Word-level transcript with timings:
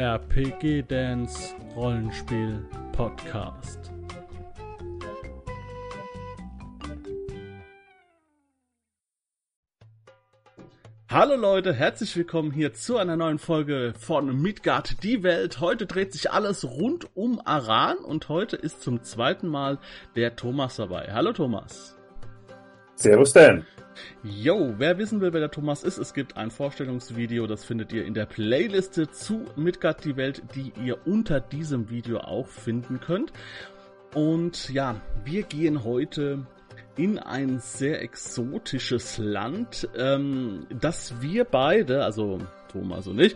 RPG 0.00 0.84
Dance 0.88 1.54
Rollenspiel 1.76 2.66
Podcast. 2.92 3.92
Hallo 11.06 11.36
Leute, 11.36 11.74
herzlich 11.74 12.16
willkommen 12.16 12.50
hier 12.50 12.72
zu 12.72 12.96
einer 12.96 13.18
neuen 13.18 13.38
Folge 13.38 13.92
von 13.98 14.40
Midgard 14.40 15.02
die 15.02 15.22
Welt. 15.22 15.60
Heute 15.60 15.84
dreht 15.84 16.14
sich 16.14 16.30
alles 16.30 16.64
rund 16.64 17.14
um 17.14 17.38
Aran 17.44 17.98
und 17.98 18.30
heute 18.30 18.56
ist 18.56 18.80
zum 18.80 19.02
zweiten 19.02 19.48
Mal 19.48 19.78
der 20.16 20.34
Thomas 20.34 20.76
dabei. 20.76 21.12
Hallo 21.12 21.34
Thomas. 21.34 21.99
Servus 23.00 23.32
Dan. 23.32 23.64
Yo, 24.22 24.74
wer 24.76 24.98
wissen 24.98 25.22
will, 25.22 25.32
wer 25.32 25.40
der 25.40 25.50
Thomas 25.50 25.84
ist, 25.84 25.96
es 25.96 26.12
gibt 26.12 26.36
ein 26.36 26.50
Vorstellungsvideo, 26.50 27.46
das 27.46 27.64
findet 27.64 27.94
ihr 27.94 28.04
in 28.04 28.12
der 28.12 28.26
Playliste 28.26 29.10
zu 29.10 29.46
Midgard 29.56 30.04
die 30.04 30.18
Welt, 30.18 30.42
die 30.54 30.74
ihr 30.84 30.98
unter 31.06 31.40
diesem 31.40 31.88
Video 31.88 32.18
auch 32.18 32.46
finden 32.46 33.00
könnt. 33.00 33.32
Und 34.14 34.68
ja, 34.68 35.00
wir 35.24 35.44
gehen 35.44 35.82
heute 35.82 36.46
in 36.98 37.18
ein 37.18 37.58
sehr 37.60 38.02
exotisches 38.02 39.16
Land, 39.16 39.88
ähm, 39.96 40.66
das 40.68 41.22
wir 41.22 41.44
beide, 41.44 42.04
also 42.04 42.38
Thomas 42.70 43.06
und 43.06 43.18
ich, 43.18 43.34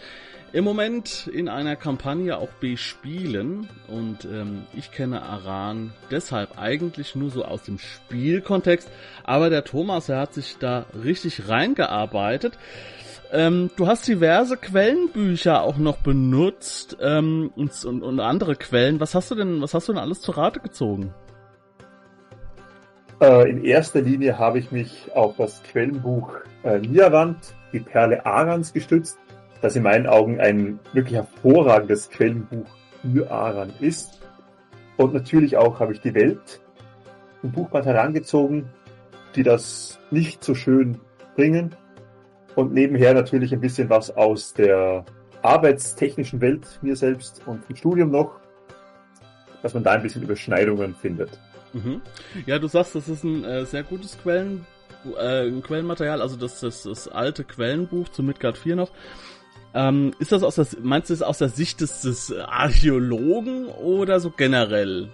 im 0.54 0.62
Moment 0.62 1.26
in 1.26 1.48
einer 1.48 1.74
Kampagne 1.74 2.38
auch 2.38 2.52
bespielen 2.60 3.68
und 3.88 4.24
ähm, 4.24 4.62
ich 4.72 4.92
kenne 4.92 5.20
Aran 5.22 5.92
deshalb 6.12 6.56
eigentlich 6.56 7.16
nur 7.16 7.30
so 7.30 7.44
aus 7.44 7.64
dem 7.64 7.80
Spielkontext, 7.80 8.88
aber 9.24 9.50
der 9.50 9.64
Thomas, 9.64 10.08
er 10.08 10.20
hat 10.20 10.32
sich 10.32 10.56
da 10.58 10.86
richtig 11.04 11.48
reingearbeitet. 11.48 12.56
Ähm, 13.32 13.72
du 13.74 13.88
hast 13.88 14.06
diverse 14.06 14.56
Quellenbücher 14.56 15.60
auch 15.60 15.76
noch 15.76 15.96
benutzt 15.96 16.98
ähm, 17.00 17.50
und, 17.56 17.84
und, 17.84 18.04
und 18.04 18.20
andere 18.20 18.54
Quellen. 18.54 19.00
Was 19.00 19.16
hast 19.16 19.32
du 19.32 19.34
denn, 19.34 19.60
was 19.60 19.74
hast 19.74 19.88
du 19.88 19.92
denn 19.92 20.00
alles 20.00 20.20
zu 20.20 20.30
Rate 20.30 20.60
gezogen? 20.60 21.12
Äh, 23.20 23.50
in 23.50 23.64
erster 23.64 24.02
Linie 24.02 24.38
habe 24.38 24.60
ich 24.60 24.70
mich 24.70 25.10
auf 25.16 25.36
das 25.36 25.64
Quellenbuch 25.64 26.30
äh, 26.62 26.78
Niawand, 26.78 27.38
die 27.72 27.80
Perle 27.80 28.24
Arans 28.24 28.72
gestützt 28.72 29.18
das 29.64 29.76
in 29.76 29.82
meinen 29.82 30.06
Augen 30.06 30.40
ein 30.40 30.78
wirklich 30.92 31.14
hervorragendes 31.14 32.10
Quellenbuch 32.10 32.66
für 33.00 33.30
Aran 33.30 33.72
ist. 33.80 34.20
Und 34.98 35.14
natürlich 35.14 35.56
auch 35.56 35.80
habe 35.80 35.94
ich 35.94 36.02
die 36.02 36.14
Welt 36.14 36.60
im 37.42 37.50
Buchband 37.50 37.86
herangezogen, 37.86 38.68
die 39.34 39.42
das 39.42 39.98
nicht 40.10 40.44
so 40.44 40.54
schön 40.54 41.00
bringen. 41.34 41.74
Und 42.54 42.74
nebenher 42.74 43.14
natürlich 43.14 43.54
ein 43.54 43.62
bisschen 43.62 43.88
was 43.88 44.14
aus 44.14 44.52
der 44.52 45.06
arbeitstechnischen 45.40 46.42
Welt 46.42 46.78
mir 46.82 46.94
selbst 46.94 47.40
und 47.46 47.62
im 47.70 47.76
Studium 47.76 48.10
noch, 48.10 48.40
dass 49.62 49.72
man 49.72 49.82
da 49.82 49.92
ein 49.92 50.02
bisschen 50.02 50.22
Überschneidungen 50.22 50.94
findet. 50.94 51.40
Mhm. 51.72 52.02
Ja, 52.44 52.58
du 52.58 52.68
sagst, 52.68 52.94
das 52.94 53.08
ist 53.08 53.24
ein 53.24 53.44
äh, 53.44 53.64
sehr 53.64 53.82
gutes 53.82 54.18
Quellen, 54.18 54.66
äh, 55.18 55.50
Quellenmaterial, 55.62 56.20
also 56.20 56.36
das, 56.36 56.60
das, 56.60 56.82
das 56.82 57.08
alte 57.08 57.44
Quellenbuch 57.44 58.10
zu 58.10 58.22
Midgard 58.22 58.58
4 58.58 58.76
noch. 58.76 58.90
Ähm, 59.74 60.14
ist 60.20 60.30
das 60.30 60.42
aus 60.44 60.54
der, 60.54 60.66
meinst 60.82 61.10
du 61.10 61.14
das 61.14 61.22
aus 61.22 61.38
der 61.38 61.48
Sicht 61.48 61.80
des, 61.80 62.02
des 62.02 62.32
Archäologen 62.32 63.66
oder 63.66 64.20
so 64.20 64.30
generell? 64.30 65.08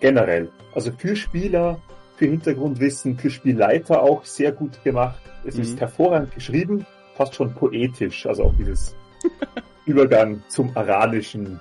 Generell. 0.00 0.50
Also 0.74 0.90
für 0.90 1.14
Spieler, 1.14 1.80
für 2.16 2.26
Hintergrundwissen, 2.26 3.16
für 3.16 3.30
Spielleiter 3.30 4.02
auch 4.02 4.24
sehr 4.24 4.50
gut 4.50 4.82
gemacht. 4.82 5.20
Es 5.44 5.54
mhm. 5.54 5.62
ist 5.62 5.80
hervorragend 5.80 6.34
geschrieben, 6.34 6.84
fast 7.14 7.36
schon 7.36 7.54
poetisch, 7.54 8.26
also 8.26 8.44
auch 8.44 8.54
dieses 8.58 8.96
Übergang 9.86 10.42
zum 10.48 10.76
aranischen 10.76 11.60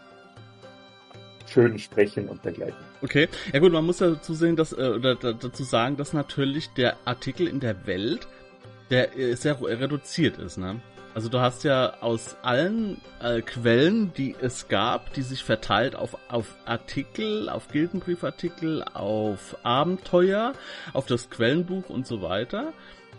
schönen 1.46 1.78
Sprechen 1.78 2.28
und 2.28 2.44
dergleichen. 2.44 2.78
Okay, 3.04 3.30
ja 3.52 3.60
gut, 3.60 3.72
man 3.72 3.86
muss 3.86 3.98
dazu 3.98 4.34
sehen, 4.34 4.56
dass, 4.56 4.74
äh, 4.74 4.94
oder 4.96 5.16
dazu 5.16 5.64
sagen, 5.64 5.98
dass 5.98 6.14
natürlich 6.14 6.70
der 6.70 6.98
Artikel 7.06 7.48
in 7.48 7.60
der 7.60 7.86
Welt, 7.86 8.28
der 8.90 9.16
äh, 9.16 9.36
sehr 9.36 9.62
reduziert 9.62 10.40
ist, 10.40 10.58
ne? 10.58 10.82
Also 11.16 11.30
du 11.30 11.40
hast 11.40 11.64
ja 11.64 11.94
aus 12.02 12.38
allen 12.42 13.00
äh, 13.22 13.42
Quellen, 13.42 14.12
die 14.14 14.36
es 14.42 14.68
gab, 14.68 15.14
die 15.14 15.22
sich 15.22 15.44
verteilt 15.44 15.96
auf, 15.96 16.18
auf 16.28 16.56
Artikel, 16.66 17.50
auf 17.50 17.68
Gildenbriefartikel, 17.68 18.84
auf 18.96 19.56
Abenteuer, 19.62 20.54
auf 20.92 21.06
das 21.06 21.30
Quellenbuch 21.30 21.90
und 21.90 22.08
so 22.08 22.24
weiter, 22.24 22.74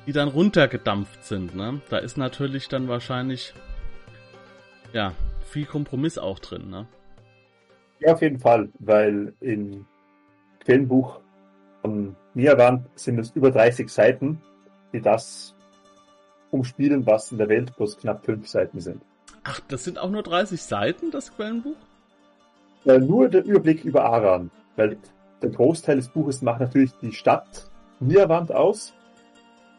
die 0.08 0.12
dann 0.12 0.26
runtergedampft 0.26 1.24
sind. 1.24 1.54
Ne? 1.54 1.80
Da 1.88 1.98
ist 1.98 2.16
natürlich 2.16 2.66
dann 2.68 2.88
wahrscheinlich 2.88 3.54
ja 4.92 5.12
viel 5.44 5.64
Kompromiss 5.64 6.18
auch 6.18 6.40
drin. 6.40 6.70
Ne? 6.70 6.86
Ja, 8.00 8.14
auf 8.14 8.22
jeden 8.22 8.40
Fall, 8.40 8.70
weil 8.80 9.34
im 9.40 9.86
Quellenbuch 10.64 11.20
von 11.80 12.16
Niawand 12.34 12.88
sind 12.96 13.20
es 13.20 13.30
über 13.36 13.52
30 13.52 13.88
Seiten, 13.88 14.42
die 14.92 15.00
das 15.00 15.53
umspielen, 16.54 17.04
was 17.06 17.32
in 17.32 17.38
der 17.38 17.48
Welt 17.48 17.76
bloß 17.76 17.98
knapp 17.98 18.24
fünf 18.24 18.48
Seiten 18.48 18.80
sind. 18.80 19.02
Ach, 19.42 19.60
das 19.68 19.84
sind 19.84 19.98
auch 19.98 20.10
nur 20.10 20.22
30 20.22 20.62
Seiten, 20.62 21.10
das 21.10 21.34
Quellenbuch? 21.34 21.76
Äh, 22.86 22.98
nur 22.98 23.28
der 23.28 23.44
Überblick 23.44 23.84
über 23.84 24.04
Aran, 24.04 24.50
weil 24.76 24.96
der 25.42 25.50
Großteil 25.50 25.96
des 25.96 26.08
Buches 26.08 26.42
macht 26.42 26.60
natürlich 26.60 26.92
die 27.02 27.12
Stadt 27.12 27.68
Niawand 28.00 28.52
aus, 28.52 28.94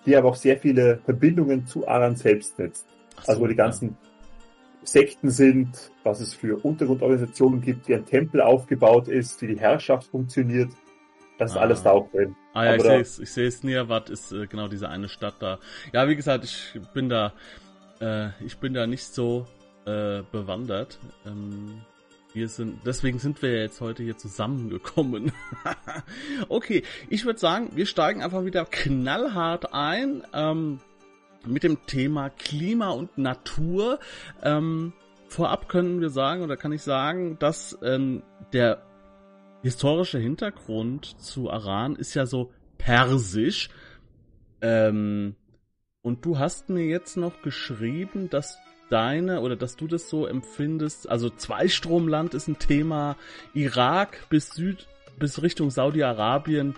die 0.06 0.16
aber 0.16 0.30
auch 0.30 0.36
sehr 0.36 0.58
viele 0.58 1.00
Verbindungen 1.06 1.66
zu 1.66 1.88
Aran 1.88 2.16
selbst 2.16 2.60
netzt. 2.60 2.86
So, 3.24 3.32
also 3.32 3.42
wo 3.42 3.48
die 3.48 3.56
ganzen 3.56 3.90
ja. 3.90 3.96
Sekten 4.84 5.32
sind, 5.32 5.92
was 6.04 6.20
es 6.20 6.34
für 6.34 6.64
Untergrundorganisationen 6.64 7.62
gibt, 7.62 7.88
wie 7.88 7.96
ein 7.96 8.06
Tempel 8.06 8.42
aufgebaut 8.42 9.08
ist, 9.08 9.42
wie 9.42 9.48
die 9.48 9.60
Herrschaft 9.60 10.08
funktioniert. 10.10 10.70
Das 11.38 11.52
ist 11.52 11.58
ah. 11.58 11.62
alles 11.62 11.84
da 11.84 11.92
auch 11.92 12.10
drin. 12.12 12.36
Ah 12.54 12.66
ja, 12.66 12.74
Aber 12.74 12.78
ich 12.78 12.84
sehe 12.84 13.00
es, 13.00 13.20
ich 13.20 13.32
sehe 13.32 13.48
es 13.48 14.10
ist 14.10 14.32
äh, 14.32 14.48
genau 14.48 14.68
diese 14.68 14.90
eine 14.90 15.10
Stadt 15.10 15.36
da. 15.40 15.60
Ja, 15.94 16.08
wie 16.08 16.16
gesagt, 16.16 16.44
ich 16.46 16.80
bin 16.94 17.10
da, 17.10 17.34
äh, 18.00 18.30
ich 18.44 18.58
bin 18.58 18.74
da 18.74 18.88
nicht 18.88 19.06
so 19.06 19.46
äh, 19.86 20.22
bewandert. 20.32 21.00
Ähm, 21.26 21.82
wir 22.34 22.50
sind, 22.50 22.82
deswegen 22.86 23.18
sind 23.18 23.42
wir 23.42 23.62
jetzt 23.62 23.80
heute 23.80 24.04
hier 24.04 24.18
zusammengekommen. 24.18 25.32
okay, 26.50 26.84
ich 27.10 27.26
würde 27.26 27.40
sagen, 27.40 27.72
wir 27.76 27.86
steigen 27.86 28.22
einfach 28.22 28.44
wieder 28.44 28.66
knallhart 28.66 29.74
ein 29.74 30.24
ähm, 30.34 30.80
mit 31.46 31.64
dem 31.64 31.86
Thema 31.86 32.30
Klima 32.30 32.90
und 32.90 33.18
Natur. 33.18 34.00
Ähm, 34.44 34.92
vorab 35.30 35.70
können 35.70 36.02
wir 36.02 36.10
sagen, 36.10 36.44
oder 36.44 36.58
kann 36.58 36.74
ich 36.74 36.82
sagen, 36.82 37.38
dass 37.40 37.78
ähm, 37.82 38.24
der 38.52 38.82
historische 39.66 40.20
Hintergrund 40.20 41.20
zu 41.20 41.50
Aran 41.50 41.96
ist 41.96 42.14
ja 42.14 42.28
so 42.28 42.52
persisch. 42.78 43.70
Ähm, 44.62 45.36
und 46.04 46.24
du 46.24 46.38
hast 46.38 46.70
mir 46.70 46.86
jetzt 46.86 47.18
noch 47.18 47.42
geschrieben, 47.42 48.30
dass 48.30 48.60
deine 48.92 49.42
oder 49.42 49.56
dass 49.56 49.76
du 49.76 49.88
das 49.88 50.08
so 50.08 50.28
empfindest. 50.28 51.10
Also 51.10 51.32
Zweistromland 51.32 52.36
ist 52.36 52.48
ein 52.48 52.60
Thema. 52.60 53.18
Irak 53.56 54.30
bis 54.30 54.50
Süd, 54.50 54.86
bis 55.18 55.42
Richtung 55.42 55.72
Saudi-Arabien. 55.72 56.76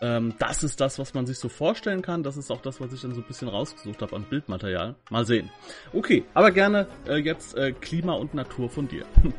Ähm, 0.00 0.32
das 0.38 0.62
ist 0.62 0.80
das, 0.80 0.98
was 0.98 1.12
man 1.12 1.26
sich 1.26 1.38
so 1.38 1.50
vorstellen 1.50 2.00
kann. 2.00 2.22
Das 2.22 2.38
ist 2.38 2.50
auch 2.50 2.62
das, 2.62 2.80
was 2.80 2.90
ich 2.94 3.02
dann 3.02 3.12
so 3.12 3.20
ein 3.20 3.26
bisschen 3.26 3.48
rausgesucht 3.48 4.00
habe 4.00 4.16
an 4.16 4.24
Bildmaterial. 4.24 4.94
Mal 5.10 5.26
sehen. 5.26 5.50
Okay, 5.92 6.24
aber 6.32 6.52
gerne 6.52 6.86
äh, 7.06 7.16
jetzt 7.16 7.54
äh, 7.54 7.72
Klima 7.72 8.14
und 8.14 8.32
Natur 8.32 8.70
von 8.70 8.88
dir. 8.88 9.04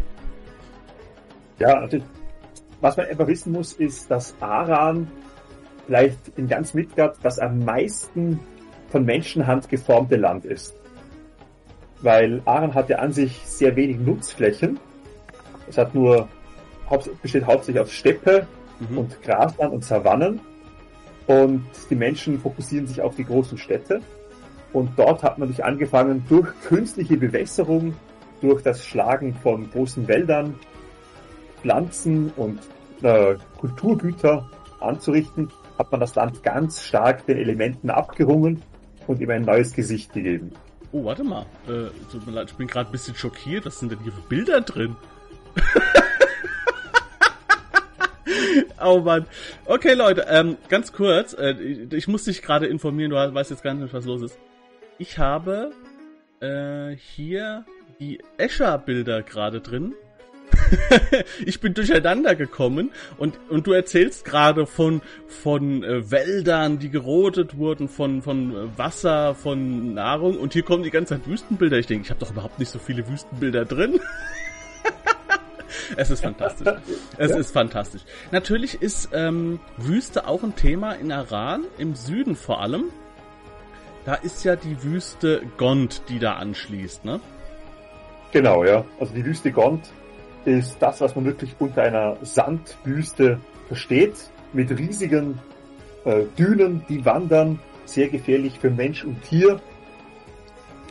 Ja, 1.61 1.81
natürlich 1.81 2.05
was 2.81 2.97
man 2.97 3.07
einfach 3.07 3.27
wissen 3.27 3.51
muss, 3.51 3.73
ist, 3.73 4.09
dass 4.09 4.35
Aran 4.39 5.07
vielleicht 5.85 6.19
in 6.37 6.47
ganz 6.47 6.73
Midgard 6.73 7.17
das 7.23 7.39
am 7.39 7.65
meisten 7.65 8.39
von 8.89 9.05
Menschenhand 9.05 9.69
geformte 9.69 10.15
Land 10.15 10.45
ist. 10.45 10.75
Weil 12.01 12.41
Aran 12.45 12.73
hat 12.73 12.89
ja 12.89 12.99
an 12.99 13.11
sich 13.11 13.41
sehr 13.43 13.75
wenig 13.75 13.97
Nutzflächen. 13.99 14.79
Es 15.67 15.77
hat 15.77 15.93
nur, 15.93 16.27
besteht 17.21 17.45
hauptsächlich 17.45 17.81
aus 17.81 17.91
Steppe 17.91 18.47
mhm. 18.79 18.97
und 18.99 19.21
Grasland 19.21 19.73
und 19.73 19.83
Savannen. 19.83 20.39
Und 21.27 21.65
die 21.89 21.95
Menschen 21.95 22.39
fokussieren 22.39 22.87
sich 22.87 23.01
auf 23.01 23.15
die 23.15 23.25
großen 23.25 23.57
Städte. 23.57 24.01
Und 24.71 24.91
dort 24.97 25.23
hat 25.23 25.37
man 25.37 25.49
sich 25.49 25.63
angefangen, 25.63 26.23
durch 26.29 26.47
künstliche 26.61 27.17
Bewässerung, 27.17 27.93
durch 28.41 28.63
das 28.63 28.85
Schlagen 28.85 29.33
von 29.35 29.69
großen 29.69 30.07
Wäldern, 30.07 30.55
Pflanzen 31.61 32.31
und 32.35 32.59
äh, 33.01 33.35
Kulturgüter 33.57 34.49
anzurichten, 34.79 35.49
hat 35.77 35.91
man 35.91 36.01
das 36.01 36.15
Land 36.15 36.43
ganz 36.43 36.83
stark 36.83 37.25
den 37.25 37.37
Elementen 37.37 37.89
abgerungen 37.89 38.61
und 39.07 39.21
ihm 39.21 39.29
ein 39.29 39.43
neues 39.43 39.73
Gesicht 39.73 40.13
gegeben. 40.13 40.51
Oh, 40.91 41.05
warte 41.05 41.23
mal. 41.23 41.45
Äh, 41.67 41.89
tut 42.11 42.25
mir 42.25 42.33
leid, 42.33 42.49
ich 42.51 42.57
bin 42.57 42.67
gerade 42.67 42.89
ein 42.89 42.91
bisschen 42.91 43.15
schockiert. 43.15 43.65
Was 43.65 43.79
sind 43.79 43.91
denn 43.91 43.99
hier 43.99 44.11
für 44.11 44.21
Bilder 44.21 44.61
drin? 44.61 44.95
oh 48.83 48.99
Mann. 48.99 49.25
Okay, 49.65 49.93
Leute, 49.93 50.25
ähm, 50.29 50.57
ganz 50.67 50.91
kurz. 50.91 51.33
Äh, 51.33 51.51
ich, 51.51 51.93
ich 51.93 52.07
muss 52.07 52.23
dich 52.23 52.41
gerade 52.41 52.67
informieren, 52.67 53.11
du 53.11 53.17
weißt 53.17 53.51
jetzt 53.51 53.63
gar 53.63 53.73
nicht, 53.73 53.93
was 53.93 54.05
los 54.05 54.21
ist. 54.21 54.37
Ich 54.97 55.19
habe 55.19 55.71
äh, 56.41 56.95
hier 56.95 57.65
die 57.99 58.21
Escher-Bilder 58.37 59.23
gerade 59.23 59.61
drin. 59.61 59.93
ich 61.45 61.59
bin 61.59 61.73
durcheinander 61.73 62.35
gekommen 62.35 62.91
und, 63.17 63.39
und 63.49 63.67
du 63.67 63.73
erzählst 63.73 64.25
gerade 64.25 64.65
von, 64.65 65.01
von 65.27 65.83
äh, 65.83 66.11
Wäldern, 66.11 66.79
die 66.79 66.89
gerodet 66.89 67.57
wurden, 67.57 67.87
von, 67.87 68.21
von 68.21 68.55
äh, 68.55 68.77
Wasser, 68.77 69.35
von 69.35 69.93
Nahrung 69.93 70.37
und 70.37 70.53
hier 70.53 70.63
kommen 70.63 70.83
die 70.83 70.91
ganze 70.91 71.15
Zeit 71.15 71.27
Wüstenbilder. 71.27 71.77
Ich 71.77 71.87
denke, 71.87 72.05
ich 72.05 72.09
habe 72.09 72.19
doch 72.19 72.31
überhaupt 72.31 72.59
nicht 72.59 72.71
so 72.71 72.79
viele 72.79 73.07
Wüstenbilder 73.07 73.65
drin. 73.65 73.99
es 75.97 76.09
ist 76.09 76.21
fantastisch. 76.21 76.67
Es 77.17 77.31
ja. 77.31 77.37
ist 77.37 77.51
fantastisch. 77.51 78.01
Natürlich 78.31 78.81
ist 78.81 79.09
ähm, 79.13 79.59
Wüste 79.77 80.27
auch 80.27 80.43
ein 80.43 80.55
Thema 80.55 80.93
in 80.93 81.11
Iran, 81.11 81.63
im 81.77 81.95
Süden 81.95 82.35
vor 82.35 82.61
allem. 82.61 82.85
Da 84.05 84.15
ist 84.15 84.43
ja 84.43 84.55
die 84.55 84.81
Wüste 84.83 85.43
Gond, 85.57 86.03
die 86.09 86.19
da 86.19 86.33
anschließt, 86.33 87.05
ne? 87.05 87.19
Genau, 88.31 88.63
ja. 88.63 88.85
Also 88.99 89.13
die 89.13 89.25
Wüste 89.25 89.51
Gond 89.51 89.89
ist 90.45 90.77
das, 90.79 91.01
was 91.01 91.15
man 91.15 91.25
wirklich 91.25 91.55
unter 91.59 91.83
einer 91.83 92.17
Sandwüste 92.21 93.39
versteht, 93.67 94.31
mit 94.53 94.71
riesigen 94.77 95.39
äh, 96.05 96.23
Dünen, 96.37 96.83
die 96.89 97.03
wandern, 97.05 97.59
sehr 97.85 98.09
gefährlich 98.09 98.59
für 98.59 98.69
Mensch 98.69 99.03
und 99.03 99.21
Tier. 99.23 99.59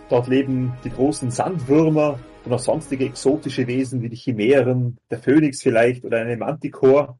Dort 0.09 0.29
leben 0.29 0.73
die 0.85 0.91
großen 0.91 1.31
Sandwürmer 1.31 2.19
und 2.45 2.53
auch 2.53 2.59
sonstige 2.59 3.05
exotische 3.05 3.67
Wesen 3.67 4.03
wie 4.03 4.09
die 4.09 4.17
Chimären, 4.17 4.97
der 5.11 5.19
Phönix 5.19 5.63
vielleicht 5.63 6.05
oder 6.05 6.19
eine 6.19 6.37
Manticore. 6.37 7.19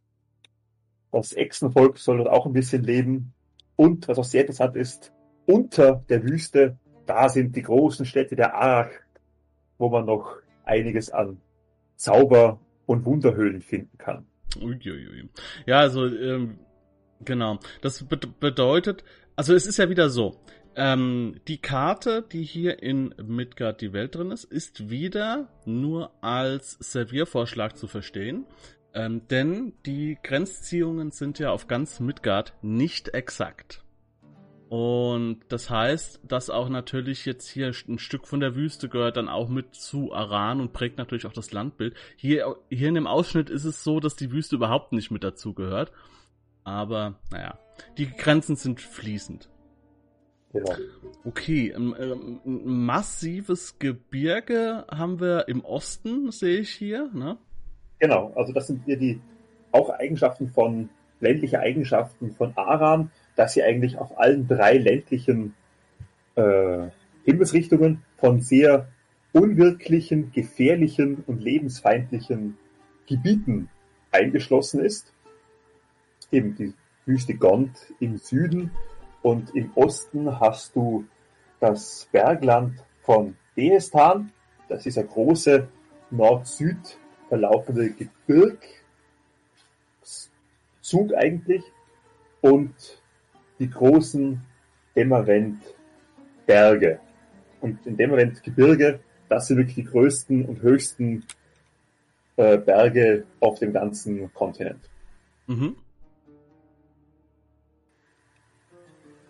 Das 1.13 1.33
Echsenvolk 1.33 1.99
soll 1.99 2.19
dort 2.19 2.29
auch 2.29 2.47
ein 2.47 2.53
bisschen 2.53 2.83
leben. 2.83 3.33
Und 3.77 4.09
was 4.09 4.19
auch 4.19 4.25
sehr 4.25 4.43
interessant 4.43 4.77
ist, 4.77 5.13
unter 5.47 6.03
der 6.09 6.23
Wüste, 6.25 6.79
da 7.07 7.29
sind 7.29 7.57
die 7.57 7.63
großen 7.63 8.05
Städte 8.05 8.37
der 8.37 8.55
Arach, 8.55 8.91
wo 9.79 9.89
man 9.89 10.05
noch 10.05 10.37
einiges 10.65 11.11
an 11.11 11.41
Zauber- 11.99 12.61
und 12.87 13.05
Wunderhöhlen 13.05 13.61
finden 13.61 13.99
kann. 13.99 14.27
Uiuiui. 14.57 15.29
Ja, 15.67 15.81
also 15.81 16.07
ähm, 16.07 16.59
genau. 17.25 17.59
Das 17.83 18.05
be 18.05 18.17
bedeutet, 18.17 19.05
also 19.37 19.55
es 19.55 19.67
ist 19.67 19.77
ja 19.77 19.91
wieder 19.91 20.09
so. 20.09 20.41
Ähm, 20.75 21.41
die 21.49 21.59
Karte, 21.59 22.23
die 22.23 22.45
hier 22.45 22.83
in 22.83 23.15
Midgard 23.23 23.81
die 23.81 23.93
Welt 23.93 24.15
drin 24.15 24.31
ist, 24.31 24.45
ist 24.45 24.91
wieder 24.91 25.49
nur 25.65 26.13
als 26.23 26.79
Serviervorschlag 26.81 27.77
zu 27.77 27.89
verstehen. 27.89 28.47
Ähm, 28.95 29.27
denn 29.29 29.75
die 29.85 30.17
Grenzziehungen 30.23 31.11
sind 31.11 31.39
ja 31.39 31.51
auf 31.51 31.67
ganz 31.67 32.01
Midgard 32.01 32.55
nicht 32.63 33.09
exakt. 33.09 33.85
Und 34.69 35.41
das 35.49 35.71
heißt, 35.71 36.21
dass 36.29 36.51
auch 36.51 36.69
natürlich 36.69 37.25
jetzt 37.25 37.49
hier 37.49 37.73
ein 37.89 37.99
Stück 37.99 38.27
von 38.27 38.41
der 38.41 38.55
Wüste 38.55 38.91
gehört 38.91 39.17
dann 39.17 39.29
auch 39.29 39.49
mit 39.49 39.75
zu 39.75 40.13
Aran 40.13 40.61
und 40.61 40.75
prägt 40.75 40.99
natürlich 40.99 41.25
auch 41.25 41.33
das 41.33 41.53
Landbild. 41.53 41.95
Hier, 42.17 42.57
hier 42.69 42.89
in 42.89 42.95
dem 42.95 43.07
Ausschnitt 43.07 43.49
ist 43.49 43.65
es 43.65 43.83
so, 43.83 43.99
dass 43.99 44.15
die 44.15 44.31
Wüste 44.31 44.57
überhaupt 44.57 44.93
nicht 44.93 45.11
mit 45.11 45.25
dazu 45.25 45.55
gehört. 45.55 45.93
Aber, 46.65 47.15
naja, 47.31 47.59
die 47.97 48.11
Grenzen 48.11 48.57
sind 48.57 48.83
fließend. 48.83 49.49
Genau. 50.53 50.75
Okay, 51.25 51.75
ein, 51.75 51.95
ein, 51.95 52.41
massives 52.45 53.79
Gebirge 53.79 54.85
haben 54.91 55.19
wir 55.19 55.49
im 55.49 55.65
Osten, 55.65 56.31
sehe 56.31 56.61
ich 56.61 56.71
hier, 56.71 57.11
ne? 57.15 57.39
Genau, 58.01 58.33
also 58.35 58.53
das 58.53 58.67
sind 58.67 58.85
hier 58.85 58.99
die 58.99 59.21
auch 59.73 59.91
Eigenschaften 59.91 60.49
von, 60.49 60.91
ländliche 61.21 61.61
Eigenschaften 61.61 62.33
von 62.33 62.53
Aran 62.57 63.11
dass 63.39 63.53
sie 63.53 63.63
eigentlich 63.63 63.99
auf 63.99 64.19
allen 64.19 64.49
drei 64.49 64.79
ländlichen 64.79 65.55
äh, 66.35 66.89
Himmelsrichtungen 67.25 68.03
von 68.17 68.41
sehr 68.41 68.89
unwirklichen, 69.33 70.33
gefährlichen 70.33 71.23
und 71.25 71.41
lebensfeindlichen 71.41 72.59
Gebieten 73.07 73.69
eingeschlossen 74.11 74.85
ist. 74.85 75.13
Eben 76.33 76.57
die 76.57 76.75
Wüste 77.07 77.35
Gond 77.35 77.79
im 78.01 78.19
Süden 78.19 78.73
und 79.23 79.55
im 79.55 79.71
Osten 79.77 80.41
hast 80.41 80.75
du 80.75 81.05
das 81.61 82.09
Bergland 82.11 82.83
von 83.03 83.37
Behestan. 83.55 84.33
Das 84.69 84.85
ist 84.85 84.99
ein 84.99 85.07
große 85.07 85.69
Nord-Süd 86.11 86.99
verlaufende 87.29 87.93
Gebirgszug 87.93 88.65
eigentlich. 91.15 91.63
Und 92.41 92.98
die 93.59 93.71
großen 93.71 94.41
Dämmerwend-Berge. 94.97 97.01
Und 97.61 97.87
in 97.87 97.97
Dämmerwend-Gebirge, 97.97 99.01
das 99.29 99.49
sind 99.49 99.59
wirklich 99.59 99.77
die 99.77 99.85
größten 99.85 100.45
und 100.45 100.63
höchsten 100.63 101.25
äh, 102.37 102.59
Berge 102.59 103.25
auf 103.41 103.59
dem 103.59 103.73
ganzen 103.73 104.33
Kontinent. 104.33 104.89
Mhm. 105.47 105.77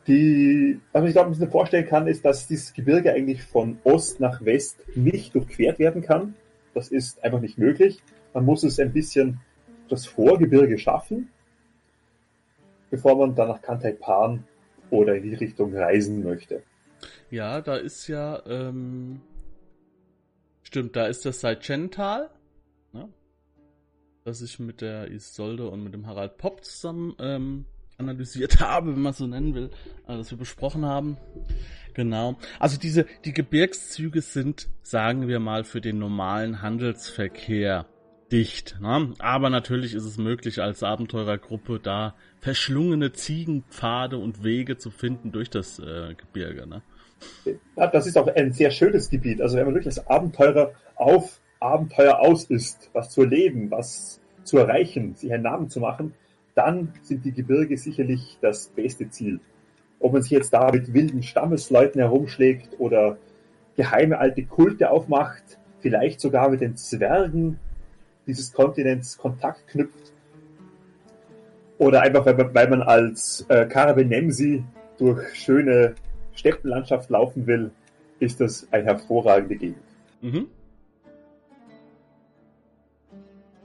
Die, 0.06 0.80
was 0.92 1.04
ich 1.04 1.12
glaube, 1.12 1.28
ein 1.28 1.32
bisschen 1.32 1.50
vorstellen 1.50 1.86
kann, 1.86 2.06
ist, 2.06 2.24
dass 2.24 2.46
dieses 2.46 2.72
Gebirge 2.72 3.12
eigentlich 3.12 3.42
von 3.42 3.78
Ost 3.84 4.20
nach 4.20 4.42
West 4.42 4.82
nicht 4.94 5.34
durchquert 5.34 5.78
werden 5.78 6.00
kann. 6.00 6.34
Das 6.72 6.88
ist 6.88 7.22
einfach 7.22 7.40
nicht 7.40 7.58
möglich. 7.58 8.02
Man 8.32 8.46
muss 8.46 8.62
es 8.62 8.78
ein 8.78 8.92
bisschen 8.92 9.40
das 9.90 10.06
Vorgebirge 10.06 10.78
schaffen 10.78 11.28
bevor 12.90 13.16
man 13.16 13.34
dann 13.34 13.48
nach 13.48 13.62
Kantaipan 13.62 14.44
oder 14.90 15.16
in 15.16 15.22
die 15.24 15.34
Richtung 15.34 15.74
reisen 15.76 16.22
möchte. 16.22 16.62
Ja, 17.30 17.60
da 17.60 17.76
ist 17.76 18.08
ja, 18.08 18.42
ähm, 18.46 19.20
stimmt, 20.62 20.96
da 20.96 21.06
ist 21.06 21.26
das 21.26 21.40
Seichental, 21.40 22.30
ne? 22.92 23.08
das 24.24 24.40
ich 24.42 24.58
mit 24.58 24.80
der 24.80 25.10
Isolde 25.10 25.68
und 25.68 25.84
mit 25.84 25.94
dem 25.94 26.06
Harald 26.06 26.38
Popp 26.38 26.64
zusammen 26.64 27.14
ähm, 27.18 27.66
analysiert 27.98 28.60
habe, 28.60 28.94
wenn 28.94 29.02
man 29.02 29.12
so 29.12 29.26
nennen 29.26 29.54
will, 29.54 29.70
also 30.06 30.22
das 30.22 30.30
wir 30.30 30.38
besprochen 30.38 30.86
haben. 30.86 31.18
Genau. 31.94 32.36
Also 32.58 32.78
diese, 32.78 33.06
die 33.24 33.32
Gebirgszüge 33.32 34.22
sind, 34.22 34.68
sagen 34.82 35.28
wir 35.28 35.40
mal, 35.40 35.64
für 35.64 35.80
den 35.80 35.98
normalen 35.98 36.62
Handelsverkehr 36.62 37.86
dicht. 38.30 38.78
Ne? 38.80 39.14
Aber 39.18 39.50
natürlich 39.50 39.94
ist 39.94 40.04
es 40.04 40.18
möglich, 40.18 40.60
als 40.60 40.82
Abenteurergruppe 40.82 41.80
da 41.82 42.14
verschlungene 42.40 43.12
Ziegenpfade 43.12 44.18
und 44.18 44.44
Wege 44.44 44.78
zu 44.78 44.90
finden 44.90 45.32
durch 45.32 45.50
das 45.50 45.78
äh, 45.78 46.14
Gebirge. 46.14 46.66
Ne? 46.66 46.82
Ja, 47.76 47.86
das 47.86 48.06
ist 48.06 48.16
auch 48.16 48.28
ein 48.28 48.52
sehr 48.52 48.70
schönes 48.70 49.10
Gebiet. 49.10 49.40
Also 49.40 49.56
wenn 49.56 49.66
man 49.66 49.74
wirklich 49.74 49.96
als 49.96 50.06
Abenteurer 50.06 50.72
auf 50.96 51.40
Abenteuer 51.60 52.20
aus 52.20 52.44
ist, 52.44 52.90
was 52.92 53.10
zu 53.10 53.22
erleben, 53.22 53.70
was 53.70 54.20
zu 54.44 54.58
erreichen, 54.58 55.14
sich 55.14 55.32
einen 55.32 55.42
Namen 55.42 55.68
zu 55.68 55.80
machen, 55.80 56.14
dann 56.54 56.92
sind 57.02 57.24
die 57.24 57.32
Gebirge 57.32 57.76
sicherlich 57.76 58.38
das 58.40 58.68
beste 58.68 59.10
Ziel. 59.10 59.40
Ob 60.00 60.12
man 60.12 60.22
sich 60.22 60.30
jetzt 60.30 60.52
da 60.52 60.70
mit 60.70 60.94
wilden 60.94 61.22
Stammesleuten 61.22 62.00
herumschlägt 62.00 62.78
oder 62.78 63.18
geheime 63.76 64.18
alte 64.18 64.44
Kulte 64.44 64.90
aufmacht, 64.90 65.58
vielleicht 65.80 66.20
sogar 66.20 66.50
mit 66.50 66.60
den 66.60 66.76
Zwergen 66.76 67.58
dieses 68.28 68.52
Kontinents 68.52 69.18
Kontakt 69.18 69.66
knüpft. 69.66 70.12
Oder 71.78 72.02
einfach, 72.02 72.26
weil 72.26 72.36
man, 72.36 72.54
weil 72.54 72.68
man 72.68 72.82
als 72.82 73.44
äh, 73.48 73.66
Karabenemsi 73.66 74.62
durch 74.98 75.34
schöne 75.34 75.94
Steppenlandschaft 76.34 77.08
laufen 77.10 77.46
will, 77.46 77.70
ist 78.20 78.40
das 78.40 78.66
eine 78.70 78.84
hervorragende 78.84 79.56
Gegend. 79.56 79.78
Mhm. 80.20 80.46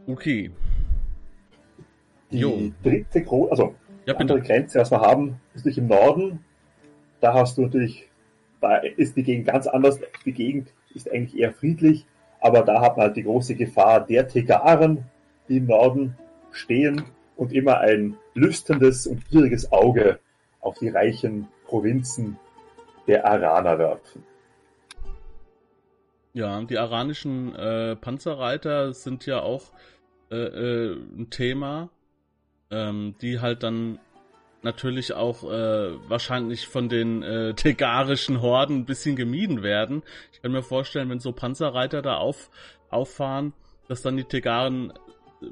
Okay. 0.07 0.51
Die 2.31 2.37
jo. 2.37 2.71
dritte 2.83 3.23
große, 3.23 3.51
also 3.51 3.75
ja, 4.05 4.15
andere 4.15 4.41
Grenze, 4.41 4.79
was 4.79 4.91
wir 4.91 5.01
haben, 5.01 5.39
ist 5.53 5.61
natürlich 5.61 5.77
im 5.77 5.87
Norden. 5.87 6.39
Da 7.21 7.33
hast 7.33 7.57
du 7.57 7.61
natürlich, 7.63 8.09
da 8.59 8.77
ist 8.77 9.15
die 9.15 9.23
Gegend 9.23 9.47
ganz 9.47 9.67
anders. 9.67 9.99
Die 10.25 10.33
Gegend 10.33 10.73
ist 10.93 11.11
eigentlich 11.11 11.39
eher 11.39 11.53
friedlich. 11.53 12.05
Aber 12.43 12.61
da 12.61 12.81
hat 12.81 12.97
man 12.97 13.07
halt 13.07 13.15
die 13.15 13.23
große 13.23 13.55
Gefahr 13.55 14.05
der 14.05 14.27
Tegaren, 14.27 15.05
die 15.47 15.57
im 15.57 15.67
Norden 15.67 16.17
stehen 16.51 17.05
und 17.37 17.53
immer 17.53 17.79
ein 17.79 18.17
lüstendes 18.33 19.07
und 19.07 19.25
gieriges 19.29 19.71
Auge 19.71 20.19
auf 20.59 20.77
die 20.77 20.89
reichen 20.89 21.47
Provinzen 21.65 22.37
der 23.07 23.25
Araner 23.25 23.79
werfen. 23.79 24.25
Ja, 26.33 26.61
die 26.63 26.77
aranischen 26.77 27.55
äh, 27.55 27.95
Panzerreiter 27.95 28.91
sind 28.91 29.25
ja 29.25 29.41
auch 29.41 29.71
äh, 30.29 30.35
äh, 30.35 30.97
ein 31.17 31.29
Thema, 31.29 31.91
ähm, 32.71 33.15
die 33.21 33.39
halt 33.39 33.63
dann 33.63 33.99
natürlich 34.63 35.13
auch 35.13 35.43
äh, 35.43 36.09
wahrscheinlich 36.09 36.67
von 36.67 36.89
den 36.89 37.23
äh, 37.23 37.53
tegarischen 37.53 38.41
Horden 38.41 38.77
ein 38.77 38.85
bisschen 38.85 39.15
gemieden 39.15 39.63
werden. 39.63 40.03
Ich 40.31 40.41
kann 40.41 40.51
mir 40.51 40.63
vorstellen, 40.63 41.09
wenn 41.09 41.19
so 41.19 41.31
Panzerreiter 41.31 42.01
da 42.01 42.17
auf, 42.17 42.49
auffahren, 42.89 43.53
dass 43.87 44.01
dann 44.01 44.17
die 44.17 44.23
Tegaren 44.23 44.91
äh, 45.41 45.47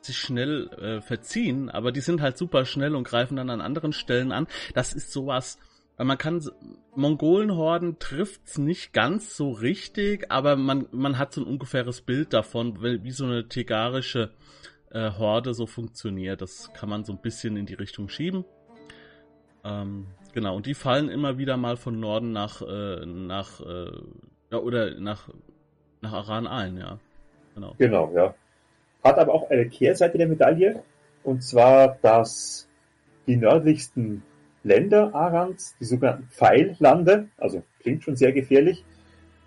sich 0.00 0.18
schnell 0.18 0.68
äh, 0.68 1.00
verziehen, 1.00 1.68
aber 1.68 1.92
die 1.92 2.00
sind 2.00 2.22
halt 2.22 2.38
super 2.38 2.64
schnell 2.64 2.94
und 2.94 3.04
greifen 3.04 3.36
dann 3.36 3.50
an 3.50 3.60
anderen 3.60 3.92
Stellen 3.92 4.32
an. 4.32 4.46
Das 4.74 4.94
ist 4.94 5.12
sowas, 5.12 5.58
man 6.04 6.16
kann 6.16 6.42
Mongolenhorden 6.94 7.98
trifft's 7.98 8.56
nicht 8.56 8.92
ganz 8.92 9.36
so 9.36 9.50
richtig, 9.50 10.30
aber 10.30 10.56
man 10.56 10.86
man 10.92 11.18
hat 11.18 11.34
so 11.34 11.42
ein 11.42 11.46
ungefähres 11.46 12.00
Bild 12.00 12.32
davon, 12.32 12.82
wie 12.82 13.10
so 13.10 13.26
eine 13.26 13.48
tegarische 13.48 14.30
äh, 14.90 15.10
Horde 15.10 15.54
so 15.54 15.66
funktioniert. 15.66 16.40
Das 16.42 16.72
kann 16.72 16.88
man 16.88 17.04
so 17.04 17.12
ein 17.12 17.20
bisschen 17.20 17.56
in 17.56 17.66
die 17.66 17.74
Richtung 17.74 18.08
schieben. 18.08 18.44
Ähm, 19.64 20.06
genau, 20.32 20.56
und 20.56 20.66
die 20.66 20.74
fallen 20.74 21.08
immer 21.08 21.38
wieder 21.38 21.56
mal 21.56 21.76
von 21.76 22.00
Norden 22.00 22.32
nach, 22.32 22.62
äh, 22.62 23.04
nach 23.06 23.60
äh, 23.60 23.90
ja, 24.50 24.58
oder 24.58 24.98
nach, 24.98 25.28
nach 26.00 26.12
Aran 26.12 26.46
ein, 26.46 26.76
ja. 26.76 26.98
Genau. 27.54 27.74
Genau, 27.78 28.12
ja. 28.14 28.34
Hat 29.04 29.18
aber 29.18 29.34
auch 29.34 29.50
eine 29.50 29.68
Kehrseite 29.68 30.18
der 30.18 30.28
Medaille, 30.28 30.82
und 31.22 31.42
zwar, 31.42 31.96
dass 32.02 32.68
die 33.26 33.36
nördlichsten 33.36 34.22
Länder 34.62 35.14
Arans, 35.14 35.74
die 35.80 35.84
sogenannten 35.84 36.28
Pfeillande, 36.28 37.28
also 37.38 37.62
klingt 37.80 38.04
schon 38.04 38.16
sehr 38.16 38.32
gefährlich, 38.32 38.84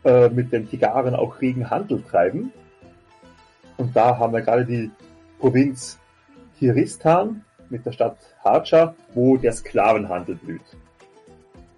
äh, 0.04 0.30
mit 0.30 0.52
den 0.52 0.70
Tigaren 0.70 1.16
auch 1.16 1.40
regen 1.42 1.70
Handel 1.70 2.02
treiben. 2.02 2.52
Und 3.78 3.96
da 3.96 4.18
haben 4.18 4.34
wir 4.34 4.42
gerade 4.42 4.66
die 4.66 4.92
Provinz 5.44 6.00
Kiristan 6.58 7.44
mit 7.70 7.86
der 7.86 7.92
Stadt 7.92 8.18
Harcha, 8.46 8.96
wo 9.14 9.36
der 9.36 9.52
Sklavenhandel 9.52 10.36
blüht. 10.36 10.62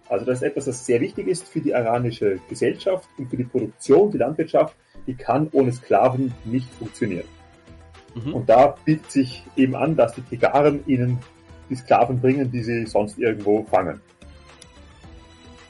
Also 0.07 0.23
das 0.23 0.37
ist 0.37 0.43
etwas, 0.43 0.65
das 0.65 0.85
sehr 0.85 1.01
wichtig 1.01 1.27
ist 1.27 1.47
für 1.47 1.61
die 1.61 1.71
iranische 1.71 2.39
Gesellschaft 2.47 3.09
und 3.17 3.27
für 3.27 3.37
die 3.37 3.43
Produktion, 3.43 4.11
die 4.11 4.19
Landwirtschaft. 4.19 4.75
Die 5.07 5.15
kann 5.15 5.49
ohne 5.51 5.71
Sklaven 5.71 6.31
nicht 6.43 6.71
funktionieren. 6.75 7.25
Mhm. 8.13 8.35
Und 8.35 8.49
da 8.49 8.75
bietet 8.85 9.09
sich 9.09 9.43
eben 9.55 9.75
an, 9.75 9.95
dass 9.95 10.13
die 10.13 10.21
Tigaren 10.21 10.85
ihnen 10.85 11.17
die 11.67 11.75
Sklaven 11.75 12.21
bringen, 12.21 12.51
die 12.51 12.61
sie 12.61 12.85
sonst 12.85 13.17
irgendwo 13.17 13.63
fangen. 13.63 13.99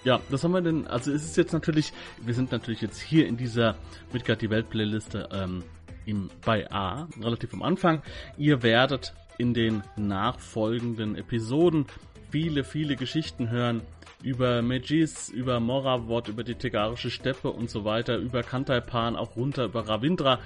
Ja, 0.03 0.19
das 0.29 0.43
haben 0.43 0.51
wir 0.51 0.61
denn, 0.61 0.85
also 0.85 1.13
es 1.13 1.23
ist 1.23 1.37
jetzt 1.37 1.53
natürlich, 1.53 1.93
wir 2.21 2.33
sind 2.33 2.51
natürlich 2.51 2.81
jetzt 2.81 2.99
hier 2.99 3.25
in 3.25 3.37
dieser 3.37 3.75
Midgard 4.11 4.41
die 4.41 4.49
Welt 4.49 4.69
Playliste 4.69 5.29
ähm, 5.31 5.63
im, 6.05 6.29
bei 6.43 6.69
A, 6.71 7.07
relativ 7.21 7.53
am 7.53 7.61
Anfang. 7.61 8.01
Ihr 8.37 8.63
werdet 8.63 9.13
in 9.37 9.53
den 9.53 9.83
nachfolgenden 9.95 11.15
Episoden 11.15 11.85
viele, 12.31 12.63
viele 12.63 12.95
Geschichten 12.95 13.49
hören 13.49 13.81
über 14.23 14.61
Megis, 14.61 15.29
über 15.29 15.59
Moravot, 15.59 16.27
über 16.27 16.43
die 16.43 16.55
Tegarische 16.55 17.11
Steppe 17.11 17.51
und 17.51 17.69
so 17.69 17.85
weiter, 17.85 18.17
über 18.17 18.43
Kantaipan, 18.43 19.15
auch 19.15 19.35
runter 19.35 19.65
über 19.65 19.87
Ravindra, 19.87 20.39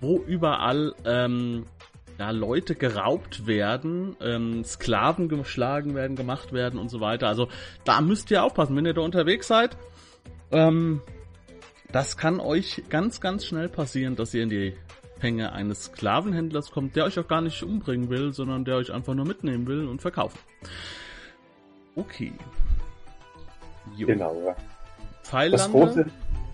wo 0.00 0.18
überall 0.18 0.94
ähm, 1.04 1.66
ja, 2.18 2.30
Leute 2.30 2.74
geraubt 2.74 3.46
werden, 3.46 4.16
ähm, 4.20 4.64
Sklaven 4.64 5.28
geschlagen 5.28 5.94
werden, 5.94 6.16
gemacht 6.16 6.52
werden 6.52 6.78
und 6.78 6.88
so 6.88 7.00
weiter. 7.00 7.28
Also 7.28 7.48
da 7.84 8.00
müsst 8.00 8.30
ihr 8.30 8.44
aufpassen, 8.44 8.76
wenn 8.76 8.86
ihr 8.86 8.94
da 8.94 9.00
unterwegs 9.00 9.48
seid. 9.48 9.76
Ähm, 10.52 11.02
das 11.92 12.16
kann 12.16 12.40
euch 12.40 12.82
ganz, 12.88 13.20
ganz 13.20 13.46
schnell 13.46 13.68
passieren, 13.68 14.16
dass 14.16 14.34
ihr 14.34 14.42
in 14.42 14.50
die 14.50 14.74
Fänge 15.18 15.52
eines 15.52 15.84
Sklavenhändlers 15.84 16.70
kommt, 16.70 16.96
der 16.96 17.04
euch 17.04 17.18
auch 17.18 17.28
gar 17.28 17.40
nicht 17.40 17.62
umbringen 17.62 18.10
will, 18.10 18.32
sondern 18.32 18.64
der 18.64 18.76
euch 18.76 18.92
einfach 18.92 19.14
nur 19.14 19.26
mitnehmen 19.26 19.66
will 19.66 19.86
und 19.86 20.02
verkaufen. 20.02 20.38
Okay. 21.94 22.32
Jo. 23.96 24.06
Genau, 24.06 24.42
ja. 24.44 24.54
Pfeilande. 25.22 25.56
Das 25.56 25.70
große, 25.70 26.06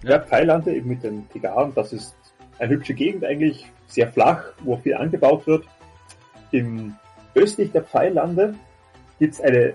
ja, 0.03 0.11
ja 0.11 0.21
Pfeilande 0.21 0.75
eben 0.75 0.89
mit 0.89 1.03
den 1.03 1.29
Tigaren, 1.31 1.75
das 1.75 1.93
ist 1.93 2.15
eine 2.59 2.71
hübsche 2.73 2.95
Gegend 2.95 3.25
eigentlich, 3.25 3.67
sehr 3.89 4.11
flach, 4.13 4.45
wo 4.61 4.77
viel 4.77 4.95
angebaut 4.95 5.47
wird. 5.47 5.65
Im 6.53 6.95
östlich 7.35 7.73
der 7.73 7.83
Pfeillande 7.83 8.55
gibt 9.19 9.35
es 9.35 9.41
eine 9.41 9.75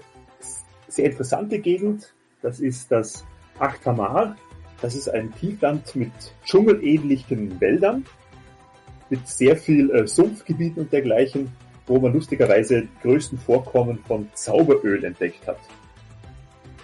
sehr 0.87 1.05
interessante 1.05 1.59
Gegend. 1.59 2.13
Das 2.41 2.59
ist 2.59 2.91
das 2.91 3.25
Achtamar. 3.59 4.35
Das 4.81 4.95
ist 4.95 5.09
ein 5.09 5.33
Tiefland 5.35 5.95
mit 5.95 6.11
dschungelähnlichen 6.45 7.59
Wäldern, 7.59 8.05
mit 9.09 9.27
sehr 9.27 9.57
viel 9.57 9.89
äh, 9.91 10.07
Sumpfgebieten 10.07 10.83
und 10.83 10.91
dergleichen, 10.91 11.51
wo 11.85 11.99
man 11.99 12.13
lustigerweise 12.13 12.81
die 12.81 13.01
größten 13.01 13.37
Vorkommen 13.37 13.99
von 14.07 14.29
Zauberöl 14.33 15.03
entdeckt 15.03 15.47
hat. 15.47 15.59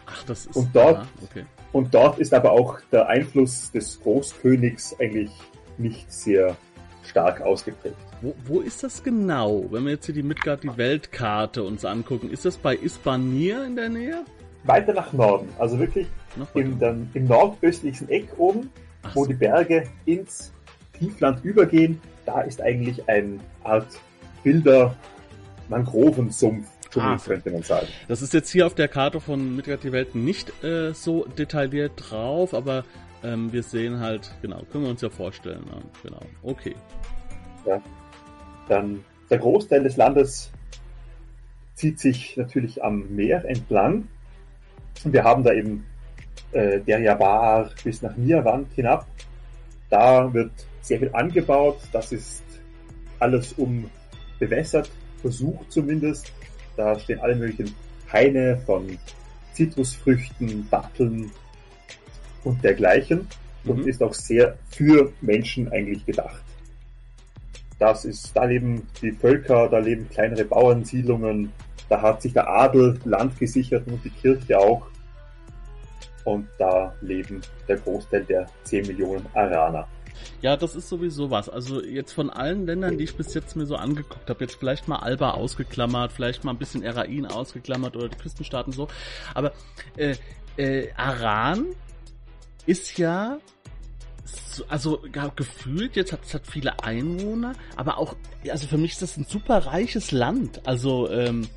Ach, 0.05 0.23
das 0.23 0.45
ist. 0.45 0.55
Und 0.55 0.69
dort, 0.73 1.03
ja, 1.03 1.07
okay. 1.23 1.45
und 1.71 1.93
dort 1.93 2.19
ist 2.19 2.33
aber 2.33 2.51
auch 2.51 2.79
der 2.91 3.07
Einfluss 3.07 3.71
des 3.71 3.99
Großkönigs 4.01 4.95
eigentlich 4.99 5.31
nicht 5.77 6.11
sehr 6.11 6.55
stark 7.03 7.41
ausgeprägt. 7.41 7.95
Wo, 8.21 8.33
wo 8.45 8.61
ist 8.61 8.83
das 8.83 9.03
genau? 9.03 9.65
Wenn 9.69 9.83
wir 9.83 9.91
jetzt 9.91 10.05
hier 10.05 10.15
die 10.15 10.23
Midgard, 10.23 10.63
die 10.63 10.77
Weltkarte 10.77 11.63
uns 11.63 11.83
angucken, 11.83 12.29
ist 12.29 12.45
das 12.45 12.57
bei 12.57 12.75
Isbanir 12.75 13.65
in 13.65 13.75
der 13.75 13.89
Nähe? 13.89 14.23
Weiter 14.63 14.93
nach 14.93 15.11
Norden, 15.11 15.49
also 15.59 15.77
wirklich 15.77 16.07
im, 16.53 16.79
dann, 16.79 17.09
im 17.13 17.25
nordöstlichsten 17.25 18.07
Eck 18.07 18.29
oben, 18.37 18.69
Ach 19.01 19.13
wo 19.13 19.23
so. 19.23 19.29
die 19.29 19.33
Berge 19.33 19.83
ins 20.05 20.53
Tiefland 20.97 21.43
übergehen, 21.43 21.99
da 22.25 22.41
ist 22.41 22.61
eigentlich 22.61 23.07
eine 23.09 23.39
Art 23.63 23.87
wilder 24.43 24.95
Mangrovensumpf, 25.69 26.67
ah, 26.95 27.17
könnte 27.17 27.51
man 27.51 27.63
sagen. 27.63 27.87
Das 28.07 28.21
ist 28.21 28.33
jetzt 28.33 28.49
hier 28.49 28.67
auf 28.67 28.75
der 28.75 28.87
Karte 28.87 29.19
von 29.19 29.55
Midgard 29.55 29.83
die 29.83 29.91
Welt 29.91 30.15
nicht 30.15 30.63
äh, 30.63 30.93
so 30.93 31.25
detailliert 31.25 31.93
drauf, 31.97 32.53
aber 32.53 32.83
ähm, 33.23 33.51
wir 33.51 33.63
sehen 33.63 33.99
halt, 33.99 34.31
genau, 34.41 34.61
können 34.71 34.83
wir 34.83 34.91
uns 34.91 35.01
ja 35.01 35.09
vorstellen. 35.09 35.63
Ja, 35.71 35.81
genau, 36.03 36.21
okay. 36.43 36.75
Ja, 37.65 37.81
dann 38.67 39.03
der 39.29 39.39
Großteil 39.39 39.83
des 39.83 39.97
Landes 39.97 40.51
zieht 41.75 41.99
sich 41.99 42.37
natürlich 42.37 42.83
am 42.83 43.15
Meer 43.15 43.45
entlang. 43.45 44.07
Und 45.03 45.13
wir 45.13 45.23
haben 45.23 45.43
da 45.43 45.53
eben 45.53 45.85
äh, 46.51 46.79
der 46.79 46.99
Jabar 46.99 47.71
bis 47.83 48.01
nach 48.01 48.15
Nierwand 48.15 48.71
hinab. 48.73 49.07
Da 49.89 50.33
wird 50.33 50.51
sehr 50.83 50.99
viel 50.99 51.09
angebaut. 51.13 51.79
Das 51.91 52.11
ist 52.11 52.43
alles 53.19 53.53
umbewässert, 53.53 54.91
versucht 55.21 55.71
zumindest. 55.71 56.31
Da 56.77 56.97
stehen 56.99 57.19
alle 57.19 57.35
möglichen 57.35 57.73
Haine 58.11 58.61
von 58.65 58.97
Zitrusfrüchten, 59.53 60.67
Datteln, 60.69 61.31
und 62.43 62.63
dergleichen 62.63 63.27
und 63.65 63.79
mhm. 63.79 63.87
ist 63.87 64.03
auch 64.03 64.13
sehr 64.13 64.57
für 64.69 65.11
Menschen 65.21 65.71
eigentlich 65.71 66.05
gedacht. 66.05 66.41
Das 67.79 68.05
ist, 68.05 68.35
da 68.35 68.45
leben 68.45 68.87
die 69.01 69.11
Völker, 69.11 69.67
da 69.67 69.79
leben 69.79 70.09
kleinere 70.09 70.45
Bauernsiedlungen, 70.45 71.51
da 71.89 72.01
hat 72.01 72.21
sich 72.21 72.33
der 72.33 72.47
Adel 72.47 72.99
Land 73.03 73.37
gesichert 73.39 73.87
und 73.87 74.03
die 74.03 74.09
Kirche 74.09 74.57
auch. 74.57 74.87
Und 76.23 76.47
da 76.57 76.95
leben 77.01 77.41
der 77.67 77.77
Großteil 77.77 78.23
der 78.23 78.47
10 78.63 78.87
Millionen 78.87 79.25
Araner. 79.33 79.87
Ja, 80.41 80.57
das 80.57 80.75
ist 80.75 80.89
sowieso 80.89 81.29
was. 81.31 81.49
Also 81.49 81.83
jetzt 81.83 82.13
von 82.13 82.29
allen 82.29 82.65
Ländern, 82.65 82.97
die 82.97 83.05
ich 83.05 83.15
bis 83.15 83.33
jetzt 83.33 83.55
mir 83.55 83.65
so 83.65 83.75
angeguckt 83.75 84.29
habe, 84.29 84.43
jetzt 84.43 84.55
vielleicht 84.55 84.87
mal 84.87 84.97
Alba 84.97 85.31
ausgeklammert, 85.31 86.11
vielleicht 86.11 86.43
mal 86.43 86.51
ein 86.51 86.57
bisschen 86.57 86.83
Erain 86.83 87.25
ausgeklammert 87.25 87.95
oder 87.95 88.09
die 88.09 88.17
Küstenstaaten 88.17 88.73
so. 88.73 88.87
Aber 89.33 89.53
äh, 89.97 90.15
äh, 90.57 90.91
Aran 90.95 91.67
ist 92.65 92.97
ja 92.97 93.39
also 94.69 95.01
gefühlt, 95.35 95.95
jetzt 95.95 96.13
hat 96.13 96.23
es 96.25 96.33
hat 96.33 96.47
viele 96.47 96.83
Einwohner, 96.83 97.53
aber 97.75 97.97
auch, 97.97 98.15
also 98.49 98.67
für 98.67 98.77
mich 98.77 98.91
ist 98.93 99.01
das 99.01 99.17
ein 99.17 99.25
super 99.25 99.65
reiches 99.65 100.11
Land. 100.11 100.65
Also 100.67 101.09
ähm, 101.09 101.47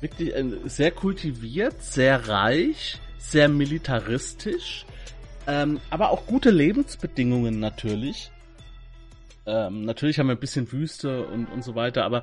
wirklich 0.00 0.34
äh, 0.34 0.44
sehr 0.66 0.90
kultiviert, 0.90 1.82
sehr 1.82 2.28
reich, 2.28 2.98
sehr 3.18 3.48
militaristisch, 3.48 4.84
ähm, 5.46 5.80
aber 5.90 6.10
auch 6.10 6.26
gute 6.26 6.50
Lebensbedingungen 6.50 7.60
natürlich. 7.60 8.30
Ähm, 9.46 9.84
natürlich 9.84 10.18
haben 10.18 10.28
wir 10.28 10.36
ein 10.36 10.40
bisschen 10.40 10.70
Wüste 10.70 11.26
und, 11.26 11.46
und 11.46 11.64
so 11.64 11.74
weiter, 11.74 12.04
aber 12.04 12.22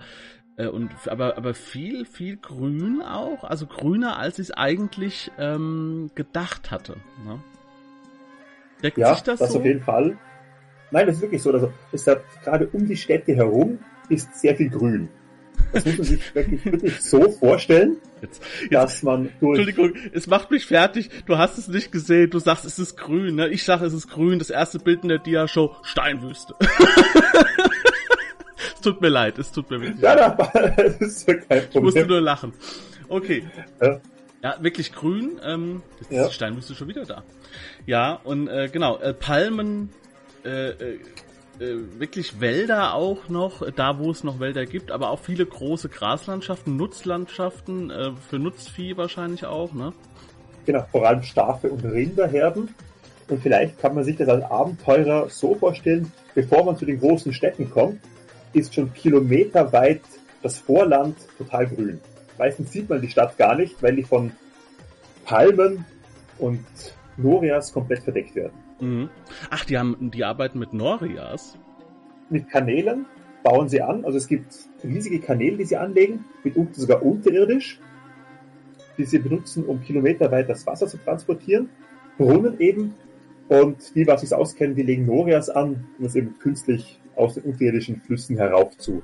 äh, 0.58 0.68
und 0.68 0.90
aber 1.08 1.38
aber 1.38 1.54
viel 1.54 2.06
viel 2.06 2.38
Grün 2.38 3.02
auch, 3.02 3.44
also 3.44 3.66
grüner 3.66 4.18
als 4.18 4.40
ich 4.40 4.50
es 4.50 4.52
eigentlich 4.52 5.32
ähm, 5.38 6.12
gedacht 6.16 6.72
hatte. 6.72 6.96
Ne? 7.26 7.40
Deckt 8.84 8.98
ja, 8.98 9.14
sich 9.14 9.24
das, 9.24 9.40
das 9.40 9.52
so? 9.52 9.60
auf 9.60 9.66
jeden 9.66 9.82
Fall. 9.82 10.18
Nein, 10.92 11.08
das 11.08 11.18
ist 11.18 11.22
wirklich 11.22 11.42
so. 11.42 11.52
Also 11.52 11.72
es 11.92 12.08
hat 12.08 12.24
gerade 12.44 12.68
um 12.68 12.88
die 12.88 12.98
Städte 12.98 13.36
herum 13.36 13.80
ist 14.10 14.34
sehr 14.40 14.56
viel 14.56 14.70
Grün. 14.70 15.10
Das 15.72 15.86
muss 15.86 15.98
man 15.98 16.08
sich 16.08 16.36
wirklich, 16.36 16.66
wirklich 16.66 17.02
so 17.02 17.30
vorstellen, 17.30 17.98
jetzt, 18.22 18.42
jetzt, 18.64 18.74
dass 18.74 19.04
man 19.04 19.30
durch... 19.40 19.60
Entschuldigung, 19.60 19.94
es 20.14 20.28
macht 20.28 20.52
mich 20.52 20.66
fertig. 20.66 21.10
Du 21.26 21.38
hast 21.38 21.58
es 21.58 21.68
nicht 21.68 21.92
gesehen. 21.92 22.30
Du 22.30 22.40
sagst, 22.40 22.66
es 22.66 22.80
ist 22.80 22.98
grün. 22.98 23.36
Ne? 23.36 23.50
Ich 23.50 23.64
sage, 23.64 23.86
es 23.86 23.94
ist 23.94 24.10
grün. 24.10 24.40
Das 24.40 24.50
erste 24.50 24.80
Bild 24.80 25.04
in 25.04 25.10
der 25.10 25.20
Dia-Show, 25.20 25.76
Steinwüste. 25.84 26.56
es 28.76 28.82
tut 28.82 29.02
mir 29.02 29.10
leid. 29.10 29.38
Es 29.38 29.52
tut 29.52 29.70
mir 29.70 29.80
wirklich 29.82 30.02
ja, 30.02 30.14
leid. 30.14 30.38
Ja, 30.54 30.70
das 30.78 30.96
ist 30.98 31.28
ja 31.28 31.36
kein 31.36 31.64
Problem. 31.64 31.70
Ich 31.72 31.82
musste 31.82 32.06
nur 32.06 32.22
lachen. 32.22 32.54
Okay. 33.08 33.44
Ja. 33.82 34.00
Ja, 34.42 34.56
wirklich 34.62 34.94
grün. 34.94 35.40
Ähm, 35.44 35.82
jetzt 36.00 36.12
ja. 36.12 36.22
ist 36.22 36.30
die 36.30 36.36
Steinwüste 36.36 36.76
schon 36.76 36.88
wieder 36.88 37.06
da. 37.06 37.24
Ja, 37.86 38.14
und 38.24 38.48
äh, 38.48 38.70
genau, 38.72 38.98
äh, 39.00 39.14
Palmen, 39.14 39.90
äh, 40.46 40.70
äh, 40.70 41.00
äh, 41.60 42.00
wirklich 42.00 42.40
Wälder 42.40 42.94
auch 42.94 43.30
noch, 43.30 43.70
da 43.72 44.00
wo 44.00 44.12
es 44.12 44.24
noch 44.24 44.40
Wälder 44.40 44.66
gibt, 44.66 44.92
aber 44.92 45.10
auch 45.10 45.20
viele 45.20 45.46
große 45.46 45.90
Graslandschaften, 45.90 46.76
Nutzlandschaften, 46.76 47.90
äh, 47.92 48.12
für 48.30 48.40
Nutzvieh 48.40 48.98
wahrscheinlich 48.98 49.46
auch, 49.46 49.74
ne? 49.74 49.94
genau, 50.70 50.86
vor 50.92 51.08
allem 51.08 51.24
Schafe 51.24 51.68
und 51.72 51.84
Rinderherden. 51.84 52.76
Und 53.28 53.42
vielleicht 53.42 53.80
kann 53.80 53.96
man 53.96 54.04
sich 54.04 54.18
das 54.18 54.30
als 54.30 54.44
Abenteurer 54.44 55.28
so 55.28 55.56
vorstellen, 55.56 56.12
bevor 56.36 56.64
man 56.64 56.78
zu 56.78 56.86
den 56.86 57.00
großen 57.00 57.34
Städten 57.34 57.72
kommt, 57.72 58.00
ist 58.54 58.76
schon 58.76 58.94
kilometerweit 58.94 60.02
das 60.44 60.60
Vorland 60.60 61.16
total 61.40 61.66
grün. 61.66 62.00
Meistens 62.38 62.72
sieht 62.72 62.88
man 62.88 63.02
die 63.02 63.10
Stadt 63.10 63.36
gar 63.38 63.56
nicht, 63.56 63.82
weil 63.82 63.96
die 63.96 64.04
von 64.04 64.32
Palmen 65.26 65.86
und 66.38 66.64
Norias 67.18 67.74
komplett 67.74 68.04
verdeckt 68.04 68.36
werden. 68.36 68.69
Mhm. 68.80 69.10
Ach, 69.50 69.66
die 69.66 69.78
haben, 69.78 70.12
die 70.12 70.24
arbeiten 70.24 70.60
mit 70.60 70.74
Norias? 70.74 71.58
Mit 72.30 72.50
Kanälen 72.50 73.06
bauen 73.44 73.70
sie 73.70 73.82
an. 73.82 74.06
Also 74.06 74.18
es 74.18 74.28
gibt 74.28 74.54
riesige 74.84 75.20
Kanäle, 75.20 75.58
die 75.58 75.66
sie 75.66 75.78
anlegen, 75.78 76.26
mitunter 76.44 76.80
sogar 76.80 77.04
unterirdisch, 77.04 77.80
die 78.98 79.06
sie 79.06 79.20
benutzen, 79.20 79.66
um 79.66 79.82
kilometerweit 79.82 80.50
das 80.50 80.66
Wasser 80.68 80.88
zu 80.88 80.98
transportieren. 80.98 81.70
Brunnen 82.18 82.60
eben. 82.60 82.94
Und 83.48 83.96
die, 83.96 84.06
was 84.06 84.22
sich 84.22 84.34
auskennen, 84.34 84.76
die 84.76 84.84
legen 84.84 85.06
Norias 85.06 85.50
an, 85.50 85.88
um 85.98 86.06
es 86.06 86.16
eben 86.16 86.38
künstlich 86.38 87.00
aus 87.16 87.34
den 87.34 87.44
unterirdischen 87.44 88.02
Flüssen 88.02 88.38
herauf 88.38 88.78
zu 88.78 89.02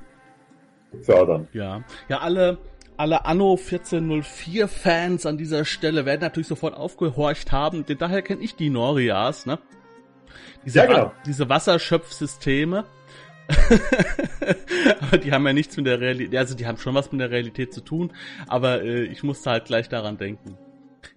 fördern. 1.01 1.47
Ja, 1.51 1.83
ja, 2.09 2.19
alle, 2.19 2.59
alle 2.97 3.25
Anno 3.25 3.51
1404 3.55 4.67
Fans 4.67 5.25
an 5.25 5.37
dieser 5.37 5.65
Stelle 5.65 6.05
werden 6.05 6.21
natürlich 6.21 6.47
sofort 6.47 6.75
aufgehorcht 6.75 7.51
haben, 7.51 7.85
denn 7.85 7.97
daher 7.97 8.21
kenne 8.21 8.41
ich 8.41 8.55
die 8.55 8.69
Norias, 8.69 9.45
ne? 9.45 9.59
Diese, 10.65 10.79
Ja, 10.79 10.85
genau. 10.85 11.11
diese 11.25 11.49
Wasserschöpfsysteme. 11.49 12.85
aber 15.01 15.17
die 15.19 15.31
haben 15.31 15.45
ja 15.45 15.53
nichts 15.53 15.77
mit 15.77 15.85
der 15.85 15.99
Realität, 15.99 16.35
also 16.35 16.55
die 16.55 16.65
haben 16.65 16.77
schon 16.77 16.95
was 16.95 17.11
mit 17.11 17.21
der 17.21 17.29
Realität 17.29 17.73
zu 17.73 17.81
tun, 17.81 18.11
aber 18.47 18.81
äh, 18.81 19.03
ich 19.03 19.21
musste 19.21 19.51
halt 19.51 19.65
gleich 19.65 19.87
daran 19.87 20.17
denken. 20.17 20.57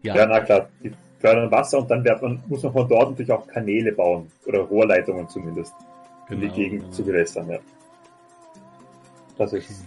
Ja, 0.02 0.14
Ja, 0.14 0.26
na 0.26 0.40
klar. 0.40 0.68
Die 0.82 0.92
fördern 1.20 1.50
Wasser 1.50 1.78
und 1.78 1.90
dann 1.90 2.02
man, 2.20 2.42
muss 2.46 2.62
man 2.62 2.72
von 2.72 2.88
dort 2.88 3.10
natürlich 3.10 3.32
auch 3.32 3.46
Kanäle 3.46 3.92
bauen. 3.92 4.30
Oder 4.46 4.60
Rohrleitungen 4.60 5.28
zumindest. 5.28 5.74
in 6.28 6.40
die 6.40 6.46
Genau, 6.46 6.56
Gegend 6.56 6.80
genau. 6.82 6.92
zu 6.92 7.04
gewässern, 7.04 7.48
ja. 7.50 7.58
Das 9.36 9.52
ist 9.52 9.86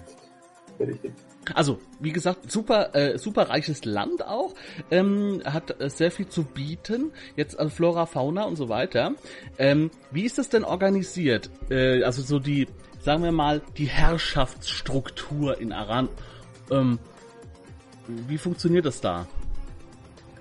sehr 0.78 0.88
wichtig. 0.88 1.12
Also, 1.56 1.80
wie 2.00 2.12
gesagt, 2.12 2.52
super, 2.52 2.94
äh, 2.96 3.18
super 3.18 3.50
reiches 3.50 3.84
Land 3.84 4.26
auch, 4.26 4.54
ähm, 4.92 5.42
hat 5.44 5.82
äh, 5.82 5.90
sehr 5.90 6.12
viel 6.12 6.28
zu 6.28 6.44
bieten, 6.44 7.12
jetzt 7.36 7.58
also 7.60 7.72
Flora, 7.72 8.06
Fauna 8.06 8.44
und 8.44 8.58
so 8.58 8.70
weiter. 8.70 9.16
Ähm, 9.58 9.90
wie 10.12 10.24
ist 10.24 10.38
das 10.38 10.50
denn 10.50 10.64
organisiert? 10.64 11.50
Äh, 11.72 12.04
also 12.04 12.22
so 12.22 12.38
die, 12.38 12.68
sagen 13.00 13.24
wir 13.24 13.32
mal, 13.32 13.62
die 13.78 13.88
Herrschaftsstruktur 13.88 15.60
in 15.60 15.72
Aran. 15.72 16.10
Ähm, 16.70 17.00
wie 18.08 18.38
funktioniert 18.38 18.86
das 18.86 19.02
da? 19.02 19.28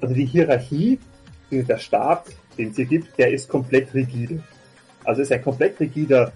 Also 0.01 0.15
die 0.15 0.27
Hierarchie, 0.27 0.99
der 1.51 1.79
Staat, 1.79 2.27
den 2.59 2.71
es 2.71 2.77
hier 2.77 2.85
gibt, 2.85 3.19
der 3.19 3.33
ist 3.33 3.49
komplett 3.49 3.93
rigide. 3.95 4.43
Also 5.05 5.23
ist 5.23 5.33
ein 5.33 5.43
komplett 5.43 5.81
rigider, 5.81 6.33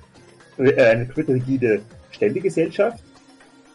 äh, 0.59 0.75
eine 0.83 1.05
komplett 1.07 1.29
rigide 1.29 1.83
Ständegesellschaft, 2.11 3.03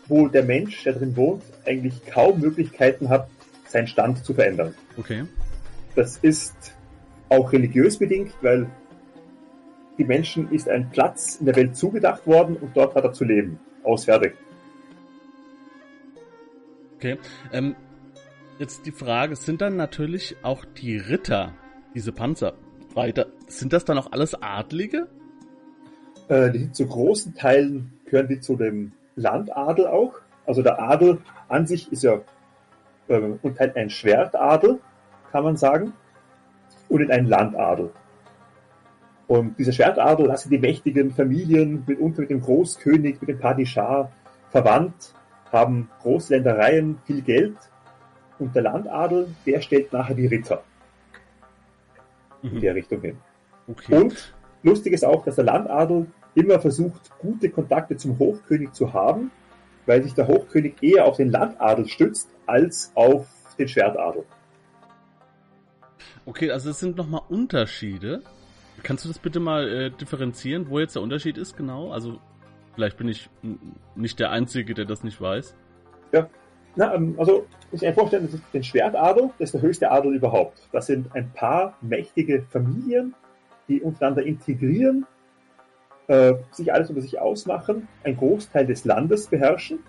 wo 0.10 0.28
der 0.28 0.44
Mensch, 0.44 0.84
der 0.84 0.94
drin 0.94 1.16
wohnt, 1.16 1.44
eigentlich 1.66 2.06
kaum 2.06 2.42
Möglichkeiten 2.42 3.10
hat, 3.10 3.30
seinen 3.68 3.88
Stand 3.88 4.26
zu 4.26 4.34
verändern. 4.34 4.74
Okay. 4.98 5.26
Das 5.96 6.18
ist 6.18 6.56
auch 7.30 7.54
religiös 7.54 7.98
bedingt, 7.98 8.34
weil 8.42 8.68
die 9.98 10.04
Menschen 10.04 10.52
ist 10.52 10.68
ein 10.68 10.90
Platz 10.90 11.38
in 11.40 11.46
der 11.46 11.56
Welt 11.56 11.76
zugedacht 11.76 12.26
worden 12.26 12.56
und 12.56 12.76
dort 12.76 12.96
hat 12.96 13.04
er 13.04 13.14
zu 13.14 13.24
leben. 13.24 13.60
Aus 13.84 14.06
fertig. 14.06 14.34
Okay. 16.96 17.18
Ähm, 17.54 17.76
jetzt 18.58 18.86
die 18.86 18.92
Frage, 18.92 19.36
sind 19.36 19.62
dann 19.62 19.76
natürlich 19.76 20.36
auch 20.42 20.66
die 20.66 20.98
Ritter, 20.98 21.54
diese 21.94 22.12
Panzerreiter, 22.12 23.28
sind 23.48 23.74
das 23.74 23.86
dann 23.86 23.98
auch 23.98 24.12
alles 24.12 24.36
Adlige? 24.42 25.08
Äh, 26.28 26.52
die 26.52 26.60
sind 26.60 26.76
zu 26.76 26.88
großen 26.88 27.36
Teilen 27.36 27.94
gehören 28.10 28.28
die 28.28 28.40
zu 28.40 28.56
dem 28.56 28.92
Landadel 29.20 29.88
auch. 29.88 30.14
Also 30.46 30.62
der 30.62 30.82
Adel 30.82 31.20
an 31.48 31.68
sich 31.68 31.92
ist 31.92 32.04
ja 32.04 32.20
äh, 33.08 33.20
unterteilt 33.20 33.76
in 33.76 33.84
ein 33.84 33.90
Schwertadel, 33.90 34.80
kann 35.32 35.44
man 35.44 35.58
sagen, 35.58 35.94
und 36.88 37.02
in 37.02 37.12
einen 37.12 37.28
Landadel. 37.28 37.92
Und 39.28 39.60
dieser 39.60 39.72
Schwertadel, 39.72 40.28
das 40.28 40.42
sind 40.42 40.52
die 40.52 40.58
mächtigen 40.58 41.12
Familien, 41.12 41.84
mitunter 41.86 42.22
mit 42.22 42.32
dem 42.32 42.42
Großkönig, 42.42 43.22
mit 43.22 43.30
dem 43.30 43.40
Padishah 43.40 44.10
verwandt, 44.50 45.14
haben 45.52 45.90
Großländereien, 46.02 46.98
viel 47.06 47.22
Geld. 47.22 47.56
Und 48.40 48.56
der 48.56 48.64
Landadel, 48.64 49.28
der 49.46 49.62
stellt 49.62 49.94
nachher 49.94 50.16
die 50.16 50.28
Ritter 50.28 50.64
in 52.42 52.56
Mhm. 52.56 52.62
der 52.62 52.76
Richtung 52.76 53.02
hin. 53.02 53.18
Okay. 53.68 53.96
Und 53.96 54.34
lustig 54.64 54.94
ist 54.94 55.06
auch, 55.06 55.24
dass 55.26 55.36
der 55.36 55.44
Landadel 55.46 56.08
immer 56.40 56.60
versucht, 56.60 57.18
gute 57.20 57.50
Kontakte 57.50 57.98
zum 57.98 58.18
Hochkönig 58.20 58.74
zu 58.74 58.94
haben, 58.94 59.32
weil 59.86 60.04
sich 60.04 60.14
der 60.14 60.28
Hochkönig 60.28 60.76
eher 60.82 61.06
auf 61.06 61.18
den 61.18 61.32
Landadel 61.32 61.88
stützt, 61.88 62.30
als 62.46 62.92
auf 62.96 63.28
den 63.58 63.68
Schwertadel. 63.68 64.24
Okay, 66.26 66.52
also 66.52 66.70
es 66.70 66.80
sind 66.80 66.98
nochmal 66.98 67.22
Unterschiede. 67.30 68.22
Kannst 68.84 69.04
du 69.04 69.10
das 69.10 69.20
bitte 69.20 69.40
mal 69.40 69.68
äh, 69.68 69.92
differenzieren, 69.92 70.70
wo 70.70 70.80
jetzt 70.80 70.96
der 70.96 71.02
Unterschied 71.02 71.38
ist 71.38 71.58
genau? 71.58 71.92
Also 71.92 72.20
vielleicht 72.76 72.98
bin 72.98 73.10
ich 73.10 73.30
nicht 73.96 74.20
der 74.20 74.32
Einzige, 74.32 74.74
der 74.74 74.86
das 74.86 75.04
nicht 75.04 75.20
weiß. 75.20 75.56
Na, 76.76 76.94
ähm, 76.96 77.16
also, 77.18 77.46
ich 77.72 77.82
mir 77.82 77.94
vorstellen, 77.94 78.42
den 78.54 78.64
Schwertadel, 78.64 79.32
das 79.38 79.50
ist 79.50 79.54
der 79.56 79.62
höchste 79.62 79.92
Adel 79.92 80.16
überhaupt. 80.16 80.62
Das 80.72 80.86
sind 80.88 81.14
ein 81.14 81.32
paar 81.34 81.78
mächtige 81.82 82.44
Familien, 82.44 83.14
die 83.68 83.82
untereinander 83.82 84.24
integrieren, 84.24 85.06
äh, 86.10 86.34
sich 86.52 86.74
alles 86.74 86.90
über 86.90 87.02
sich 87.02 87.20
ausmachen, 87.20 87.88
einen 88.04 88.18
Großteil 88.18 88.66
des 88.66 88.84
Landes 88.84 89.28
beherrschen 89.28 89.80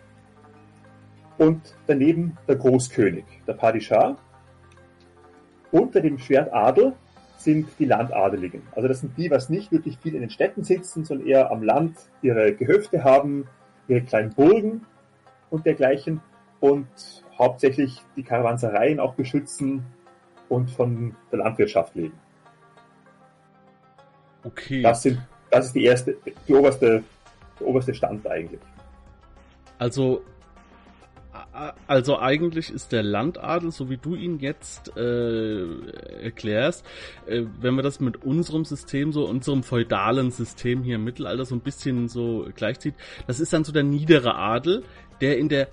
und 1.38 1.74
daneben 1.86 2.36
der 2.46 2.56
Großkönig, 2.56 3.24
der 3.46 3.54
Padishah. 3.54 4.18
Unter 5.72 6.00
dem 6.00 6.18
Schwertadel 6.18 6.92
sind 7.38 7.68
die 7.78 7.86
Landadeligen. 7.86 8.62
Also 8.72 8.86
das 8.86 9.00
sind 9.00 9.16
die, 9.16 9.30
was 9.30 9.48
nicht 9.48 9.72
wirklich 9.72 9.98
viel 9.98 10.14
in 10.14 10.20
den 10.20 10.28
Städten 10.28 10.62
sitzen, 10.62 11.06
sondern 11.06 11.26
eher 11.26 11.50
am 11.50 11.62
Land 11.62 11.96
ihre 12.20 12.52
Gehöfte 12.52 13.02
haben, 13.02 13.46
ihre 13.88 14.02
kleinen 14.02 14.34
Burgen 14.34 14.84
und 15.48 15.64
dergleichen 15.64 16.20
und 16.60 16.86
hauptsächlich 17.38 18.02
die 18.16 18.24
Karawansereien 18.24 19.00
auch 19.00 19.14
beschützen 19.14 19.86
und 20.50 20.70
von 20.70 21.16
der 21.32 21.38
Landwirtschaft 21.38 21.94
leben. 21.94 22.18
Okay. 24.44 24.82
Das 24.82 25.02
sind, 25.02 25.18
das 25.50 25.66
ist 25.66 25.74
die 25.74 25.84
erste, 25.84 26.16
die 26.46 26.54
oberste, 26.54 27.02
der 27.58 27.66
oberste 27.66 27.94
Stand 27.94 28.26
eigentlich. 28.26 28.60
Also, 29.78 30.22
also 31.86 32.18
eigentlich 32.18 32.70
ist 32.70 32.92
der 32.92 33.02
Landadel, 33.02 33.70
so 33.70 33.88
wie 33.88 33.96
du 33.96 34.14
ihn 34.14 34.38
jetzt 34.38 34.96
äh, 34.96 36.22
erklärst, 36.22 36.84
äh, 37.26 37.42
wenn 37.60 37.74
man 37.74 37.84
das 37.84 38.00
mit 38.00 38.22
unserem 38.24 38.64
System, 38.64 39.12
so 39.12 39.26
unserem 39.26 39.62
feudalen 39.62 40.30
System 40.30 40.82
hier 40.82 40.96
im 40.96 41.04
Mittelalter 41.04 41.44
so 41.44 41.54
ein 41.54 41.60
bisschen 41.60 42.08
so 42.08 42.46
gleichzieht, 42.54 42.94
das 43.26 43.40
ist 43.40 43.52
dann 43.52 43.64
so 43.64 43.72
der 43.72 43.82
niedere 43.82 44.34
Adel, 44.34 44.82
der 45.20 45.38
in 45.38 45.48
der 45.48 45.68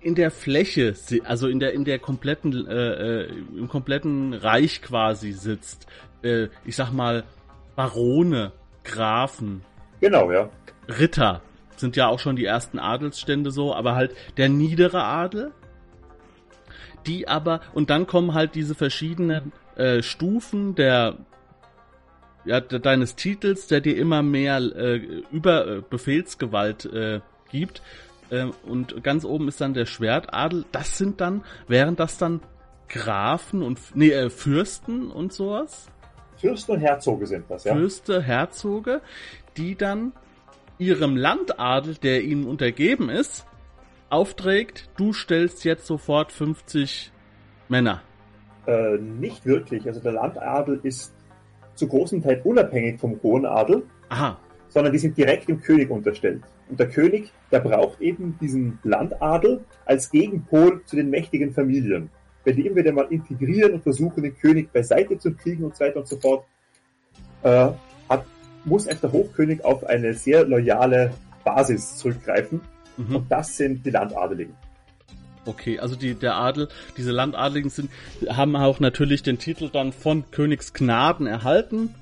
in, 0.00 0.14
der 0.14 0.30
Fläche, 0.30 0.94
also 1.24 1.48
in 1.48 1.60
der 1.60 1.72
in 1.74 1.84
der 1.84 1.98
kompletten 1.98 2.66
äh, 2.66 3.22
äh, 3.22 3.28
im 3.56 3.68
kompletten 3.68 4.32
Reich 4.32 4.80
quasi 4.80 5.32
sitzt. 5.32 5.86
Äh, 6.22 6.48
ich 6.64 6.76
sag 6.76 6.92
mal 6.92 7.24
Barone, 7.74 8.52
Grafen, 8.86 9.62
Genau, 10.00 10.30
ja. 10.30 10.50
Ritter 10.88 11.42
sind 11.76 11.96
ja 11.96 12.08
auch 12.08 12.18
schon 12.18 12.36
die 12.36 12.44
ersten 12.44 12.78
Adelsstände 12.78 13.50
so, 13.50 13.74
aber 13.74 13.94
halt 13.94 14.14
der 14.36 14.48
niedere 14.48 15.04
Adel, 15.04 15.52
die 17.06 17.28
aber, 17.28 17.60
und 17.74 17.90
dann 17.90 18.06
kommen 18.06 18.34
halt 18.34 18.54
diese 18.54 18.74
verschiedenen 18.74 19.52
äh, 19.76 20.02
Stufen 20.02 20.74
der, 20.74 21.16
ja, 22.44 22.60
de, 22.60 22.78
deines 22.78 23.14
Titels, 23.16 23.66
der 23.66 23.80
dir 23.80 23.96
immer 23.96 24.22
mehr 24.22 24.58
äh, 24.58 24.96
über 25.30 25.66
äh, 25.66 25.82
Befehlsgewalt 25.88 26.86
äh, 26.86 27.20
gibt. 27.50 27.82
Äh, 28.30 28.46
und 28.64 29.02
ganz 29.04 29.24
oben 29.24 29.48
ist 29.48 29.60
dann 29.60 29.74
der 29.74 29.86
Schwertadel. 29.86 30.64
Das 30.72 30.96
sind 30.98 31.20
dann, 31.20 31.44
wären 31.68 31.96
das 31.96 32.18
dann 32.18 32.40
Grafen 32.88 33.62
und, 33.62 33.78
nee, 33.94 34.10
äh, 34.10 34.30
Fürsten 34.30 35.10
und 35.10 35.32
sowas? 35.32 35.88
Fürsten 36.36 36.72
und 36.72 36.80
Herzoge 36.80 37.26
sind 37.26 37.44
das, 37.48 37.64
ja. 37.64 37.74
Fürste, 37.74 38.22
Herzoge, 38.22 39.00
die 39.56 39.74
dann 39.74 40.12
ihrem 40.78 41.16
Landadel, 41.16 41.94
der 41.94 42.22
ihnen 42.22 42.46
untergeben 42.46 43.08
ist, 43.08 43.46
aufträgt, 44.10 44.88
du 44.96 45.12
stellst 45.12 45.64
jetzt 45.64 45.86
sofort 45.86 46.32
50 46.32 47.12
Männer. 47.68 48.02
Äh, 48.66 48.98
nicht 48.98 49.46
wirklich. 49.46 49.86
Also 49.86 50.00
der 50.00 50.12
Landadel 50.12 50.80
ist 50.82 51.14
zu 51.74 51.88
großen 51.88 52.22
Teil 52.22 52.40
unabhängig 52.44 53.00
vom 53.00 53.20
hohen 53.22 53.46
Adel, 53.46 53.84
Aha, 54.08 54.38
sondern 54.68 54.92
die 54.92 54.98
sind 54.98 55.16
direkt 55.16 55.48
dem 55.48 55.60
König 55.60 55.90
unterstellt. 55.90 56.42
Und 56.68 56.80
der 56.80 56.88
König, 56.88 57.32
der 57.50 57.60
braucht 57.60 58.00
eben 58.00 58.36
diesen 58.40 58.78
Landadel 58.82 59.64
als 59.84 60.10
Gegenpol 60.10 60.82
zu 60.84 60.96
den 60.96 61.10
mächtigen 61.10 61.52
Familien. 61.52 62.10
Wenn 62.46 62.56
die 62.56 62.66
immer 62.66 62.76
wieder 62.76 62.92
mal 62.92 63.08
integrieren 63.10 63.74
und 63.74 63.82
versuchen, 63.82 64.22
den 64.22 64.38
König 64.38 64.72
beiseite 64.72 65.18
zu 65.18 65.34
kriegen 65.34 65.64
und 65.64 65.76
so 65.76 65.84
weiter 65.84 65.98
und 65.98 66.06
so 66.06 66.16
fort, 66.16 66.46
äh, 67.42 67.68
hat, 68.08 68.24
muss 68.64 68.86
einfach 68.86 69.10
der 69.10 69.12
Hochkönig 69.12 69.64
auf 69.64 69.84
eine 69.84 70.14
sehr 70.14 70.44
loyale 70.44 71.12
Basis 71.44 71.96
zurückgreifen. 71.96 72.60
Mhm. 72.96 73.16
Und 73.16 73.32
das 73.32 73.56
sind 73.56 73.84
die 73.84 73.90
Landadeligen. 73.90 74.54
Okay, 75.44 75.80
also 75.80 75.96
die, 75.96 76.14
der 76.14 76.36
Adel, 76.36 76.68
diese 76.96 77.10
Landadeligen 77.10 77.70
sind, 77.70 77.90
haben 78.28 78.54
auch 78.54 78.78
natürlich 78.78 79.24
den 79.24 79.38
Titel 79.38 79.68
dann 79.68 79.92
von 79.92 80.30
Königsgnaden 80.30 81.26
erhalten 81.26 81.96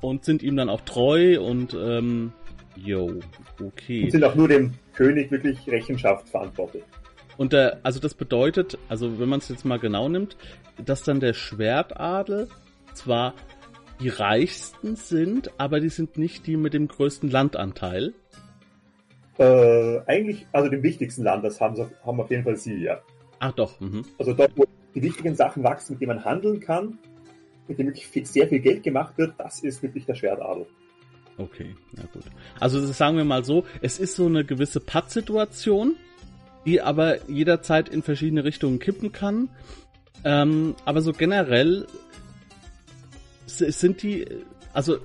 und 0.00 0.24
sind 0.24 0.42
ihm 0.42 0.56
dann 0.56 0.70
auch 0.70 0.80
treu 0.80 1.38
und 1.38 1.74
ähm, 1.74 2.32
yo, 2.76 3.20
okay. 3.62 4.04
Und 4.04 4.10
sind 4.10 4.24
auch 4.24 4.34
nur 4.34 4.48
dem 4.48 4.72
König 4.94 5.30
wirklich 5.30 5.66
Rechenschaft 5.68 6.30
verantwortlich. 6.30 6.82
Und 7.36 7.52
der, 7.52 7.80
also 7.82 8.00
das 8.00 8.14
bedeutet, 8.14 8.78
also 8.88 9.18
wenn 9.18 9.28
man 9.28 9.38
es 9.38 9.48
jetzt 9.48 9.64
mal 9.64 9.78
genau 9.78 10.08
nimmt, 10.08 10.36
dass 10.84 11.02
dann 11.02 11.20
der 11.20 11.32
Schwertadel 11.32 12.48
zwar 12.94 13.34
die 14.00 14.08
reichsten 14.08 14.96
sind, 14.96 15.50
aber 15.58 15.80
die 15.80 15.88
sind 15.88 16.18
nicht 16.18 16.46
die 16.46 16.56
mit 16.56 16.74
dem 16.74 16.88
größten 16.88 17.30
Landanteil. 17.30 18.14
Äh, 19.38 20.00
eigentlich, 20.06 20.46
also 20.52 20.68
den 20.68 20.82
wichtigsten 20.82 21.22
Land, 21.22 21.44
das 21.44 21.60
haben, 21.60 21.90
haben 22.04 22.20
auf 22.20 22.30
jeden 22.30 22.44
Fall 22.44 22.56
sie, 22.56 22.82
ja. 22.82 23.00
Ach 23.38 23.52
doch. 23.52 23.80
Mhm. 23.80 24.04
Also 24.18 24.34
dort, 24.34 24.52
wo 24.56 24.64
die 24.94 25.02
wichtigen 25.02 25.34
Sachen 25.34 25.62
wachsen, 25.64 25.94
mit 25.94 26.02
denen 26.02 26.16
man 26.16 26.24
handeln 26.24 26.60
kann, 26.60 26.98
mit 27.66 27.78
dem 27.78 27.86
wirklich 27.86 28.06
viel, 28.06 28.26
sehr 28.26 28.48
viel 28.48 28.60
Geld 28.60 28.82
gemacht 28.82 29.16
wird, 29.16 29.34
das 29.38 29.62
ist 29.62 29.82
wirklich 29.82 30.04
der 30.04 30.14
Schwertadel. 30.14 30.66
Okay, 31.38 31.74
na 31.92 32.02
gut. 32.12 32.24
Also 32.60 32.84
sagen 32.86 33.16
wir 33.16 33.24
mal 33.24 33.44
so, 33.44 33.64
es 33.80 33.98
ist 33.98 34.16
so 34.16 34.26
eine 34.26 34.44
gewisse 34.44 34.80
Pattsituation, 34.80 35.96
die 36.64 36.80
aber 36.80 37.28
jederzeit 37.28 37.88
in 37.88 38.02
verschiedene 38.02 38.44
Richtungen 38.44 38.78
kippen 38.78 39.12
kann. 39.12 39.48
Ähm, 40.24 40.74
aber 40.84 41.00
so 41.00 41.12
generell 41.12 41.86
sind 43.46 44.02
die, 44.02 44.26
also 44.72 44.98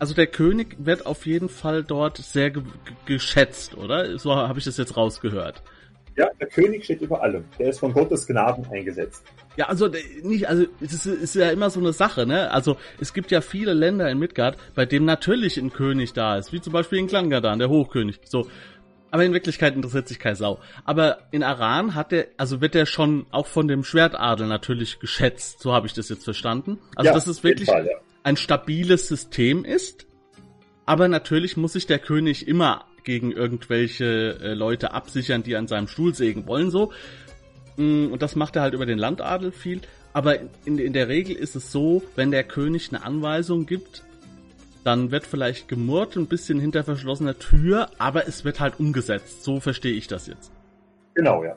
also 0.00 0.14
der 0.14 0.28
König 0.28 0.76
wird 0.78 1.04
auf 1.04 1.26
jeden 1.26 1.50
Fall 1.50 1.84
dort 1.84 2.16
sehr 2.16 2.50
ge 2.50 2.62
geschätzt, 3.04 3.76
oder? 3.76 4.18
So 4.18 4.34
habe 4.34 4.58
ich 4.58 4.64
das 4.64 4.78
jetzt 4.78 4.96
rausgehört. 4.96 5.62
Ja, 6.16 6.28
der 6.40 6.48
König 6.48 6.84
steht 6.84 7.02
über 7.02 7.22
allem. 7.22 7.44
Der 7.58 7.68
ist 7.68 7.80
von 7.80 7.92
Gottes 7.92 8.26
Gnaden 8.26 8.66
eingesetzt. 8.70 9.22
Ja, 9.56 9.66
also 9.66 9.90
nicht, 10.22 10.48
also 10.48 10.64
es 10.80 10.94
ist, 10.94 11.06
ist, 11.06 11.34
ja 11.34 11.50
immer 11.50 11.68
so 11.68 11.80
eine 11.80 11.92
Sache, 11.92 12.26
ne? 12.26 12.50
Also 12.50 12.78
es 12.98 13.12
gibt 13.12 13.30
ja 13.30 13.42
viele 13.42 13.74
Länder 13.74 14.10
in 14.10 14.18
Midgard, 14.18 14.56
bei 14.74 14.86
denen 14.86 15.04
natürlich 15.04 15.58
ein 15.58 15.70
König 15.70 16.14
da 16.14 16.38
ist, 16.38 16.50
wie 16.52 16.62
zum 16.62 16.72
Beispiel 16.72 16.98
in 16.98 17.06
Klangadan, 17.06 17.58
der 17.58 17.68
Hochkönig. 17.68 18.20
So. 18.24 18.46
Aber 19.10 19.24
in 19.24 19.32
Wirklichkeit 19.32 19.74
interessiert 19.74 20.08
sich 20.08 20.18
kein 20.18 20.36
Sau. 20.36 20.60
Aber 20.84 21.18
in 21.30 21.42
Aran 21.42 21.94
hat 21.94 22.12
der, 22.12 22.28
also 22.36 22.60
wird 22.60 22.74
der 22.74 22.86
schon 22.86 23.26
auch 23.30 23.46
von 23.46 23.66
dem 23.66 23.82
Schwertadel 23.84 24.46
natürlich 24.46 25.00
geschätzt, 25.00 25.60
so 25.60 25.72
habe 25.72 25.86
ich 25.86 25.94
das 25.94 26.08
jetzt 26.08 26.24
verstanden. 26.24 26.78
Also 26.94 27.08
ja, 27.08 27.14
das 27.14 27.26
ist 27.26 27.42
wirklich 27.42 27.68
Fall, 27.68 27.86
ja 27.86 27.96
ein 28.22 28.36
stabiles 28.36 29.08
System 29.08 29.64
ist. 29.64 30.06
Aber 30.86 31.08
natürlich 31.08 31.56
muss 31.56 31.74
sich 31.74 31.86
der 31.86 31.98
König 31.98 32.48
immer 32.48 32.84
gegen 33.04 33.32
irgendwelche 33.32 34.38
äh, 34.40 34.54
Leute 34.54 34.92
absichern, 34.92 35.42
die 35.42 35.56
an 35.56 35.68
seinem 35.68 35.88
Stuhl 35.88 36.14
sägen 36.14 36.46
wollen, 36.46 36.70
so. 36.70 36.92
Mm, 37.76 38.06
und 38.12 38.20
das 38.22 38.36
macht 38.36 38.56
er 38.56 38.62
halt 38.62 38.74
über 38.74 38.86
den 38.86 38.98
Landadel 38.98 39.52
viel. 39.52 39.80
Aber 40.12 40.38
in, 40.64 40.78
in 40.78 40.92
der 40.92 41.08
Regel 41.08 41.36
ist 41.36 41.54
es 41.54 41.70
so, 41.70 42.02
wenn 42.16 42.30
der 42.30 42.44
König 42.44 42.88
eine 42.90 43.04
Anweisung 43.04 43.66
gibt, 43.66 44.02
dann 44.84 45.10
wird 45.10 45.26
vielleicht 45.26 45.68
gemurrt, 45.68 46.16
ein 46.16 46.26
bisschen 46.26 46.58
hinter 46.58 46.84
verschlossener 46.84 47.38
Tür, 47.38 47.90
aber 47.98 48.26
es 48.26 48.44
wird 48.44 48.60
halt 48.60 48.80
umgesetzt. 48.80 49.44
So 49.44 49.60
verstehe 49.60 49.94
ich 49.94 50.06
das 50.06 50.26
jetzt. 50.26 50.52
Genau, 51.14 51.44
ja. 51.44 51.56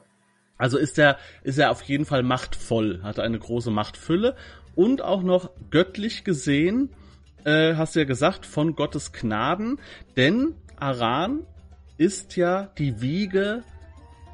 Also 0.57 0.77
ist 0.77 0.97
er, 0.99 1.17
ist 1.43 1.57
er 1.57 1.71
auf 1.71 1.81
jeden 1.83 2.05
Fall 2.05 2.23
machtvoll, 2.23 3.01
hat 3.03 3.19
eine 3.19 3.39
große 3.39 3.71
Machtfülle 3.71 4.35
und 4.75 5.01
auch 5.01 5.23
noch 5.23 5.49
göttlich 5.71 6.23
gesehen, 6.23 6.89
äh, 7.43 7.75
hast 7.75 7.95
du 7.95 7.99
ja 7.99 8.05
gesagt, 8.05 8.45
von 8.45 8.75
Gottes 8.75 9.11
Gnaden, 9.11 9.79
denn 10.15 10.55
Aran 10.77 11.45
ist 11.97 12.35
ja 12.35 12.71
die 12.77 13.01
Wiege 13.01 13.63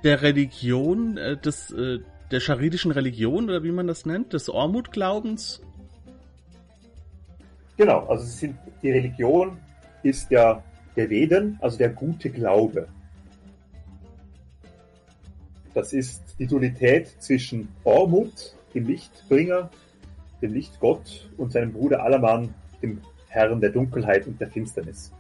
der 0.04 0.22
Religion, 0.22 1.18
äh, 1.18 1.38
des, 1.38 1.72
äh, 1.72 2.00
der 2.32 2.40
charidischen 2.40 2.92
Religion, 2.92 3.46
oder 3.46 3.64
wie 3.64 3.72
man 3.72 3.88
das 3.88 4.06
nennt, 4.06 4.34
des 4.34 4.50
Ormut-Glaubens. 4.50 5.62
Genau, 7.80 8.06
also 8.08 8.26
sind, 8.26 8.58
die 8.84 8.92
Religion 8.92 9.58
ist 10.04 10.30
ja 10.32 10.62
der 10.98 11.10
Veden, 11.10 11.58
also 11.62 11.78
der 11.78 11.88
gute 11.88 12.30
Glaube. 12.30 12.90
Das 15.74 15.94
ist 15.94 16.36
die 16.40 16.46
Dualität 16.46 17.08
zwischen 17.20 17.70
Ormut, 17.86 18.54
dem 18.74 18.86
Lichtbringer, 18.86 19.70
dem 20.42 20.56
Lichtgott 20.56 21.30
und 21.38 21.54
seinem 21.54 21.72
Bruder 21.72 22.04
Alaman, 22.04 22.54
dem 22.82 23.00
Herrn 23.30 23.62
der 23.62 23.70
Dunkelheit 23.70 24.28
und 24.28 24.42
der 24.42 24.50
Finsternis. 24.50 25.14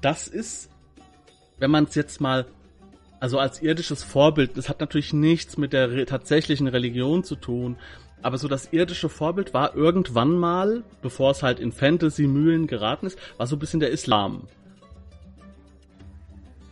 Das 0.00 0.26
ist, 0.26 0.70
wenn 1.58 1.70
man 1.70 1.84
es 1.84 1.94
jetzt 1.96 2.22
mal, 2.22 2.46
also 3.20 3.38
als 3.38 3.60
irdisches 3.60 4.02
Vorbild, 4.02 4.56
das 4.56 4.70
hat 4.70 4.80
natürlich 4.80 5.12
nichts 5.12 5.58
mit 5.58 5.74
der 5.74 5.90
re 5.90 6.06
tatsächlichen 6.06 6.66
Religion 6.66 7.24
zu 7.24 7.36
tun, 7.36 7.76
aber 8.26 8.38
so 8.38 8.48
das 8.48 8.72
irdische 8.72 9.08
Vorbild 9.08 9.54
war 9.54 9.76
irgendwann 9.76 10.36
mal, 10.36 10.82
bevor 11.00 11.30
es 11.30 11.44
halt 11.44 11.60
in 11.60 11.70
Fantasy-Mühlen 11.70 12.66
geraten 12.66 13.06
ist, 13.06 13.16
war 13.36 13.46
so 13.46 13.54
ein 13.54 13.60
bisschen 13.60 13.78
der 13.78 13.90
Islam 13.90 14.48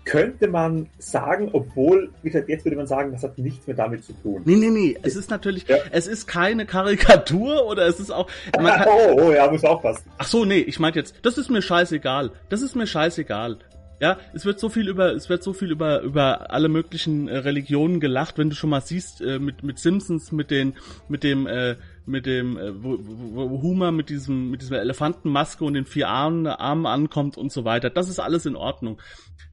könnte 0.04 0.48
man 0.48 0.88
sagen, 0.98 1.48
obwohl, 1.52 2.10
wie 2.22 2.28
gesagt, 2.28 2.50
jetzt 2.50 2.66
würde 2.66 2.76
man 2.76 2.86
sagen, 2.86 3.12
das 3.12 3.22
hat 3.22 3.38
nichts 3.38 3.66
mehr 3.66 3.74
damit 3.74 4.04
zu 4.04 4.12
tun. 4.12 4.42
Nee, 4.44 4.56
nee, 4.56 4.68
nee, 4.68 4.98
es 5.02 5.16
ist 5.16 5.30
natürlich, 5.30 5.66
ja. 5.66 5.76
es 5.92 6.06
ist 6.06 6.26
keine 6.26 6.66
Karikatur 6.66 7.64
oder 7.66 7.86
es 7.86 8.00
ist 8.00 8.10
auch. 8.10 8.28
Kann, 8.52 8.86
oh, 8.86 9.22
oh, 9.22 9.32
ja, 9.32 9.50
muss 9.50 9.64
aufpassen. 9.64 10.04
Ach 10.18 10.26
so, 10.26 10.44
nee, 10.44 10.58
ich 10.58 10.78
meinte 10.78 10.98
jetzt, 10.98 11.14
das 11.22 11.38
ist 11.38 11.50
mir 11.50 11.62
scheißegal. 11.62 12.32
Das 12.50 12.60
ist 12.60 12.76
mir 12.76 12.86
scheißegal. 12.86 13.58
Ja, 14.04 14.18
es 14.34 14.44
wird 14.44 14.60
so 14.60 14.68
viel 14.68 14.86
über, 14.90 15.14
es 15.14 15.30
wird 15.30 15.42
so 15.42 15.54
viel 15.54 15.70
über, 15.70 16.02
über 16.02 16.50
alle 16.50 16.68
möglichen 16.68 17.26
äh, 17.26 17.38
Religionen 17.38 18.00
gelacht, 18.00 18.36
wenn 18.36 18.50
du 18.50 18.54
schon 18.54 18.68
mal 18.68 18.82
siehst, 18.82 19.22
äh, 19.22 19.38
mit, 19.38 19.62
mit 19.62 19.78
Simpsons, 19.78 20.30
mit 20.30 20.50
den, 20.50 20.74
mit 21.08 21.24
dem, 21.24 21.46
äh, 21.46 21.76
mit 22.04 22.26
dem, 22.26 22.58
äh, 22.58 22.84
wo, 22.84 22.98
wo 23.00 23.72
mit 23.92 24.10
diesem, 24.10 24.50
mit 24.50 24.60
dieser 24.60 24.82
Elefantenmaske 24.82 25.64
und 25.64 25.72
den 25.72 25.86
vier 25.86 26.08
Armen, 26.08 26.46
Armen 26.46 26.84
ankommt 26.84 27.38
und 27.38 27.50
so 27.50 27.64
weiter. 27.64 27.88
Das 27.88 28.10
ist 28.10 28.18
alles 28.18 28.44
in 28.44 28.56
Ordnung. 28.56 29.00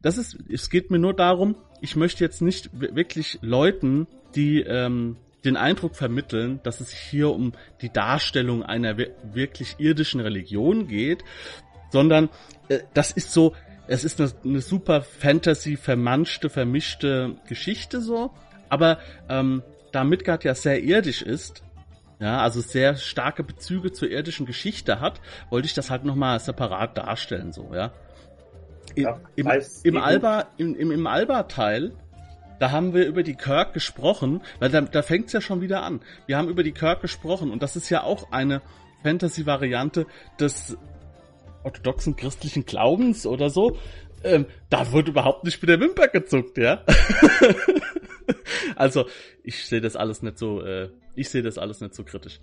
Das 0.02 0.18
ist, 0.18 0.38
es 0.50 0.70
geht 0.70 0.92
mir 0.92 1.00
nur 1.00 1.14
darum, 1.14 1.56
ich 1.80 1.96
möchte 1.96 2.22
jetzt 2.22 2.42
nicht 2.42 2.72
wirklich 2.74 3.40
Leuten, 3.42 4.06
die, 4.36 4.60
ähm, 4.60 5.16
den 5.46 5.56
Eindruck 5.56 5.96
vermitteln, 5.96 6.60
dass 6.64 6.82
es 6.82 6.92
hier 6.92 7.30
um 7.30 7.54
die 7.82 7.90
Darstellung 7.90 8.64
einer 8.64 8.98
wirklich 8.98 9.76
irdischen 9.78 10.20
Religion 10.20 10.90
geht, 10.90 11.24
sondern 11.90 12.28
äh, 12.68 12.80
das 12.94 13.14
ist 13.14 13.32
so, 13.32 13.54
es 13.92 14.06
ist 14.06 14.22
eine, 14.22 14.32
eine 14.44 14.62
super 14.62 15.02
Fantasy 15.02 15.76
vermanschte, 15.76 16.50
vermischte 16.50 17.36
Geschichte 17.48 18.02
so, 18.02 18.32
aber 18.70 19.00
ähm, 19.30 19.64
da 19.92 20.04
Midgard 20.04 20.46
ja 20.46 20.56
sehr 20.56 20.82
irdisch 20.82 21.22
ist, 21.22 21.64
ja, 22.20 22.40
also 22.40 22.62
sehr 22.62 22.96
starke 22.96 23.44
Bezüge 23.44 23.92
zur 23.92 24.10
irdischen 24.10 24.46
Geschichte 24.46 25.02
hat, 25.02 25.20
wollte 25.50 25.66
ich 25.66 25.74
das 25.74 25.90
halt 25.90 26.06
nochmal 26.06 26.40
separat 26.40 26.98
darstellen, 26.98 27.52
so, 27.52 27.72
ja. 27.74 27.92
Im, 28.96 29.04
ja, 29.04 29.20
im, 29.36 29.48
im 29.84 29.98
Alba, 29.98 30.48
im, 30.58 30.76
im, 30.76 30.92
im 30.92 31.08
Alba-Teil, 31.08 31.92
da 32.60 32.72
haben 32.72 32.94
wir 32.94 33.06
über 33.08 33.24
die 33.24 33.36
Kirk 33.36 33.74
gesprochen, 33.74 34.42
weil 34.60 34.70
da, 34.70 34.82
da 34.82 35.02
fängt's 35.02 35.34
ja 35.34 35.42
schon 35.42 35.62
wieder 35.62 35.84
an. 35.84 36.02
Wir 36.28 36.38
haben 36.38 36.48
über 36.48 36.64
die 36.64 36.74
Kirk 36.74 37.02
gesprochen 37.02 37.52
und 37.52 37.64
das 37.64 37.76
ist 37.76 37.90
ja 37.90 38.04
auch 38.04 38.32
eine 38.32 38.62
Fantasy-Variante 39.04 40.06
des 40.40 40.78
orthodoxen 41.64 42.16
christlichen 42.16 42.66
Glaubens 42.66 43.26
oder 43.26 43.50
so, 43.50 43.78
ähm, 44.24 44.46
da 44.70 44.92
wurde 44.92 45.12
überhaupt 45.12 45.44
nicht 45.44 45.62
mit 45.62 45.70
der 45.70 45.80
Wimper 45.80 46.08
gezuckt, 46.08 46.58
ja. 46.58 46.84
also, 48.76 49.06
ich 49.44 49.66
sehe 49.66 49.82
das 49.82 49.96
alles 49.96 50.22
nicht 50.22 50.38
so, 50.38 50.62
äh, 50.62 50.90
ich 51.16 51.30
sehe 51.30 51.42
das 51.42 51.58
alles 51.58 51.82
nicht 51.82 51.96
so 51.96 52.04
kritisch. 52.04 52.40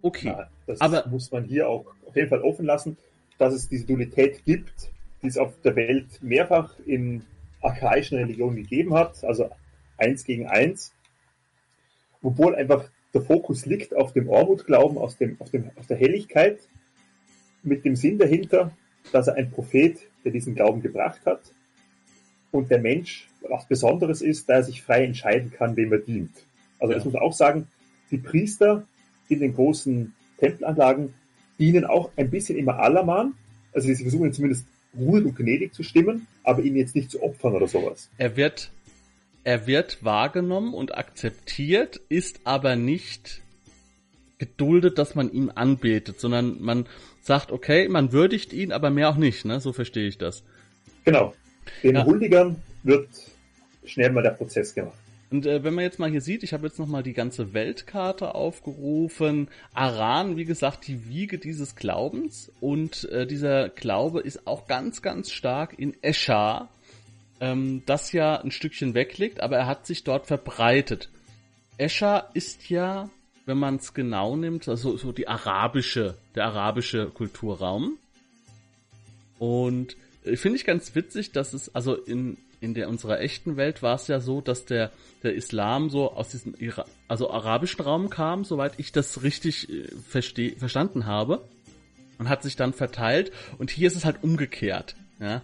Okay. 0.00 0.28
Ja, 0.28 0.48
das 0.66 0.80
aber 0.80 1.06
muss 1.08 1.30
man 1.30 1.44
hier 1.44 1.68
auch 1.68 1.86
auf 2.06 2.16
jeden 2.16 2.28
Fall 2.28 2.42
offen 2.42 2.64
lassen, 2.64 2.96
dass 3.36 3.52
es 3.52 3.68
diese 3.68 3.86
Dualität 3.86 4.44
gibt, 4.44 4.90
die 5.22 5.26
es 5.26 5.36
auf 5.36 5.60
der 5.62 5.76
Welt 5.76 6.22
mehrfach 6.22 6.74
in 6.86 7.24
archaischen 7.60 8.18
Religionen 8.18 8.56
gegeben 8.56 8.94
hat, 8.94 9.24
also 9.24 9.50
eins 9.96 10.24
gegen 10.24 10.46
eins, 10.46 10.92
obwohl 12.22 12.54
einfach 12.54 12.88
der 13.14 13.22
Fokus 13.22 13.66
liegt 13.66 13.96
auf 13.96 14.12
dem 14.12 14.28
Ormut-Glauben, 14.28 14.96
dem, 15.18 15.40
auf, 15.40 15.50
dem, 15.50 15.70
auf 15.76 15.86
der 15.86 15.96
Helligkeit 15.96 16.58
mit 17.62 17.84
dem 17.84 17.96
Sinn 17.96 18.18
dahinter, 18.18 18.72
dass 19.12 19.28
er 19.28 19.34
ein 19.34 19.50
Prophet, 19.50 19.98
der 20.24 20.32
diesen 20.32 20.54
Glauben 20.54 20.82
gebracht 20.82 21.20
hat 21.24 21.40
und 22.50 22.70
der 22.70 22.80
Mensch 22.80 23.28
was 23.48 23.66
Besonderes 23.66 24.20
ist, 24.20 24.48
da 24.48 24.54
er 24.54 24.64
sich 24.64 24.82
frei 24.82 25.04
entscheiden 25.04 25.52
kann, 25.52 25.76
wem 25.76 25.92
er 25.92 25.98
dient. 25.98 26.32
Also 26.78 26.92
ja. 26.92 26.98
das 26.98 27.04
muss 27.04 27.14
man 27.14 27.22
auch 27.22 27.32
sagen, 27.32 27.68
die 28.10 28.18
Priester 28.18 28.84
in 29.28 29.40
den 29.40 29.54
großen 29.54 30.12
Tempelanlagen 30.38 31.14
dienen 31.58 31.84
auch 31.84 32.10
ein 32.16 32.30
bisschen 32.30 32.58
immer 32.58 32.78
Alaman, 32.78 33.34
also 33.72 33.86
sie 33.86 34.02
versuchen 34.02 34.32
zumindest 34.32 34.66
ruhig 34.98 35.24
und 35.24 35.36
gnädig 35.36 35.74
zu 35.74 35.82
stimmen, 35.82 36.26
aber 36.44 36.62
ihn 36.62 36.76
jetzt 36.76 36.94
nicht 36.94 37.10
zu 37.10 37.22
opfern 37.22 37.54
oder 37.54 37.68
sowas. 37.68 38.08
Er 38.16 38.36
wird, 38.36 38.70
er 39.44 39.66
wird 39.66 40.04
wahrgenommen 40.04 40.74
und 40.74 40.96
akzeptiert, 40.96 42.00
ist 42.08 42.40
aber 42.44 42.76
nicht 42.76 43.42
geduldet, 44.38 44.98
dass 44.98 45.14
man 45.14 45.32
ihm 45.32 45.50
anbetet, 45.54 46.20
sondern 46.20 46.60
man 46.62 46.86
sagt, 47.28 47.52
okay, 47.52 47.88
man 47.88 48.10
würdigt 48.12 48.52
ihn, 48.52 48.72
aber 48.72 48.90
mehr 48.90 49.10
auch 49.10 49.16
nicht, 49.16 49.44
ne? 49.44 49.60
So 49.60 49.72
verstehe 49.72 50.08
ich 50.08 50.18
das. 50.18 50.42
Genau. 51.04 51.34
Den 51.84 51.94
ja. 51.94 52.04
Huldigern 52.04 52.56
wird 52.82 53.08
schnell 53.84 54.10
mal 54.10 54.22
der 54.22 54.30
Prozess 54.30 54.74
gemacht. 54.74 54.98
Und 55.30 55.44
äh, 55.44 55.62
wenn 55.62 55.74
man 55.74 55.84
jetzt 55.84 55.98
mal 55.98 56.10
hier 56.10 56.22
sieht, 56.22 56.42
ich 56.42 56.54
habe 56.54 56.66
jetzt 56.66 56.78
nochmal 56.78 57.02
die 57.02 57.12
ganze 57.12 57.52
Weltkarte 57.52 58.34
aufgerufen. 58.34 59.48
Aran, 59.74 60.36
wie 60.38 60.46
gesagt, 60.46 60.86
die 60.88 61.08
Wiege 61.08 61.38
dieses 61.38 61.76
Glaubens. 61.76 62.50
Und 62.60 63.04
äh, 63.10 63.26
dieser 63.26 63.68
Glaube 63.68 64.20
ist 64.20 64.46
auch 64.46 64.66
ganz, 64.66 65.02
ganz 65.02 65.30
stark 65.30 65.78
in 65.78 65.94
Eschar, 66.02 66.70
ähm, 67.40 67.82
das 67.84 68.12
ja 68.12 68.40
ein 68.40 68.50
Stückchen 68.50 68.94
wegliegt, 68.94 69.40
aber 69.40 69.58
er 69.58 69.66
hat 69.66 69.86
sich 69.86 70.02
dort 70.02 70.26
verbreitet. 70.26 71.10
Eschar 71.76 72.30
ist 72.32 72.70
ja, 72.70 73.10
wenn 73.48 73.58
man 73.58 73.76
es 73.76 73.94
genau 73.94 74.36
nimmt, 74.36 74.68
also 74.68 74.98
so 74.98 75.10
die 75.10 75.26
arabische, 75.26 76.14
der 76.34 76.44
arabische 76.44 77.06
Kulturraum. 77.06 77.96
Und 79.38 79.96
äh, 80.24 80.36
finde 80.36 80.58
ich 80.58 80.66
ganz 80.66 80.94
witzig, 80.94 81.32
dass 81.32 81.54
es 81.54 81.74
also 81.74 81.94
in 81.94 82.36
in 82.60 82.74
der 82.74 82.88
unserer 82.88 83.20
echten 83.20 83.56
Welt 83.56 83.82
war 83.82 83.94
es 83.94 84.08
ja 84.08 84.20
so, 84.20 84.40
dass 84.40 84.66
der 84.66 84.90
der 85.22 85.34
Islam 85.34 85.88
so 85.88 86.12
aus 86.12 86.28
diesem 86.28 86.54
Ira 86.58 86.84
also 87.06 87.30
arabischen 87.30 87.80
Raum 87.80 88.10
kam, 88.10 88.44
soweit 88.44 88.74
ich 88.76 88.92
das 88.92 89.22
richtig 89.22 89.70
äh, 89.70 89.88
versteh 90.08 90.50
verstanden 90.50 91.06
habe 91.06 91.42
und 92.18 92.28
hat 92.28 92.42
sich 92.42 92.54
dann 92.54 92.74
verteilt 92.74 93.32
und 93.56 93.70
hier 93.70 93.86
ist 93.86 93.96
es 93.96 94.04
halt 94.04 94.22
umgekehrt, 94.22 94.94
ja. 95.20 95.42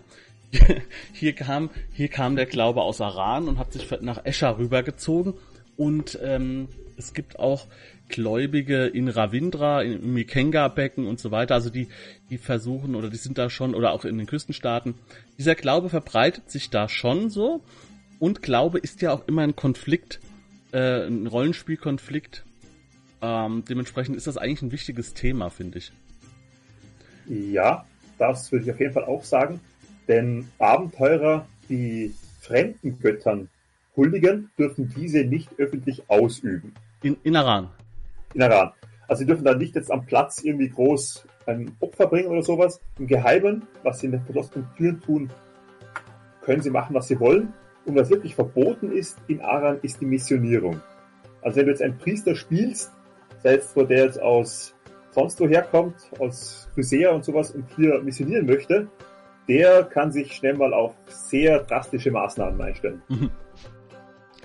Hier 1.12 1.32
kam 1.32 1.70
hier 1.94 2.06
kam 2.06 2.36
der 2.36 2.46
Glaube 2.46 2.82
aus 2.82 3.00
Aran 3.00 3.48
und 3.48 3.58
hat 3.58 3.72
sich 3.72 3.90
nach 4.02 4.24
Escher 4.24 4.56
rübergezogen 4.56 5.34
und 5.76 6.16
ähm, 6.22 6.68
es 6.96 7.14
gibt 7.14 7.38
auch 7.38 7.66
Gläubige 8.08 8.86
in 8.86 9.08
Ravindra, 9.08 9.82
im 9.82 10.12
Mikenga-Becken 10.12 11.06
und 11.06 11.18
so 11.18 11.30
weiter, 11.30 11.54
also 11.54 11.70
die, 11.70 11.88
die 12.30 12.38
versuchen 12.38 12.94
oder 12.94 13.10
die 13.10 13.16
sind 13.16 13.38
da 13.38 13.50
schon, 13.50 13.74
oder 13.74 13.92
auch 13.92 14.04
in 14.04 14.18
den 14.18 14.26
Küstenstaaten, 14.26 14.94
dieser 15.38 15.54
Glaube 15.54 15.88
verbreitet 15.88 16.50
sich 16.50 16.70
da 16.70 16.88
schon 16.88 17.30
so 17.30 17.62
und 18.18 18.42
Glaube 18.42 18.78
ist 18.78 19.02
ja 19.02 19.12
auch 19.12 19.26
immer 19.26 19.42
ein 19.42 19.56
Konflikt, 19.56 20.20
äh, 20.72 21.06
ein 21.06 21.26
Rollenspielkonflikt. 21.26 22.44
Ähm, 23.22 23.64
dementsprechend 23.68 24.16
ist 24.16 24.26
das 24.26 24.36
eigentlich 24.36 24.62
ein 24.62 24.72
wichtiges 24.72 25.14
Thema, 25.14 25.48
finde 25.48 25.78
ich. 25.78 25.92
Ja, 27.26 27.86
das 28.18 28.52
würde 28.52 28.66
ich 28.66 28.70
auf 28.70 28.80
jeden 28.80 28.92
Fall 28.92 29.04
auch 29.04 29.24
sagen, 29.24 29.60
denn 30.08 30.46
Abenteurer, 30.58 31.46
die 31.68 32.14
fremden 32.40 32.98
Göttern 33.00 33.48
huldigen, 33.96 34.50
dürfen 34.58 34.92
diese 34.94 35.24
nicht 35.24 35.48
öffentlich 35.58 36.02
ausüben. 36.08 36.74
In, 37.02 37.16
in 37.22 37.34
Iran 37.34 37.70
in 38.34 38.40
Iran. 38.40 38.72
Also 39.08 39.20
sie 39.20 39.26
dürfen 39.26 39.44
da 39.44 39.54
nicht 39.54 39.74
jetzt 39.74 39.90
am 39.90 40.04
Platz 40.06 40.42
irgendwie 40.42 40.68
groß 40.68 41.26
ein 41.46 41.76
Opfer 41.80 42.06
bringen 42.06 42.28
oder 42.28 42.42
sowas. 42.42 42.80
Im 42.98 43.06
Geheimen, 43.06 43.62
was 43.82 44.00
sie 44.00 44.06
in 44.06 44.12
den 44.12 44.22
verschlossenen 44.22 44.66
Türen 44.76 45.00
tun, 45.00 45.30
können 46.42 46.62
sie 46.62 46.70
machen, 46.70 46.94
was 46.94 47.08
sie 47.08 47.20
wollen. 47.20 47.52
Und 47.84 47.96
was 47.96 48.08
wirklich 48.08 48.34
verboten 48.34 48.92
ist 48.92 49.18
in 49.28 49.42
Aran, 49.42 49.78
ist 49.82 50.00
die 50.00 50.06
Missionierung. 50.06 50.80
Also 51.42 51.58
wenn 51.58 51.66
du 51.66 51.72
jetzt 51.72 51.82
einen 51.82 51.98
Priester 51.98 52.34
spielst, 52.34 52.92
selbst 53.42 53.76
wo 53.76 53.82
der 53.82 54.04
jetzt 54.04 54.20
aus 54.20 54.74
sonst 55.10 55.38
woher 55.40 55.62
kommt, 55.62 55.94
aus 56.18 56.68
Chrysea 56.74 57.10
und 57.10 57.24
sowas 57.24 57.52
und 57.52 57.64
hier 57.76 58.00
missionieren 58.02 58.46
möchte, 58.46 58.88
der 59.48 59.84
kann 59.84 60.10
sich 60.10 60.32
schnell 60.32 60.54
mal 60.54 60.72
auf 60.74 60.94
sehr 61.06 61.60
drastische 61.60 62.10
Maßnahmen 62.10 62.60
einstellen. 62.60 63.02
Mhm. 63.08 63.30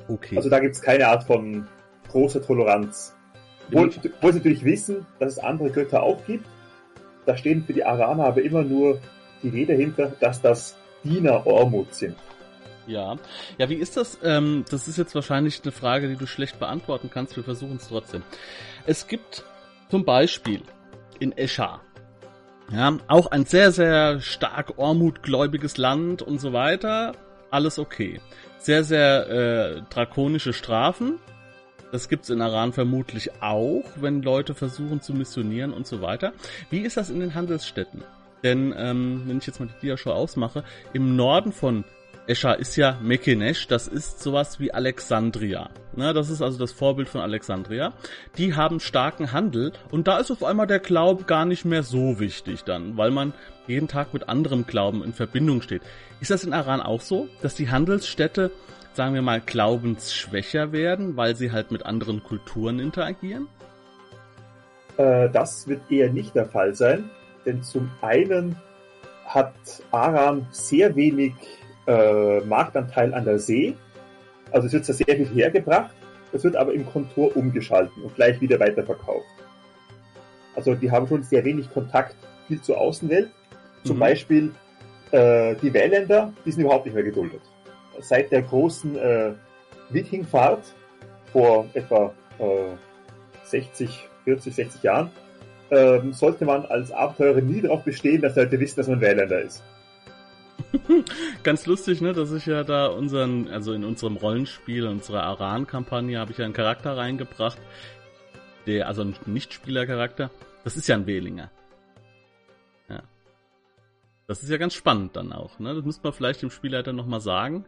Okay. 0.08 0.38
Also 0.38 0.50
da 0.50 0.60
gibt 0.60 0.76
es 0.76 0.82
keine 0.82 1.08
Art 1.08 1.24
von 1.24 1.68
großer 2.10 2.42
Toleranz. 2.42 3.16
Obwohl, 3.72 3.90
obwohl 4.18 4.34
sie 4.34 4.40
natürlich 4.40 4.64
wissen, 4.64 5.06
dass 5.20 5.34
es 5.34 5.40
andere 5.40 5.70
Götter 5.70 6.04
auch 6.04 6.26
gibt. 6.26 6.46
Da 7.26 7.38
stehen 7.38 7.64
für 7.64 7.74
die 7.74 7.84
Araner 7.84 8.26
aber 8.26 8.42
immer 8.42 8.64
nur 8.64 9.00
die 9.44 9.50
Rede 9.50 9.74
hinter, 9.74 10.12
dass 10.20 10.42
das 10.42 10.76
Diener 11.04 11.46
Ormut 11.46 11.94
sind. 11.94 12.16
Ja. 12.88 13.18
Ja, 13.58 13.70
wie 13.70 13.76
ist 13.76 13.98
das? 13.98 14.18
Ähm, 14.24 14.66
das 14.70 14.88
ist 14.88 14.98
jetzt 14.98 15.14
wahrscheinlich 15.14 15.62
eine 15.64 15.72
Frage, 15.72 16.10
die 16.10 16.16
du 16.16 16.26
schlecht 16.26 16.60
beantworten 16.60 17.10
kannst. 17.14 17.36
Wir 17.36 17.44
versuchen 17.44 17.78
es 17.78 17.88
trotzdem. 17.88 18.24
Es 18.88 19.08
gibt 19.08 19.46
zum 19.90 20.06
Beispiel 20.06 20.62
in 21.20 21.32
Eschar, 21.38 21.82
ja, 22.72 22.98
auch 23.08 23.28
ein 23.28 23.46
sehr, 23.46 23.72
sehr 23.72 24.22
stark 24.22 24.78
Ormut-gläubiges 24.78 25.78
Land 25.78 26.22
und 26.22 26.40
so 26.40 26.54
weiter. 26.54 27.14
Alles 27.52 27.80
okay. 27.80 28.22
Sehr, 28.60 28.84
sehr 28.84 29.30
äh, 29.30 29.82
drakonische 29.90 30.54
Strafen. 30.54 31.20
Das 31.92 32.08
gibt's 32.08 32.30
in 32.30 32.40
Iran 32.40 32.74
vermutlich 32.74 33.42
auch, 33.42 33.86
wenn 33.96 34.22
Leute 34.22 34.54
versuchen 34.54 35.02
zu 35.02 35.14
missionieren 35.14 35.74
und 35.74 35.88
so 35.88 36.02
weiter. 36.02 36.34
Wie 36.70 36.80
ist 36.80 36.98
das 36.98 37.10
in 37.10 37.20
den 37.20 37.34
Handelsstädten? 37.34 38.04
Denn 38.44 38.74
ähm, 38.78 39.24
wenn 39.26 39.40
ich 39.40 39.48
jetzt 39.48 39.60
mal 39.60 39.68
die 39.68 39.88
Diashow 39.88 40.12
ausmache, 40.12 40.64
im 40.94 41.16
Norden 41.16 41.52
von 41.52 41.84
Escher 42.30 42.60
ist 42.60 42.76
ja 42.76 42.96
Mekenesh, 43.02 43.68
das 43.68 43.88
ist 43.88 44.22
sowas 44.22 44.60
wie 44.60 44.72
Alexandria. 44.72 45.72
Ne, 45.96 46.14
das 46.14 46.30
ist 46.30 46.44
also 46.44 46.60
das 46.60 46.72
Vorbild 46.72 47.10
von 47.10 47.22
Alexandria. 47.22 47.94
Die 48.38 48.54
haben 48.56 48.80
starken 48.80 49.32
Handel 49.32 49.74
und 49.90 50.08
da 50.08 50.20
ist 50.20 50.30
auf 50.30 50.44
einmal 50.44 50.68
der 50.68 50.78
Glaube 50.78 51.24
gar 51.24 51.46
nicht 51.46 51.66
mehr 51.66 51.82
so 51.82 52.20
wichtig 52.20 52.64
dann, 52.66 52.98
weil 52.98 53.10
man 53.10 53.34
jeden 53.66 53.88
Tag 53.88 54.14
mit 54.14 54.30
anderem 54.30 54.68
Glauben 54.68 55.04
in 55.04 55.12
Verbindung 55.12 55.64
steht. 55.64 55.82
Ist 56.22 56.30
das 56.30 56.44
in 56.44 56.54
Iran 56.54 56.82
auch 56.82 57.02
so, 57.02 57.28
dass 57.42 57.56
die 57.56 57.72
Handelsstädte 57.72 58.52
sagen 58.94 59.14
wir 59.14 59.22
mal, 59.22 59.42
glaubensschwächer 59.42 60.72
werden, 60.72 61.16
weil 61.16 61.36
sie 61.36 61.52
halt 61.52 61.72
mit 61.72 61.86
anderen 61.86 62.24
Kulturen 62.24 62.80
interagieren? 62.80 63.48
Äh, 64.98 65.30
das 65.30 65.68
wird 65.68 65.82
eher 65.90 66.12
nicht 66.12 66.36
der 66.36 66.46
Fall 66.46 66.76
sein, 66.76 67.10
denn 67.46 67.64
zum 67.64 67.90
einen 68.02 68.56
hat 69.26 69.54
Aram 69.92 70.48
sehr 70.52 70.96
wenig 70.96 71.34
äh, 71.88 72.40
Marktanteil 72.42 73.14
an 73.14 73.26
der 73.26 73.40
See, 73.40 73.76
also 74.52 74.68
es 74.68 74.74
wird 74.74 74.86
zwar 74.86 74.96
sehr 74.96 75.16
viel 75.16 75.28
hergebracht, 75.28 75.92
es 76.32 76.44
wird 76.44 76.56
aber 76.56 76.74
im 76.74 76.86
Kontor 76.86 77.36
umgeschalten 77.36 78.04
und 78.04 78.16
gleich 78.16 78.40
wieder 78.42 78.60
weiterverkauft. 78.60 79.26
Also 80.56 80.76
die 80.76 80.92
haben 80.92 81.08
schon 81.08 81.24
sehr 81.24 81.46
wenig 81.46 81.72
Kontakt 81.72 82.16
viel 82.48 82.62
zur 82.62 82.78
Außenwelt. 82.80 83.30
Zum 83.84 83.96
mhm. 83.96 84.00
Beispiel 84.00 84.52
äh, 85.12 85.56
die 85.56 85.74
Wähländer, 85.74 86.34
die 86.46 86.52
sind 86.52 86.64
überhaupt 86.64 86.86
nicht 86.86 86.96
mehr 86.96 87.04
geduldet 87.04 87.42
seit 88.02 88.32
der 88.32 88.42
großen 88.42 88.96
äh, 88.98 89.32
Wikingfahrt 89.90 90.64
vor 91.32 91.68
etwa 91.74 92.14
äh, 92.40 92.76
60, 93.44 94.08
40, 94.26 94.56
60 94.56 94.84
Jahren, 94.84 95.12
ähm, 95.72 96.14
sollte 96.14 96.46
man 96.46 96.66
als 96.66 96.92
Abenteurer 96.92 97.42
nie 97.42 97.62
darauf 97.62 97.84
bestehen, 97.84 98.22
dass 98.22 98.36
Leute 98.36 98.60
wissen, 98.60 98.78
dass 98.78 98.88
man 98.88 99.02
Wähländer 99.02 99.42
ist. 99.42 99.64
Ganz 101.44 101.66
lustig, 101.66 102.02
ne, 102.02 102.14
dass 102.14 102.32
ich 102.32 102.46
ja 102.46 102.64
da 102.64 102.88
unseren, 102.88 103.48
also 103.48 103.74
in 103.74 103.84
unserem 103.84 104.18
Rollenspiel, 104.18 104.88
unserer 104.88 105.24
Aran-Kampagne, 105.24 106.20
habe 106.20 106.32
ich 106.32 106.38
ja 106.38 106.46
einen 106.46 106.54
Charakter 106.54 106.98
reingebracht, 106.98 107.60
der, 108.68 108.88
also 108.88 109.04
ein 109.04 109.16
Nichtspielercharakter, 109.26 110.30
das 110.64 110.78
ist 110.78 110.88
ja 110.88 110.96
ein 110.96 111.08
Wählinger. 111.08 111.50
Das 114.30 114.44
ist 114.44 114.50
ja 114.52 114.58
ganz 114.58 114.76
spannend 114.76 115.16
dann 115.16 115.34
auch, 115.34 115.58
ne? 115.58 115.74
Das 115.74 115.84
müsste 115.84 116.04
man 116.04 116.14
vielleicht 116.14 116.44
dem 116.44 116.52
Spielleiter 116.52 116.94
nochmal 116.94 117.20
sagen. 117.20 117.66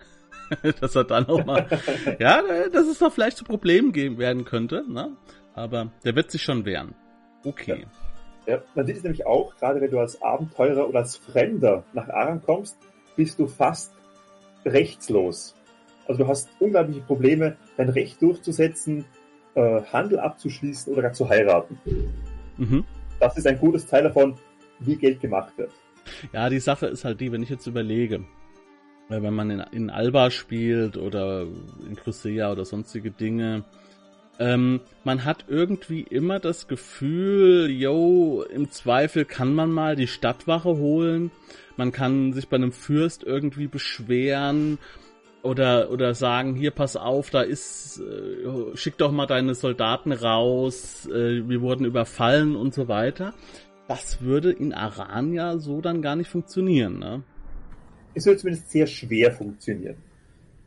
dass 0.79 0.95
er 0.95 1.05
dann 1.05 1.27
auch 1.27 1.43
mal, 1.43 1.65
ja, 2.19 2.43
dass 2.71 2.85
es 2.85 2.99
doch 2.99 3.11
vielleicht 3.11 3.37
zu 3.37 3.43
Problemen 3.43 3.91
geben 3.93 4.19
werden 4.19 4.45
könnte, 4.45 4.85
ne? 4.87 5.17
Aber 5.55 5.91
der 6.03 6.15
wird 6.15 6.29
sich 6.29 6.43
schon 6.43 6.63
wehren. 6.63 6.93
Okay. 7.43 7.87
Ja. 8.45 8.53
ja, 8.53 8.61
man 8.75 8.85
sieht 8.85 8.97
es 8.97 9.03
nämlich 9.03 9.25
auch, 9.25 9.55
gerade 9.57 9.81
wenn 9.81 9.89
du 9.89 9.99
als 9.99 10.21
Abenteurer 10.21 10.87
oder 10.87 10.99
als 10.99 11.17
Fremder 11.17 11.83
nach 11.93 12.09
Aran 12.09 12.43
kommst, 12.43 12.77
bist 13.15 13.39
du 13.39 13.47
fast 13.47 13.93
rechtslos. 14.63 15.55
Also 16.07 16.23
du 16.23 16.29
hast 16.29 16.47
unglaubliche 16.59 17.01
Probleme, 17.01 17.57
dein 17.75 17.89
Recht 17.89 18.21
durchzusetzen, 18.21 19.05
äh, 19.55 19.81
Handel 19.81 20.19
abzuschließen 20.19 20.93
oder 20.93 21.01
gar 21.01 21.13
zu 21.13 21.27
heiraten. 21.27 21.79
Mhm. 22.57 22.85
Das 23.19 23.35
ist 23.35 23.47
ein 23.47 23.57
gutes 23.57 23.87
Teil 23.87 24.03
davon, 24.03 24.35
wie 24.77 24.95
Geld 24.95 25.21
gemacht 25.21 25.57
wird. 25.57 25.71
Ja, 26.33 26.49
die 26.49 26.59
Sache 26.59 26.87
ist 26.87 27.05
halt 27.05 27.19
die, 27.21 27.31
wenn 27.31 27.43
ich 27.43 27.49
jetzt 27.49 27.67
überlege, 27.67 28.25
wenn 29.09 29.33
man 29.33 29.49
in, 29.49 29.59
in 29.71 29.89
Alba 29.89 30.31
spielt 30.31 30.97
oder 30.97 31.45
in 31.87 31.95
Crucea 31.95 32.51
oder 32.51 32.65
sonstige 32.65 33.11
Dinge, 33.11 33.65
ähm, 34.39 34.81
man 35.03 35.25
hat 35.25 35.45
irgendwie 35.49 36.01
immer 36.01 36.39
das 36.39 36.67
Gefühl, 36.67 37.69
yo, 37.69 38.43
im 38.43 38.71
Zweifel 38.71 39.25
kann 39.25 39.53
man 39.53 39.71
mal 39.71 39.95
die 39.95 40.07
Stadtwache 40.07 40.77
holen, 40.77 41.31
man 41.77 41.91
kann 41.91 42.33
sich 42.33 42.47
bei 42.47 42.55
einem 42.55 42.71
Fürst 42.71 43.23
irgendwie 43.23 43.67
beschweren 43.67 44.79
oder 45.43 45.91
oder 45.91 46.13
sagen, 46.13 46.55
hier 46.55 46.71
pass 46.71 46.95
auf, 46.95 47.29
da 47.29 47.41
ist, 47.41 47.99
äh, 47.99 48.75
schick 48.75 48.97
doch 48.97 49.11
mal 49.11 49.27
deine 49.27 49.55
Soldaten 49.55 50.11
raus, 50.11 51.07
äh, 51.07 51.47
wir 51.47 51.61
wurden 51.61 51.85
überfallen 51.85 52.55
und 52.55 52.73
so 52.73 52.87
weiter. 52.87 53.33
Das 53.91 54.21
würde 54.21 54.51
in 54.51 54.73
Aran 54.73 55.33
ja 55.33 55.57
so 55.57 55.81
dann 55.81 56.01
gar 56.01 56.15
nicht 56.15 56.29
funktionieren, 56.29 56.99
ne? 56.99 57.23
es 58.13 58.25
wird 58.25 58.39
zumindest 58.39 58.69
sehr 58.71 58.87
schwer 58.87 59.31
funktionieren. 59.31 59.95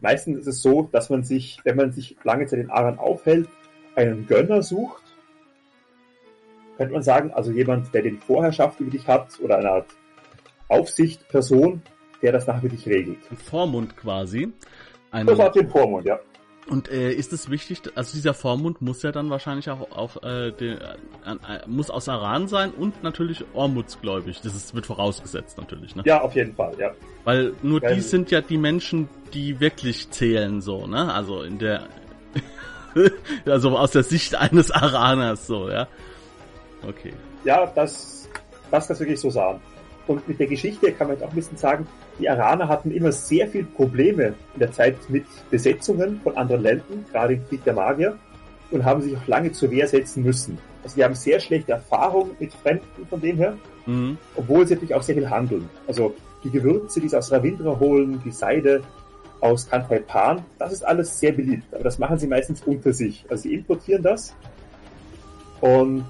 Meistens 0.01 0.39
ist 0.39 0.47
es 0.47 0.63
so, 0.63 0.89
dass 0.93 1.11
man 1.11 1.25
sich, 1.25 1.59
wenn 1.65 1.77
man 1.77 1.93
sich 1.93 2.17
lange 2.25 2.47
Zeit 2.47 2.61
in 2.61 2.71
Aran 2.71 2.99
aufhält, 2.99 3.49
einen 3.97 4.27
Gönner 4.27 4.63
sucht 4.63 5.05
könnte 6.77 6.93
man 6.93 7.03
sagen, 7.03 7.31
also 7.33 7.51
jemand, 7.53 7.93
der 7.95 8.03
die 8.03 8.13
Vorherrschaft 8.13 8.81
über 8.81 8.91
dich 8.91 9.07
hat 9.07 9.39
oder 9.41 9.59
eine 9.59 9.71
Art 9.71 9.87
Aufsicht, 10.69 11.29
Person, 11.29 11.83
der 12.23 12.33
das 12.33 12.47
nachher 12.47 12.63
für 12.63 12.69
dich 12.69 12.87
regelt. 12.87 13.19
Ein 13.31 13.37
Vormund 13.37 13.97
quasi. 13.97 14.53
Ein, 15.11 15.27
das 15.27 15.39
hat 15.39 15.55
den 15.55 15.69
Vormund, 15.69 16.07
ja. 16.07 16.19
Und 16.67 16.91
äh, 16.91 17.13
ist 17.13 17.33
es 17.33 17.51
wichtig, 17.51 17.83
also 17.95 18.15
dieser 18.15 18.33
Vormund 18.33 18.81
muss 18.81 19.03
ja 19.03 19.13
dann 19.13 19.29
wahrscheinlich 19.29 19.69
auch, 19.69 19.91
auch 19.91 20.23
äh, 20.23 20.51
den, 20.51 20.79
äh, 20.79 20.95
äh, 21.27 21.67
muss 21.67 21.91
aus 21.91 22.09
Aran 22.09 22.49
sein 22.49 22.71
und 22.71 23.03
natürlich 23.03 23.45
Ormutsgläubig. 23.53 24.41
Das 24.41 24.55
ist, 24.55 24.75
wird 24.75 24.87
vorausgesetzt 24.87 25.59
natürlich, 25.59 25.95
ne? 25.95 26.03
Ja, 26.07 26.23
auf 26.23 26.35
jeden 26.35 26.55
Fall, 26.55 26.75
ja. 26.79 26.93
Weil 27.25 27.53
nur 27.63 27.83
Weil, 27.83 27.97
die 27.97 28.01
sind 28.01 28.31
ja 28.31 28.41
die 28.41 28.57
Menschen, 28.57 29.09
die 29.35 29.61
wirklich 29.61 30.11
zählen, 30.11 30.63
so, 30.63 30.87
ne? 30.87 31.13
Also 31.13 31.43
in 31.43 31.59
der, 31.59 31.87
also 33.45 33.77
aus 33.77 33.91
der 33.91 34.03
Sicht 34.03 34.35
eines 34.35 34.71
Araners, 34.71 35.47
so, 35.47 35.69
ja. 35.69 35.87
Okay. 36.87 37.13
Ja, 37.45 37.67
das, 37.67 38.27
das 38.71 38.87
kannst 38.87 39.01
du 39.01 39.05
wirklich 39.05 39.21
so 39.21 39.29
sagen. 39.29 39.61
Und 40.07 40.29
mit 40.29 40.39
der 40.39 40.47
Geschichte 40.47 40.93
kann 40.93 41.09
man 41.09 41.17
jetzt 41.17 41.25
auch 41.25 41.31
ein 41.31 41.35
bisschen 41.35 41.57
sagen, 41.57 41.87
die 42.19 42.29
Araner 42.29 42.69
hatten 42.69 42.91
immer 42.91 43.11
sehr 43.13 43.49
viel 43.49 43.65
Probleme 43.65 44.35
in 44.55 44.61
der 44.61 44.73
Zeit 44.73 44.97
mit 45.09 45.25
Besetzungen 45.51 46.21
von 46.23 46.37
anderen 46.37 46.63
Ländern, 46.63 47.05
gerade 47.11 47.35
im 47.35 47.49
Krieg 47.49 47.65
der 47.65 47.75
Magier, 47.75 48.19
und 48.71 48.85
haben 48.85 49.03
sich 49.03 49.17
auch 49.17 49.27
lange 49.27 49.53
zur 49.53 49.71
Wehr 49.71 49.87
setzen 49.87 50.23
müssen. 50.23 50.59
Also 50.83 50.97
die 50.97 51.05
haben 51.05 51.15
sehr 51.15 51.41
schlechte 51.41 51.73
Erfahrungen 51.73 52.33
mit 52.39 52.53
Fremden 52.53 53.07
von 53.09 53.21
dem 53.21 53.37
her, 53.39 53.57
mhm. 53.87 54.19
obwohl 54.37 54.67
sie 54.67 54.75
natürlich 54.75 54.95
auch 54.95 55.03
sehr 55.03 55.15
viel 55.15 55.31
handeln. 55.31 55.69
Also 55.87 56.15
die 56.43 56.51
Gewürze, 56.51 57.01
die 57.01 57.09
sie 57.09 57.17
aus 57.17 57.33
Ravindra 57.33 57.79
holen, 57.81 58.21
die 58.25 58.31
Seide 58.31 58.83
aus 59.41 59.67
Pan, 60.07 60.45
das 60.59 60.73
ist 60.73 60.85
alles 60.85 61.19
sehr 61.19 61.33
beliebt. 61.33 61.73
Aber 61.73 61.85
das 61.85 61.99
machen 61.99 62.19
sie 62.19 62.27
meistens 62.27 62.63
unter 62.63 62.93
sich. 62.93 63.25
Also 63.29 63.45
sie 63.45 63.55
importieren 63.55 64.03
das 64.03 64.35
und 65.61 66.05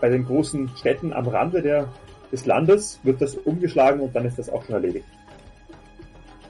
bei 0.00 0.08
den 0.08 0.24
großen 0.24 0.70
Städten 0.76 1.12
am 1.12 1.28
Rande 1.28 1.62
der 1.62 1.88
des 2.36 2.46
Landes 2.46 3.00
wird 3.02 3.22
das 3.22 3.34
umgeschlagen 3.34 4.00
und 4.00 4.14
dann 4.14 4.26
ist 4.26 4.38
das 4.38 4.50
auch 4.50 4.64
schon 4.64 4.74
erledigt. 4.74 5.06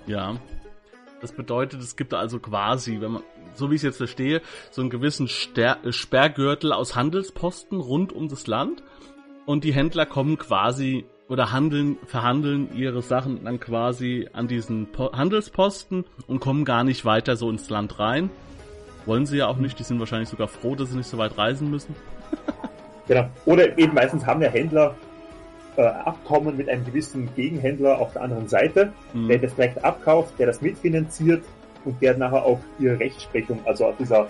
Ja. 0.07 0.37
Das 1.21 1.33
bedeutet, 1.33 1.81
es 1.81 1.97
gibt 1.97 2.13
also 2.13 2.39
quasi, 2.39 3.01
wenn 3.01 3.13
man, 3.13 3.23
so 3.55 3.71
wie 3.71 3.77
ich 3.77 3.81
es 3.81 3.85
jetzt 3.85 3.97
verstehe, 3.97 4.43
so 4.71 4.83
einen 4.83 4.91
gewissen 4.91 5.29
Ster 5.29 5.79
Sperrgürtel 5.91 6.73
aus 6.73 6.95
Handelsposten 6.95 7.81
rund 7.81 8.13
um 8.13 8.29
das 8.29 8.47
Land 8.47 8.83
und 9.47 9.65
die 9.65 9.73
Händler 9.73 10.05
kommen 10.05 10.37
quasi 10.37 11.07
oder 11.29 11.53
handeln, 11.53 11.97
verhandeln 12.07 12.77
ihre 12.77 13.01
Sachen 13.03 13.45
dann 13.45 13.59
quasi 13.59 14.29
an 14.33 14.47
diesen 14.47 14.93
po 14.93 15.13
Handelsposten 15.13 16.05
und 16.27 16.41
kommen 16.41 16.65
gar 16.65 16.85
nicht 16.85 17.05
weiter 17.05 17.37
so 17.37 17.49
ins 17.49 17.71
Land 17.71 17.99
rein. 17.99 18.31
Wollen 19.07 19.25
sie 19.25 19.39
ja 19.39 19.47
auch 19.47 19.57
nicht, 19.57 19.79
die 19.79 19.85
sind 19.85 19.99
wahrscheinlich 20.01 20.29
sogar 20.29 20.49
froh, 20.49 20.75
dass 20.75 20.91
sie 20.91 20.97
nicht 20.97 21.09
so 21.09 21.17
weit 21.17 21.39
reisen 21.39 21.71
müssen. 21.71 21.97
genau. 23.09 23.29
Oder 23.47 23.79
eben 23.79 23.95
meistens 23.95 24.27
haben 24.27 24.43
ja 24.43 24.51
Händler 24.51 24.95
äh, 25.77 25.83
Abkommen 25.83 26.57
mit 26.57 26.69
einem 26.69 26.85
gewissen 26.85 27.29
Gegenhändler 27.35 27.99
auf 27.99 28.13
der 28.13 28.23
anderen 28.23 28.49
Seite, 28.49 28.93
mhm. 29.13 29.29
der 29.29 29.39
das 29.39 29.55
direkt 29.55 29.85
abkauft, 29.85 30.35
der 30.39 30.47
das 30.47 30.61
mitfinanziert 30.61 31.45
und 31.85 32.01
der 32.03 32.17
nachher 32.17 32.45
auch 32.45 32.61
ihre 32.79 32.99
Rechtsprechung, 32.99 33.61
also 33.65 33.87
auf 33.87 33.97
dieser 33.99 34.27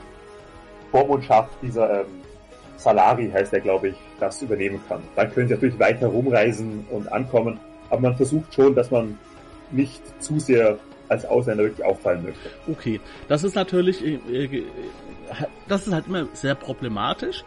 Vormundschaft, 0.90 1.50
dieser 1.62 2.00
ähm, 2.00 2.06
Salari 2.76 3.30
heißt 3.30 3.52
er, 3.52 3.60
glaube 3.60 3.88
ich, 3.88 3.96
das 4.20 4.42
übernehmen 4.42 4.80
kann. 4.88 5.02
Dann 5.14 5.32
können 5.32 5.48
sie 5.48 5.54
natürlich 5.54 5.78
weiter 5.78 6.08
rumreisen 6.08 6.86
und 6.90 7.10
ankommen, 7.12 7.58
aber 7.90 8.00
man 8.00 8.16
versucht 8.16 8.52
schon, 8.52 8.74
dass 8.74 8.90
man 8.90 9.18
nicht 9.70 10.02
zu 10.22 10.38
sehr 10.38 10.78
als 11.08 11.24
Ausländer 11.24 11.64
wirklich 11.64 11.86
auffallen 11.86 12.24
möchte. 12.24 12.50
Okay, 12.68 13.00
das 13.28 13.44
ist 13.44 13.54
natürlich, 13.54 14.04
äh, 14.04 14.16
äh, 14.44 14.64
das 15.68 15.86
ist 15.86 15.92
halt 15.92 16.06
immer 16.06 16.26
sehr 16.32 16.54
problematisch, 16.54 17.44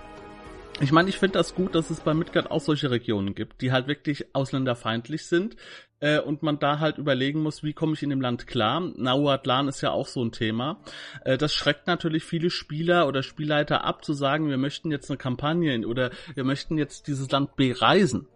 ich 0.81 0.91
meine, 0.91 1.09
ich 1.09 1.17
finde 1.17 1.37
das 1.39 1.55
gut, 1.55 1.75
dass 1.75 1.89
es 1.89 1.99
bei 1.99 2.13
Midgard 2.13 2.51
auch 2.51 2.61
solche 2.61 2.89
Regionen 2.89 3.35
gibt, 3.35 3.61
die 3.61 3.71
halt 3.71 3.87
wirklich 3.87 4.33
ausländerfeindlich 4.33 5.25
sind 5.25 5.57
äh, 5.99 6.19
und 6.19 6.41
man 6.43 6.59
da 6.59 6.79
halt 6.79 6.97
überlegen 6.97 7.41
muss, 7.41 7.63
wie 7.63 7.73
komme 7.73 7.93
ich 7.93 8.03
in 8.03 8.09
dem 8.09 8.21
Land 8.21 8.47
klar. 8.47 8.79
Nauatlan 8.79 9.67
ist 9.67 9.81
ja 9.81 9.91
auch 9.91 10.07
so 10.07 10.23
ein 10.23 10.31
Thema. 10.31 10.81
Äh, 11.25 11.37
das 11.37 11.53
schreckt 11.53 11.87
natürlich 11.87 12.23
viele 12.23 12.49
Spieler 12.49 13.07
oder 13.07 13.23
Spielleiter 13.23 13.83
ab, 13.83 14.05
zu 14.05 14.13
sagen, 14.13 14.49
wir 14.49 14.57
möchten 14.57 14.91
jetzt 14.91 15.09
eine 15.09 15.17
Kampagne 15.17 15.85
oder 15.85 16.11
wir 16.33 16.43
möchten 16.43 16.77
jetzt 16.77 17.07
dieses 17.07 17.29
Land 17.29 17.55
bereisen. 17.55 18.27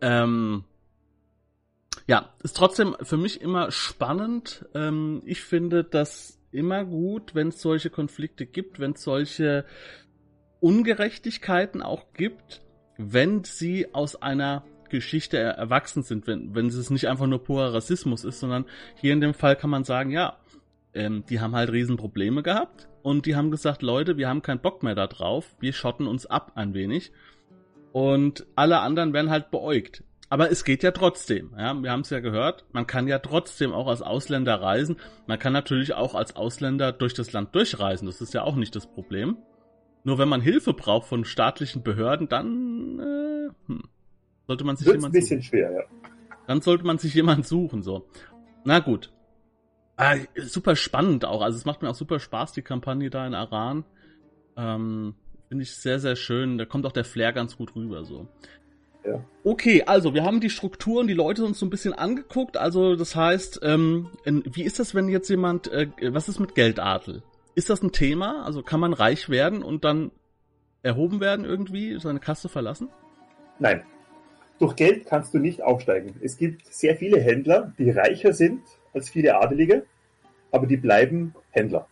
Ähm, 0.00 0.64
ja, 2.06 2.34
ist 2.42 2.56
trotzdem 2.56 2.94
für 3.02 3.16
mich 3.16 3.40
immer 3.40 3.70
spannend. 3.70 4.66
Ähm, 4.74 5.22
ich 5.24 5.42
finde 5.42 5.84
das 5.84 6.38
immer 6.52 6.84
gut, 6.84 7.34
wenn 7.34 7.48
es 7.48 7.60
solche 7.60 7.90
Konflikte 7.90 8.46
gibt, 8.46 8.78
wenn 8.78 8.92
es 8.92 9.02
solche 9.02 9.64
Ungerechtigkeiten 10.60 11.82
auch 11.82 12.12
gibt, 12.14 12.62
wenn 12.96 13.44
sie 13.44 13.92
aus 13.94 14.16
einer 14.16 14.64
Geschichte 14.88 15.38
erwachsen 15.38 16.02
sind, 16.02 16.26
wenn, 16.26 16.54
wenn 16.54 16.66
es 16.66 16.90
nicht 16.90 17.08
einfach 17.08 17.26
nur 17.26 17.42
purer 17.42 17.74
Rassismus 17.74 18.24
ist, 18.24 18.40
sondern 18.40 18.64
hier 18.94 19.12
in 19.12 19.20
dem 19.20 19.34
Fall 19.34 19.56
kann 19.56 19.70
man 19.70 19.84
sagen, 19.84 20.10
ja, 20.10 20.38
ähm, 20.94 21.24
die 21.28 21.40
haben 21.40 21.56
halt 21.56 21.72
Riesenprobleme 21.72 22.42
gehabt 22.42 22.88
und 23.02 23.26
die 23.26 23.34
haben 23.34 23.50
gesagt, 23.50 23.82
Leute, 23.82 24.16
wir 24.16 24.28
haben 24.28 24.42
keinen 24.42 24.60
Bock 24.60 24.82
mehr 24.82 24.94
da 24.94 25.06
drauf, 25.06 25.56
wir 25.58 25.72
schotten 25.72 26.06
uns 26.06 26.26
ab 26.26 26.52
ein 26.54 26.74
wenig 26.74 27.12
und 27.92 28.46
alle 28.54 28.80
anderen 28.80 29.12
werden 29.12 29.30
halt 29.30 29.50
beäugt. 29.50 30.04
Aber 30.30 30.50
es 30.50 30.64
geht 30.64 30.82
ja 30.82 30.90
trotzdem, 30.90 31.54
ja, 31.58 31.74
wir 31.74 31.90
haben 31.90 32.00
es 32.00 32.10
ja 32.10 32.20
gehört, 32.20 32.64
man 32.72 32.86
kann 32.86 33.08
ja 33.08 33.18
trotzdem 33.18 33.72
auch 33.72 33.88
als 33.88 34.02
Ausländer 34.02 34.60
reisen, 34.60 34.96
man 35.26 35.38
kann 35.38 35.52
natürlich 35.52 35.94
auch 35.94 36.14
als 36.14 36.34
Ausländer 36.34 36.92
durch 36.92 37.14
das 37.14 37.32
Land 37.32 37.54
durchreisen, 37.54 38.06
das 38.06 38.20
ist 38.20 38.32
ja 38.32 38.42
auch 38.42 38.56
nicht 38.56 38.74
das 38.74 38.86
Problem. 38.86 39.36
Nur 40.04 40.18
wenn 40.18 40.28
man 40.28 40.42
Hilfe 40.42 40.74
braucht 40.74 41.08
von 41.08 41.24
staatlichen 41.24 41.82
Behörden, 41.82 42.28
dann 42.28 42.98
äh, 43.00 43.48
hm, 43.66 43.82
sollte 44.46 44.64
man 44.64 44.76
sich 44.76 44.86
Wird's 44.86 44.98
jemand 44.98 45.14
ein 45.14 45.20
bisschen 45.20 45.40
suchen. 45.40 45.48
schwer, 45.48 45.72
ja. 45.72 45.82
Dann 46.46 46.60
sollte 46.60 46.84
man 46.84 46.98
sich 46.98 47.14
jemand 47.14 47.46
suchen, 47.46 47.82
so. 47.82 48.06
Na 48.64 48.80
gut. 48.80 49.10
Ah, 49.96 50.16
super 50.36 50.76
spannend 50.76 51.24
auch. 51.24 51.40
Also 51.40 51.56
es 51.56 51.64
macht 51.64 51.82
mir 51.82 51.88
auch 51.88 51.94
super 51.94 52.20
Spaß, 52.20 52.52
die 52.52 52.62
Kampagne 52.62 53.08
da 53.10 53.26
in 53.26 53.34
Aran. 53.34 53.84
Ähm, 54.56 55.14
Finde 55.48 55.62
ich 55.62 55.74
sehr, 55.74 56.00
sehr 56.00 56.16
schön. 56.16 56.58
Da 56.58 56.64
kommt 56.66 56.84
auch 56.84 56.92
der 56.92 57.04
Flair 57.04 57.32
ganz 57.32 57.56
gut 57.56 57.74
rüber, 57.74 58.04
so. 58.04 58.28
Ja. 59.06 59.24
Okay, 59.44 59.84
also 59.84 60.14
wir 60.14 60.24
haben 60.24 60.40
die 60.40 60.50
Strukturen, 60.50 61.06
die 61.06 61.14
Leute 61.14 61.44
uns 61.44 61.58
so 61.58 61.66
ein 61.66 61.70
bisschen 61.70 61.92
angeguckt. 61.92 62.56
Also 62.56 62.96
das 62.96 63.14
heißt, 63.14 63.60
ähm, 63.62 64.08
wie 64.24 64.62
ist 64.64 64.78
das, 64.78 64.94
wenn 64.94 65.08
jetzt 65.08 65.28
jemand, 65.28 65.68
äh, 65.68 65.88
was 66.12 66.28
ist 66.28 66.40
mit 66.40 66.54
Geldadel? 66.54 67.22
Ist 67.54 67.70
das 67.70 67.82
ein 67.82 67.92
Thema? 67.92 68.44
Also 68.44 68.62
kann 68.62 68.80
man 68.80 68.92
reich 68.92 69.28
werden 69.28 69.62
und 69.62 69.84
dann 69.84 70.10
erhoben 70.82 71.20
werden 71.20 71.44
irgendwie, 71.44 71.98
seine 72.00 72.20
Kasse 72.20 72.48
verlassen? 72.48 72.88
Nein. 73.58 73.82
Durch 74.58 74.76
Geld 74.76 75.06
kannst 75.06 75.34
du 75.34 75.38
nicht 75.38 75.62
aufsteigen. 75.62 76.14
Es 76.22 76.36
gibt 76.36 76.72
sehr 76.72 76.96
viele 76.96 77.20
Händler, 77.20 77.72
die 77.78 77.90
reicher 77.90 78.32
sind 78.32 78.62
als 78.92 79.10
viele 79.10 79.36
Adelige, 79.36 79.84
aber 80.52 80.66
die 80.66 80.76
bleiben 80.76 81.34
Händler. 81.50 81.88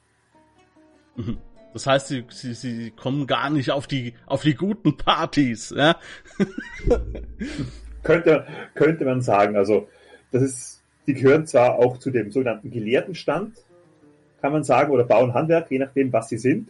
Mhm. 1.16 1.38
Das 1.72 1.86
heißt, 1.86 2.08
sie, 2.08 2.24
sie, 2.28 2.54
sie 2.54 2.90
kommen 2.90 3.26
gar 3.26 3.50
nicht 3.50 3.70
auf 3.70 3.86
die, 3.86 4.14
auf 4.26 4.42
die 4.42 4.54
guten 4.54 4.96
Partys, 4.96 5.74
ja? 5.76 5.96
könnte, 8.02 8.46
könnte 8.74 9.04
man 9.04 9.22
sagen. 9.22 9.56
Also, 9.56 9.88
das 10.30 10.42
ist, 10.42 10.82
die 11.06 11.14
gehören 11.14 11.46
zwar 11.46 11.76
auch 11.78 11.98
zu 11.98 12.10
dem 12.10 12.30
sogenannten 12.30 12.70
Gelehrtenstand, 12.70 13.56
kann 14.42 14.52
man 14.52 14.64
sagen, 14.64 14.92
oder 14.92 15.04
bauen 15.04 15.32
Handwerk, 15.32 15.70
je 15.70 15.78
nachdem, 15.78 16.12
was 16.12 16.28
sie 16.28 16.36
sind. 16.36 16.68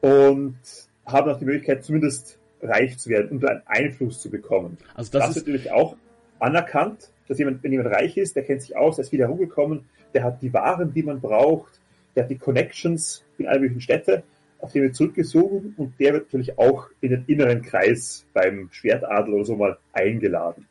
Und 0.00 0.56
haben 1.04 1.30
auch 1.30 1.38
die 1.38 1.44
Möglichkeit, 1.44 1.84
zumindest 1.84 2.38
reich 2.62 2.96
zu 2.96 3.10
werden 3.10 3.30
und 3.30 3.44
einen 3.44 3.62
Einfluss 3.66 4.20
zu 4.20 4.30
bekommen. 4.30 4.78
Also 4.94 5.10
das, 5.12 5.26
das 5.26 5.36
ist 5.36 5.46
natürlich 5.46 5.72
auch 5.72 5.96
anerkannt, 6.38 7.10
dass 7.28 7.38
jemand, 7.38 7.62
wenn 7.62 7.72
jemand 7.72 7.92
reich 7.92 8.16
ist, 8.16 8.36
der 8.36 8.44
kennt 8.44 8.62
sich 8.62 8.76
aus, 8.76 8.96
der 8.96 9.04
ist 9.04 9.12
wieder 9.12 9.26
herumgekommen, 9.26 9.84
der 10.14 10.22
hat 10.24 10.40
die 10.42 10.52
Waren, 10.52 10.94
die 10.94 11.02
man 11.02 11.20
braucht, 11.20 11.80
der 12.14 12.24
hat 12.24 12.30
die 12.30 12.38
Connections 12.38 13.24
in 13.36 13.46
alle 13.46 13.60
möglichen 13.60 13.80
Städte, 13.80 14.22
auf 14.60 14.72
die 14.72 14.82
wir 14.82 14.92
zurückgesogen 14.92 15.74
und 15.76 15.98
der 15.98 16.14
wird 16.14 16.24
natürlich 16.26 16.58
auch 16.58 16.88
in 17.00 17.10
den 17.10 17.24
inneren 17.26 17.62
Kreis 17.62 18.26
beim 18.32 18.68
Schwertadel 18.70 19.34
oder 19.34 19.44
so 19.44 19.56
mal 19.56 19.76
eingeladen. 19.92 20.66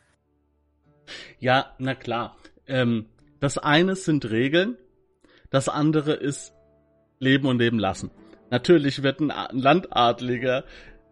Ja, 1.40 1.76
na 1.78 1.94
klar. 1.94 2.38
Ähm, 2.68 3.06
das 3.40 3.58
eine 3.58 3.96
sind 3.96 4.30
Regeln, 4.32 4.78
das 5.56 5.70
andere 5.70 6.14
ist 6.14 6.54
Leben 7.20 7.48
und 7.48 7.60
Leben 7.60 7.80
lassen. 7.80 8.12
Natürlich 8.52 9.04
wird 9.04 9.22
ein 9.22 9.32
Landadliger 9.52 10.66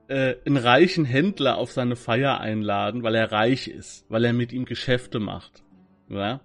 äh, 0.09 0.35
einen 0.45 0.57
reichen 0.57 1.05
Händler 1.05 1.57
auf 1.57 1.71
seine 1.71 1.95
Feier 1.95 2.41
einladen, 2.41 3.03
weil 3.03 3.15
er 3.15 3.31
reich 3.31 3.69
ist, 3.69 4.05
weil 4.09 4.25
er 4.25 4.33
mit 4.33 4.51
ihm 4.51 4.65
Geschäfte 4.65 5.19
macht. 5.19 5.63
Ja? 6.09 6.41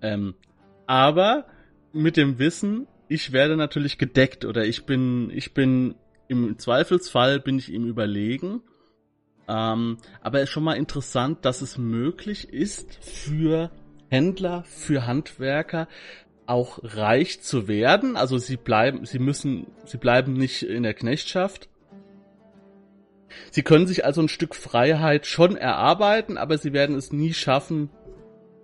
Ähm, 0.00 0.34
aber 0.88 1.46
mit 1.92 2.16
dem 2.16 2.40
Wissen, 2.40 2.88
ich 3.06 3.30
werde 3.30 3.56
natürlich 3.56 3.98
gedeckt 3.98 4.44
oder 4.44 4.64
ich 4.64 4.84
bin, 4.84 5.30
ich 5.30 5.54
bin 5.54 5.94
im 6.26 6.58
Zweifelsfall 6.58 7.38
bin 7.38 7.56
ich 7.56 7.72
ihm 7.72 7.86
überlegen. 7.86 8.62
Ähm, 9.46 9.98
aber 10.20 10.38
es 10.38 10.44
ist 10.44 10.50
schon 10.50 10.64
mal 10.64 10.74
interessant, 10.74 11.44
dass 11.44 11.62
es 11.62 11.78
möglich 11.78 12.52
ist 12.52 12.94
für 13.04 13.70
Händler, 14.12 14.62
für 14.64 15.06
Handwerker, 15.06 15.88
auch 16.46 16.80
reich 16.82 17.40
zu 17.40 17.68
werden. 17.68 18.16
Also 18.16 18.38
sie 18.38 18.56
bleiben, 18.56 19.04
sie 19.04 19.18
müssen, 19.18 19.66
sie 19.84 19.98
bleiben 19.98 20.32
nicht 20.32 20.62
in 20.62 20.82
der 20.82 20.94
Knechtschaft. 20.94 21.68
Sie 23.50 23.62
können 23.62 23.86
sich 23.86 24.04
also 24.04 24.20
ein 24.20 24.28
Stück 24.28 24.54
Freiheit 24.54 25.26
schon 25.26 25.56
erarbeiten, 25.56 26.36
aber 26.36 26.58
sie 26.58 26.72
werden 26.72 26.96
es 26.96 27.12
nie 27.12 27.32
schaffen, 27.32 27.90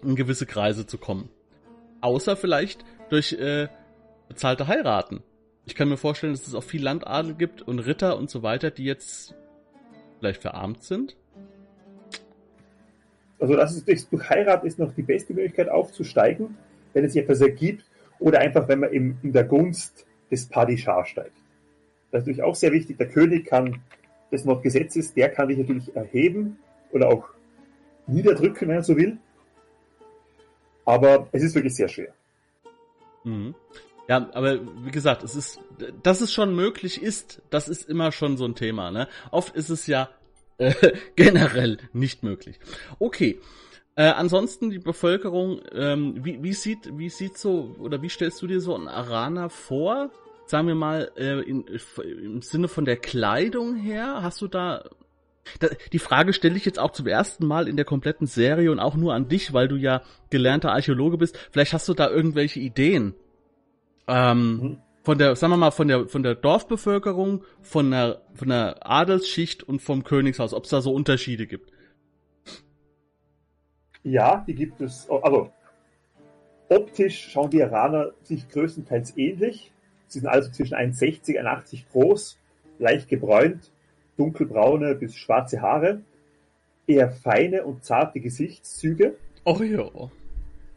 in 0.02 0.16
gewisse 0.16 0.46
Kreise 0.46 0.86
zu 0.86 0.98
kommen. 0.98 1.30
Außer 2.00 2.36
vielleicht 2.36 2.84
durch 3.08 3.32
äh, 3.32 3.68
bezahlte 4.28 4.66
Heiraten. 4.66 5.22
Ich 5.64 5.74
kann 5.74 5.88
mir 5.88 5.96
vorstellen, 5.96 6.32
dass 6.32 6.46
es 6.46 6.54
auch 6.54 6.62
viel 6.62 6.82
Landadel 6.82 7.34
gibt 7.34 7.62
und 7.62 7.80
Ritter 7.80 8.16
und 8.16 8.30
so 8.30 8.42
weiter, 8.42 8.70
die 8.70 8.84
jetzt 8.84 9.34
vielleicht 10.18 10.42
verarmt 10.42 10.82
sind. 10.82 11.16
Also 13.40 13.54
das 13.54 13.76
ist 13.76 13.86
durch, 13.86 14.06
durch 14.08 14.28
Heirat 14.30 14.64
ist 14.64 14.78
noch 14.78 14.92
die 14.94 15.02
beste 15.02 15.32
Möglichkeit 15.32 15.68
aufzusteigen, 15.68 16.56
wenn 16.98 17.04
es 17.04 17.12
sich 17.12 17.22
etwas 17.22 17.40
ergibt, 17.40 17.84
oder 18.18 18.40
einfach, 18.40 18.66
wenn 18.66 18.80
man 18.80 18.92
im, 18.92 19.16
in 19.22 19.32
der 19.32 19.44
Gunst 19.44 20.04
des 20.28 20.46
Padishah 20.46 21.06
steigt. 21.06 21.36
Das 22.10 22.22
ist 22.22 22.26
natürlich 22.26 22.42
auch 22.42 22.56
sehr 22.56 22.72
wichtig. 22.72 22.98
Der 22.98 23.08
König 23.08 23.46
kann, 23.46 23.80
das 24.32 24.44
noch 24.44 24.60
Gesetz 24.60 24.96
ist, 24.96 25.16
der 25.16 25.28
kann 25.28 25.48
dich 25.48 25.58
natürlich 25.58 25.94
erheben 25.94 26.58
oder 26.90 27.08
auch 27.08 27.28
niederdrücken, 28.08 28.68
wenn 28.68 28.76
er 28.76 28.82
so 28.82 28.96
will. 28.96 29.18
Aber 30.84 31.28
es 31.30 31.44
ist 31.44 31.54
wirklich 31.54 31.76
sehr 31.76 31.86
schwer. 31.86 32.12
Mhm. 33.22 33.54
Ja, 34.08 34.28
aber 34.32 34.58
wie 34.84 34.90
gesagt, 34.90 35.22
es 35.22 35.36
ist, 35.36 35.60
dass 36.02 36.22
es 36.22 36.32
schon 36.32 36.56
möglich 36.56 37.00
ist, 37.00 37.42
das 37.50 37.68
ist 37.68 37.88
immer 37.88 38.10
schon 38.10 38.36
so 38.36 38.46
ein 38.46 38.54
Thema. 38.56 38.90
Ne? 38.90 39.06
Oft 39.30 39.54
ist 39.54 39.68
es 39.68 39.86
ja 39.86 40.08
äh, 40.56 40.74
generell 41.14 41.78
nicht 41.92 42.24
möglich. 42.24 42.58
Okay. 42.98 43.38
Äh, 43.98 44.10
ansonsten 44.10 44.70
die 44.70 44.78
Bevölkerung, 44.78 45.60
ähm, 45.72 46.24
wie, 46.24 46.40
wie 46.40 46.52
sieht, 46.52 46.96
wie 46.96 47.08
sieht 47.08 47.36
so 47.36 47.74
oder 47.80 48.00
wie 48.00 48.08
stellst 48.08 48.40
du 48.40 48.46
dir 48.46 48.60
so 48.60 48.76
ein 48.76 48.86
Arana 48.86 49.48
vor? 49.48 50.12
Sagen 50.46 50.68
wir 50.68 50.76
mal 50.76 51.10
äh, 51.16 51.40
in, 51.40 51.64
im 51.66 52.40
Sinne 52.40 52.68
von 52.68 52.84
der 52.84 52.96
Kleidung 52.96 53.74
her, 53.74 54.22
hast 54.22 54.40
du 54.40 54.46
da 54.46 54.84
da, 55.58 55.68
die 55.92 55.98
Frage 55.98 56.32
stelle 56.32 56.56
ich 56.56 56.64
jetzt 56.64 56.78
auch 56.78 56.92
zum 56.92 57.08
ersten 57.08 57.44
Mal 57.44 57.66
in 57.66 57.74
der 57.74 57.84
kompletten 57.84 58.28
Serie 58.28 58.70
und 58.70 58.78
auch 58.78 58.94
nur 58.94 59.14
an 59.14 59.28
dich, 59.28 59.52
weil 59.52 59.66
du 59.66 59.74
ja 59.74 60.02
gelernter 60.30 60.70
Archäologe 60.70 61.18
bist. 61.18 61.36
Vielleicht 61.50 61.72
hast 61.72 61.88
du 61.88 61.94
da 61.94 62.08
irgendwelche 62.08 62.60
Ideen. 62.60 63.14
Ähm, 64.06 64.38
mhm. 64.38 64.78
Von 65.02 65.18
der, 65.18 65.34
sagen 65.34 65.54
wir 65.54 65.56
mal, 65.56 65.70
von 65.72 65.88
der, 65.88 66.06
von 66.06 66.22
der 66.22 66.36
Dorfbevölkerung, 66.36 67.42
von 67.62 67.90
der, 67.90 68.22
von 68.34 68.48
der 68.48 68.88
Adelsschicht 68.88 69.64
und 69.64 69.80
vom 69.80 70.04
Königshaus, 70.04 70.54
ob 70.54 70.64
es 70.64 70.70
da 70.70 70.82
so 70.82 70.92
Unterschiede 70.92 71.48
gibt. 71.48 71.72
Ja, 74.02 74.44
die 74.46 74.54
gibt 74.54 74.80
es. 74.80 75.08
Also, 75.10 75.50
optisch 76.68 77.30
schauen 77.30 77.50
die 77.50 77.58
Iraner 77.58 78.12
sich 78.22 78.48
größtenteils 78.48 79.16
ähnlich. 79.16 79.72
Sie 80.06 80.20
sind 80.20 80.28
also 80.28 80.50
zwischen 80.50 80.74
1,60 80.74 81.38
und 81.38 81.46
1,80 81.46 81.82
groß, 81.92 82.38
leicht 82.78 83.08
gebräunt, 83.08 83.70
dunkelbraune 84.16 84.94
bis 84.94 85.14
schwarze 85.14 85.60
Haare, 85.60 86.00
eher 86.86 87.10
feine 87.10 87.64
und 87.64 87.84
zarte 87.84 88.20
Gesichtszüge. 88.20 89.14
Oh 89.44 89.62
ja. 89.62 89.88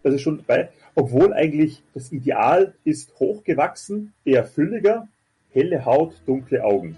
Das 0.03 0.13
ist 0.13 0.21
schon 0.21 0.37
dabei. 0.37 0.69
Obwohl 0.95 1.33
eigentlich 1.33 1.83
das 1.93 2.11
Ideal 2.11 2.73
ist 2.83 3.17
hochgewachsen, 3.19 4.13
eher 4.25 4.45
fülliger, 4.45 5.07
helle 5.51 5.85
Haut, 5.85 6.13
dunkle 6.25 6.63
Augen. 6.63 6.97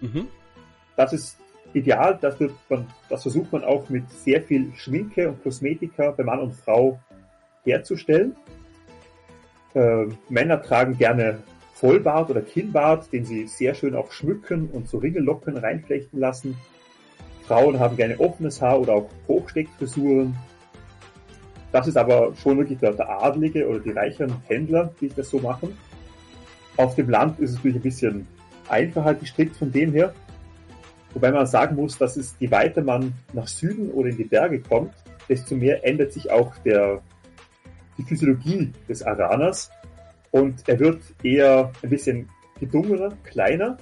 Mhm. 0.00 0.28
Das 0.96 1.12
ist 1.12 1.38
ideal, 1.74 2.18
das, 2.20 2.38
wird 2.40 2.52
man, 2.68 2.86
das 3.08 3.22
versucht 3.22 3.52
man 3.52 3.64
auch 3.64 3.88
mit 3.88 4.10
sehr 4.10 4.42
viel 4.42 4.72
Schminke 4.76 5.28
und 5.28 5.42
Kosmetika 5.42 6.10
bei 6.10 6.24
Mann 6.24 6.40
und 6.40 6.54
Frau 6.54 6.98
herzustellen. 7.64 8.36
Äh, 9.74 10.06
Männer 10.28 10.62
tragen 10.62 10.96
gerne 10.96 11.42
Vollbart 11.74 12.30
oder 12.30 12.42
Kinnbart, 12.42 13.12
den 13.12 13.24
sie 13.24 13.46
sehr 13.46 13.74
schön 13.74 13.94
auch 13.94 14.12
schmücken 14.12 14.68
und 14.68 14.88
so 14.88 14.98
Ringellocken 14.98 15.56
reinflechten 15.56 16.18
lassen. 16.18 16.56
Frauen 17.46 17.78
haben 17.80 17.96
gerne 17.96 18.20
offenes 18.20 18.60
Haar 18.60 18.80
oder 18.80 18.94
auch 18.94 19.10
Hochsteckfrisuren. 19.26 20.36
Das 21.72 21.86
ist 21.86 21.96
aber 21.96 22.34
schon 22.34 22.58
wirklich 22.58 22.78
der, 22.78 22.92
der 22.92 23.08
Adlige 23.22 23.68
oder 23.68 23.80
die 23.80 23.92
reicheren 23.92 24.36
Händler, 24.46 24.92
die 25.00 25.08
das 25.08 25.30
so 25.30 25.38
machen. 25.38 25.76
Auf 26.76 26.96
dem 26.96 27.08
Land 27.08 27.38
ist 27.40 27.50
es 27.50 27.56
natürlich 27.56 27.76
ein 27.78 27.82
bisschen 27.82 28.26
einfacher 28.68 29.14
gestrickt 29.14 29.56
von 29.56 29.72
dem 29.72 29.92
her. 29.92 30.12
Wobei 31.14 31.32
man 31.32 31.46
sagen 31.46 31.76
muss, 31.76 31.98
dass 31.98 32.16
es, 32.16 32.36
je 32.38 32.50
weiter 32.50 32.82
man 32.82 33.12
nach 33.32 33.48
Süden 33.48 33.90
oder 33.90 34.10
in 34.10 34.16
die 34.16 34.24
Berge 34.24 34.60
kommt, 34.60 34.94
desto 35.28 35.56
mehr 35.56 35.84
ändert 35.84 36.12
sich 36.12 36.30
auch 36.30 36.56
der, 36.58 37.00
die 37.98 38.04
Physiologie 38.04 38.72
des 38.88 39.02
Araners. 39.02 39.70
Und 40.30 40.68
er 40.68 40.78
wird 40.78 41.02
eher 41.22 41.72
ein 41.82 41.90
bisschen 41.90 42.28
gedungener, 42.60 43.10
kleiner 43.24 43.76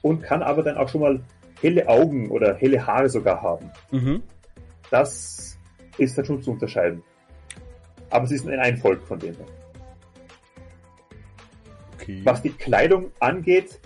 und 0.00 0.22
kann 0.22 0.42
aber 0.42 0.62
dann 0.62 0.76
auch 0.78 0.88
schon 0.88 1.02
mal 1.02 1.20
helle 1.60 1.88
Augen 1.88 2.30
oder 2.30 2.54
helle 2.54 2.86
Haare 2.86 3.08
sogar 3.08 3.42
haben. 3.42 3.70
Mhm. 3.90 4.22
Das 4.90 5.58
ist 5.98 6.16
dann 6.16 6.24
schon 6.24 6.42
zu 6.42 6.52
unterscheiden. 6.52 7.02
Aber 8.10 8.24
es 8.24 8.30
ist 8.30 8.48
ein 8.48 8.76
Volk 8.78 9.02
von 9.02 9.18
denen. 9.18 9.36
Okay. 11.94 12.20
Was 12.24 12.40
die 12.42 12.50
Kleidung 12.50 13.10
angeht, 13.18 13.80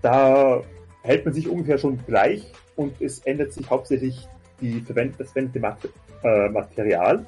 da 0.00 0.62
hält 1.06 1.24
man 1.24 1.32
sich 1.32 1.48
ungefähr 1.48 1.78
schon 1.78 2.04
gleich 2.04 2.52
und 2.74 3.00
es 3.00 3.20
ändert 3.20 3.52
sich 3.52 3.70
hauptsächlich 3.70 4.28
die 4.60 4.80
verwendete, 4.80 5.22
das 5.22 5.32
verwendete 5.32 5.88
äh, 6.22 6.48
Material. 6.48 7.24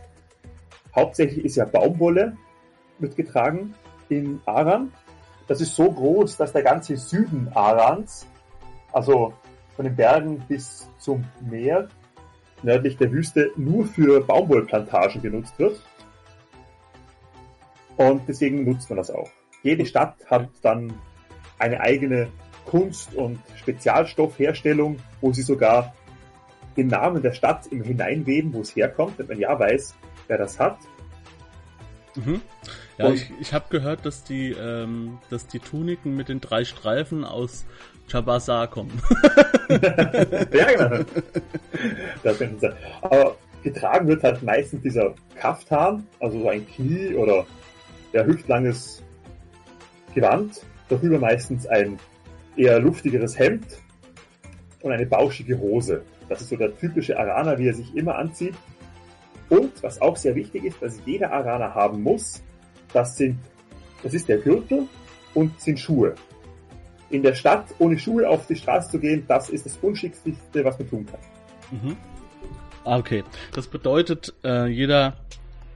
Hauptsächlich 0.95 1.45
ist 1.45 1.57
ja 1.57 1.65
Baumwolle 1.65 2.37
mitgetragen 2.99 3.75
in 4.09 4.41
Aran. 4.47 4.93
Das 5.47 5.61
ist 5.61 5.77
so 5.77 5.91
groß, 5.91 6.37
dass 6.37 6.53
der 6.53 6.63
ganze 6.63 6.97
Süden 6.97 7.49
Arans, 7.55 8.27
also 8.93 9.33
von 9.77 9.85
den 9.85 9.95
Bergen 9.95 10.43
bis 10.49 10.89
zum 10.99 11.25
Meer, 11.49 11.89
nördlich 12.63 12.97
der 12.97 13.13
Wüste, 13.13 13.53
nur 13.57 13.87
für 13.87 14.21
Baumwollplantagen 14.21 15.23
genutzt 15.23 15.57
wird. 15.59 15.81
Und 17.97 18.29
deswegen 18.29 18.65
nutzt 18.65 18.91
man 18.91 18.97
das 18.97 19.11
auch. 19.11 19.31
Jede 19.63 19.87
Stadt 19.87 20.17
hat 20.27 20.49
dann 20.63 20.93
eine 21.59 21.81
eigene 21.81 22.29
Kunst- 22.69 23.15
und 23.15 23.39
Spezialstoffherstellung, 23.57 24.99
wo 25.23 25.33
sie 25.33 25.43
sogar 25.43 25.95
den 26.77 26.89
Namen 26.89 27.23
der 27.23 27.33
Stadt 27.33 27.67
im 27.69 27.83
hineinweben, 27.83 28.53
wo 28.53 28.61
es 28.61 28.77
herkommt, 28.77 29.19
wenn 29.19 29.27
man 29.27 29.39
ja 29.39 29.59
weiß, 29.59 29.95
wer 30.29 30.37
das 30.39 30.61
hat. 30.61 30.77
Mhm. 32.15 32.43
Ja, 32.99 33.07
und 33.07 33.15
ich, 33.15 33.31
ich 33.41 33.55
habe 33.55 33.65
gehört, 33.71 34.05
dass 34.05 34.23
die, 34.23 34.51
ähm, 34.51 35.19
dass 35.31 35.47
die 35.47 35.61
Tuniken 35.61 36.15
mit 36.15 36.29
den 36.29 36.41
drei 36.41 36.65
Streifen 36.65 37.25
aus 37.25 37.65
Chabazar 38.07 38.69
kommen. 38.69 39.01
ja, 39.71 40.73
genau. 40.73 41.05
Das 42.23 42.39
Aber 43.01 43.37
getragen 43.63 44.09
wird 44.09 44.23
halt 44.23 44.43
meistens 44.43 44.83
dieser 44.83 45.15
Kaftan, 45.37 46.07
also 46.21 46.41
so 46.41 46.49
ein 46.49 46.67
Knie 46.67 47.15
oder 47.15 47.47
ja, 48.13 48.25
hüftlanges 48.25 49.03
Gewand, 50.15 50.61
darüber 50.89 51.19
meistens 51.19 51.67
ein 51.67 51.99
eher 52.59 52.81
luftigeres 52.81 53.39
Hemd 53.39 53.67
und 54.83 54.93
eine 54.93 55.07
bauschige 55.07 55.59
Hose. 55.59 56.03
Das 56.29 56.41
ist 56.41 56.51
so 56.51 56.57
der 56.57 56.77
typische 56.77 57.19
Araner, 57.19 57.59
wie 57.59 57.69
er 57.69 57.75
sich 57.75 57.95
immer 57.95 58.17
anzieht. 58.17 58.55
Und 59.49 59.83
was 59.83 60.01
auch 60.03 60.17
sehr 60.17 60.35
wichtig 60.35 60.65
ist, 60.65 60.83
was 60.83 61.01
jeder 61.07 61.33
Araner 61.33 61.75
haben 61.75 62.03
muss, 62.03 62.43
das 62.93 63.17
sind, 63.17 63.39
das 64.03 64.13
ist 64.13 64.29
der 64.29 64.39
Gürtel 64.39 64.87
und 65.35 65.59
sind 65.61 65.81
Schuhe. 65.81 66.15
In 67.11 67.23
der 67.23 67.35
Stadt 67.35 67.75
ohne 67.79 67.99
Schuhe 67.99 68.29
auf 68.29 68.47
die 68.47 68.57
Straße 68.57 68.91
zu 68.91 68.99
gehen, 68.99 69.25
das 69.27 69.49
ist 69.49 69.65
das 69.65 69.79
Unschicklichste, 69.81 70.65
was 70.65 70.79
man 70.79 70.91
tun 70.91 71.07
kann. 71.07 71.21
Mhm. 71.71 71.97
Ah, 72.85 72.99
okay. 72.99 73.25
Das 73.55 73.67
bedeutet, 73.67 74.35
äh, 74.45 74.67
jeder, 74.67 75.17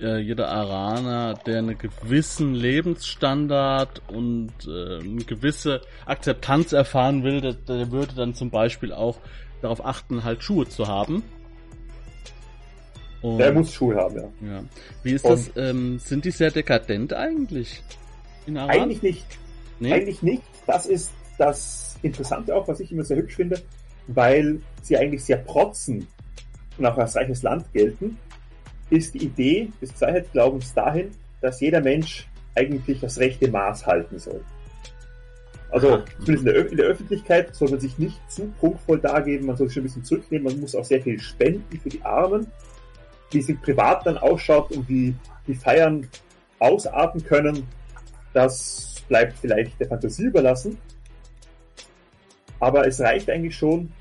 äh, 0.03 0.18
jeder 0.18 0.48
Araner, 0.48 1.34
der 1.46 1.59
einen 1.59 1.78
gewissen 1.78 2.55
Lebensstandard 2.55 4.03
und 4.09 4.53
äh, 4.66 4.98
eine 4.98 5.24
gewisse 5.24 5.82
Akzeptanz 6.05 6.72
erfahren 6.72 7.22
will, 7.22 7.40
der, 7.40 7.55
der 7.55 7.92
würde 7.92 8.14
dann 8.14 8.34
zum 8.34 8.50
Beispiel 8.50 8.92
auch 8.92 9.18
darauf 9.61 9.84
achten, 9.84 10.24
halt 10.24 10.42
Schuhe 10.42 10.68
zu 10.68 10.88
haben. 10.88 11.22
Und, 13.22 13.38
der 13.38 13.53
muss 13.53 13.72
Schuhe 13.72 13.94
haben, 13.94 14.16
ja. 14.16 14.28
ja. 14.46 14.64
Wie 15.05 15.12
ist 15.12 15.24
Und 15.24 15.32
das? 15.32 15.50
Ähm, 15.57 15.98
sind 16.00 16.24
die 16.24 16.32
sehr 16.32 16.50
dekadent 16.50 17.12
eigentlich? 17.14 17.82
Eigentlich 18.46 19.03
nicht. 19.03 19.38
Nee? 19.78 19.92
Eigentlich 19.92 20.22
nicht. 20.22 20.42
Das 20.66 20.86
ist 20.86 21.12
das 21.38 21.96
Interessante 22.03 22.55
auch, 22.55 22.66
was 22.66 22.80
ich 22.80 22.90
immer 22.90 23.05
sehr 23.05 23.16
hübsch 23.16 23.36
finde, 23.36 23.61
weil 24.09 24.61
sie 24.82 24.96
eigentlich 24.96 25.24
sehr 25.24 25.36
protzen 25.36 26.07
und 26.78 26.86
auch 26.86 26.98
als 26.98 27.14
reiches 27.14 27.42
Land 27.42 27.72
gelten, 27.72 28.18
ist 28.93 29.14
die 29.14 29.24
Idee 29.24 29.72
des 29.80 29.93
Freiheitsglaubens 29.93 30.72
dahin, 30.74 31.11
dass 31.40 31.61
jeder 31.61 31.80
Mensch 31.80 32.28
eigentlich 32.55 33.01
das 33.01 33.18
rechte 33.18 33.51
Maß 33.51 33.86
halten 33.86 34.18
soll. 34.18 34.45
Also 35.70 36.03
zumindest 36.18 36.47
in 36.47 36.55
der, 36.55 36.70
in 36.70 36.76
der, 36.76 36.86
Öffentlichkeit 36.86 37.55
soll 37.55 37.70
man 37.70 37.80
sich 37.80 37.97
nicht 37.99 38.18
zu 38.30 38.53
prunkvoll 38.61 39.01
dargeben, 39.01 39.47
man 39.47 39.57
soll 39.57 39.68
sich 39.68 39.78
ein 39.78 39.84
bisschen 39.84 40.05
zurücknehmen, 40.05 40.53
man 40.53 40.61
muss 40.61 40.74
auch 40.74 40.84
sehr 40.84 41.01
viel 41.01 41.18
spenden 41.18 41.80
für 41.80 41.88
die 41.88 42.03
Armen 42.03 42.47
wie 43.32 43.38
es 43.38 43.61
privat 43.61 44.07
dann 44.07 44.18
ausschaut 44.18 44.70
und 44.72 44.88
wie 44.88 45.14
die 45.47 45.55
Feiern 45.55 46.09
ausarten 46.59 47.24
können, 47.24 47.66
das 48.32 49.03
bleibt 49.09 49.38
vielleicht 49.38 49.78
der 49.80 49.88
Fantasie 49.88 50.24
überlassen. 50.24 50.78
Aber 52.61 52.86
es 52.86 53.01
reicht 53.01 53.28
eigentlich 53.28 53.57
schon, 53.57 53.93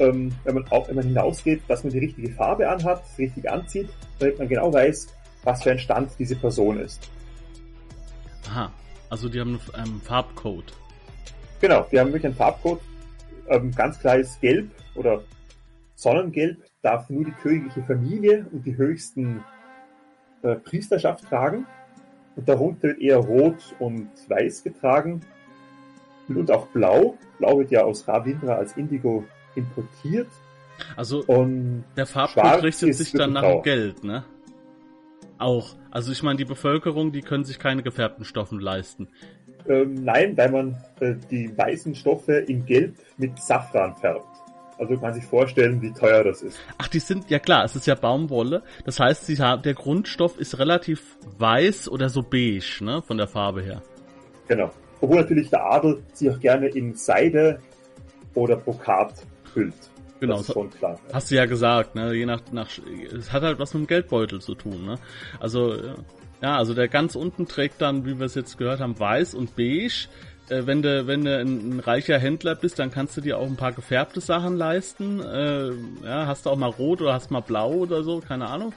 ähm, 0.00 0.32
wenn 0.44 0.54
man 0.54 0.68
auch 0.70 0.88
wenn 0.88 0.96
man 0.96 1.04
hinausgeht, 1.04 1.62
dass 1.68 1.84
man 1.84 1.92
die 1.92 1.98
richtige 1.98 2.30
Farbe 2.32 2.68
anhat, 2.68 3.02
richtig 3.18 3.50
anzieht, 3.50 3.88
damit 4.18 4.38
man 4.38 4.48
genau 4.48 4.72
weiß, 4.72 5.08
was 5.44 5.62
für 5.62 5.70
ein 5.70 5.78
Stand 5.78 6.10
diese 6.18 6.36
Person 6.36 6.80
ist. 6.80 7.10
Aha, 8.50 8.72
also 9.10 9.28
die 9.28 9.40
haben 9.40 9.60
einen 9.72 9.86
ähm, 9.86 10.00
Farbcode. 10.00 10.72
Genau, 11.60 11.86
die 11.90 11.98
haben 11.98 12.08
wirklich 12.08 12.26
einen 12.26 12.34
Farbcode. 12.34 12.80
Ähm, 13.48 13.72
ganz 13.72 13.98
klar 13.98 14.16
ist 14.16 14.40
Gelb 14.40 14.70
oder 14.94 15.22
Sonnengelb 15.94 16.58
darf 16.82 17.10
nur 17.10 17.24
die 17.24 17.32
königliche 17.32 17.82
Familie 17.82 18.46
und 18.52 18.64
die 18.64 18.76
höchsten 18.76 19.42
äh, 20.42 20.54
Priesterschaft 20.54 21.24
tragen. 21.24 21.66
Und 22.36 22.48
darunter 22.48 22.88
wird 22.88 23.00
eher 23.00 23.18
Rot 23.18 23.74
und 23.80 24.08
Weiß 24.28 24.62
getragen. 24.62 25.22
Und 26.28 26.50
auch 26.50 26.66
Blau. 26.68 27.16
Blau 27.38 27.58
wird 27.58 27.70
ja 27.70 27.82
aus 27.82 28.06
Ravindra 28.06 28.54
als 28.54 28.76
Indigo 28.76 29.24
importiert. 29.58 30.28
Also 30.96 31.24
und 31.26 31.84
der 31.96 32.06
Farbcode 32.06 32.62
richtet 32.62 32.94
sich 32.94 33.12
dann 33.12 33.32
nach 33.32 33.42
dem 33.42 33.62
Geld, 33.62 34.04
ne? 34.04 34.24
Auch. 35.38 35.74
Also 35.90 36.12
ich 36.12 36.22
meine, 36.22 36.36
die 36.36 36.44
Bevölkerung, 36.44 37.12
die 37.12 37.22
können 37.22 37.44
sich 37.44 37.58
keine 37.58 37.82
gefärbten 37.82 38.24
Stoffen 38.24 38.60
leisten. 38.60 39.08
Ähm, 39.68 39.94
nein, 40.04 40.36
weil 40.36 40.50
man 40.50 40.76
äh, 41.00 41.14
die 41.30 41.56
weißen 41.56 41.94
Stoffe 41.94 42.34
in 42.34 42.64
Gelb 42.64 42.96
mit 43.16 43.38
Safran 43.40 43.96
färbt. 43.96 44.26
Also 44.78 44.92
man 44.92 45.02
kann 45.02 45.14
sich 45.14 45.24
vorstellen, 45.24 45.82
wie 45.82 45.92
teuer 45.92 46.22
das 46.22 46.42
ist. 46.42 46.58
Ach, 46.78 46.86
die 46.88 47.00
sind, 47.00 47.28
ja 47.30 47.40
klar, 47.40 47.64
es 47.64 47.74
ist 47.74 47.86
ja 47.86 47.96
Baumwolle. 47.96 48.62
Das 48.84 49.00
heißt, 49.00 49.26
sie 49.26 49.36
haben, 49.38 49.62
der 49.62 49.74
Grundstoff 49.74 50.38
ist 50.38 50.58
relativ 50.58 51.18
weiß 51.38 51.88
oder 51.88 52.08
so 52.08 52.22
beige, 52.22 52.78
ne, 52.80 53.02
von 53.02 53.18
der 53.18 53.26
Farbe 53.26 53.62
her. 53.62 53.82
Genau. 54.46 54.70
Obwohl 55.00 55.18
natürlich 55.18 55.50
der 55.50 55.64
Adel 55.64 56.02
sich 56.12 56.30
auch 56.30 56.40
gerne 56.40 56.68
in 56.68 56.94
Seide 56.94 57.60
oder 58.34 58.56
Brokat 58.56 59.14
füllt. 59.58 59.74
Genau, 60.20 60.38
das 60.38 60.48
ist 60.48 60.54
schon 60.54 60.70
klar. 60.70 60.98
Hast 61.12 61.30
du 61.30 61.36
ja 61.36 61.46
gesagt, 61.46 61.94
ne? 61.94 62.12
Je 62.14 62.26
nach, 62.26 62.40
nach, 62.50 62.68
es 63.16 63.32
hat 63.32 63.42
halt 63.42 63.58
was 63.58 63.74
mit 63.74 63.84
dem 63.84 63.86
Geldbeutel 63.86 64.40
zu 64.40 64.54
tun, 64.54 64.84
ne? 64.84 64.96
Also, 65.38 65.74
ja, 66.42 66.56
also 66.56 66.74
der 66.74 66.88
ganz 66.88 67.14
unten 67.14 67.46
trägt 67.46 67.80
dann, 67.80 68.04
wie 68.04 68.18
wir 68.18 68.26
es 68.26 68.34
jetzt 68.34 68.58
gehört 68.58 68.80
haben, 68.80 68.98
weiß 68.98 69.34
und 69.34 69.56
beige. 69.56 70.08
Äh, 70.48 70.66
wenn 70.66 70.82
du, 70.82 71.06
wenn 71.06 71.24
du 71.24 71.38
ein, 71.38 71.76
ein, 71.76 71.80
reicher 71.80 72.18
Händler 72.18 72.54
bist, 72.54 72.78
dann 72.78 72.90
kannst 72.90 73.16
du 73.16 73.20
dir 73.20 73.38
auch 73.38 73.46
ein 73.46 73.56
paar 73.56 73.72
gefärbte 73.72 74.20
Sachen 74.20 74.56
leisten. 74.56 75.20
Äh, 75.20 75.70
ja, 76.04 76.26
hast 76.26 76.46
du 76.46 76.50
auch 76.50 76.56
mal 76.56 76.70
rot 76.70 77.00
oder 77.00 77.14
hast 77.14 77.30
mal 77.30 77.40
blau 77.40 77.72
oder 77.72 78.02
so, 78.02 78.20
keine 78.20 78.48
Ahnung. 78.48 78.72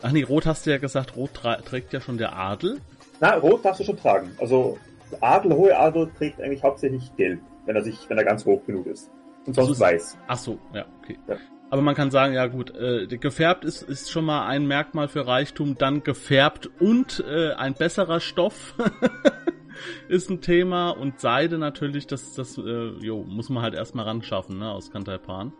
Ach 0.00 0.12
nee, 0.12 0.22
rot 0.22 0.46
hast 0.46 0.66
du 0.66 0.70
ja 0.70 0.78
gesagt, 0.78 1.16
rot 1.16 1.30
trägt 1.34 1.92
ja 1.92 2.00
schon 2.00 2.18
der 2.18 2.36
Adel. 2.36 2.80
Na, 3.20 3.36
rot 3.36 3.64
darfst 3.64 3.80
du 3.80 3.84
schon 3.84 3.96
tragen. 3.96 4.30
Also 4.38 4.78
Adel, 5.20 5.52
hohe 5.52 5.76
Adel 5.76 6.10
trägt 6.16 6.40
eigentlich 6.40 6.62
hauptsächlich 6.62 7.14
gelb, 7.16 7.40
wenn 7.66 7.76
er 7.76 7.82
sich, 7.82 8.08
wenn 8.08 8.18
er 8.18 8.24
ganz 8.24 8.44
hoch 8.44 8.64
genug 8.66 8.86
ist. 8.86 9.10
Und 9.46 9.54
sonst 9.54 9.68
also, 9.68 9.80
weiß. 9.80 10.18
Ach 10.26 10.38
so, 10.38 10.58
ja, 10.72 10.86
okay. 11.00 11.18
Ja. 11.28 11.36
Aber 11.70 11.80
man 11.80 11.94
kann 11.94 12.10
sagen, 12.10 12.34
ja 12.34 12.46
gut, 12.48 12.74
äh, 12.76 13.06
gefärbt 13.06 13.64
ist, 13.64 13.82
ist 13.82 14.10
schon 14.10 14.26
mal 14.26 14.46
ein 14.46 14.66
Merkmal 14.66 15.08
für 15.08 15.26
Reichtum, 15.26 15.76
dann 15.78 16.02
gefärbt 16.02 16.68
und 16.80 17.24
äh, 17.26 17.52
ein 17.54 17.72
besserer 17.72 18.20
Stoff 18.20 18.74
ist 20.08 20.28
ein 20.28 20.42
Thema 20.42 20.90
und 20.90 21.18
Seide 21.18 21.56
natürlich, 21.56 22.06
das, 22.06 22.34
das 22.34 22.58
äh, 22.58 22.88
jo, 23.00 23.24
muss 23.24 23.48
man 23.48 23.62
halt 23.62 23.74
erstmal 23.74 24.04
ran 24.04 24.22
schaffen, 24.22 24.58
ne, 24.58 24.70
aus 24.70 24.90
Kantaipan. 24.90 25.52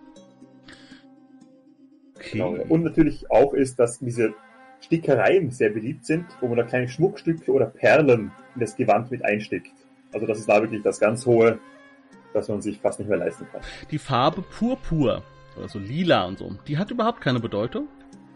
Okay. 2.17 2.39
Genau. 2.39 2.63
Und 2.69 2.85
natürlich 2.85 3.31
auch 3.31 3.55
ist, 3.55 3.79
dass 3.79 3.99
diese 3.99 4.35
Stickereien 4.81 5.51
sehr 5.51 5.71
beliebt 5.71 6.05
sind, 6.05 6.27
wo 6.41 6.49
man 6.49 6.59
da 6.59 6.65
kleine 6.65 6.89
Schmuckstücke 6.89 7.51
oder 7.51 7.67
Perlen 7.67 8.33
in 8.55 8.61
das 8.61 8.77
Gewand 8.77 9.11
mit 9.11 9.25
einsteckt. 9.25 9.73
Also 10.13 10.27
das 10.27 10.41
ist 10.41 10.49
da 10.49 10.61
wirklich 10.61 10.83
das 10.83 11.01
ganz 11.01 11.25
hohe 11.25 11.59
dass 12.33 12.49
man 12.49 12.61
sich 12.61 12.79
fast 12.81 12.99
nicht 12.99 13.09
mehr 13.09 13.19
leisten 13.19 13.47
kann. 13.51 13.61
Die 13.91 13.99
Farbe 13.99 14.43
Purpur, 14.43 15.23
oder 15.57 15.69
so 15.69 15.79
lila 15.79 16.25
und 16.25 16.39
so, 16.39 16.57
die 16.67 16.79
hat 16.79 16.91
überhaupt 16.91 17.21
keine 17.21 17.41
Bedeutung? 17.41 17.89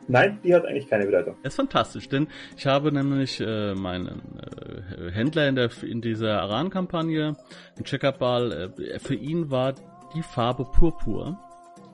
Nein, 0.08 0.38
die 0.44 0.54
hat 0.54 0.64
eigentlich 0.64 0.88
keine 0.88 1.04
Bedeutung. 1.06 1.36
Das 1.42 1.54
ist 1.54 1.56
fantastisch, 1.56 2.08
denn 2.08 2.28
ich 2.56 2.66
habe 2.66 2.92
nämlich 2.92 3.40
äh, 3.40 3.74
meinen 3.74 4.38
äh, 4.38 5.10
Händler 5.10 5.48
in, 5.48 5.56
der, 5.56 5.70
in 5.82 6.00
dieser 6.00 6.42
Aran-Kampagne, 6.42 7.36
den 7.76 7.84
Checkerball, 7.84 8.72
äh, 8.78 8.98
für 9.00 9.14
ihn 9.14 9.50
war 9.50 9.74
die 10.14 10.22
Farbe 10.22 10.64
Purpur. 10.64 11.38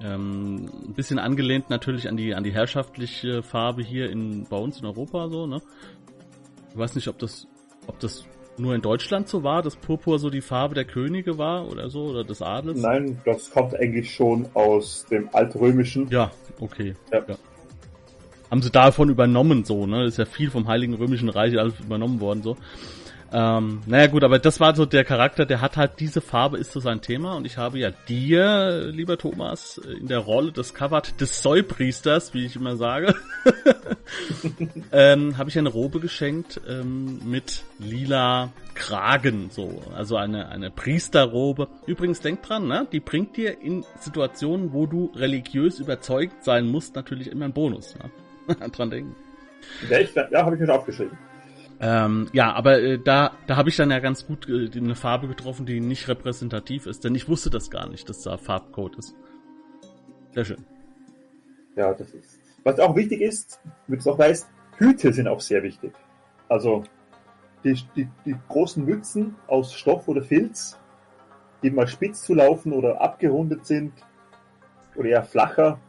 Ähm, 0.02 0.68
ein 0.88 0.94
bisschen 0.94 1.18
angelehnt 1.18 1.70
natürlich 1.70 2.08
an 2.08 2.16
die 2.16 2.34
an 2.34 2.42
die 2.42 2.52
herrschaftliche 2.52 3.42
Farbe 3.42 3.82
hier 3.82 4.10
in 4.10 4.46
bei 4.48 4.56
uns 4.56 4.80
in 4.80 4.86
Europa 4.86 5.28
so, 5.28 5.46
ne? 5.46 5.62
Ich 6.70 6.76
weiß 6.76 6.96
nicht, 6.96 7.06
ob 7.06 7.18
das 7.18 7.46
ob 7.86 8.00
das 8.00 8.24
nur 8.58 8.74
in 8.74 8.82
Deutschland 8.82 9.28
so 9.28 9.42
war, 9.42 9.62
dass 9.62 9.76
Purpur 9.76 10.18
so 10.18 10.30
die 10.30 10.40
Farbe 10.40 10.74
der 10.74 10.84
Könige 10.84 11.38
war 11.38 11.68
oder 11.68 11.90
so, 11.90 12.04
oder 12.06 12.24
des 12.24 12.42
Adels? 12.42 12.80
Nein, 12.80 13.20
das 13.24 13.50
kommt 13.50 13.74
eigentlich 13.74 14.14
schon 14.14 14.46
aus 14.54 15.06
dem 15.10 15.28
Altrömischen. 15.32 16.08
Ja, 16.10 16.30
okay. 16.60 16.94
Ja. 17.12 17.22
ja. 17.26 17.36
Haben 18.50 18.62
sie 18.62 18.70
davon 18.70 19.08
übernommen 19.08 19.64
so, 19.64 19.86
ne? 19.86 20.04
Das 20.04 20.14
ist 20.14 20.18
ja 20.18 20.26
viel 20.26 20.50
vom 20.50 20.68
Heiligen 20.68 20.94
Römischen 20.94 21.30
Reich 21.30 21.58
alles 21.58 21.80
übernommen 21.80 22.20
worden 22.20 22.42
so. 22.42 22.56
Ähm, 23.32 23.80
naja 23.86 24.08
gut, 24.08 24.24
aber 24.24 24.38
das 24.38 24.60
war 24.60 24.76
so 24.76 24.84
der 24.84 25.04
Charakter, 25.04 25.46
der 25.46 25.62
hat 25.62 25.78
halt 25.78 26.00
diese 26.00 26.20
Farbe, 26.20 26.58
ist 26.58 26.72
so 26.72 26.80
sein 26.80 27.00
Thema 27.00 27.34
und 27.34 27.46
ich 27.46 27.56
habe 27.56 27.78
ja 27.78 27.90
dir, 27.90 28.90
lieber 28.92 29.16
Thomas, 29.16 29.78
in 29.78 30.06
der 30.06 30.18
Rolle 30.18 30.52
des 30.52 30.74
Covered 30.74 31.18
des 31.18 31.40
Säupriesters, 31.42 32.34
wie 32.34 32.44
ich 32.44 32.56
immer 32.56 32.76
sage, 32.76 33.14
ähm, 34.92 35.38
habe 35.38 35.48
ich 35.48 35.58
eine 35.58 35.70
Robe 35.70 36.00
geschenkt 36.00 36.60
ähm, 36.68 37.20
mit 37.24 37.64
lila 37.78 38.52
Kragen, 38.74 39.48
so, 39.50 39.82
also 39.94 40.16
eine, 40.16 40.48
eine 40.48 40.70
Priesterrobe. 40.70 41.68
Übrigens, 41.86 42.20
denk 42.20 42.42
dran, 42.42 42.66
ne? 42.66 42.86
die 42.92 43.00
bringt 43.00 43.36
dir 43.36 43.62
in 43.62 43.84
Situationen, 43.98 44.74
wo 44.74 44.86
du 44.86 45.10
religiös 45.14 45.78
überzeugt 45.78 46.44
sein 46.44 46.66
musst, 46.66 46.96
natürlich 46.96 47.30
immer 47.30 47.46
einen 47.46 47.54
Bonus. 47.54 47.94
Ne? 47.96 48.10
dran 48.72 48.90
denken. 48.90 49.16
Ja, 49.88 50.00
ja 50.30 50.44
habe 50.44 50.56
ich 50.56 50.60
mir 50.60 50.72
aufgeschrieben. 50.74 51.16
Ähm, 51.84 52.28
ja, 52.32 52.52
aber 52.52 52.80
äh, 52.80 52.98
da, 52.98 53.32
da 53.48 53.56
habe 53.56 53.68
ich 53.68 53.76
dann 53.76 53.90
ja 53.90 53.98
ganz 53.98 54.24
gut 54.24 54.48
äh, 54.48 54.70
eine 54.72 54.94
Farbe 54.94 55.26
getroffen, 55.26 55.66
die 55.66 55.80
nicht 55.80 56.06
repräsentativ 56.06 56.86
ist, 56.86 57.02
denn 57.02 57.12
ich 57.16 57.28
wusste 57.28 57.50
das 57.50 57.70
gar 57.70 57.88
nicht, 57.88 58.08
dass 58.08 58.22
da 58.22 58.36
Farbcode 58.36 58.98
ist. 58.98 59.16
Sehr 60.32 60.44
schön. 60.44 60.64
Ja, 61.74 61.92
das 61.92 62.10
ist. 62.10 62.38
Was 62.62 62.78
auch 62.78 62.94
wichtig 62.94 63.20
ist, 63.20 63.60
wie 63.88 63.96
du 63.96 63.98
es 63.98 64.06
auch 64.06 64.18
weißt, 64.18 64.48
Hüte 64.76 65.12
sind 65.12 65.26
auch 65.26 65.40
sehr 65.40 65.64
wichtig. 65.64 65.92
Also 66.48 66.84
die, 67.64 67.76
die, 67.96 68.08
die 68.24 68.36
großen 68.48 68.84
Mützen 68.84 69.34
aus 69.48 69.74
Stoff 69.74 70.06
oder 70.06 70.22
Filz, 70.22 70.78
die 71.64 71.70
mal 71.72 71.88
spitz 71.88 72.22
zu 72.22 72.34
laufen 72.34 72.72
oder 72.72 73.00
abgerundet 73.00 73.66
sind 73.66 73.92
oder 74.94 75.08
eher 75.08 75.24
flacher, 75.24 75.80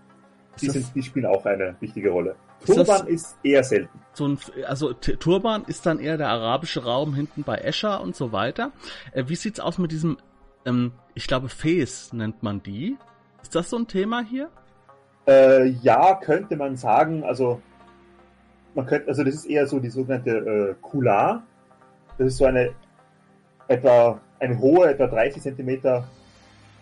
die, 0.60 0.70
sind, 0.70 0.96
die 0.96 1.04
spielen 1.04 1.28
auch 1.28 1.46
eine 1.46 1.76
wichtige 1.80 2.10
Rolle. 2.10 2.36
Turban 2.66 3.08
ist, 3.08 3.26
ist 3.26 3.38
eher 3.44 3.64
selten. 3.64 4.00
So 4.14 4.28
ein, 4.28 4.40
also 4.66 4.94
Turban 4.94 5.64
ist 5.66 5.86
dann 5.86 6.00
eher 6.00 6.18
der 6.18 6.30
arabische 6.30 6.84
Raum 6.84 7.14
hinten 7.14 7.44
bei 7.44 7.58
Escher 7.58 8.02
und 8.02 8.16
so 8.16 8.32
weiter. 8.32 8.72
Äh, 9.12 9.26
wie 9.28 9.36
sieht's 9.36 9.60
aus 9.60 9.78
mit 9.78 9.92
diesem, 9.92 10.18
ähm, 10.66 10.94
ich 11.14 11.28
glaube 11.28 11.50
Fes 11.50 12.14
nennt 12.14 12.44
man 12.44 12.62
die. 12.62 12.98
Ist 13.42 13.56
das 13.56 13.70
so 13.70 13.78
ein 13.78 13.88
Thema 13.88 14.24
hier? 14.24 14.50
Äh, 15.28 15.68
ja, 15.68 16.16
könnte 16.16 16.56
man 16.56 16.76
sagen. 16.78 17.24
Also 17.24 17.62
man 18.76 18.86
könnte, 18.86 19.08
also 19.08 19.24
das 19.24 19.36
ist 19.36 19.46
eher 19.46 19.68
so 19.68 19.80
die 19.80 19.90
sogenannte 19.90 20.32
äh, 20.32 20.76
Kula. 20.82 21.44
Das 22.18 22.28
ist 22.28 22.38
so 22.38 22.46
eine 22.46 22.74
etwa 23.68 24.20
eine 24.40 24.60
hohe, 24.60 24.90
etwa 24.90 25.08
30 25.08 25.42
Zentimeter 25.42 26.08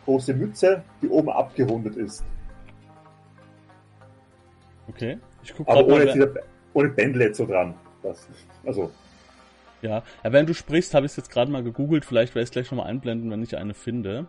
große 0.06 0.34
Mütze, 0.34 0.84
die 1.02 1.10
oben 1.10 1.30
abgerundet 1.30 1.96
ist. 1.96 2.24
Okay. 4.88 5.20
Ich 5.44 5.54
guck 5.56 5.68
Aber 5.68 5.86
ohne, 5.86 6.06
mal, 6.06 6.34
ohne 6.74 6.90
Bändle 6.90 7.34
so 7.34 7.46
dran. 7.46 7.74
Das, 8.04 8.28
also. 8.66 8.92
Ja. 9.82 10.04
ja, 10.24 10.34
während 10.34 10.50
du 10.50 10.54
sprichst, 10.54 10.94
habe 10.94 11.06
ich 11.06 11.12
es 11.12 11.16
jetzt 11.18 11.32
gerade 11.32 11.52
mal 11.52 11.64
gegoogelt. 11.64 12.06
Vielleicht 12.06 12.36
werde 12.36 12.44
ich 12.44 12.50
es 12.50 12.52
gleich 12.52 12.72
nochmal 12.72 12.88
einblenden, 12.88 13.32
wenn 13.32 13.42
ich 13.42 13.58
eine 13.58 13.74
finde. 13.74 14.28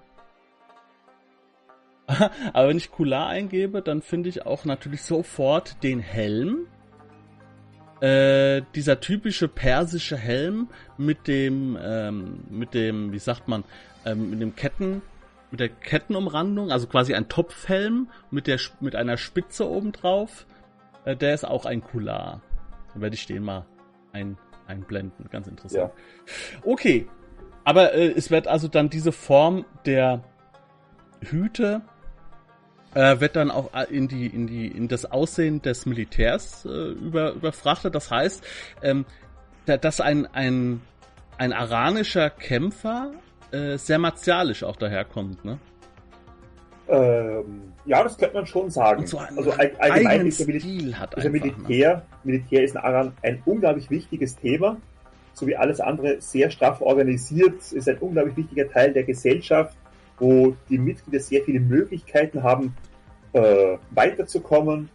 Aber 2.52 2.68
wenn 2.68 2.76
ich 2.76 2.90
Kular 2.90 3.28
eingebe, 3.28 3.82
dann 3.82 4.02
finde 4.02 4.28
ich 4.28 4.46
auch 4.46 4.64
natürlich 4.64 5.02
sofort 5.02 5.82
den 5.82 6.00
Helm. 6.00 6.66
Äh, 8.00 8.62
dieser 8.74 8.98
typische 9.00 9.46
persische 9.46 10.16
Helm 10.16 10.68
mit 10.98 11.28
dem, 11.28 11.78
ähm, 11.80 12.40
mit 12.50 12.74
dem, 12.74 13.12
wie 13.12 13.20
sagt 13.20 13.46
man, 13.46 13.62
ähm, 14.04 14.30
mit 14.30 14.40
dem 14.40 14.56
Ketten, 14.56 15.02
mit 15.52 15.60
der 15.60 15.68
Kettenumrandung, 15.68 16.72
also 16.72 16.88
quasi 16.88 17.14
ein 17.14 17.28
Topfhelm 17.28 18.08
mit 18.32 18.48
der, 18.48 18.58
mit 18.80 18.96
einer 18.96 19.16
Spitze 19.18 19.68
oben 19.68 19.92
drauf. 19.92 20.46
Äh, 21.05 21.16
der 21.16 21.34
ist 21.34 21.44
auch 21.44 21.66
ein 21.66 21.82
Kular. 21.82 22.40
Dann 22.92 23.03
werde 23.03 23.14
ich 23.14 23.26
den 23.26 23.42
mal 23.42 23.66
ein, 24.12 24.36
einblenden. 24.66 25.28
Ganz 25.30 25.46
interessant. 25.46 25.92
Ja. 25.92 26.62
Okay. 26.64 27.09
Aber 27.64 27.94
äh, 27.94 28.12
es 28.12 28.30
wird 28.30 28.48
also 28.48 28.68
dann 28.68 28.90
diese 28.90 29.12
Form 29.12 29.64
der 29.84 30.22
Hüte 31.20 31.82
äh, 32.94 33.20
wird 33.20 33.36
dann 33.36 33.50
auch 33.50 33.72
äh, 33.74 33.84
in 33.94 34.09
die 34.09 34.26
in 34.26 34.46
die 34.46 34.66
in 34.66 34.88
das 34.88 35.11
Aussehen 35.11 35.62
des 35.62 35.86
Militärs 35.86 36.64
äh, 36.64 36.68
über, 36.68 37.32
überfrachtet. 37.32 37.94
Das 37.94 38.11
heißt, 38.11 38.44
ähm, 38.82 39.07
dass 39.66 40.00
ein 40.00 40.26
ein 40.26 40.82
ein 41.38 41.53
aranischer 41.53 42.30
Kämpfer 42.30 43.12
äh, 43.50 43.78
sehr 43.78 43.98
martialisch 43.98 44.64
auch 44.64 44.76
daherkommt, 44.76 45.44
ne? 45.44 45.59
Ähm, 46.89 47.72
ja, 47.85 48.03
das 48.03 48.16
könnte 48.16 48.35
man 48.35 48.47
schon 48.47 48.70
sagen. 48.70 49.07
So 49.07 49.18
also 49.18 49.53
all, 49.53 49.72
allgemein 49.78 50.26
ist 50.26 50.41
der, 50.41 50.47
Mil 50.47 50.99
hat 50.99 51.14
ist 51.14 51.22
der 51.22 51.30
Militär, 51.30 51.95
ne? 51.95 52.03
Militär 52.24 52.64
ist 52.64 52.72
in 52.72 52.78
Aran 52.78 53.12
ein 53.22 53.43
unglaublich 53.45 53.91
wichtiges 53.91 54.37
Thema, 54.37 54.76
so 55.35 55.47
wie 55.47 55.57
alles 55.57 55.80
andere 55.80 56.20
sehr 56.20 56.51
straff 56.51 56.80
organisiert, 56.80 57.72
ist 57.72 57.89
ein 57.89 57.99
unglaublich 57.99 58.37
wichtiger 58.37 58.70
Teil 58.70 58.93
der 58.93 59.05
Gesellschaft, 59.05 59.76
wo 60.18 60.55
die 60.68 60.78
Mitglieder 60.78 61.20
sehr 61.20 61.43
viele 61.43 61.61
Möglichkeiten 61.61 62.43
haben, 62.43 62.74
äh, 63.33 63.76
weiterzukommen 63.91 64.89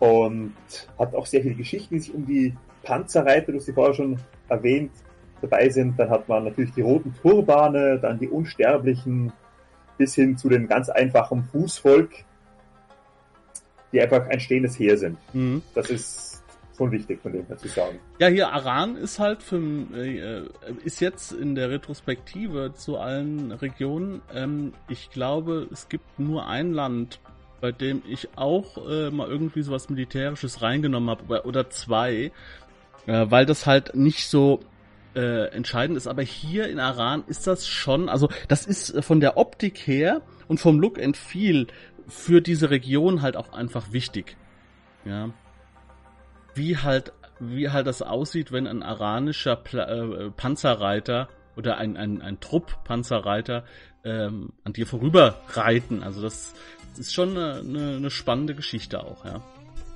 und 0.00 0.54
hat 0.98 1.14
auch 1.14 1.26
sehr 1.26 1.42
viele 1.42 1.54
Geschichten, 1.54 1.94
die 1.94 2.00
sich 2.00 2.14
um 2.14 2.26
die 2.26 2.54
Panzerreiter, 2.82 3.52
du 3.52 3.58
hast 3.58 3.66
sie 3.66 3.72
vorher 3.72 3.94
schon 3.94 4.18
erwähnt, 4.48 4.92
dabei 5.40 5.68
sind. 5.68 5.98
Dann 5.98 6.10
hat 6.10 6.28
man 6.28 6.44
natürlich 6.44 6.72
die 6.72 6.80
roten 6.80 7.14
Turbane, 7.20 7.98
dann 7.98 8.18
die 8.18 8.28
Unsterblichen, 8.28 9.32
bis 9.98 10.14
hin 10.14 10.38
zu 10.38 10.48
den 10.48 10.66
ganz 10.66 10.88
einfachen 10.88 11.44
Fußvolk, 11.44 12.10
die 13.92 14.00
einfach 14.00 14.26
ein 14.28 14.40
stehendes 14.40 14.78
Heer 14.78 14.96
sind. 14.96 15.18
Mhm. 15.34 15.62
Das 15.74 15.90
ist 15.90 16.42
schon 16.76 16.92
wichtig 16.92 17.20
von 17.20 17.32
dem 17.32 17.44
her 17.46 17.58
zu 17.58 17.68
sagen. 17.68 17.98
Ja, 18.20 18.28
hier 18.28 18.50
Aran 18.50 18.96
ist 18.96 19.18
halt 19.18 19.42
für, 19.42 19.58
äh, 19.94 20.44
ist 20.84 21.00
jetzt 21.00 21.32
in 21.32 21.54
der 21.54 21.70
Retrospektive 21.70 22.72
zu 22.74 22.98
allen 22.98 23.52
Regionen. 23.52 24.22
Ähm, 24.32 24.72
ich 24.88 25.10
glaube, 25.10 25.68
es 25.72 25.88
gibt 25.88 26.18
nur 26.18 26.46
ein 26.46 26.72
Land, 26.72 27.20
bei 27.60 27.72
dem 27.72 28.02
ich 28.08 28.28
auch 28.36 28.88
äh, 28.88 29.10
mal 29.10 29.28
irgendwie 29.28 29.62
sowas 29.62 29.90
Militärisches 29.90 30.62
reingenommen 30.62 31.10
habe, 31.10 31.24
oder, 31.24 31.46
oder 31.46 31.70
zwei, 31.70 32.30
äh, 33.06 33.26
weil 33.28 33.44
das 33.44 33.66
halt 33.66 33.96
nicht 33.96 34.28
so 34.28 34.60
äh, 35.18 35.46
entscheidend 35.48 35.96
ist. 35.96 36.06
Aber 36.06 36.22
hier 36.22 36.68
in 36.68 36.78
Aran 36.78 37.24
ist 37.26 37.48
das 37.48 37.66
schon, 37.66 38.08
also 38.08 38.28
das 38.46 38.66
ist 38.66 38.94
äh, 38.94 39.02
von 39.02 39.18
der 39.18 39.36
Optik 39.36 39.76
her 39.78 40.22
und 40.46 40.60
vom 40.60 40.78
Look 40.78 41.02
and 41.02 41.16
Feel 41.16 41.66
für 42.06 42.40
diese 42.40 42.70
Region 42.70 43.20
halt 43.20 43.36
auch 43.36 43.52
einfach 43.52 43.92
wichtig. 43.92 44.36
Ja. 45.04 45.30
Wie 46.54 46.76
halt, 46.76 47.12
wie 47.40 47.68
halt 47.68 47.88
das 47.88 48.00
aussieht, 48.00 48.52
wenn 48.52 48.68
ein 48.68 48.84
aranischer 48.84 49.56
Pla 49.56 49.88
äh, 49.88 50.30
Panzerreiter 50.30 51.28
oder 51.56 51.78
ein, 51.78 51.96
ein, 51.96 52.22
ein 52.22 52.38
Trupp 52.38 52.84
Panzerreiter 52.84 53.64
ähm, 54.04 54.52
an 54.62 54.72
dir 54.72 54.86
vorüber 54.86 55.40
reiten. 55.48 56.04
Also 56.04 56.22
das, 56.22 56.54
das 56.90 57.00
ist 57.00 57.14
schon 57.14 57.30
eine, 57.30 57.58
eine, 57.58 57.96
eine 57.96 58.10
spannende 58.10 58.54
Geschichte 58.54 59.02
auch, 59.02 59.24
ja. 59.24 59.42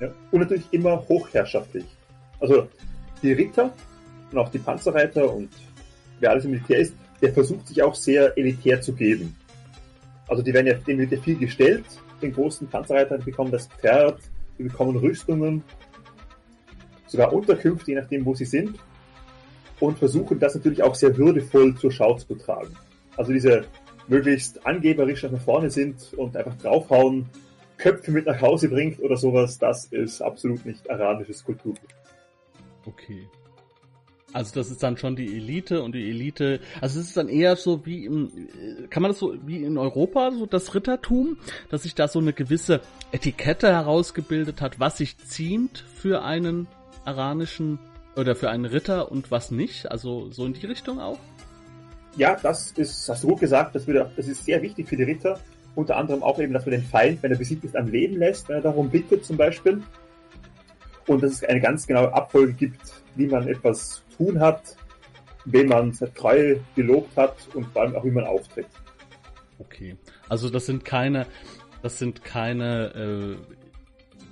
ja. 0.01 0.13
Und 0.31 0.41
natürlich 0.41 0.67
immer 0.71 1.07
hochherrschaftlich. 1.07 1.85
Also 2.41 2.67
die 3.21 3.31
Ritter 3.31 3.73
und 4.33 4.39
auch 4.39 4.49
die 4.49 4.59
Panzerreiter 4.59 5.31
und 5.31 5.49
wer 6.19 6.31
alles 6.31 6.45
im 6.45 6.51
Militär 6.51 6.79
ist, 6.79 6.93
der 7.21 7.33
versucht 7.33 7.67
sich 7.67 7.81
auch 7.81 7.95
sehr 7.95 8.37
elitär 8.37 8.81
zu 8.81 8.93
geben. 8.93 9.35
Also 10.27 10.41
die 10.41 10.53
werden 10.53 10.67
ja, 10.67 10.75
wird 10.85 11.11
ja 11.11 11.21
viel 11.21 11.37
gestellt, 11.37 11.85
den 12.21 12.33
großen 12.33 12.67
Panzerreitern 12.67 13.23
bekommen 13.23 13.51
das 13.51 13.67
Pferd, 13.67 14.19
die 14.57 14.63
bekommen 14.63 14.97
Rüstungen, 14.97 15.63
sogar 17.07 17.31
Unterkünfte, 17.31 17.91
je 17.91 17.99
nachdem, 17.99 18.25
wo 18.25 18.33
sie 18.33 18.45
sind, 18.45 18.79
und 19.79 19.99
versuchen 19.99 20.39
das 20.39 20.55
natürlich 20.55 20.81
auch 20.81 20.95
sehr 20.95 21.15
würdevoll 21.17 21.75
zur 21.75 21.91
Schau 21.91 22.15
zu 22.15 22.35
tragen. 22.35 22.75
Also 23.17 23.31
diese 23.31 23.65
möglichst 24.07 24.65
angeberisch 24.65 25.23
nach 25.23 25.41
vorne 25.41 25.69
sind 25.69 26.13
und 26.17 26.35
einfach 26.35 26.57
draufhauen, 26.57 27.29
Köpfe 27.77 28.11
mit 28.11 28.25
nach 28.25 28.41
Hause 28.41 28.69
bringt 28.69 28.99
oder 28.99 29.17
sowas, 29.17 29.57
das 29.57 29.85
ist 29.85 30.21
absolut 30.21 30.65
nicht 30.65 30.89
aranisches 30.89 31.43
Kultur. 31.43 31.75
Okay. 32.85 33.27
Also 34.33 34.55
das 34.55 34.71
ist 34.71 34.81
dann 34.81 34.97
schon 34.97 35.15
die 35.15 35.35
Elite 35.35 35.83
und 35.83 35.93
die 35.93 36.09
Elite, 36.09 36.59
also 36.81 36.99
es 36.99 37.07
ist 37.07 37.17
dann 37.17 37.29
eher 37.29 37.55
so 37.55 37.85
wie 37.85 38.05
im, 38.05 38.31
kann 38.89 39.03
man 39.03 39.11
das 39.11 39.19
so 39.19 39.35
wie 39.45 39.63
in 39.63 39.77
Europa, 39.77 40.31
so 40.31 40.47
das 40.47 40.73
Rittertum, 40.73 41.37
dass 41.69 41.83
sich 41.83 41.93
da 41.93 42.07
so 42.07 42.19
eine 42.19 42.33
gewisse 42.33 42.81
Etikette 43.11 43.71
herausgebildet 43.71 44.59
hat, 44.59 44.79
was 44.79 44.97
sich 44.97 45.17
ziemt 45.19 45.85
für 45.95 46.23
einen 46.23 46.67
aranischen 47.05 47.77
oder 48.15 48.35
für 48.35 48.49
einen 48.49 48.65
Ritter 48.65 49.11
und 49.11 49.29
was 49.29 49.51
nicht, 49.51 49.91
also 49.91 50.31
so 50.31 50.45
in 50.45 50.53
die 50.53 50.65
Richtung 50.65 50.99
auch? 50.99 51.19
Ja, 52.15 52.37
das 52.41 52.71
ist, 52.71 53.09
hast 53.09 53.23
du 53.23 53.27
gut 53.27 53.39
gesagt, 53.39 53.75
das, 53.75 53.87
würde, 53.87 54.09
das 54.15 54.27
ist 54.27 54.45
sehr 54.45 54.61
wichtig 54.61 54.87
für 54.87 54.97
die 54.97 55.03
Ritter, 55.03 55.39
unter 55.75 55.97
anderem 55.97 56.21
auch 56.21 56.39
eben, 56.39 56.53
dass 56.53 56.65
man 56.65 56.71
den 56.71 56.83
Feind, 56.83 57.23
wenn 57.23 57.31
er 57.31 57.37
besiegt 57.37 57.63
ist, 57.63 57.75
am 57.75 57.87
Leben 57.87 58.17
lässt, 58.17 58.49
wenn 58.49 58.57
er 58.57 58.61
darum 58.61 58.89
bittet 58.89 59.25
zum 59.25 59.37
Beispiel. 59.37 59.81
Und 61.07 61.23
dass 61.23 61.31
es 61.33 61.43
eine 61.43 61.59
ganz 61.59 61.87
genaue 61.87 62.13
Abfolge 62.13 62.53
gibt, 62.53 62.81
wie 63.15 63.27
man 63.27 63.47
etwas 63.47 64.02
tun 64.17 64.39
hat, 64.39 64.75
wem 65.45 65.67
man 65.67 65.91
treu 66.15 66.57
gelobt 66.75 67.15
hat 67.17 67.35
und 67.53 67.65
vor 67.67 67.83
allem 67.83 67.95
auch 67.95 68.05
wie 68.05 68.11
man 68.11 68.25
auftritt. 68.25 68.67
Okay, 69.59 69.97
also 70.29 70.49
das 70.49 70.65
sind 70.65 70.85
keine, 70.85 71.25
das 71.81 71.99
sind 71.99 72.23
keine 72.23 73.37
äh, 73.39 73.55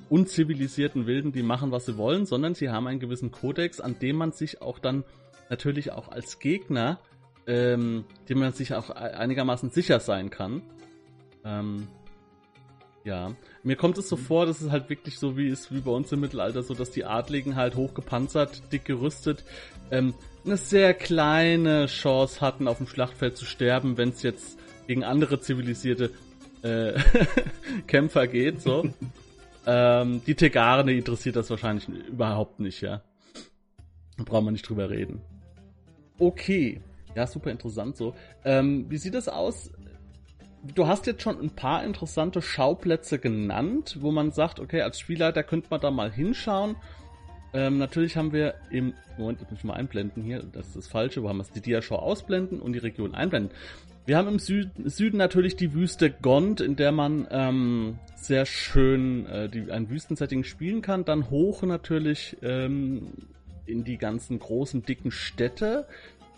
unzivilisierten 0.09 1.05
Wilden, 1.05 1.31
die 1.31 1.43
machen, 1.43 1.71
was 1.71 1.85
sie 1.85 1.97
wollen, 1.97 2.25
sondern 2.25 2.55
sie 2.55 2.69
haben 2.69 2.87
einen 2.87 2.99
gewissen 2.99 3.31
Kodex, 3.31 3.79
an 3.79 3.97
dem 3.99 4.17
man 4.17 4.31
sich 4.31 4.61
auch 4.61 4.79
dann 4.79 5.03
natürlich 5.49 5.91
auch 5.91 6.09
als 6.09 6.39
Gegner, 6.39 6.99
ähm, 7.47 8.05
dem 8.29 8.39
man 8.39 8.53
sich 8.53 8.73
auch 8.73 8.89
einigermaßen 8.89 9.69
sicher 9.69 9.99
sein 9.99 10.29
kann. 10.29 10.61
Ähm, 11.43 11.87
ja, 13.03 13.33
mir 13.63 13.75
kommt 13.75 13.97
es 13.97 14.09
so 14.09 14.15
vor, 14.15 14.45
dass 14.45 14.61
es 14.61 14.71
halt 14.71 14.89
wirklich 14.89 15.17
so 15.17 15.37
wie 15.37 15.47
ist 15.47 15.73
wie 15.73 15.81
bei 15.81 15.91
uns 15.91 16.11
im 16.11 16.19
Mittelalter, 16.19 16.63
so 16.63 16.73
dass 16.73 16.91
die 16.91 17.05
Adligen 17.05 17.55
halt 17.55 17.75
hochgepanzert, 17.75 18.71
dick 18.71 18.85
gerüstet, 18.85 19.43
ähm, 19.89 20.13
eine 20.45 20.57
sehr 20.57 20.93
kleine 20.93 21.87
Chance 21.87 22.41
hatten, 22.41 22.67
auf 22.67 22.77
dem 22.77 22.87
Schlachtfeld 22.87 23.37
zu 23.37 23.45
sterben, 23.45 23.97
wenn 23.97 24.09
es 24.09 24.23
jetzt 24.23 24.57
gegen 24.87 25.03
andere 25.03 25.39
zivilisierte 25.39 26.11
äh, 26.63 26.93
Kämpfer 27.87 28.27
geht, 28.27 28.61
so. 28.61 28.87
ähm, 29.65 30.21
die 30.25 30.35
Tegarne 30.35 30.93
interessiert 30.93 31.35
das 31.35 31.49
wahrscheinlich 31.49 31.87
überhaupt 31.87 32.59
nicht, 32.59 32.81
ja. 32.81 33.01
Da 34.17 34.23
brauchen 34.23 34.45
wir 34.45 34.51
nicht 34.51 34.67
drüber 34.67 34.89
reden. 34.89 35.21
Okay. 36.19 36.81
Ja, 37.15 37.27
super 37.27 37.51
interessant 37.51 37.97
so. 37.97 38.15
Ähm, 38.45 38.85
wie 38.89 38.97
sieht 38.97 39.15
das 39.15 39.27
aus? 39.27 39.71
Du 40.63 40.87
hast 40.87 41.07
jetzt 41.07 41.21
schon 41.21 41.39
ein 41.39 41.51
paar 41.51 41.83
interessante 41.83 42.41
Schauplätze 42.41 43.19
genannt, 43.19 43.97
wo 44.01 44.11
man 44.11 44.31
sagt, 44.31 44.59
okay, 44.59 44.81
als 44.81 44.99
Spielleiter 44.99 45.43
könnte 45.43 45.67
man 45.69 45.81
da 45.81 45.91
mal 45.91 46.11
hinschauen. 46.11 46.75
Ähm, 47.53 47.77
natürlich 47.77 48.15
haben 48.15 48.31
wir 48.31 48.55
im 48.69 48.93
Moment, 49.17 49.41
ich 49.41 49.51
muss 49.51 49.63
mal 49.63 49.73
einblenden 49.73 50.23
hier, 50.23 50.43
das 50.43 50.67
ist 50.67 50.75
das 50.75 50.87
Falsche, 50.87 51.21
wo 51.21 51.29
haben 51.29 51.37
wir 51.37 51.43
es? 51.43 51.51
Die 51.51 51.61
Diashow 51.61 51.95
ausblenden 51.95 52.61
und 52.61 52.73
die 52.73 52.79
Region 52.79 53.13
einblenden. 53.13 53.51
Wir 54.05 54.17
haben 54.17 54.27
im 54.27 54.39
Süden, 54.39 55.17
natürlich 55.17 55.57
die 55.57 55.73
Wüste 55.73 56.09
Gond, 56.09 56.59
in 56.59 56.75
der 56.75 56.91
man 56.91 57.27
ähm, 57.29 57.99
sehr 58.15 58.45
schön 58.45 59.27
äh, 59.27 59.47
die, 59.47 59.71
ein 59.71 59.89
Wüstensetting 59.89 60.43
spielen 60.43 60.81
kann. 60.81 61.05
Dann 61.05 61.29
hoch 61.29 61.61
natürlich 61.61 62.37
ähm, 62.41 63.09
in 63.65 63.83
die 63.83 63.97
ganzen 63.97 64.39
großen, 64.39 64.83
dicken 64.83 65.11
Städte, 65.11 65.85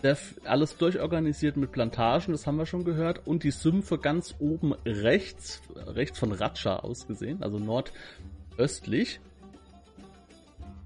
der 0.03 0.17
alles 0.45 0.77
durchorganisiert 0.77 1.55
mit 1.55 1.71
Plantagen, 1.71 2.33
das 2.33 2.45
haben 2.45 2.57
wir 2.57 2.65
schon 2.65 2.83
gehört. 2.83 3.25
Und 3.25 3.43
die 3.43 3.51
Sümpfe 3.51 3.97
ganz 3.97 4.35
oben 4.39 4.73
rechts, 4.85 5.61
rechts 5.75 6.19
von 6.19 6.33
Ratscha 6.33 6.77
aus 6.77 7.07
gesehen, 7.07 7.41
also 7.41 7.57
nordöstlich, 7.57 9.21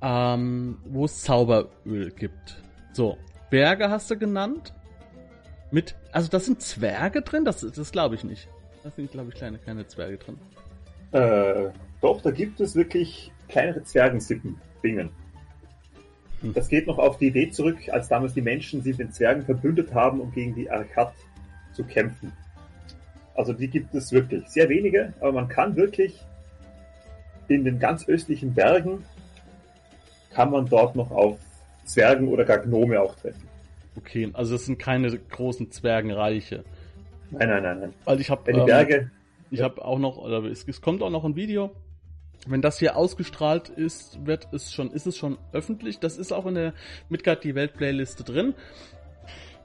ähm, 0.02 0.78
wo 0.86 1.06
es 1.06 1.24
Zauberöl 1.24 2.12
gibt. 2.12 2.62
So, 2.94 3.18
Berge 3.50 3.90
hast 3.90 4.12
du 4.12 4.18
genannt. 4.18 4.74
Mit, 5.72 5.96
also 6.12 6.30
da 6.30 6.40
sind 6.40 6.62
Zwerge 6.62 7.22
drin? 7.22 7.44
Das, 7.44 7.62
das 7.62 7.92
glaube 7.92 8.16
ich 8.16 8.24
nicht. 8.24 8.48
Da 8.84 8.92
sind, 8.92 9.12
glaube 9.12 9.30
ich, 9.30 9.36
kleine, 9.36 9.58
kleine 9.58 9.86
Zwerge 9.88 10.18
drin. 10.18 10.38
Äh, 11.12 11.72
doch, 12.02 12.22
da 12.22 12.32
gibt 12.32 12.60
es 12.62 12.76
wirklich 12.76 13.32
kleinere 13.50 13.84
Zwergensippen, 13.84 14.56
Dingen. 14.84 15.10
Hm. 16.42 16.54
Das 16.54 16.70
geht 16.70 16.88
noch 16.88 16.98
auf 16.98 17.18
die 17.18 17.28
Idee 17.28 17.50
zurück, 17.50 17.78
als 17.90 18.08
damals 18.08 18.34
die 18.34 18.42
Menschen 18.42 18.82
sich 18.82 18.98
mit 18.98 19.08
den 19.08 19.14
Zwergen 19.14 19.44
verbündet 19.44 19.94
haben, 19.94 20.22
um 20.22 20.32
gegen 20.32 20.56
die 20.56 20.70
Arkat 20.70 21.14
zu 21.74 21.84
kämpfen. 21.84 22.32
Also 23.36 23.54
die 23.54 23.68
gibt 23.68 23.94
es 23.94 24.12
wirklich. 24.12 24.48
Sehr 24.48 24.70
wenige, 24.70 25.14
aber 25.20 25.32
man 25.32 25.48
kann 25.48 25.76
wirklich 25.76 26.20
in 27.48 27.64
den 27.64 27.80
ganz 27.80 28.08
östlichen 28.08 28.54
Bergen 28.54 29.06
kann 30.32 30.52
man 30.52 30.68
dort 30.68 30.96
noch 30.96 31.12
auf 31.12 31.40
Zwergen 31.86 32.28
oder 32.28 32.46
gar 32.46 32.60
Gnome 32.60 33.00
auch 33.02 33.16
treffen. 33.16 33.48
Okay, 33.96 34.30
also 34.34 34.56
es 34.56 34.66
sind 34.66 34.78
keine 34.78 35.18
großen 35.18 35.72
Zwergenreiche. 35.72 36.64
Nein, 37.32 37.50
nein, 37.50 37.64
nein, 37.64 37.80
nein. 37.80 37.94
Weil 38.06 38.20
ich 38.20 38.30
habe 38.30 38.52
die 38.52 38.60
Berge. 38.60 38.96
Ähm, 38.96 39.12
ich 39.50 39.60
ja. 39.60 39.66
habe 39.66 39.84
auch 39.84 39.98
noch, 39.98 40.18
oder 40.18 40.44
es, 40.44 40.68
es 40.68 40.82
kommt 40.82 41.02
auch 41.02 41.10
noch 41.10 41.24
ein 41.24 41.36
Video 41.36 41.72
wenn 42.46 42.62
das 42.62 42.80
hier 42.80 42.96
ausgestrahlt 42.96 43.70
ist, 43.70 44.26
wird 44.26 44.48
es 44.52 44.72
schon, 44.72 44.92
ist 44.92 45.08
es 45.08 45.18
schon 45.18 45.38
öffentlich. 45.52 46.00
Das 46.00 46.18
ist 46.18 46.32
auch 46.32 46.46
in 46.46 46.56
der 46.56 46.74
Midgard 47.10 47.44
die 47.44 47.56
Welt 47.56 47.74
Playliste 47.74 48.24
drin. 48.24 48.54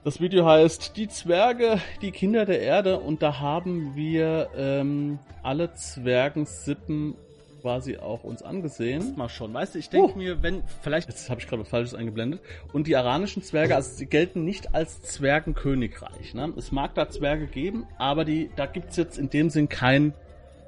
Das 0.05 0.21
Video 0.21 0.45
heißt 0.47 0.97
Die 0.97 1.07
Zwerge, 1.07 1.81
die 2.01 2.11
Kinder 2.11 2.45
der 2.45 2.61
Erde 2.61 2.99
und 2.99 3.23
da 3.23 3.39
haben 3.39 3.95
wir 3.95 4.51
ähm, 4.57 5.21
alle 5.45 5.75
Zwergensippen 5.75 7.15
quasi 7.63 7.97
auch 7.99 8.25
uns 8.25 8.43
angesehen. 8.43 9.15
Mal 9.17 9.29
schon, 9.29 9.55
weißt 9.55 9.77
du, 9.77 9.79
ich 9.79 9.89
denke 9.89 10.13
oh. 10.15 10.19
mir, 10.19 10.43
wenn, 10.43 10.65
vielleicht, 10.83 11.09
jetzt 11.09 11.31
habe 11.31 11.41
ich 11.41 11.47
gerade 11.47 11.63
was 11.63 11.69
Falsches 11.69 11.95
eingeblendet, 11.95 12.41
und 12.73 12.89
die 12.89 12.97
aranischen 12.97 13.45
Zwerge, 13.45 13.77
also 13.77 13.95
sie 13.95 14.07
gelten 14.07 14.45
nicht 14.45 14.75
als 14.75 15.03
Zwergenkönigreich. 15.03 16.35
Ne? 16.35 16.53
Es 16.57 16.73
mag 16.73 16.97
da 16.97 17.09
Zwerge 17.09 17.47
geben, 17.47 17.87
aber 17.97 18.25
die, 18.25 18.51
da 18.57 18.67
gibt's 18.67 18.97
jetzt 18.97 19.17
in 19.17 19.31
dem 19.31 19.49
Sinn 19.49 19.69
kein 19.69 20.13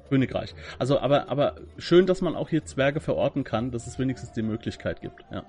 Königreich. 0.08 0.54
Also, 0.78 0.98
aber, 1.00 1.28
aber 1.28 1.56
schön, 1.78 2.06
dass 2.06 2.20
man 2.20 2.36
auch 2.36 2.48
hier 2.48 2.64
Zwerge 2.64 3.00
verorten 3.00 3.44
kann, 3.44 3.70
dass 3.70 3.86
es 3.86 3.98
wenigstens 3.98 4.32
die 4.32 4.42
Möglichkeit 4.42 5.00
gibt, 5.00 5.24
ja. 5.30 5.44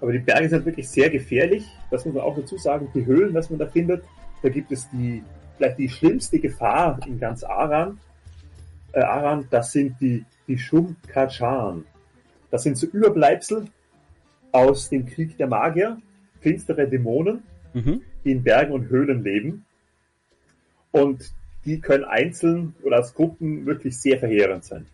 Aber 0.00 0.12
die 0.12 0.20
Berge 0.20 0.48
sind 0.48 0.64
wirklich 0.64 0.88
sehr 0.88 1.10
gefährlich. 1.10 1.66
Das 1.90 2.04
muss 2.04 2.14
man 2.14 2.22
auch 2.22 2.36
dazu 2.36 2.56
sagen. 2.56 2.88
Die 2.94 3.04
Höhlen, 3.04 3.34
was 3.34 3.50
man 3.50 3.58
da 3.58 3.66
findet, 3.66 4.04
da 4.42 4.48
gibt 4.48 4.70
es 4.70 4.88
die, 4.90 5.22
vielleicht 5.56 5.78
die 5.78 5.88
schlimmste 5.88 6.38
Gefahr 6.38 7.00
in 7.06 7.18
ganz 7.18 7.42
Aran. 7.42 7.98
Äh, 8.92 9.00
Aran, 9.00 9.48
das 9.50 9.72
sind 9.72 10.00
die, 10.00 10.24
die 10.46 10.58
Shumkachan. 10.58 11.84
Das 12.50 12.62
sind 12.62 12.78
so 12.78 12.86
Überbleibsel 12.86 13.66
aus 14.52 14.88
dem 14.88 15.04
Krieg 15.06 15.36
der 15.36 15.48
Magier, 15.48 15.98
finstere 16.40 16.88
Dämonen, 16.88 17.42
mhm. 17.74 18.02
die 18.24 18.32
in 18.32 18.42
Bergen 18.42 18.72
und 18.72 18.88
Höhlen 18.88 19.22
leben. 19.22 19.64
Und 20.92 21.32
die 21.68 21.80
können 21.80 22.04
einzeln 22.04 22.74
oder 22.82 22.96
als 22.96 23.14
Gruppen 23.14 23.66
wirklich 23.66 23.98
sehr 23.98 24.18
verheerend 24.18 24.64
sein. 24.64 24.86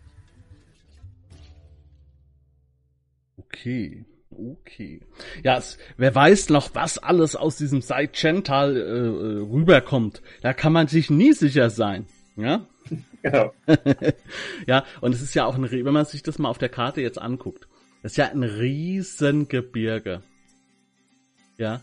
Okay. 3.37 4.05
Okay. 4.37 4.99
Ja, 5.43 5.57
es, 5.57 5.77
wer 5.95 6.13
weiß 6.13 6.49
noch, 6.49 6.75
was 6.75 6.97
alles 6.97 7.37
aus 7.37 7.57
diesem 7.57 7.81
Seichental 7.81 8.75
äh, 8.75 8.79
äh, 8.79 9.49
rüberkommt. 9.49 10.21
Da 10.41 10.53
kann 10.53 10.73
man 10.73 10.87
sich 10.87 11.09
nie 11.09 11.33
sicher 11.33 11.69
sein. 11.69 12.05
Ja? 12.35 12.67
Genau. 13.23 13.51
ja, 14.67 14.85
und 15.01 15.15
es 15.15 15.23
ist 15.23 15.33
ja 15.33 15.45
auch 15.45 15.55
ein, 15.55 15.71
wenn 15.71 15.93
man 15.93 16.05
sich 16.05 16.21
das 16.21 16.37
mal 16.37 16.47
auf 16.47 16.59
der 16.59 16.69
Karte 16.69 17.01
jetzt 17.01 17.19
anguckt, 17.19 17.67
das 18.03 18.11
ist 18.11 18.17
ja 18.17 18.29
ein 18.29 18.43
Riesengebirge. 18.43 20.21
Ja, 21.57 21.81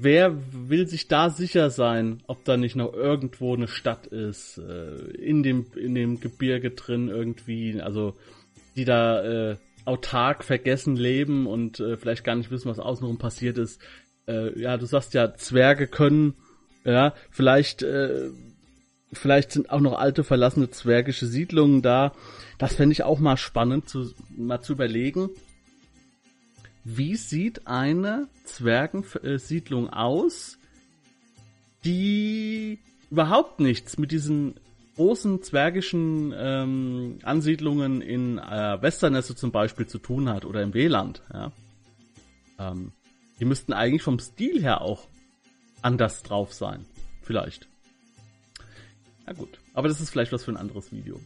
wer 0.00 0.36
will 0.68 0.86
sich 0.88 1.08
da 1.08 1.30
sicher 1.30 1.70
sein, 1.70 2.22
ob 2.26 2.44
da 2.44 2.56
nicht 2.56 2.76
noch 2.76 2.92
irgendwo 2.92 3.54
eine 3.54 3.68
Stadt 3.68 4.06
ist, 4.06 4.58
äh, 4.58 5.10
in 5.16 5.42
dem, 5.42 5.66
in 5.76 5.94
dem 5.94 6.20
Gebirge 6.20 6.70
drin 6.70 7.08
irgendwie, 7.08 7.80
also, 7.80 8.14
die 8.76 8.84
da, 8.84 9.50
äh, 9.52 9.56
autark 9.84 10.44
vergessen 10.44 10.96
leben 10.96 11.46
und 11.46 11.80
äh, 11.80 11.96
vielleicht 11.96 12.24
gar 12.24 12.36
nicht 12.36 12.50
wissen, 12.50 12.70
was 12.70 12.78
außenrum 12.78 13.18
passiert 13.18 13.58
ist. 13.58 13.80
Äh, 14.26 14.58
ja, 14.58 14.76
du 14.76 14.86
sagst 14.86 15.14
ja, 15.14 15.34
Zwerge 15.34 15.86
können, 15.86 16.34
ja, 16.84 17.14
vielleicht, 17.30 17.82
äh, 17.82 18.30
vielleicht 19.12 19.52
sind 19.52 19.70
auch 19.70 19.80
noch 19.80 19.98
alte 19.98 20.24
verlassene 20.24 20.70
zwergische 20.70 21.26
Siedlungen 21.26 21.82
da. 21.82 22.12
Das 22.58 22.74
fände 22.74 22.92
ich 22.92 23.02
auch 23.02 23.18
mal 23.18 23.36
spannend, 23.36 23.88
zu, 23.88 24.10
mal 24.36 24.60
zu 24.60 24.72
überlegen 24.72 25.30
wie 26.84 27.16
sieht 27.16 27.66
eine 27.66 28.28
Zwergensiedlung 28.44 29.90
aus, 29.90 30.58
die 31.84 32.78
überhaupt 33.10 33.60
nichts 33.60 33.98
mit 33.98 34.10
diesen 34.10 34.54
großen 34.96 35.42
zwergischen 35.42 36.32
ähm, 36.36 37.18
Ansiedlungen 37.22 38.00
in 38.00 38.38
äh, 38.38 38.80
Westernesse 38.80 39.34
zum 39.34 39.50
Beispiel 39.50 39.86
zu 39.86 39.98
tun 39.98 40.28
hat 40.28 40.44
oder 40.44 40.62
im 40.62 40.74
Weland. 40.74 41.22
Ja? 41.32 41.52
Ähm, 42.58 42.92
die 43.40 43.44
müssten 43.44 43.72
eigentlich 43.72 44.02
vom 44.02 44.18
Stil 44.18 44.62
her 44.62 44.82
auch 44.82 45.08
anders 45.82 46.22
drauf 46.22 46.52
sein. 46.52 46.84
Vielleicht. 47.22 47.66
Na 49.26 49.32
gut. 49.32 49.58
Aber 49.72 49.88
das 49.88 50.00
ist 50.00 50.10
vielleicht 50.10 50.32
was 50.32 50.44
für 50.44 50.52
ein 50.52 50.56
anderes 50.56 50.92
Video. 50.92 51.20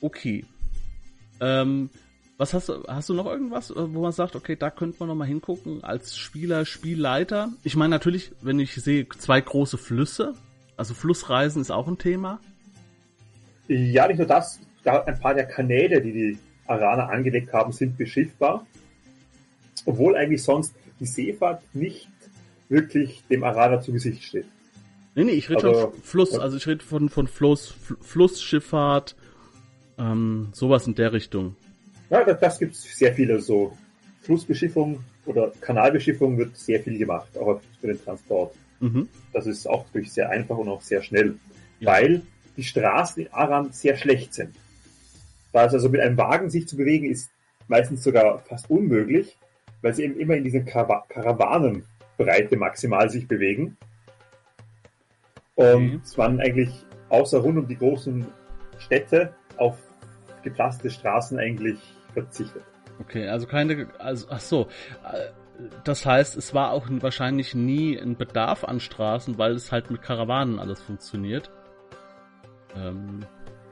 Okay. 0.00 0.44
Ähm, 1.40 1.90
was 2.38 2.54
hast 2.54 2.68
du, 2.68 2.82
hast 2.88 3.08
du 3.08 3.14
noch 3.14 3.26
irgendwas, 3.26 3.70
äh, 3.70 3.94
wo 3.94 4.02
man 4.02 4.12
sagt, 4.12 4.36
okay, 4.36 4.56
da 4.56 4.70
könnte 4.70 4.96
man 5.00 5.08
noch 5.08 5.14
mal 5.14 5.26
hingucken 5.26 5.84
als 5.84 6.16
Spieler, 6.16 6.64
Spielleiter? 6.64 7.50
Ich 7.62 7.76
meine 7.76 7.90
natürlich, 7.90 8.32
wenn 8.40 8.58
ich 8.58 8.74
sehe 8.74 9.08
zwei 9.08 9.40
große 9.40 9.78
Flüsse, 9.78 10.34
also 10.76 10.94
Flussreisen 10.94 11.60
ist 11.60 11.70
auch 11.70 11.86
ein 11.86 11.98
Thema. 11.98 12.40
Ja, 13.68 14.08
nicht 14.08 14.18
nur 14.18 14.26
das, 14.26 14.58
da 14.82 15.02
ein 15.02 15.18
paar 15.20 15.34
der 15.34 15.46
Kanäle, 15.46 16.00
die 16.00 16.12
die 16.12 16.38
Araner 16.66 17.10
angelegt 17.10 17.52
haben, 17.52 17.72
sind 17.72 17.96
beschiffbar. 17.96 18.66
Obwohl 19.84 20.16
eigentlich 20.16 20.42
sonst 20.42 20.74
die 21.00 21.06
Seefahrt 21.06 21.62
nicht 21.74 22.08
wirklich 22.68 23.22
dem 23.28 23.44
Araner 23.44 23.80
zu 23.80 23.92
Gesicht 23.92 24.22
steht. 24.24 24.46
Nee, 25.14 25.24
nee, 25.24 25.32
ich 25.32 25.50
rede 25.50 25.60
schon 25.60 25.92
Fluss, 26.02 26.38
also 26.38 26.56
ich 26.56 26.66
rede 26.66 26.82
von, 26.82 27.08
von 27.08 27.26
Fluss, 27.26 27.74
Flussschifffahrt, 28.00 29.14
ähm, 29.98 30.48
sowas 30.52 30.86
in 30.86 30.94
der 30.94 31.12
Richtung. 31.12 31.56
Ja, 32.12 32.22
das, 32.24 32.38
das 32.40 32.58
gibt 32.58 32.74
es 32.74 32.82
sehr 32.82 33.14
viele 33.14 33.40
so. 33.40 33.76
Flussbeschiffung 34.20 35.02
oder 35.26 35.50
Kanalbeschiffung 35.60 36.38
wird 36.38 36.56
sehr 36.56 36.80
viel 36.80 36.96
gemacht, 36.96 37.36
auch 37.38 37.60
für 37.80 37.88
den 37.88 38.04
Transport. 38.04 38.54
Mhm. 38.78 39.08
Das 39.32 39.46
ist 39.46 39.66
auch 39.66 39.84
wirklich 39.92 40.12
sehr 40.12 40.30
einfach 40.30 40.56
und 40.58 40.68
auch 40.68 40.82
sehr 40.82 41.02
schnell, 41.02 41.34
ja. 41.80 41.90
weil 41.90 42.22
die 42.56 42.62
Straßen 42.62 43.24
in 43.24 43.32
Aram 43.32 43.72
sehr 43.72 43.96
schlecht 43.96 44.34
sind. 44.34 44.54
Da 45.52 45.64
ist 45.64 45.72
also 45.72 45.88
mit 45.88 46.00
einem 46.00 46.16
Wagen 46.18 46.50
sich 46.50 46.68
zu 46.68 46.76
bewegen, 46.76 47.10
ist 47.10 47.30
meistens 47.66 48.04
sogar 48.04 48.40
fast 48.40 48.70
unmöglich, 48.70 49.36
weil 49.80 49.94
sie 49.94 50.04
eben 50.04 50.20
immer 50.20 50.34
in 50.34 50.44
dieser 50.44 50.60
Karaw 50.60 51.02
Karawanenbreite 51.08 52.56
maximal 52.56 53.10
sich 53.10 53.26
bewegen. 53.26 53.76
Und 55.54 55.92
mhm. 55.94 56.02
man 56.16 56.40
eigentlich 56.40 56.70
außer 57.08 57.38
rund 57.38 57.58
um 57.58 57.66
die 57.66 57.76
großen 57.76 58.26
Städte 58.78 59.34
auf 59.56 59.76
gepflasterte 60.42 60.90
Straßen 60.90 61.38
eigentlich 61.38 61.78
verzichtet. 62.12 62.62
Okay, 63.00 63.28
also 63.28 63.46
keine, 63.46 63.88
also 63.98 64.26
ach 64.30 64.40
so. 64.40 64.68
Das 65.84 66.06
heißt, 66.06 66.36
es 66.36 66.54
war 66.54 66.72
auch 66.72 66.86
wahrscheinlich 66.88 67.54
nie 67.54 67.96
ein 67.96 68.16
Bedarf 68.16 68.64
an 68.64 68.80
Straßen, 68.80 69.38
weil 69.38 69.52
es 69.52 69.72
halt 69.72 69.90
mit 69.90 70.02
Karawanen 70.02 70.58
alles 70.58 70.82
funktioniert. 70.82 71.50
Ähm, 72.76 73.20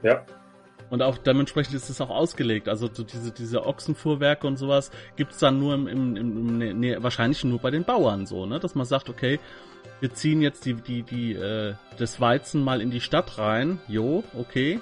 ja. 0.03 0.23
Und 0.89 1.01
auch 1.01 1.17
dementsprechend 1.17 1.73
ist 1.73 1.89
es 1.89 2.01
auch 2.01 2.09
ausgelegt. 2.09 2.67
Also 2.67 2.89
so 2.91 3.03
diese, 3.03 3.31
diese 3.31 3.65
Ochsenfuhrwerke 3.65 4.45
und 4.45 4.57
sowas 4.57 4.91
gibt 5.15 5.31
es 5.31 5.37
dann 5.39 5.57
nur 5.57 5.73
im, 5.73 5.87
im, 5.87 6.17
im 6.17 6.57
nee, 6.57 6.73
nee, 6.73 6.97
wahrscheinlich 6.99 7.43
nur 7.45 7.59
bei 7.59 7.71
den 7.71 7.85
Bauern 7.85 8.25
so, 8.25 8.45
ne? 8.45 8.59
Dass 8.59 8.75
man 8.75 8.85
sagt, 8.85 9.09
okay, 9.09 9.39
wir 10.01 10.13
ziehen 10.13 10.41
jetzt 10.41 10.65
die, 10.65 10.73
die, 10.73 11.03
die, 11.03 11.33
äh, 11.33 11.75
das 11.97 12.19
Weizen 12.19 12.63
mal 12.63 12.81
in 12.81 12.91
die 12.91 13.01
Stadt 13.01 13.37
rein. 13.37 13.79
Jo, 13.87 14.23
okay. 14.37 14.81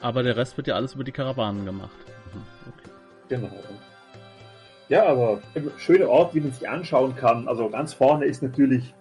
Aber 0.00 0.22
der 0.22 0.36
Rest 0.36 0.56
wird 0.56 0.68
ja 0.68 0.76
alles 0.76 0.94
über 0.94 1.02
die 1.02 1.12
Karawanen 1.12 1.64
gemacht. 1.64 1.96
Okay. 2.66 2.90
Genau. 3.28 3.50
Ja, 4.88 5.06
aber 5.06 5.40
ein 5.54 5.70
schöner 5.78 6.08
Ort, 6.08 6.34
wie 6.34 6.40
man 6.40 6.52
sich 6.52 6.68
anschauen 6.68 7.16
kann. 7.16 7.48
Also 7.48 7.68
ganz 7.68 7.92
vorne 7.92 8.26
ist 8.26 8.42
natürlich 8.42 8.94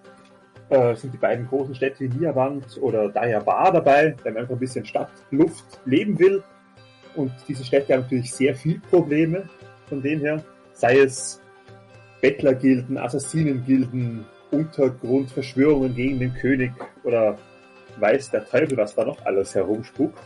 äh, 0.70 0.96
sind 0.96 1.14
die 1.14 1.18
beiden 1.18 1.48
großen 1.48 1.76
Städte 1.76 2.06
Niawand 2.06 2.82
oder 2.82 3.10
Dayabar 3.10 3.72
dabei, 3.72 4.16
wenn 4.24 4.34
man 4.34 4.44
einfach 4.44 4.56
ein 4.56 4.60
bisschen 4.60 4.86
Stadtluft 4.86 5.80
leben 5.86 6.18
will. 6.18 6.44
Und 7.16 7.32
diese 7.48 7.64
Städte 7.64 7.94
haben 7.94 8.02
natürlich 8.02 8.34
sehr 8.34 8.56
viel 8.56 8.80
Probleme 8.80 9.48
von 9.88 10.02
dem 10.02 10.20
her. 10.22 10.44
Sei 10.74 11.00
es 11.00 11.40
Bettlergilden, 12.22 12.98
Assassinengilden, 12.98 14.26
Untergrundverschwörungen 14.52 15.96
gegen 15.96 16.20
den 16.20 16.34
König 16.34 16.72
oder 17.04 17.38
weiß 18.00 18.32
der 18.32 18.46
Teufel, 18.46 18.76
was 18.78 18.96
da 18.96 19.06
noch 19.06 19.24
alles 19.26 19.54
herumspuckt. 19.54 20.20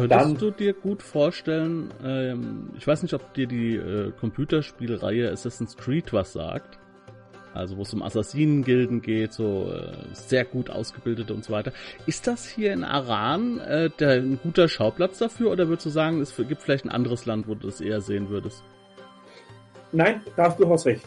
Könntest 0.00 0.20
dann, 0.20 0.34
du 0.36 0.50
dir 0.50 0.72
gut 0.72 1.02
vorstellen, 1.02 1.92
ähm, 2.04 2.70
ich 2.76 2.86
weiß 2.86 3.02
nicht, 3.02 3.14
ob 3.14 3.34
dir 3.34 3.46
die 3.46 3.76
äh, 3.76 4.12
Computerspielreihe 4.18 5.30
Assassin's 5.30 5.76
Creed 5.76 6.12
was 6.12 6.32
sagt. 6.32 6.78
Also 7.52 7.76
wo 7.76 7.82
es 7.82 7.92
um 7.92 8.02
Assassinengilden 8.02 9.02
geht, 9.02 9.32
so 9.32 9.72
äh, 9.72 9.92
sehr 10.12 10.44
gut 10.44 10.70
ausgebildete 10.70 11.34
und 11.34 11.44
so 11.44 11.52
weiter. 11.52 11.72
Ist 12.06 12.26
das 12.26 12.46
hier 12.46 12.72
in 12.72 12.84
Aran 12.84 13.58
äh, 13.58 13.90
der, 13.98 14.22
ein 14.22 14.38
guter 14.40 14.68
Schauplatz 14.68 15.18
dafür 15.18 15.50
oder 15.50 15.68
würdest 15.68 15.86
du 15.86 15.90
sagen, 15.90 16.20
es 16.20 16.36
gibt 16.36 16.62
vielleicht 16.62 16.84
ein 16.84 16.90
anderes 16.90 17.26
Land, 17.26 17.48
wo 17.48 17.54
du 17.54 17.66
das 17.66 17.80
eher 17.80 18.00
sehen 18.00 18.28
würdest? 18.28 18.62
Nein, 19.92 20.20
da 20.36 20.44
hast 20.44 20.58
du 20.58 20.62
durchaus 20.62 20.86
recht. 20.86 21.06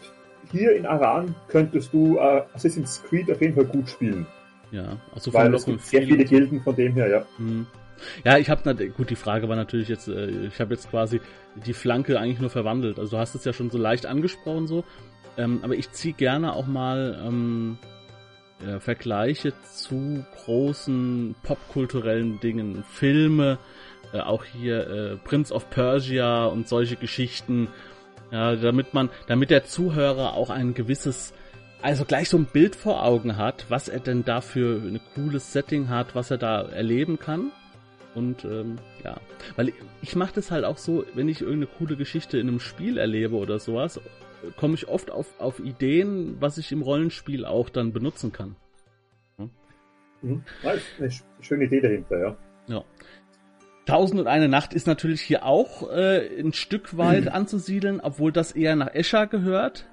Hier 0.52 0.76
in 0.76 0.84
Aran 0.84 1.34
könntest 1.48 1.92
du 1.94 2.18
äh, 2.18 2.42
Assassin's 2.52 3.02
Creed 3.08 3.30
auf 3.30 3.40
jeden 3.40 3.54
Fall 3.54 3.64
gut 3.64 3.88
spielen. 3.88 4.26
Ja, 4.70 4.98
also 5.14 5.32
Weil 5.32 5.54
es 5.54 5.64
gibt 5.64 5.80
sehr 5.80 6.02
viele 6.02 6.24
Gilden 6.24 6.60
von 6.60 6.76
dem 6.76 6.92
her, 6.92 7.08
ja. 7.08 7.26
Hm. 7.38 7.66
Ja, 8.24 8.38
ich 8.38 8.50
habe 8.50 8.88
gut, 8.88 9.10
die 9.10 9.16
Frage 9.16 9.48
war 9.48 9.56
natürlich 9.56 9.88
jetzt, 9.88 10.08
äh, 10.08 10.46
ich 10.46 10.60
habe 10.60 10.74
jetzt 10.74 10.90
quasi 10.90 11.20
die 11.54 11.72
Flanke 11.72 12.18
eigentlich 12.18 12.40
nur 12.40 12.50
verwandelt. 12.50 12.98
Also 12.98 13.16
du 13.16 13.18
hast 13.18 13.34
es 13.34 13.44
ja 13.44 13.52
schon 13.52 13.70
so 13.70 13.78
leicht 13.78 14.06
angesprochen 14.06 14.66
so, 14.66 14.84
ähm, 15.36 15.60
aber 15.62 15.74
ich 15.74 15.90
ziehe 15.90 16.14
gerne 16.14 16.54
auch 16.54 16.66
mal 16.66 17.20
ähm, 17.26 17.78
äh, 18.66 18.80
Vergleiche 18.80 19.52
zu 19.62 20.24
großen 20.44 21.34
popkulturellen 21.42 22.40
Dingen, 22.40 22.84
Filme, 22.84 23.58
äh, 24.12 24.20
auch 24.20 24.44
hier 24.44 24.88
äh, 24.88 25.16
Prince 25.16 25.52
of 25.52 25.70
Persia 25.70 26.46
und 26.46 26.68
solche 26.68 26.96
Geschichten, 26.96 27.68
ja, 28.30 28.56
damit 28.56 28.94
man, 28.94 29.10
damit 29.26 29.50
der 29.50 29.64
Zuhörer 29.64 30.34
auch 30.34 30.50
ein 30.50 30.74
gewisses 30.74 31.34
also 31.84 32.06
gleich 32.06 32.30
so 32.30 32.38
ein 32.38 32.46
Bild 32.46 32.76
vor 32.76 33.04
Augen 33.04 33.36
hat, 33.36 33.66
was 33.68 33.88
er 33.88 34.00
denn 34.00 34.24
da 34.24 34.40
für 34.40 34.80
ein 34.80 34.98
cooles 35.14 35.52
Setting 35.52 35.90
hat, 35.90 36.14
was 36.14 36.30
er 36.30 36.38
da 36.38 36.62
erleben 36.62 37.18
kann. 37.18 37.52
Und 38.14 38.44
ähm, 38.44 38.76
ja, 39.02 39.16
weil 39.56 39.70
ich, 39.70 39.74
ich 40.02 40.16
mache 40.16 40.34
das 40.34 40.50
halt 40.50 40.64
auch 40.64 40.78
so, 40.78 41.04
wenn 41.14 41.28
ich 41.28 41.40
irgendeine 41.40 41.66
coole 41.78 41.96
Geschichte 41.96 42.38
in 42.38 42.48
einem 42.48 42.60
Spiel 42.60 42.98
erlebe 42.98 43.36
oder 43.36 43.58
sowas, 43.58 44.00
komme 44.56 44.74
ich 44.74 44.88
oft 44.88 45.10
auf, 45.10 45.26
auf 45.40 45.58
Ideen, 45.58 46.36
was 46.40 46.58
ich 46.58 46.70
im 46.72 46.82
Rollenspiel 46.82 47.44
auch 47.44 47.68
dann 47.68 47.92
benutzen 47.92 48.32
kann. 48.32 48.56
Ja? 49.38 49.48
Mhm. 50.22 50.44
Ja, 50.62 50.70
ist 50.72 50.86
eine 50.98 51.10
schöne 51.40 51.64
Idee 51.64 51.80
dahinter, 51.80 52.18
ja. 52.18 52.36
Ja. 52.66 52.84
Tausend 53.86 54.18
und 54.18 54.26
eine 54.26 54.48
Nacht 54.48 54.72
ist 54.72 54.86
natürlich 54.86 55.20
hier 55.20 55.44
auch 55.44 55.90
äh, 55.90 56.40
ein 56.40 56.52
Stück 56.52 56.96
weit 56.96 57.28
anzusiedeln, 57.32 58.00
obwohl 58.00 58.32
das 58.32 58.52
eher 58.52 58.76
nach 58.76 58.94
Escher 58.94 59.26
gehört. 59.26 59.86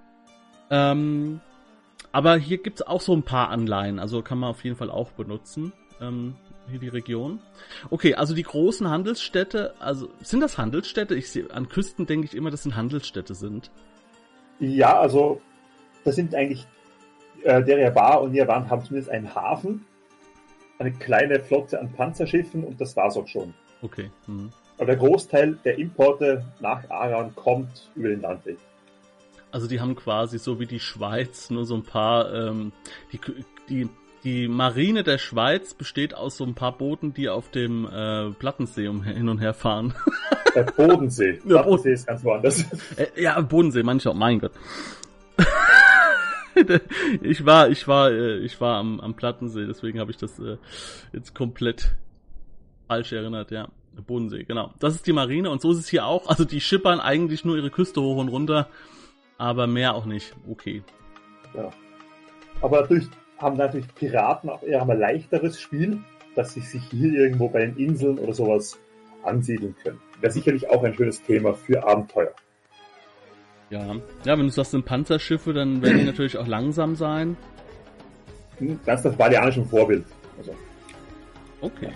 Ähm, 0.69 1.41
aber 2.13 2.38
hier 2.38 2.57
gibt's 2.57 2.82
auch 2.82 3.01
so 3.01 3.13
ein 3.13 3.24
paar 3.24 3.49
Anleihen, 3.49 3.99
also 3.99 4.22
kann 4.22 4.38
man 4.38 4.49
auf 4.49 4.63
jeden 4.63 4.76
Fall 4.76 4.89
auch 4.89 5.11
benutzen. 5.11 5.74
Ähm, 5.99 6.36
hier 6.70 6.80
die 6.80 6.88
Region. 6.88 7.39
Okay, 7.89 8.16
also 8.16 8.34
die 8.34 8.43
großen 8.43 8.89
Handelsstädte, 8.89 9.74
also 9.80 10.09
sind 10.22 10.41
das 10.41 10.57
Handelsstädte? 10.57 11.16
Ich 11.16 11.30
sehe 11.30 11.51
an 11.51 11.70
Küsten 11.70 12.05
denke 12.05 12.26
ich 12.26 12.36
immer, 12.36 12.51
dass 12.51 12.64
sind 12.64 12.76
Handelsstädte 12.76 13.36
sind. 13.36 13.72
Ja, 14.59 14.99
also 14.99 15.41
das 16.03 16.16
sind 16.16 16.36
eigentlich 16.36 16.68
äh, 17.43 17.64
Deria 17.64 17.89
Bar 17.89 18.22
und 18.22 18.32
Nirvan 18.32 18.70
haben 18.70 18.84
zumindest 18.84 19.12
einen 19.12 19.34
Hafen, 19.34 19.86
eine 20.80 20.91
kleine 20.91 21.39
Flotte 21.39 21.80
an 21.80 21.91
Panzerschiffen 21.91 22.64
und 22.64 22.80
das 22.80 22.95
war's 22.95 23.18
auch 23.18 23.28
schon. 23.28 23.53
Okay. 23.82 24.09
Mhm. 24.28 24.51
Aber 24.78 24.86
der 24.86 24.97
Großteil 24.97 25.57
der 25.64 25.78
Importe 25.78 26.45
nach 26.59 26.89
Aran 26.89 27.36
kommt 27.36 27.89
über 27.95 28.09
den 28.09 28.22
Landweg. 28.22 28.57
Also 29.51 29.68
die 29.68 29.80
haben 29.80 29.95
quasi 29.95 30.39
so 30.39 30.59
wie 30.59 30.66
die 30.66 30.80
Schweiz 30.80 31.49
nur 31.49 31.66
so 31.66 31.76
ein 31.76 31.84
paar, 31.84 32.34
ähm, 32.34 32.72
die, 33.12 33.20
die, 33.70 33.89
die 34.24 34.47
Marine 34.47 35.03
der 35.03 35.17
Schweiz 35.17 35.74
besteht 35.74 36.13
aus 36.13 36.38
so 36.38 36.45
ein 36.45 36.53
paar 36.53 36.78
Booten, 36.78 37.13
die 37.13 37.30
auf 37.30 37.49
dem 37.49 37.86
äh, 37.86 38.32
Plattensee 38.32 38.88
um, 38.88 39.03
hin 39.03 39.30
und 39.30 39.39
her 39.39 39.53
fahren. 39.53 39.93
Der 40.53 40.63
Bodensee. 40.63 41.39
Der 41.45 41.59
Plattensee 41.59 41.93
ist 41.93 42.07
ganz 42.07 42.24
woanders. 42.26 42.65
Äh, 42.97 43.22
ja, 43.22 43.39
Bodensee, 43.39 43.84
manche 43.84 44.09
auch, 44.09 44.15
mein 44.15 44.39
Gott. 44.39 44.51
ich 47.22 47.45
war, 47.45 47.69
ich 47.69 47.88
war, 47.88 48.11
äh, 48.11 48.38
ich 48.39 48.59
war 48.59 48.78
am, 48.78 48.99
am 48.99 49.15
Plattensee, 49.15 49.65
deswegen 49.65 49.99
habe 50.01 50.11
ich 50.11 50.17
das 50.17 50.38
äh, 50.39 50.57
jetzt 51.13 51.34
komplett 51.34 51.95
falsch 52.88 53.13
erinnert, 53.13 53.51
ja. 53.51 53.69
Bodensee, 54.05 54.43
genau. 54.43 54.74
Das 54.80 54.95
ist 54.95 55.07
die 55.07 55.13
Marine 55.13 55.49
und 55.49 55.61
so 55.61 55.72
ist 55.72 55.80
es 55.80 55.88
hier 55.88 56.05
auch. 56.05 56.28
Also 56.28 56.43
die 56.43 56.61
schippern 56.61 56.99
eigentlich 56.99 57.45
nur 57.45 57.55
ihre 57.55 57.69
Küste 57.69 58.01
hoch 58.01 58.17
und 58.17 58.30
runter, 58.30 58.67
aber 59.38 59.67
mehr 59.67 59.95
auch 59.95 60.05
nicht. 60.05 60.34
Okay. 60.49 60.84
Ja. 61.53 61.69
Aber 62.61 62.82
natürlich 62.82 63.07
haben 63.41 63.57
natürlich 63.57 63.93
Piraten 63.95 64.49
auch 64.49 64.63
eher 64.63 64.87
ein 64.87 64.99
leichteres 64.99 65.59
Spiel, 65.59 65.99
dass 66.35 66.53
sie 66.53 66.61
sich 66.61 66.83
hier 66.89 67.13
irgendwo 67.13 67.49
bei 67.49 67.65
den 67.65 67.75
Inseln 67.77 68.17
oder 68.17 68.33
sowas 68.33 68.77
ansiedeln 69.23 69.75
können. 69.83 69.99
Wäre 70.19 70.31
sicherlich 70.31 70.69
auch 70.69 70.83
ein 70.83 70.93
schönes 70.93 71.21
Thema 71.23 71.53
für 71.53 71.83
Abenteuer. 71.83 72.33
Ja, 73.69 73.95
ja, 74.25 74.37
wenn 74.37 74.47
du 74.47 74.49
sagst, 74.49 74.71
sind 74.71 74.85
Panzerschiffe, 74.85 75.53
dann 75.53 75.81
werden 75.81 75.99
die 75.99 76.05
natürlich 76.05 76.37
auch 76.37 76.47
langsam 76.47 76.95
sein. 76.95 77.37
Hm, 78.57 78.79
ganz 78.85 79.01
das 79.01 79.15
balearische 79.15 79.63
Vorbild. 79.63 80.05
Also. 80.37 80.53
Okay. 81.61 81.91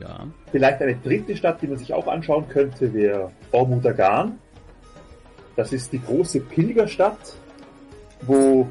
Ja. 0.00 0.26
Vielleicht 0.52 0.80
eine 0.80 0.94
dritte 0.96 1.36
Stadt, 1.36 1.60
die 1.62 1.66
man 1.66 1.78
sich 1.78 1.92
auch 1.92 2.06
anschauen 2.06 2.48
könnte, 2.48 2.92
wäre 2.92 3.32
Ormudagan. 3.50 4.38
Das 5.56 5.72
ist 5.72 5.92
die 5.92 6.00
große 6.00 6.40
Pilgerstadt, 6.40 7.34
wo 8.22 8.68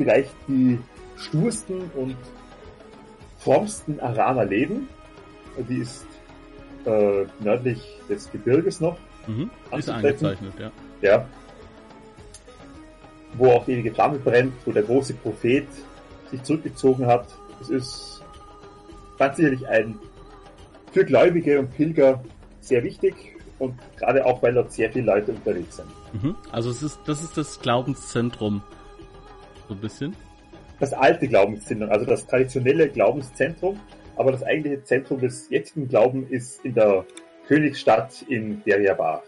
vielleicht 0.00 0.34
die 0.48 0.78
stursten 1.18 1.90
und 1.94 2.16
frommsten 3.38 4.00
Araner 4.00 4.46
leben. 4.46 4.88
Die 5.68 5.76
ist 5.76 6.06
äh, 6.86 7.26
nördlich 7.40 8.00
des 8.08 8.32
Gebirges 8.32 8.80
noch. 8.80 8.96
Mhm. 9.26 9.50
Ist 9.76 9.90
eingezeichnet, 9.90 10.54
ja. 10.58 10.70
Ja. 11.02 11.28
Wo 13.34 13.50
auch 13.50 13.66
die 13.66 13.72
ewige 13.72 13.92
Flamme 13.92 14.18
brennt, 14.18 14.54
wo 14.64 14.72
der 14.72 14.84
große 14.84 15.12
Prophet 15.14 15.66
sich 16.30 16.42
zurückgezogen 16.44 17.06
hat. 17.06 17.26
Es 17.60 17.68
ist 17.68 18.22
ganz 19.18 19.36
sicherlich 19.36 19.68
ein 19.68 19.98
für 20.92 21.04
Gläubige 21.04 21.58
und 21.58 21.76
Pilger 21.76 22.24
sehr 22.62 22.82
wichtig 22.84 23.14
und 23.58 23.74
gerade 23.98 24.24
auch, 24.24 24.42
weil 24.42 24.54
dort 24.54 24.72
sehr 24.72 24.90
viele 24.90 25.04
Leute 25.04 25.32
unterwegs 25.32 25.76
sind. 25.76 25.88
Mhm. 26.22 26.36
Also 26.50 26.70
es 26.70 26.82
ist, 26.82 27.00
das 27.04 27.22
ist 27.22 27.36
das 27.36 27.60
Glaubenszentrum. 27.60 28.62
So 29.70 29.76
ein 29.76 29.80
bisschen. 29.80 30.16
Das 30.80 30.92
alte 30.92 31.28
Glaubenszentrum, 31.28 31.90
also 31.90 32.04
das 32.04 32.26
traditionelle 32.26 32.88
Glaubenszentrum, 32.88 33.78
aber 34.16 34.32
das 34.32 34.42
eigentliche 34.42 34.82
Zentrum 34.82 35.20
des 35.20 35.48
jetzigen 35.48 35.86
Glaubens 35.86 36.28
ist 36.28 36.64
in 36.64 36.74
der 36.74 37.04
Königsstadt 37.46 38.22
in 38.28 38.64
Deriabar. 38.64 39.22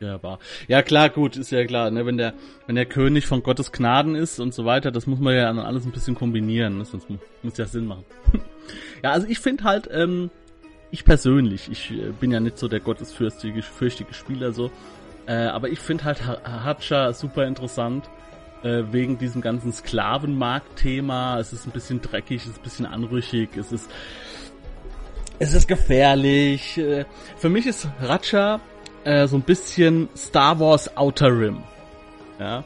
Ja, 0.00 0.18
Ja, 0.66 0.82
klar, 0.82 1.10
gut, 1.10 1.36
ist 1.36 1.50
ja 1.50 1.66
klar, 1.66 1.90
ne, 1.90 2.06
wenn 2.06 2.16
der, 2.16 2.32
wenn 2.66 2.74
der 2.74 2.86
König 2.86 3.26
von 3.26 3.42
Gottes 3.42 3.70
Gnaden 3.70 4.14
ist 4.14 4.40
und 4.40 4.54
so 4.54 4.64
weiter, 4.64 4.90
das 4.90 5.06
muss 5.06 5.18
man 5.18 5.34
ja 5.34 5.50
alles 5.50 5.84
ein 5.84 5.92
bisschen 5.92 6.14
kombinieren, 6.14 6.78
ne, 6.78 6.86
sonst 6.86 7.08
muss 7.42 7.58
ja 7.58 7.66
Sinn 7.66 7.84
machen. 7.84 8.04
ja, 9.02 9.12
also 9.12 9.26
ich 9.28 9.40
finde 9.40 9.64
halt, 9.64 9.90
ähm, 9.92 10.30
ich 10.90 11.04
persönlich, 11.04 11.70
ich 11.70 11.90
äh, 11.90 12.12
bin 12.18 12.32
ja 12.32 12.40
nicht 12.40 12.58
so 12.58 12.66
der 12.66 12.80
gottesfürchtige 12.80 13.60
fürchtige 13.60 14.14
Spieler 14.14 14.52
so, 14.52 14.70
äh, 15.26 15.34
aber 15.34 15.68
ich 15.68 15.80
finde 15.80 16.04
halt 16.04 16.26
Hatscha 16.26 17.12
super 17.12 17.46
interessant 17.46 18.08
äh, 18.64 18.82
wegen 18.90 19.18
diesem 19.18 19.40
ganzen 19.40 19.72
Sklavenmarkt-Thema. 19.72 21.38
Es 21.38 21.52
ist 21.52 21.66
ein 21.66 21.70
bisschen 21.70 22.00
dreckig, 22.00 22.42
es 22.42 22.48
ist 22.48 22.58
ein 22.58 22.62
bisschen 22.62 22.86
anrüchig, 22.86 23.56
es 23.56 23.70
ist 23.70 23.88
es 25.38 25.52
ist 25.52 25.68
gefährlich. 25.68 26.78
Äh, 26.78 27.04
für 27.36 27.48
mich 27.48 27.66
ist 27.66 27.88
Ratcha 28.00 28.60
äh, 29.04 29.26
so 29.26 29.36
ein 29.36 29.42
bisschen 29.42 30.08
Star 30.16 30.58
Wars 30.58 30.96
Outer 30.96 31.38
Rim. 31.38 31.62
Ja. 32.38 32.64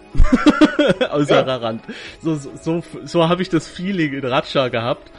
Außerer 1.11 1.47
ja. 1.47 1.57
Rand. 1.57 1.83
So, 2.23 2.37
so, 2.37 2.51
so, 2.61 2.83
so 3.05 3.29
habe 3.29 3.43
ich 3.43 3.49
das 3.49 3.67
Feeling 3.67 4.13
in 4.15 4.25
Ratcha 4.25 4.69
gehabt. 4.69 5.11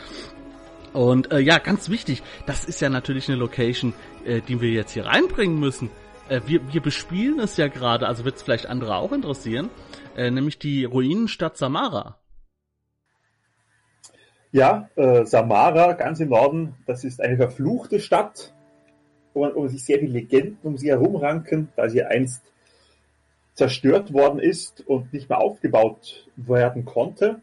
Und 0.93 1.31
äh, 1.31 1.39
ja, 1.39 1.59
ganz 1.59 1.89
wichtig, 1.89 2.23
das 2.47 2.65
ist 2.65 2.81
ja 2.81 2.89
natürlich 2.89 3.29
eine 3.29 3.37
Location, 3.37 3.93
äh, 4.25 4.41
die 4.41 4.59
wir 4.59 4.69
jetzt 4.69 4.93
hier 4.93 5.05
reinbringen 5.05 5.59
müssen. 5.59 5.91
Äh, 6.29 6.41
wir, 6.47 6.61
wir 6.73 6.81
bespielen 6.81 7.39
es 7.39 7.57
ja 7.57 7.67
gerade, 7.67 8.07
also 8.07 8.25
wird 8.25 8.37
es 8.37 8.41
vielleicht 8.41 8.65
andere 8.65 8.95
auch 8.95 9.11
interessieren, 9.11 9.69
äh, 10.19 10.31
nämlich 10.31 10.59
die 10.59 10.83
Ruinenstadt 10.83 11.55
Samara. 11.55 12.17
Ja, 14.51 14.89
äh, 14.95 15.25
Samara, 15.25 15.93
ganz 15.93 16.19
im 16.19 16.29
Norden, 16.29 16.75
das 16.85 17.05
ist 17.05 17.21
eine 17.21 17.37
verfluchte 17.37 18.01
Stadt, 18.01 18.53
wo, 19.33 19.41
man, 19.41 19.55
wo 19.55 19.67
sich 19.69 19.85
sehr 19.85 19.99
viele 19.99 20.11
Legenden 20.11 20.57
um 20.63 20.77
sie 20.77 20.89
herumranken, 20.89 21.69
da 21.77 21.87
sie 21.87 22.03
einst 22.03 22.43
zerstört 23.53 24.11
worden 24.11 24.39
ist 24.39 24.85
und 24.87 25.13
nicht 25.13 25.29
mehr 25.29 25.39
aufgebaut 25.39 26.27
werden 26.35 26.83
konnte. 26.83 27.41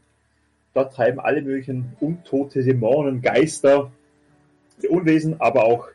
Dort 0.75 0.93
treiben 0.93 1.21
alle 1.21 1.41
möglichen 1.41 1.97
untote 2.01 2.63
Dämonen, 2.63 3.23
Geister, 3.23 3.91
Unwesen, 4.91 5.41
aber 5.41 5.65
auch 5.65 5.89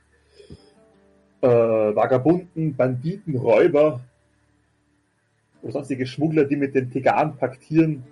äh, 1.41 1.47
Vagabunden, 1.47 2.75
Banditen, 2.75 3.35
Räuber 3.37 4.01
oder 5.61 5.71
sonstige 5.71 6.05
Schmuggler, 6.05 6.45
die 6.45 6.55
mit 6.55 6.75
den 6.75 6.91
Tegan 6.91 7.37
paktieren, 7.37 8.03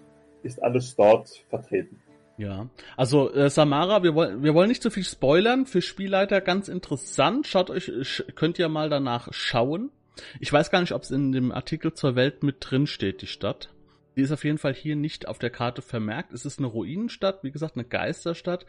ist 0.44 0.62
alles 0.62 0.96
dort 0.96 1.30
vertreten. 1.50 2.00
Ja, 2.38 2.70
also 2.96 3.34
äh, 3.34 3.50
Samara, 3.50 4.02
wir 4.02 4.16
wollen 4.16 4.42
wir 4.42 4.54
wollen 4.54 4.70
nicht 4.70 4.82
zu 4.82 4.90
so 4.90 4.94
viel 4.94 5.04
spoilern. 5.04 5.66
Für 5.66 5.82
Spielleiter 5.82 6.40
ganz 6.40 6.70
interessant. 6.70 7.48
Schaut 7.48 7.70
euch, 7.70 7.92
könnt 8.36 8.58
ihr 8.60 8.70
mal 8.70 8.90
danach 8.90 9.28
schauen. 9.34 9.92
Ich 10.40 10.52
weiß 10.52 10.72
gar 10.72 10.80
nicht, 10.80 10.94
ob 10.94 11.04
es 11.04 11.12
in 11.12 11.34
dem 11.34 11.52
Artikel 11.52 11.94
zur 11.94 12.16
Welt 12.16 12.44
mit 12.44 12.58
drin 12.60 12.88
steht, 12.88 13.22
die 13.22 13.28
Stadt. 13.28 13.70
Die 14.16 14.22
ist 14.22 14.32
auf 14.32 14.44
jeden 14.44 14.58
Fall 14.58 14.74
hier 14.74 14.96
nicht 14.96 15.28
auf 15.28 15.38
der 15.38 15.50
Karte 15.50 15.82
vermerkt. 15.82 16.34
Es 16.34 16.46
ist 16.46 16.60
eine 16.60 16.68
Ruinenstadt, 16.68 17.44
wie 17.44 17.52
gesagt, 17.52 17.76
eine 17.76 17.86
Geisterstadt. 17.86 18.66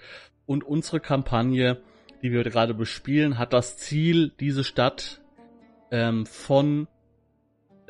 Und 0.47 0.65
unsere 0.65 1.01
Kampagne, 1.01 1.81
die 2.23 2.33
wir 2.33 2.43
gerade 2.45 2.75
bespielen, 2.75 3.39
hat 3.39 3.53
das 3.53 3.77
Ziel, 3.77 4.33
diese 4.41 4.65
Stadt 4.65 5.21
ähm, 5.91 6.27
von 6.27 6.89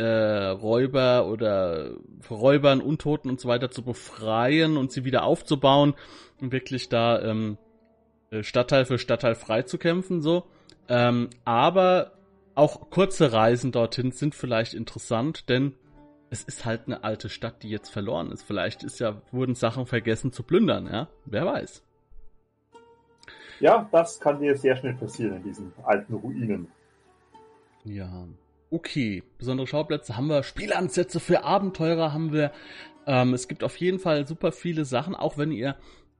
äh, 0.00 0.46
Räuber 0.48 1.26
oder 1.26 1.90
Räubern, 2.30 2.80
Untoten 2.80 3.30
und 3.30 3.38
so 3.38 3.48
weiter 3.48 3.70
zu 3.70 3.82
befreien 3.82 4.76
und 4.76 4.90
sie 4.90 5.04
wieder 5.04 5.24
aufzubauen 5.24 5.94
und 6.40 6.52
wirklich 6.52 6.88
da 6.88 7.20
ähm, 7.20 7.58
äh, 8.30 8.42
Stadtteil 8.42 8.86
für 8.86 8.98
Stadtteil 8.98 9.34
frei 9.34 9.62
zu 9.62 9.76
kämpfen. 9.76 10.22
So. 10.22 10.44
Ähm, 10.88 11.28
aber 11.44 12.12
auch 12.54 12.90
kurze 12.90 13.32
Reisen 13.32 13.72
dorthin 13.72 14.10
sind 14.10 14.34
vielleicht 14.34 14.72
interessant, 14.72 15.48
denn 15.50 15.74
es 16.30 16.44
ist 16.44 16.64
halt 16.64 16.82
eine 16.86 17.04
alte 17.04 17.28
Stadt, 17.28 17.62
die 17.62 17.68
jetzt 17.68 17.90
verloren 17.90 18.32
ist. 18.32 18.42
Vielleicht 18.42 18.82
ist 18.82 19.00
ja, 19.00 19.20
wurden 19.32 19.54
Sachen 19.54 19.84
vergessen 19.84 20.32
zu 20.32 20.44
plündern, 20.44 20.86
ja? 20.86 21.08
Wer 21.26 21.44
weiß. 21.44 21.82
Ja, 23.58 23.86
das 23.92 24.18
kann 24.18 24.40
dir 24.40 24.56
sehr 24.56 24.76
schnell 24.76 24.94
passieren 24.94 25.36
in 25.36 25.42
diesen 25.42 25.72
alten 25.82 26.14
Ruinen. 26.14 26.68
Ja. 27.84 28.26
Okay. 28.70 29.22
Besondere 29.38 29.66
Schauplätze 29.66 30.16
haben 30.16 30.28
wir, 30.28 30.42
Spielansätze 30.42 31.20
für 31.20 31.44
Abenteurer 31.44 32.12
haben 32.12 32.32
wir. 32.32 32.52
Ähm, 33.06 33.34
es 33.34 33.48
gibt 33.48 33.64
auf 33.64 33.76
jeden 33.76 33.98
Fall 33.98 34.26
super 34.26 34.52
viele 34.52 34.84
Sachen, 34.84 35.14
auch 35.14 35.38
wenn 35.38 35.52
ihr 35.52 35.76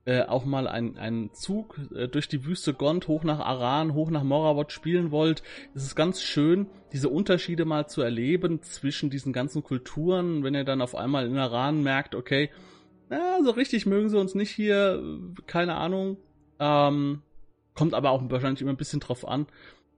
äh, 0.07 0.22
auch 0.22 0.44
mal 0.44 0.66
einen, 0.66 0.96
einen 0.96 1.32
Zug 1.34 1.78
äh, 1.94 2.09
durch 2.09 2.26
die 2.26 2.44
Wüste 2.46 2.72
Gond 2.72 3.07
hoch 3.07 3.22
nach 3.22 3.38
Aran, 3.38 3.94
hoch 3.94 4.11
nach 4.11 4.22
Morawot 4.22 4.72
spielen 4.72 5.11
wollt, 5.11 5.42
ist 5.74 5.84
es 5.84 5.94
ganz 5.94 6.22
schön, 6.22 6.66
diese 6.92 7.09
Unterschiede 7.11 7.64
mal 7.64 7.86
zu 7.86 8.01
erleben 8.01 8.62
zwischen 8.62 9.11
diesen 9.11 9.32
ganzen 9.32 9.62
Kulturen, 9.62 10.42
wenn 10.42 10.55
ihr 10.55 10.64
dann 10.64 10.80
auf 10.82 10.94
einmal 10.94 11.26
in 11.26 11.36
Aran 11.36 11.82
merkt, 11.82 12.14
okay, 12.14 12.51
na, 13.11 13.42
so 13.42 13.51
richtig 13.51 13.86
mögen 13.86 14.09
sie 14.09 14.18
uns 14.18 14.34
nicht 14.34 14.51
hier, 14.51 15.03
keine 15.46 15.74
Ahnung. 15.74 16.16
Ähm, 16.59 17.22
kommt 17.74 17.94
aber 17.94 18.11
auch 18.11 18.22
wahrscheinlich 18.30 18.62
immer 18.62 18.72
ein 18.72 18.76
bisschen 18.76 19.01
drauf 19.01 19.26
an. 19.26 19.46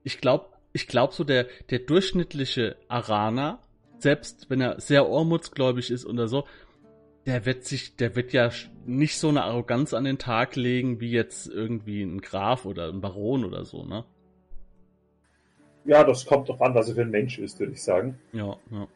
Ich 0.03 0.19
glaube, 0.19 0.47
ich 0.73 0.87
glaube 0.87 1.13
so 1.13 1.23
der, 1.23 1.47
der 1.69 1.79
durchschnittliche 1.79 2.75
Araner, 2.87 3.59
selbst 3.99 4.49
wenn 4.49 4.59
er 4.59 4.81
sehr 4.81 5.07
ormutsgläubig 5.07 5.91
ist 5.91 6.05
oder 6.05 6.27
so, 6.27 6.45
der 7.25 7.45
wird 7.45 7.63
sich, 7.63 7.95
der 7.95 8.15
wird 8.15 8.33
ja 8.33 8.51
nicht 8.85 9.17
so 9.17 9.29
eine 9.29 9.43
Arroganz 9.43 9.93
an 9.93 10.03
den 10.03 10.17
Tag 10.17 10.55
legen 10.55 10.99
wie 10.99 11.11
jetzt 11.11 11.47
irgendwie 11.47 12.01
ein 12.01 12.19
Graf 12.19 12.65
oder 12.65 12.89
ein 12.89 12.99
Baron 12.99 13.45
oder 13.45 13.63
so, 13.63 13.85
ne? 13.85 14.03
Ja, 15.85 16.03
das 16.03 16.25
kommt 16.25 16.49
doch 16.49 16.59
an, 16.61 16.73
was 16.75 16.89
er 16.89 16.95
für 16.95 17.01
ein 17.01 17.11
Mensch 17.11 17.39
ist, 17.39 17.59
würde 17.59 17.73
ich 17.73 17.83
sagen. 17.83 18.17
Ja, 18.31 18.57
ja. 18.71 18.87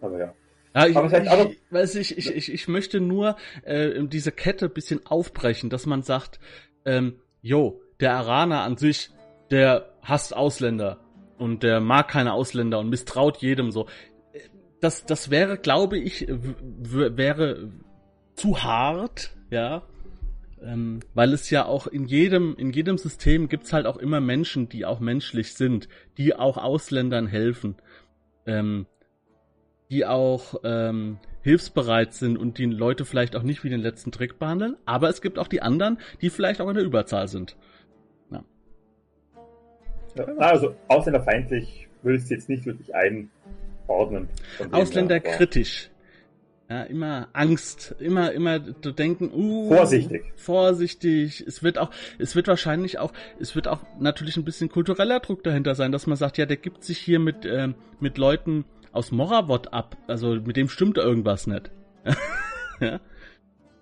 Aber 0.00 0.18
ja. 0.18 0.34
Ja, 0.74 0.86
ich, 0.86 0.96
ich, 0.96 1.58
weiß 1.70 1.94
ich, 1.96 2.16
ich, 2.16 2.34
ich, 2.34 2.52
ich 2.52 2.68
möchte 2.68 3.00
nur 3.00 3.36
äh, 3.62 4.02
diese 4.04 4.32
Kette 4.32 4.70
bisschen 4.70 5.04
aufbrechen, 5.04 5.68
dass 5.68 5.84
man 5.84 6.02
sagt, 6.02 6.40
ähm, 6.86 7.20
jo, 7.42 7.82
der 8.00 8.14
Araner 8.14 8.62
an 8.62 8.78
sich, 8.78 9.10
der 9.50 9.91
hasst 10.02 10.36
Ausländer 10.36 10.98
und 11.38 11.62
der 11.62 11.80
mag 11.80 12.08
keine 12.08 12.32
Ausländer 12.32 12.78
und 12.78 12.88
misstraut 12.88 13.38
jedem 13.38 13.70
so 13.70 13.86
das, 14.82 15.06
das 15.06 15.30
wäre, 15.30 15.58
glaube 15.58 15.96
ich, 15.96 16.26
wäre 16.28 17.70
zu 18.34 18.62
hart, 18.62 19.30
ja. 19.50 19.82
Ähm, 20.60 21.00
weil 21.14 21.32
es 21.32 21.50
ja 21.50 21.66
auch 21.66 21.86
in 21.86 22.06
jedem, 22.06 22.54
in 22.56 22.70
jedem 22.70 22.98
System 22.98 23.48
gibt's 23.48 23.72
halt 23.72 23.86
auch 23.86 23.96
immer 23.96 24.20
Menschen, 24.20 24.68
die 24.68 24.84
auch 24.84 25.00
menschlich 25.00 25.54
sind, 25.54 25.88
die 26.18 26.36
auch 26.36 26.56
Ausländern 26.56 27.26
helfen, 27.26 27.76
ähm, 28.46 28.86
die 29.90 30.04
auch 30.04 30.56
ähm, 30.64 31.18
hilfsbereit 31.42 32.14
sind 32.14 32.36
und 32.36 32.58
die 32.58 32.66
Leute 32.66 33.04
vielleicht 33.04 33.34
auch 33.34 33.42
nicht 33.42 33.64
wie 33.64 33.70
den 33.70 33.80
letzten 33.80 34.12
Trick 34.12 34.38
behandeln, 34.38 34.76
aber 34.84 35.08
es 35.08 35.20
gibt 35.20 35.38
auch 35.38 35.48
die 35.48 35.62
anderen, 35.62 35.98
die 36.20 36.30
vielleicht 36.30 36.60
auch 36.60 36.68
in 36.68 36.76
der 36.76 36.84
Überzahl 36.84 37.28
sind. 37.28 37.56
Also 40.38 40.74
ausländerfeindlich 40.88 41.88
würde 42.02 42.18
ich 42.18 42.24
es 42.24 42.30
jetzt 42.30 42.48
nicht 42.48 42.66
wirklich 42.66 42.94
ein 42.94 43.30
ordnen. 43.86 44.28
Ausländerkritisch. 44.70 45.90
Ja, 46.70 46.84
immer 46.84 47.28
Angst, 47.34 47.94
immer, 47.98 48.32
immer 48.32 48.58
denken, 48.58 49.30
uh, 49.34 49.68
vorsichtig. 49.68 50.32
Vorsichtig. 50.36 51.44
Es 51.46 51.62
wird 51.62 51.76
auch, 51.76 51.90
es 52.18 52.34
wird 52.34 52.48
wahrscheinlich 52.48 52.98
auch, 52.98 53.12
es 53.38 53.54
wird 53.54 53.68
auch 53.68 53.80
natürlich 54.00 54.38
ein 54.38 54.44
bisschen 54.44 54.70
kultureller 54.70 55.20
Druck 55.20 55.44
dahinter 55.44 55.74
sein, 55.74 55.92
dass 55.92 56.06
man 56.06 56.16
sagt, 56.16 56.38
ja, 56.38 56.46
der 56.46 56.56
gibt 56.56 56.82
sich 56.82 56.96
hier 56.98 57.18
mit, 57.18 57.44
äh, 57.44 57.68
mit 58.00 58.16
Leuten 58.16 58.64
aus 58.90 59.12
Moravot 59.12 59.72
ab. 59.74 59.98
Also 60.06 60.34
mit 60.36 60.56
dem 60.56 60.70
stimmt 60.70 60.96
irgendwas 60.96 61.46
nicht. 61.46 61.70
ja? 62.80 63.00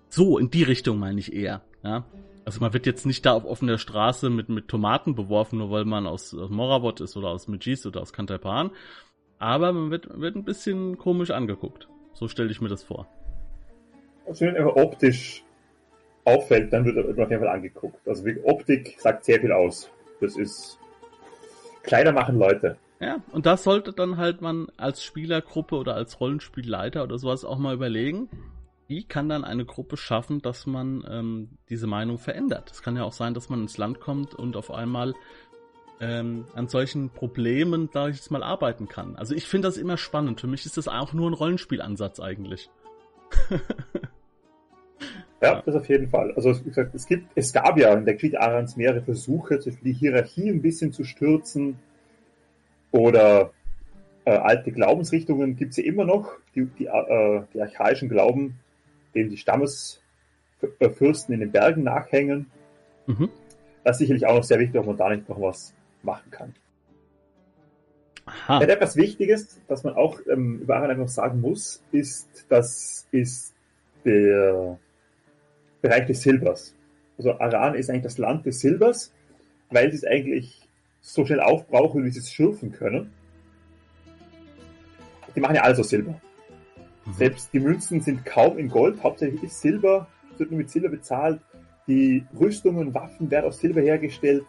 So, 0.08 0.38
in 0.38 0.50
die 0.50 0.64
Richtung 0.64 0.98
meine 0.98 1.20
ich 1.20 1.32
eher. 1.32 1.62
Ja? 1.84 2.04
Also 2.44 2.60
man 2.60 2.72
wird 2.72 2.86
jetzt 2.86 3.06
nicht 3.06 3.26
da 3.26 3.32
auf 3.32 3.44
offener 3.44 3.78
Straße 3.78 4.30
mit, 4.30 4.48
mit 4.48 4.68
Tomaten 4.68 5.14
beworfen, 5.14 5.58
nur 5.58 5.70
weil 5.70 5.84
man 5.84 6.06
aus, 6.06 6.34
aus 6.34 6.50
Moravot 6.50 7.00
ist 7.00 7.16
oder 7.16 7.28
aus 7.28 7.48
Megis 7.48 7.86
oder 7.86 8.00
aus 8.00 8.12
Kantapan, 8.12 8.70
aber 9.38 9.72
man 9.72 9.90
wird, 9.90 10.20
wird 10.20 10.36
ein 10.36 10.44
bisschen 10.44 10.98
komisch 10.98 11.30
angeguckt. 11.30 11.88
So 12.12 12.28
stelle 12.28 12.50
ich 12.50 12.60
mir 12.60 12.68
das 12.68 12.82
vor. 12.82 13.06
Also 14.26 14.46
wenn 14.46 14.54
er 14.54 14.76
optisch 14.76 15.42
auffällt, 16.24 16.72
dann 16.72 16.84
wird 16.84 16.96
er 16.96 17.04
auf 17.04 17.30
jeden 17.30 17.42
Fall 17.42 17.48
angeguckt. 17.48 18.06
Also 18.06 18.24
Optik 18.44 18.96
sagt 18.98 19.24
sehr 19.24 19.40
viel 19.40 19.52
aus. 19.52 19.90
Das 20.20 20.36
ist 20.36 20.78
Kleider 21.82 22.12
machen 22.12 22.38
Leute. 22.38 22.76
Ja, 23.00 23.22
und 23.32 23.46
das 23.46 23.64
sollte 23.64 23.92
dann 23.92 24.18
halt 24.18 24.42
man 24.42 24.68
als 24.76 25.02
Spielergruppe 25.02 25.76
oder 25.76 25.94
als 25.94 26.20
Rollenspielleiter 26.20 27.02
oder 27.02 27.18
sowas 27.18 27.46
auch 27.46 27.58
mal 27.58 27.74
überlegen. 27.74 28.28
Wie 28.90 29.04
kann 29.04 29.28
dann 29.28 29.44
eine 29.44 29.64
Gruppe 29.64 29.96
schaffen, 29.96 30.42
dass 30.42 30.66
man 30.66 31.04
ähm, 31.08 31.50
diese 31.68 31.86
Meinung 31.86 32.18
verändert? 32.18 32.72
Es 32.72 32.82
kann 32.82 32.96
ja 32.96 33.04
auch 33.04 33.12
sein, 33.12 33.34
dass 33.34 33.48
man 33.48 33.60
ins 33.60 33.78
Land 33.78 34.00
kommt 34.00 34.34
und 34.34 34.56
auf 34.56 34.72
einmal 34.72 35.14
ähm, 36.00 36.46
an 36.56 36.66
solchen 36.66 37.08
Problemen, 37.08 37.88
da 37.92 38.08
ich 38.08 38.16
jetzt 38.16 38.32
mal 38.32 38.42
arbeiten 38.42 38.88
kann. 38.88 39.14
Also 39.14 39.32
ich 39.36 39.46
finde 39.46 39.68
das 39.68 39.76
immer 39.76 39.96
spannend. 39.96 40.40
Für 40.40 40.48
mich 40.48 40.66
ist 40.66 40.76
das 40.76 40.88
auch 40.88 41.12
nur 41.12 41.30
ein 41.30 41.34
Rollenspielansatz 41.34 42.18
eigentlich. 42.18 42.68
ja, 45.40 45.52
ja, 45.52 45.62
das 45.64 45.76
auf 45.76 45.88
jeden 45.88 46.08
Fall. 46.08 46.32
Also 46.34 46.58
wie 46.58 46.70
gesagt, 46.70 46.92
es 46.92 47.06
gibt, 47.06 47.30
es 47.36 47.52
gab 47.52 47.78
ja 47.78 47.94
in 47.94 48.04
der 48.04 48.16
Krieg 48.16 48.40
Arans 48.40 48.76
mehrere 48.76 49.02
Versuche, 49.02 49.60
die 49.60 49.92
Hierarchie 49.92 50.48
ein 50.48 50.62
bisschen 50.62 50.92
zu 50.92 51.04
stürzen 51.04 51.78
oder 52.90 53.52
äh, 54.24 54.32
alte 54.32 54.72
Glaubensrichtungen 54.72 55.54
gibt 55.54 55.70
es 55.70 55.76
ja 55.76 55.84
immer 55.84 56.04
noch, 56.04 56.32
die, 56.56 56.64
die, 56.64 56.86
äh, 56.86 57.42
die 57.54 57.62
archaischen 57.62 58.08
Glauben, 58.08 58.58
denen 59.14 59.30
die 59.30 59.36
Stammesfürsten 59.36 61.34
in 61.34 61.40
den 61.40 61.52
Bergen 61.52 61.82
nachhängen. 61.82 62.50
Mhm. 63.06 63.30
Das 63.84 63.96
ist 63.96 64.00
sicherlich 64.00 64.26
auch 64.26 64.34
noch 64.34 64.44
sehr 64.44 64.58
wichtig, 64.58 64.78
ob 64.78 64.86
man 64.86 64.96
da 64.96 65.08
nicht 65.08 65.28
noch 65.28 65.40
was 65.40 65.74
machen 66.02 66.30
kann. 66.30 66.54
Aha. 68.26 68.60
Ja, 68.60 68.68
etwas 68.68 68.96
Wichtiges, 68.96 69.60
was 69.66 69.82
man 69.82 69.94
auch 69.94 70.20
ähm, 70.30 70.60
über 70.60 70.76
Aran 70.76 70.90
einfach 70.90 71.08
sagen 71.08 71.40
muss, 71.40 71.82
ist, 71.90 72.46
das 72.48 73.06
ist 73.10 73.54
der 74.04 74.78
Bereich 75.82 76.06
des 76.06 76.22
Silbers. 76.22 76.74
Also 77.18 77.38
Aran 77.38 77.74
ist 77.74 77.90
eigentlich 77.90 78.04
das 78.04 78.18
Land 78.18 78.46
des 78.46 78.60
Silbers, 78.60 79.12
weil 79.70 79.90
sie 79.90 79.96
es 79.96 80.04
eigentlich 80.04 80.68
so 81.00 81.24
schnell 81.26 81.40
aufbrauchen, 81.40 82.04
wie 82.04 82.10
sie 82.10 82.20
es 82.20 82.32
schürfen 82.32 82.72
können. 82.72 83.12
Die 85.34 85.40
machen 85.40 85.56
ja 85.56 85.62
alles 85.62 85.78
aus 85.80 85.88
Silber. 85.88 86.20
Mhm. 87.06 87.12
Selbst 87.12 87.52
die 87.52 87.60
Münzen 87.60 88.00
sind 88.00 88.24
kaum 88.24 88.58
in 88.58 88.68
Gold, 88.68 89.02
hauptsächlich 89.02 89.42
ist 89.42 89.60
Silber, 89.60 90.06
wird 90.38 90.50
nur 90.50 90.58
mit 90.58 90.70
Silber 90.70 90.88
bezahlt. 90.88 91.40
Die 91.86 92.24
Rüstungen 92.38 92.88
und 92.88 92.94
Waffen 92.94 93.30
werden 93.30 93.46
aus 93.46 93.58
Silber 93.58 93.80
hergestellt 93.80 94.44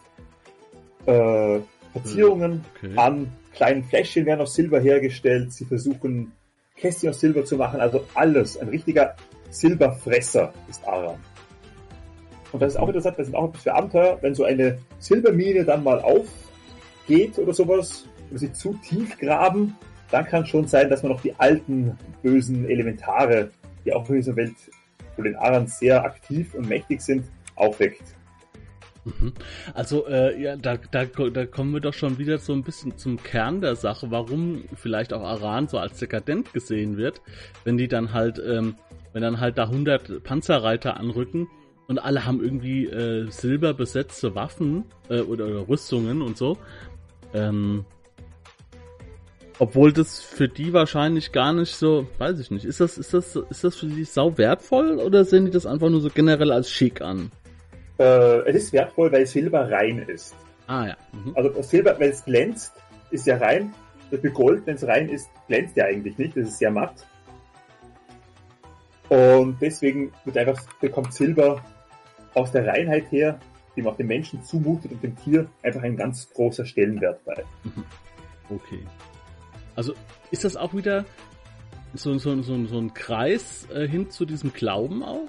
äh, 1.06 1.60
Verzierungen 1.94 2.64
okay. 2.78 2.94
an 2.96 3.32
kleinen 3.54 3.84
Fläschchen 3.84 4.26
werden 4.26 4.42
aus 4.42 4.54
Silber 4.54 4.80
hergestellt. 4.80 5.52
Sie 5.54 5.66
versuchen 5.66 6.32
Kästchen 6.76 7.10
aus 7.10 7.20
Silber 7.20 7.44
zu 7.44 7.58
machen, 7.58 7.80
also 7.80 8.06
alles. 8.14 8.58
Ein 8.58 8.70
richtiger 8.70 9.16
Silberfresser 9.50 10.54
ist 10.70 10.88
Aram. 10.88 11.18
Und 12.52 12.62
das 12.62 12.74
ist 12.74 12.80
auch 12.80 12.88
interessant, 12.88 13.18
das 13.18 13.28
sind 13.28 13.36
auch 13.36 13.50
etwas 13.50 13.64
für 13.64 13.74
Abenteuer, 13.74 14.18
wenn 14.22 14.36
so 14.36 14.44
eine 14.44 14.80
Silbermine 15.00 15.66
dann 15.66 15.84
mal 15.84 16.00
aufgeht 16.02 17.38
oder 17.38 17.54
sowas, 17.54 18.06
oder 18.30 18.40
sie 18.40 18.52
zu 18.54 18.74
tief 18.74 19.18
graben, 19.18 19.76
dann 20.12 20.26
kann 20.26 20.46
schon 20.46 20.68
sein, 20.68 20.90
dass 20.90 21.04
man 21.04 21.14
noch 21.14 21.22
die 21.22 21.34
alten 21.40 21.98
bösen 22.22 22.70
Elementare, 22.70 23.50
die 23.86 23.94
auch 23.94 24.08
in 24.10 24.16
dieser 24.16 24.36
Welt, 24.36 24.56
wo 25.16 25.24
den 25.24 25.36
Aran 25.36 25.68
sehr 25.68 26.04
aktiv 26.04 26.54
und 26.54 26.68
mächtig 26.68 27.02
sind, 27.02 27.26
aufweckt. 27.56 28.04
Mhm. 29.06 29.34
Also, 29.74 30.06
äh, 30.08 30.40
ja, 30.40 30.56
da, 30.56 30.78
da, 30.78 31.06
da 31.06 31.46
kommen 31.46 31.74
wir 31.74 31.80
doch 31.80 31.94
schon 31.94 32.20
wieder 32.20 32.38
so 32.38 32.54
ein 32.54 32.64
bisschen 32.64 32.98
zum 32.98 33.22
Kern 33.22 33.62
der 33.62 33.76
Sache, 33.76 34.12
warum 34.12 34.64
vielleicht 34.76 35.14
auch 35.14 35.24
Aran 35.24 35.68
so 35.68 35.80
als 35.80 35.98
dekadent 35.98 36.54
gesehen 36.54 36.98
wird, 36.98 37.22
wenn 37.64 37.78
die 37.78 37.88
dann 37.88 38.14
halt, 38.14 38.40
ähm, 38.46 38.76
wenn 39.14 39.24
dann 39.24 39.40
halt 39.40 39.58
da 39.58 39.64
100 39.64 40.24
Panzerreiter 40.24 40.98
anrücken 40.98 41.48
und 41.88 42.00
alle 42.00 42.26
haben 42.26 42.44
irgendwie 42.44 42.86
äh, 42.86 43.28
silberbesetzte 43.30 44.36
Waffen 44.36 44.86
äh, 45.10 45.22
oder, 45.22 45.48
oder 45.48 45.68
Rüstungen 45.68 46.22
und 46.22 46.38
so. 46.38 46.58
Ähm, 47.34 47.86
obwohl 49.62 49.94
das 49.94 50.20
für 50.20 50.50
die 50.50 50.74
wahrscheinlich 50.74 51.32
gar 51.32 51.54
nicht 51.54 51.76
so, 51.76 52.08
weiß 52.18 52.40
ich 52.40 52.50
nicht. 52.50 52.66
Ist 52.66 52.80
das, 52.80 52.98
ist 52.98 53.14
das, 53.14 53.36
ist 53.36 53.64
das 53.64 53.76
für 53.76 53.86
die 53.86 54.06
sau 54.06 54.36
wertvoll 54.40 54.98
oder 54.98 55.24
sehen 55.24 55.46
die 55.46 55.52
das 55.52 55.68
einfach 55.68 55.92
nur 55.92 56.02
so 56.02 56.10
generell 56.10 56.52
als 56.52 56.72
schick 56.72 57.00
an? 57.00 57.32
Äh, 58.00 58.40
es 58.50 58.56
ist 58.56 58.74
wertvoll, 58.74 59.12
weil 59.12 59.28
Silber 59.28 59.70
rein 59.70 60.00
ist. 60.00 60.36
Ah 60.66 60.88
ja. 60.88 60.98
Mhm. 61.12 61.34
Also 61.36 61.62
Silber, 61.62 61.96
wenn 62.00 62.10
es 62.10 62.26
glänzt, 62.26 62.74
ist 63.12 63.28
ja 63.28 63.38
rein. 63.38 63.72
Das 64.10 64.22
für 64.22 64.32
Gold, 64.32 64.66
wenn 64.66 64.78
es 64.78 64.88
rein 64.88 65.10
ist, 65.10 65.30
glänzt 65.48 65.78
ja 65.78 65.86
eigentlich 65.86 66.18
nicht. 66.18 66.36
Das 66.36 66.48
ist 66.48 66.58
sehr 66.58 66.72
matt. 66.72 67.06
Und 69.10 69.62
deswegen 69.62 70.12
wird 70.26 70.40
einfach, 70.40 70.60
bekommt 70.80 71.14
Silber 71.14 71.64
aus 72.34 72.52
der 72.52 72.66
Reinheit 72.66 73.12
her, 73.12 73.40
die 73.76 73.84
man 73.84 73.94
auch 73.94 73.98
dem 73.98 74.08
Menschen 74.08 74.44
zumutet 74.44 74.92
und 74.92 75.04
dem 75.04 75.16
Tier, 75.18 75.46
einfach 75.62 75.84
ein 75.84 75.98
ganz 75.98 76.34
großer 76.34 76.66
Stellenwert 76.66 77.24
bei. 77.26 77.44
Mhm. 77.64 77.84
Okay. 78.50 78.80
Also 79.76 79.94
ist 80.32 80.44
das 80.44 80.56
auch 80.56 80.74
wieder 80.74 81.06
so, 81.94 82.18
so, 82.18 82.42
so, 82.42 82.66
so 82.66 82.78
ein 82.78 82.94
Kreis 82.94 83.68
äh, 83.74 83.88
hin 83.88 84.10
zu 84.10 84.26
diesem 84.26 84.54
Glauben 84.54 85.04
auch? 85.04 85.28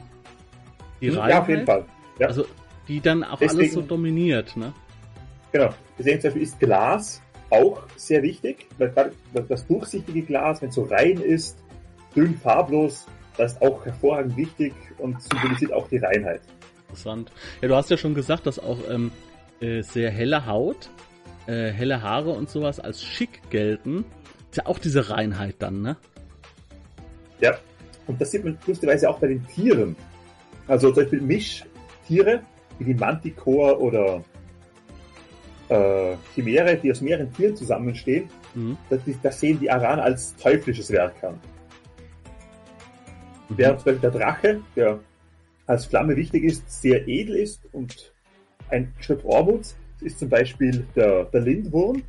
Die 1.00 1.08
ja, 1.08 1.20
Reinheit? 1.20 1.42
auf 1.42 1.48
jeden 1.48 1.66
Fall. 1.66 1.84
Ja. 2.18 2.26
Also 2.28 2.44
die 2.88 3.00
dann 3.00 3.24
auch 3.24 3.38
Deswegen, 3.38 3.60
alles 3.60 3.72
so 3.72 3.82
dominiert, 3.82 4.56
ne? 4.56 4.72
Genau. 5.52 5.70
Deswegen 5.98 6.20
zum 6.20 6.28
Beispiel 6.28 6.42
ist 6.42 6.60
Glas 6.60 7.22
auch 7.50 7.82
sehr 7.96 8.22
wichtig, 8.22 8.66
weil 8.78 9.12
das 9.48 9.66
durchsichtige 9.66 10.22
Glas, 10.22 10.62
wenn 10.62 10.70
es 10.70 10.74
so 10.74 10.84
rein 10.84 11.18
ist, 11.18 11.58
dünn 12.16 12.36
farblos, 12.38 13.06
das 13.36 13.52
ist 13.52 13.62
auch 13.62 13.84
hervorragend 13.84 14.36
wichtig 14.36 14.74
und 14.98 15.20
symbolisiert 15.22 15.72
auch 15.72 15.88
die 15.88 15.98
Reinheit. 15.98 16.40
Interessant. 16.88 17.32
Ja, 17.60 17.68
du 17.68 17.76
hast 17.76 17.90
ja 17.90 17.96
schon 17.96 18.14
gesagt, 18.14 18.46
dass 18.46 18.58
auch 18.58 18.78
ähm, 18.88 19.12
äh, 19.60 19.82
sehr 19.82 20.10
helle 20.10 20.46
Haut, 20.46 20.90
äh, 21.46 21.70
helle 21.70 22.02
Haare 22.02 22.30
und 22.30 22.50
sowas 22.50 22.80
als 22.80 23.02
schick 23.02 23.40
gelten. 23.50 24.04
Ist 24.52 24.58
ja 24.58 24.66
auch 24.66 24.78
diese 24.78 25.08
Reinheit 25.08 25.54
dann, 25.60 25.80
ne? 25.80 25.96
Ja, 27.40 27.56
und 28.06 28.20
das 28.20 28.32
sieht 28.32 28.44
man 28.44 28.58
lustigerweise 28.66 29.08
auch 29.08 29.18
bei 29.18 29.28
den 29.28 29.46
Tieren. 29.46 29.96
Also 30.68 30.92
zum 30.92 31.04
Beispiel 31.04 31.22
Mischtiere, 31.22 32.42
wie 32.78 32.84
die 32.84 32.92
Manticore 32.92 33.80
oder 33.80 34.22
äh, 35.70 36.16
Chimäre, 36.34 36.76
die 36.76 36.92
aus 36.92 37.00
mehreren 37.00 37.32
Tieren 37.32 37.56
zusammenstehen, 37.56 38.28
mhm. 38.54 38.76
das, 38.90 39.00
das, 39.22 39.40
sehen 39.40 39.58
die 39.58 39.70
Aran 39.70 39.98
als 39.98 40.36
teuflisches 40.36 40.90
Werk 40.90 41.24
an. 41.24 41.40
Mhm. 43.48 43.56
Während 43.56 43.80
zum 43.80 43.84
Beispiel 43.86 44.10
der 44.10 44.20
Drache, 44.20 44.60
der 44.76 45.00
als 45.66 45.86
Flamme 45.86 46.14
wichtig 46.14 46.44
ist, 46.44 46.70
sehr 46.70 47.08
edel 47.08 47.36
ist 47.36 47.62
und 47.72 48.12
ein 48.68 48.92
Stück 49.00 49.24
Ormut 49.24 49.74
ist 50.02 50.18
zum 50.18 50.28
Beispiel 50.28 50.86
der, 50.94 51.24
der 51.24 51.40
Lindwurm, 51.40 52.02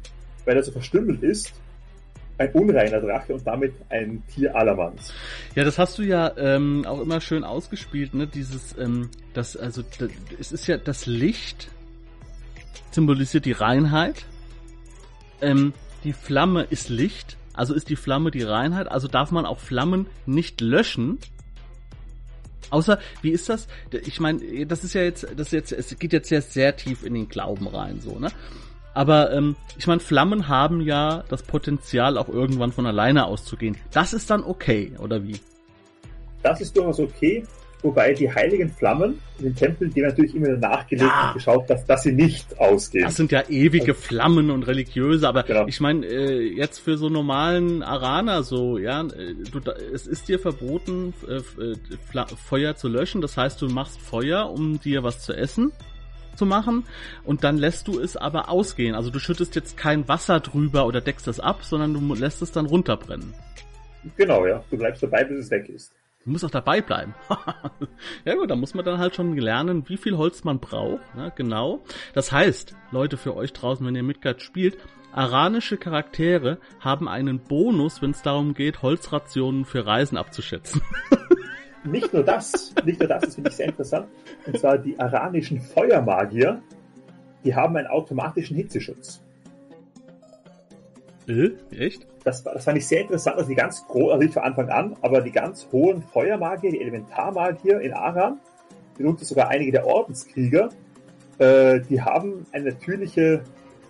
weil 0.44 0.58
er 0.58 0.64
so 0.64 0.74
verstümmelt 0.74 1.24
ist, 1.24 1.54
ein 2.38 2.52
unreiner 2.54 3.00
Drache 3.00 3.34
und 3.34 3.46
damit 3.46 3.74
ein 3.90 4.24
Tier 4.28 4.56
allermanns. 4.56 5.14
Ja, 5.56 5.64
das 5.64 5.78
hast 5.78 5.98
du 5.98 6.04
ja 6.04 6.36
ähm, 6.38 6.86
auch 6.88 7.00
immer 7.00 7.22
schön 7.22 7.44
ausgespielt, 7.44 8.14
ne? 8.14 8.28
Dieses, 8.28 8.78
ähm, 8.78 9.10
das, 9.34 9.56
also, 9.56 9.84
das, 10.00 10.10
es 10.40 10.52
ist 10.52 10.68
ja 10.68 10.78
das 10.78 11.06
Licht 11.06 11.70
symbolisiert 12.92 13.46
die 13.46 13.52
Reinheit. 13.52 14.26
Ähm, 15.42 15.74
die 16.04 16.14
Flamme 16.14 16.64
ist 16.64 16.90
Licht, 16.90 17.38
also 17.54 17.74
ist 17.74 17.90
die 17.90 17.96
Flamme 17.96 18.32
die 18.32 18.44
Reinheit, 18.44 18.90
also 18.90 19.08
darf 19.08 19.32
man 19.32 19.46
auch 19.46 19.60
Flammen 19.60 20.08
nicht 20.26 20.62
löschen. 20.62 21.20
Außer, 22.70 23.00
wie 23.22 23.30
ist 23.30 23.50
das? 23.50 23.68
Ich 23.92 24.20
meine, 24.20 24.66
das 24.66 24.84
ist 24.84 24.94
ja 24.94 25.02
jetzt, 25.02 25.28
das 25.36 25.48
ist 25.48 25.52
jetzt, 25.52 25.72
es 25.72 26.00
geht 26.00 26.14
jetzt 26.14 26.30
sehr, 26.30 26.42
sehr 26.42 26.76
tief 26.76 27.04
in 27.04 27.14
den 27.14 27.30
Glauben 27.30 27.68
rein, 27.68 28.00
so, 28.00 28.18
ne? 28.18 28.30
Aber 28.94 29.32
ähm, 29.34 29.56
ich 29.78 29.88
meine, 29.88 30.00
Flammen 30.00 30.48
haben 30.48 30.82
ja 30.82 31.24
das 31.30 31.44
Potenzial, 31.44 32.18
auch 32.18 32.30
irgendwann 32.30 32.72
von 32.72 32.86
alleine 32.86 33.26
auszugehen. 33.26 33.78
Das 33.92 34.14
ist 34.14 34.30
dann 34.30 34.44
okay, 34.44 34.94
oder 35.00 35.24
wie? 35.24 35.40
Das 36.44 36.62
ist 36.62 36.76
durchaus 36.78 37.00
okay. 37.00 37.44
Wobei 37.82 38.14
die 38.14 38.34
heiligen 38.34 38.70
Flammen 38.70 39.20
in 39.40 39.46
den 39.46 39.56
Tempeln, 39.56 39.94
die 39.94 40.00
natürlich 40.00 40.34
immer 40.34 40.56
nachgelegt 40.56 41.10
ja. 41.10 41.28
und 41.28 41.34
geschaut, 41.34 41.70
dass, 41.70 41.86
dass 41.86 42.04
sie 42.04 42.14
nicht 42.14 42.58
ausgehen. 42.58 43.04
Das 43.04 43.18
sind 43.18 43.34
ja 43.34 43.44
ewige 43.50 43.92
also, 43.92 43.96
Flammen 43.96 44.52
und 44.52 44.64
religiöse, 44.68 45.28
aber 45.28 45.44
genau. 45.44 45.68
ich 45.68 45.82
meine, 45.82 46.06
äh, 46.06 46.56
jetzt 46.56 46.80
für 46.80 46.98
so 46.98 47.10
normalen 47.10 47.84
Araner 47.84 48.44
so, 48.44 48.78
ja, 48.78 49.02
äh, 49.02 49.36
du, 49.52 49.60
es 49.94 50.08
ist 50.08 50.30
dir 50.30 50.40
verboten, 50.40 51.14
äh, 51.28 51.62
äh 51.62 52.26
Feuer 52.48 52.78
zu 52.78 52.88
löschen. 52.88 53.20
Das 53.20 53.36
heißt, 53.36 53.62
du 53.62 53.68
machst 53.68 54.00
Feuer, 54.00 54.50
um 54.50 54.80
dir 54.80 55.04
was 55.04 55.20
zu 55.20 55.34
essen 55.34 55.74
zu 56.36 56.46
machen 56.46 56.86
und 57.24 57.44
dann 57.44 57.58
lässt 57.58 57.88
du 57.88 58.00
es 58.00 58.18
aber 58.18 58.50
ausgehen. 58.50 58.96
Also 58.96 59.10
du 59.10 59.20
schüttest 59.20 59.56
jetzt 59.56 59.78
kein 59.78 60.08
Wasser 60.08 60.40
drüber 60.40 60.86
oder 60.86 61.02
deckst 61.02 61.28
es 61.28 61.40
ab, 61.40 61.64
sondern 61.64 61.94
du 61.94 62.16
lässt 62.16 62.42
es 62.42 62.52
dann 62.52 62.66
runterbrennen. 62.66 63.34
Genau, 64.18 64.46
ja. 64.46 64.64
Du 64.70 64.78
bleibst 64.78 65.02
dabei, 65.04 65.24
bis 65.24 65.46
es 65.46 65.52
weg 65.52 65.70
ist. 65.70 65.94
Du 66.24 66.30
musst 66.30 66.46
auch 66.46 66.52
dabei 66.52 66.82
bleiben. 66.82 67.14
ja 68.26 68.36
gut, 68.36 68.50
da 68.50 68.56
muss 68.56 68.74
man 68.74 68.86
dann 68.86 68.98
halt 68.98 69.16
schon 69.16 69.36
lernen, 69.36 69.90
wie 69.90 69.98
viel 69.98 70.18
Holz 70.18 70.44
man 70.46 70.60
braucht. 70.60 71.16
Ne? 71.16 71.34
Genau. 71.36 71.84
Das 72.14 72.32
heißt, 72.32 72.76
Leute, 72.92 73.18
für 73.18 73.36
euch 73.36 73.52
draußen, 73.52 73.86
wenn 73.86 73.96
ihr 73.96 74.04
Midgard 74.04 74.42
spielt, 74.42 74.78
aranische 75.12 75.78
Charaktere 75.78 76.60
haben 76.80 77.10
einen 77.10 77.40
Bonus, 77.40 78.02
wenn 78.02 78.12
es 78.12 78.22
darum 78.22 78.54
geht, 78.54 78.82
Holzrationen 78.82 79.66
für 79.66 79.86
Reisen 79.86 80.18
abzuschätzen. 80.18 80.82
nicht 81.84 82.14
nur 82.14 82.24
das, 82.24 82.74
nicht 82.86 83.00
nur 83.00 83.08
das, 83.08 83.24
das 83.24 83.36
finde 83.36 83.50
ich 83.50 83.56
sehr 83.56 83.68
interessant. 83.68 84.08
Und 84.46 84.60
zwar 84.60 84.78
die 84.78 84.98
aranischen 85.00 85.62
Feuermagier, 85.62 86.62
die 87.44 87.56
haben 87.56 87.76
einen 87.76 87.88
automatischen 87.88 88.56
Hitzeschutz. 88.56 89.22
Äh, 91.28 91.52
echt? 91.72 92.08
Das, 92.24 92.44
das 92.44 92.64
fand 92.64 92.78
ich 92.78 92.88
sehr 92.88 93.02
interessant, 93.02 93.38
also 93.38 93.50
die 93.50 93.56
ganz 93.56 93.86
großen, 93.88 94.12
also 94.12 94.24
nicht 94.24 94.34
von 94.34 94.44
Anfang 94.44 94.70
an, 94.70 94.96
aber 95.02 95.22
die 95.22 95.32
ganz 95.32 95.68
hohen 95.72 96.02
Feuermagier, 96.02 96.72
die 96.72 96.82
Elementarmagier 96.82 97.80
in 97.82 97.94
Aran, 97.94 98.40
darunter 98.98 99.26
sogar 99.26 99.50
einige 99.50 99.72
der 99.72 99.86
Ordenskrieger, 99.86 100.70
äh, 101.40 101.82
die 101.82 102.02
haben 102.02 102.46
einen 102.52 102.66
natürliche, 102.66 103.42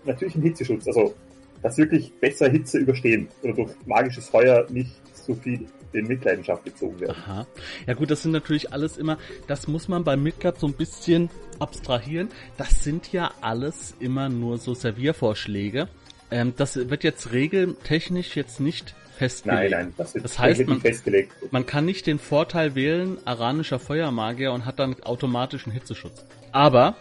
natürlichen 0.06 0.42
Hitzeschutz, 0.42 0.88
also 0.88 1.14
dass 1.62 1.78
wirklich 1.78 2.14
besser 2.20 2.50
Hitze 2.50 2.80
überstehen 2.80 3.30
oder 3.42 3.54
durch 3.54 3.72
magisches 3.86 4.28
Feuer 4.30 4.66
nicht 4.70 4.92
so 5.14 5.34
viel 5.34 5.68
in 5.94 6.08
Mitleidenschaft 6.08 6.64
gezogen 6.66 7.00
werden. 7.00 7.16
Aha. 7.18 7.48
Ja 7.88 7.94
gut, 7.94 8.12
das 8.12 8.24
sind 8.24 8.32
natürlich 8.32 8.74
alles 8.74 8.98
immer, 8.98 9.18
das 9.48 9.68
muss 9.68 9.88
man 9.88 10.04
bei 10.04 10.16
Midgard 10.18 10.60
so 10.60 10.68
ein 10.68 10.74
bisschen 10.74 11.30
abstrahieren. 11.60 12.30
Das 12.58 12.84
sind 12.84 13.12
ja 13.12 13.32
alles 13.42 13.96
immer 14.00 14.30
nur 14.30 14.58
so 14.58 14.74
Serviervorschläge. 14.74 15.88
Ähm, 16.32 16.54
das 16.58 16.76
wird 16.76 17.04
jetzt 17.04 17.32
regeltechnisch 17.32 18.36
jetzt 18.36 18.60
nicht 18.60 18.96
festgelegt. 19.14 19.72
Nein, 19.72 19.86
nein, 19.86 19.94
das, 19.98 20.16
ist 20.16 20.24
das 20.24 20.40
heißt, 20.40 20.68
man, 20.68 20.82
festgelegt. 20.82 21.32
man 21.52 21.66
kann 21.66 21.86
nicht 21.86 22.08
den 22.08 22.20
Vorteil 22.20 22.76
wählen, 22.76 23.18
aranischer 23.26 23.80
Feuermagier 23.80 24.52
und 24.52 24.66
hat 24.66 24.80
dann 24.80 24.96
automatischen 25.04 25.72
Hitzeschutz. 25.72 26.26
Aber, 26.52 26.96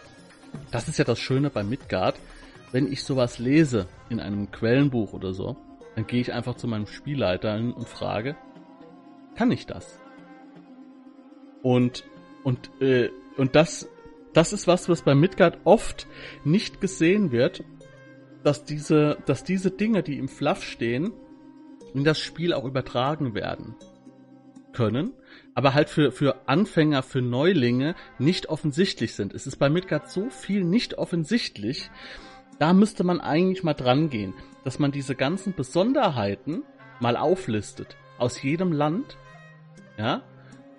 das 0.71 0.87
ist 0.87 0.99
ja 0.99 1.05
das 1.05 1.19
Schöne 1.19 1.49
bei 1.49 1.63
Midgard, 1.63 2.15
wenn 2.71 2.91
ich 2.91 3.03
sowas 3.03 3.39
lese 3.39 3.87
in 4.09 4.19
einem 4.19 4.51
Quellenbuch 4.51 5.13
oder 5.13 5.33
so, 5.33 5.57
dann 5.95 6.07
gehe 6.07 6.21
ich 6.21 6.33
einfach 6.33 6.55
zu 6.55 6.67
meinem 6.67 6.87
Spielleiter 6.87 7.55
und 7.55 7.87
frage, 7.87 8.35
kann 9.35 9.51
ich 9.51 9.65
das? 9.65 9.99
Und, 11.61 12.03
und, 12.43 12.69
äh, 12.81 13.09
und 13.37 13.55
das, 13.55 13.89
das 14.33 14.53
ist 14.53 14.67
was, 14.67 14.89
was 14.89 15.03
bei 15.03 15.15
Midgard 15.15 15.59
oft 15.63 16.07
nicht 16.43 16.81
gesehen 16.81 17.31
wird, 17.31 17.63
dass 18.43 18.65
diese, 18.65 19.17
dass 19.25 19.43
diese 19.43 19.71
Dinge, 19.71 20.03
die 20.03 20.17
im 20.17 20.27
Fluff 20.27 20.63
stehen, 20.63 21.13
in 21.93 22.03
das 22.03 22.19
Spiel 22.19 22.53
auch 22.53 22.65
übertragen 22.65 23.33
werden 23.33 23.75
können, 24.73 25.13
aber 25.53 25.73
halt 25.73 25.89
für, 25.89 26.11
für 26.11 26.47
Anfänger, 26.47 27.03
für 27.03 27.21
Neulinge 27.21 27.95
nicht 28.17 28.49
offensichtlich 28.49 29.13
sind. 29.13 29.33
Es 29.33 29.47
ist 29.47 29.57
bei 29.57 29.69
Midgard 29.69 30.09
so 30.09 30.29
viel 30.29 30.63
nicht 30.63 30.97
offensichtlich, 30.97 31.89
da 32.59 32.73
müsste 32.73 33.03
man 33.03 33.21
eigentlich 33.21 33.63
mal 33.63 33.73
dran 33.73 34.09
gehen, 34.09 34.33
dass 34.63 34.79
man 34.79 34.91
diese 34.91 35.15
ganzen 35.15 35.53
Besonderheiten 35.53 36.63
mal 36.99 37.17
auflistet 37.17 37.97
aus 38.17 38.41
jedem 38.41 38.71
Land, 38.71 39.17
ja, 39.97 40.21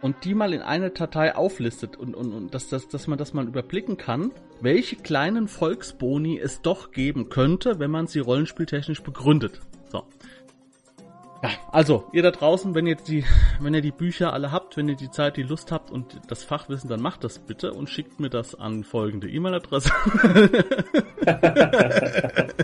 und 0.04 0.24
die 0.24 0.34
mal 0.34 0.52
in 0.52 0.60
eine 0.60 0.90
Datei 0.90 1.34
auflistet 1.34 1.96
und, 1.96 2.14
und, 2.14 2.32
und 2.32 2.54
dass, 2.54 2.68
dass, 2.68 2.88
dass 2.88 3.06
man 3.06 3.16
das 3.18 3.32
mal 3.32 3.46
überblicken 3.46 3.96
kann, 3.96 4.32
welche 4.60 4.96
kleinen 4.96 5.48
Volksboni 5.48 6.38
es 6.38 6.60
doch 6.60 6.92
geben 6.92 7.30
könnte, 7.30 7.78
wenn 7.78 7.90
man 7.90 8.06
sie 8.06 8.18
rollenspieltechnisch 8.18 9.02
begründet. 9.02 9.60
So. 9.90 10.04
Ja, 11.42 11.50
also, 11.72 12.04
ihr 12.12 12.22
da 12.22 12.30
draußen, 12.30 12.74
wenn 12.74 12.86
ihr 12.86 12.96
die, 12.96 13.24
wenn 13.60 13.72
ihr 13.72 13.80
die 13.80 13.92
Bücher 13.92 14.32
alle 14.32 14.52
habt, 14.52 14.76
wenn 14.76 14.88
ihr 14.88 14.96
die 14.96 15.10
Zeit, 15.10 15.38
die 15.38 15.42
Lust 15.42 15.72
habt 15.72 15.90
und 15.90 16.20
das 16.28 16.42
Fachwissen, 16.42 16.90
dann 16.90 17.00
macht 17.00 17.24
das 17.24 17.38
bitte 17.38 17.72
und 17.72 17.88
schickt 17.88 18.20
mir 18.20 18.30
das 18.30 18.54
an 18.54 18.84
folgende 18.84 19.28
E-Mail-Adresse. 19.30 19.90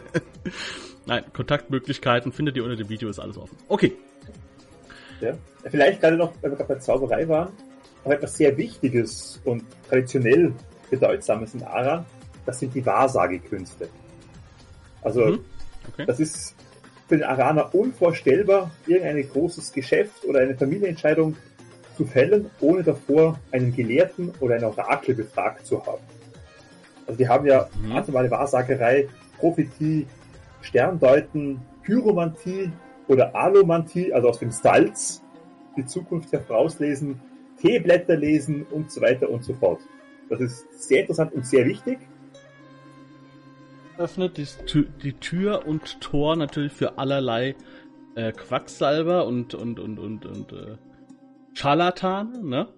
Nein, 1.06 1.24
Kontaktmöglichkeiten 1.32 2.32
findet 2.32 2.56
ihr 2.56 2.64
unter 2.64 2.76
dem 2.76 2.88
Video, 2.88 3.08
ist 3.08 3.18
alles 3.18 3.38
offen. 3.38 3.56
Okay, 3.68 3.96
ja. 5.20 5.34
Vielleicht 5.70 6.00
gerade 6.00 6.16
noch, 6.16 6.32
weil 6.40 6.50
wir 6.50 6.56
gerade 6.56 6.74
bei 6.74 6.80
Zauberei 6.80 7.28
waren, 7.28 7.52
auch 8.04 8.10
etwas 8.10 8.36
sehr 8.36 8.56
Wichtiges 8.56 9.40
und 9.44 9.64
traditionell 9.88 10.52
Bedeutsames 10.90 11.54
in 11.54 11.62
Aran, 11.62 12.04
das 12.46 12.58
sind 12.58 12.74
die 12.74 12.84
Wahrsagekünste. 12.84 13.88
Also, 15.02 15.26
mhm. 15.26 15.44
okay. 15.88 16.04
das 16.06 16.20
ist 16.20 16.54
für 17.08 17.16
den 17.16 17.24
Araner 17.24 17.74
unvorstellbar, 17.74 18.70
irgendein 18.86 19.28
großes 19.28 19.72
Geschäft 19.72 20.24
oder 20.24 20.40
eine 20.40 20.54
Familienentscheidung 20.54 21.36
zu 21.96 22.04
fällen, 22.06 22.50
ohne 22.60 22.82
davor 22.82 23.38
einen 23.52 23.74
Gelehrten 23.74 24.32
oder 24.40 24.54
ein 24.54 24.64
Orakel 24.64 25.14
befragt 25.14 25.66
zu 25.66 25.84
haben. 25.84 26.02
Also 27.06 27.18
die 27.18 27.28
haben 27.28 27.46
ja 27.46 27.68
mhm. 27.82 27.92
atemale 27.96 28.30
Wahrsagerei, 28.30 29.08
Prophetie, 29.38 30.06
Sterndeuten, 30.62 31.60
Pyromantie, 31.82 32.70
oder 33.10 33.34
Alomantie, 33.34 34.12
also 34.12 34.28
aus 34.28 34.38
dem 34.38 34.52
Salz, 34.52 35.20
die 35.76 35.84
Zukunft 35.84 36.32
herauslesen, 36.32 37.20
Teeblätter 37.60 38.16
lesen 38.16 38.64
und 38.70 38.90
so 38.90 39.00
weiter 39.00 39.28
und 39.28 39.42
so 39.42 39.52
fort. 39.54 39.80
Das 40.28 40.40
ist 40.40 40.88
sehr 40.88 41.00
interessant 41.00 41.34
und 41.34 41.44
sehr 41.44 41.66
wichtig. 41.66 41.98
Öffnet 43.98 44.38
die, 44.38 44.46
die 45.02 45.12
Tür 45.14 45.66
und 45.66 46.00
Tor 46.00 46.36
natürlich 46.36 46.72
für 46.72 46.98
allerlei 46.98 47.56
äh, 48.14 48.30
Quacksalber 48.32 49.26
und 49.26 49.54
und 49.54 49.80
und 49.80 49.98
und 49.98 50.24
und 50.24 50.52
äh, 50.52 50.76
Scharlatan, 51.52 52.48
ne? 52.48 52.68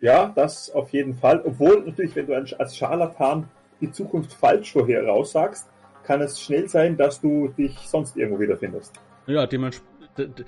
Ja, 0.00 0.32
das 0.34 0.70
auf 0.70 0.90
jeden 0.90 1.14
Fall. 1.14 1.40
Obwohl 1.44 1.84
natürlich, 1.86 2.16
wenn 2.16 2.26
du 2.26 2.34
als 2.34 2.76
Scharlatan 2.76 3.48
die 3.80 3.92
Zukunft 3.92 4.32
falsch 4.32 4.72
vorher 4.72 5.06
raussagst, 5.06 5.68
kann 6.02 6.20
es 6.20 6.40
schnell 6.40 6.68
sein, 6.68 6.96
dass 6.96 7.20
du 7.20 7.48
dich 7.48 7.78
sonst 7.86 8.16
irgendwo 8.16 8.40
wiederfindest. 8.40 8.92
Ja, 9.26 9.46
dementsprechend. 9.46 10.44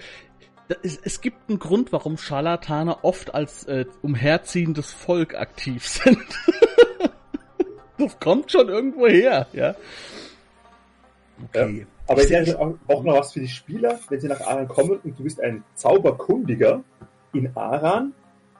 Es, 0.83 1.21
gibt 1.21 1.49
einen 1.49 1.59
Grund, 1.59 1.93
warum 1.93 2.17
Scharlatane 2.17 3.05
oft 3.05 3.35
als 3.35 3.65
äh, 3.65 3.85
umherziehendes 4.01 4.93
Volk 4.93 5.35
aktiv 5.35 5.87
sind. 5.87 6.25
das 7.99 8.19
kommt 8.19 8.51
schon 8.51 8.69
irgendwo 8.69 9.07
her, 9.07 9.47
ja. 9.53 9.75
Okay. 11.49 11.81
Ja, 11.81 11.87
aber 12.07 12.23
ich 12.23 12.31
hätte 12.31 12.59
auch, 12.59 12.75
auch 12.89 13.03
noch 13.03 13.19
was 13.19 13.33
für 13.33 13.41
die 13.41 13.49
Spieler, 13.49 13.99
wenn 14.09 14.21
sie 14.21 14.29
nach 14.29 14.41
Aran 14.41 14.69
kommen 14.69 15.01
und 15.03 15.19
du 15.19 15.23
bist 15.25 15.41
ein 15.41 15.65
Zauberkundiger 15.75 16.83
in 17.33 17.55
Aran, 17.57 18.15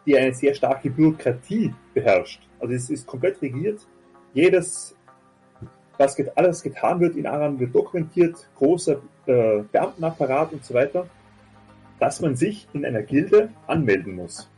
die 0.05 0.19
eine 0.19 0.35
sehr 0.35 0.55
starke 0.55 0.91
Bürokratie 0.91 1.73
beherrscht. 1.95 2.43
Also 2.61 2.75
es 2.75 2.91
ist 2.91 3.07
komplett 3.07 3.41
regiert. 3.41 3.81
Jedes, 4.35 4.95
was 5.97 6.17
alles 6.37 6.63
getan 6.63 7.01
wird 7.01 7.17
in 7.17 7.27
Aran, 7.27 7.59
wird 7.59 7.75
dokumentiert, 7.75 8.49
großer 8.57 9.01
äh, 9.27 9.63
Beamtenapparat 9.71 10.53
und 10.53 10.65
so 10.65 10.75
weiter 10.75 11.07
dass 11.99 12.21
man 12.21 12.37
sich 12.37 12.69
in 12.73 12.85
einer 12.85 13.03
Gilde 13.03 13.51
anmelden 13.67 14.17
muss. 14.17 14.51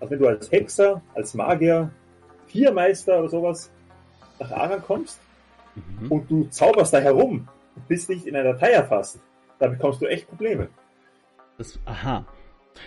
Also 0.00 0.12
wenn 0.12 0.18
du 0.20 0.28
als 0.28 0.50
Hexer, 0.50 1.02
als 1.14 1.34
Magier, 1.34 1.90
Viermeister 2.46 3.18
oder 3.18 3.28
sowas 3.28 3.70
nach 4.38 4.52
Aran 4.52 4.82
kommst 4.82 5.20
mhm. 5.74 6.12
und 6.12 6.30
du 6.30 6.44
zauberst 6.44 6.94
da 6.94 6.98
herum 6.98 7.48
und 7.74 7.88
bist 7.88 8.08
nicht 8.08 8.26
in 8.26 8.36
einer 8.36 8.52
Datei 8.52 8.70
erfasst, 8.70 9.18
da 9.58 9.66
bekommst 9.66 10.00
du 10.00 10.06
echt 10.06 10.28
Probleme. 10.28 10.68
Das, 11.56 11.78
aha. 11.84 12.24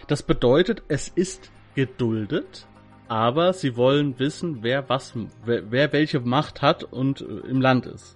Das 0.07 0.23
bedeutet, 0.23 0.83
es 0.87 1.09
ist 1.09 1.51
geduldet, 1.75 2.67
aber 3.09 3.51
sie 3.51 3.75
wollen 3.75 4.17
wissen, 4.19 4.59
wer 4.61 4.87
was, 4.87 5.13
wer, 5.43 5.69
wer 5.69 5.91
welche 5.91 6.21
Macht 6.21 6.61
hat 6.61 6.85
und 6.85 7.19
äh, 7.19 7.49
im 7.49 7.59
Land 7.59 7.85
ist. 7.87 8.15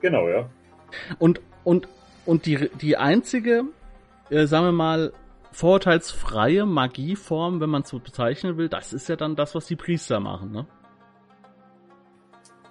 Genau, 0.00 0.30
ja. 0.30 0.48
Und, 1.18 1.42
und, 1.62 1.88
und 2.26 2.46
die, 2.46 2.70
die 2.80 2.96
einzige 2.96 3.64
äh, 4.30 4.46
sagen 4.46 4.66
wir 4.66 4.72
mal, 4.72 5.12
vorurteilsfreie 5.52 6.64
Magieform, 6.64 7.60
wenn 7.60 7.70
man 7.70 7.82
es 7.82 7.88
so 7.88 7.98
bezeichnen 7.98 8.56
will, 8.56 8.68
das 8.68 8.92
ist 8.92 9.08
ja 9.08 9.16
dann 9.16 9.34
das, 9.36 9.54
was 9.54 9.66
die 9.66 9.76
Priester 9.76 10.20
machen, 10.20 10.52
ne? 10.52 10.66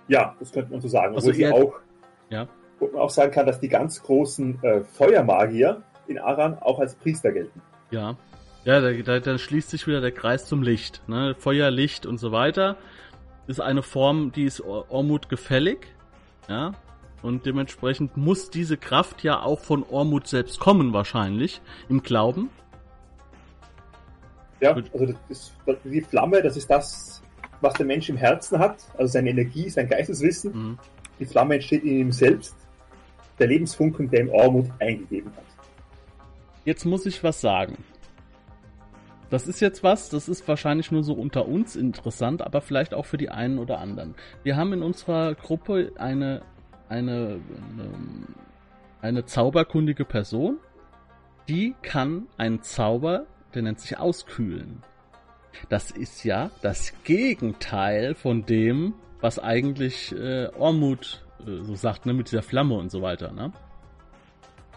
Ja, 0.07 0.35
das 0.39 0.51
könnte 0.51 0.71
man 0.71 0.81
so 0.81 0.87
sagen. 0.87 1.13
Also 1.13 1.29
Obwohl 1.29 1.51
auch, 1.51 1.73
ja. 2.29 2.47
wo 2.79 2.87
man 2.87 3.01
auch 3.01 3.11
sagen 3.11 3.31
kann, 3.31 3.45
dass 3.45 3.59
die 3.59 3.67
ganz 3.67 4.01
großen 4.01 4.63
äh, 4.63 4.81
Feuermagier 4.81 5.83
in 6.07 6.17
Aran 6.17 6.57
auch 6.57 6.79
als 6.79 6.95
Priester 6.95 7.31
gelten. 7.31 7.61
Ja. 7.91 8.15
Ja, 8.65 8.81
da, 8.81 8.91
da, 8.91 9.19
da 9.19 9.37
schließt 9.37 9.69
sich 9.69 9.87
wieder 9.87 10.01
der 10.01 10.11
Kreis 10.11 10.45
zum 10.45 10.63
Licht. 10.63 11.07
Ne? 11.07 11.35
Feuer, 11.37 11.69
Licht 11.69 12.05
und 12.05 12.17
so 12.17 12.31
weiter 12.31 12.75
ist 13.47 13.61
eine 13.61 13.83
Form, 13.83 14.31
die 14.31 14.45
ist 14.45 14.61
Ormut 14.61 15.29
gefällig. 15.29 15.87
Ja, 16.47 16.73
und 17.21 17.45
dementsprechend 17.45 18.17
muss 18.17 18.49
diese 18.49 18.77
Kraft 18.77 19.23
ja 19.23 19.41
auch 19.41 19.59
von 19.59 19.83
Ormut 19.83 20.27
selbst 20.27 20.59
kommen, 20.59 20.93
wahrscheinlich, 20.93 21.61
im 21.89 22.01
Glauben. 22.01 22.49
Ja, 24.61 24.73
also 24.73 25.05
das 25.05 25.15
ist, 25.29 25.53
die 25.83 26.01
Flamme, 26.01 26.41
das 26.41 26.57
ist 26.57 26.69
das, 26.69 27.21
was 27.61 27.73
der 27.73 27.85
Mensch 27.85 28.09
im 28.09 28.17
Herzen 28.17 28.59
hat, 28.59 28.77
also 28.97 29.11
seine 29.11 29.29
Energie, 29.29 29.69
sein 29.69 29.87
Geisteswissen. 29.87 30.51
Mhm. 30.53 30.79
Die 31.19 31.25
Flamme 31.25 31.55
entsteht 31.55 31.83
in 31.83 31.99
ihm 31.99 32.11
selbst, 32.11 32.55
der 33.37 33.47
Lebensfunken, 33.47 34.09
der 34.09 34.21
ihm 34.21 34.29
Ormut 34.29 34.69
eingegeben 34.79 35.31
hat. 35.35 35.45
Jetzt 36.65 36.85
muss 36.85 37.05
ich 37.05 37.23
was 37.23 37.41
sagen. 37.41 37.77
Das 39.29 39.47
ist 39.47 39.59
jetzt 39.59 39.83
was, 39.83 40.09
das 40.09 40.27
ist 40.27 40.47
wahrscheinlich 40.47 40.91
nur 40.91 41.03
so 41.03 41.13
unter 41.13 41.47
uns 41.47 41.75
interessant, 41.75 42.41
aber 42.41 42.61
vielleicht 42.61 42.93
auch 42.93 43.05
für 43.05 43.17
die 43.17 43.29
einen 43.29 43.59
oder 43.59 43.79
anderen. 43.79 44.15
Wir 44.43 44.57
haben 44.57 44.73
in 44.73 44.81
unserer 44.81 45.35
Gruppe 45.35 45.91
eine 45.97 46.41
eine, 46.89 47.39
eine, 47.71 47.89
eine 49.01 49.25
zauberkundige 49.25 50.05
Person, 50.05 50.57
die 51.47 51.75
kann 51.81 52.27
einen 52.37 52.61
Zauber, 52.61 53.25
der 53.53 53.61
nennt 53.63 53.79
sich 53.79 53.97
Auskühlen. 53.97 54.83
Das 55.69 55.91
ist 55.91 56.23
ja 56.23 56.51
das 56.61 56.93
Gegenteil 57.03 58.15
von 58.15 58.45
dem, 58.45 58.93
was 59.21 59.39
eigentlich 59.39 60.15
äh, 60.15 60.47
Ormut 60.57 61.25
äh, 61.41 61.63
so 61.63 61.75
sagt, 61.75 62.05
ne, 62.05 62.13
mit 62.13 62.27
dieser 62.31 62.43
Flamme 62.43 62.75
und 62.75 62.91
so 62.91 63.01
weiter, 63.01 63.31
ne? 63.31 63.51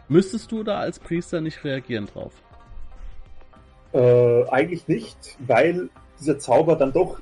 Müsstest 0.08 0.50
du 0.52 0.62
da 0.62 0.78
als 0.78 0.98
Priester 0.98 1.40
nicht 1.40 1.64
reagieren 1.64 2.06
drauf? 2.06 2.32
Äh, 3.92 4.48
eigentlich 4.48 4.88
nicht, 4.88 5.36
weil 5.46 5.90
dieser 6.18 6.38
Zauber 6.38 6.76
dann 6.76 6.92
doch 6.92 7.20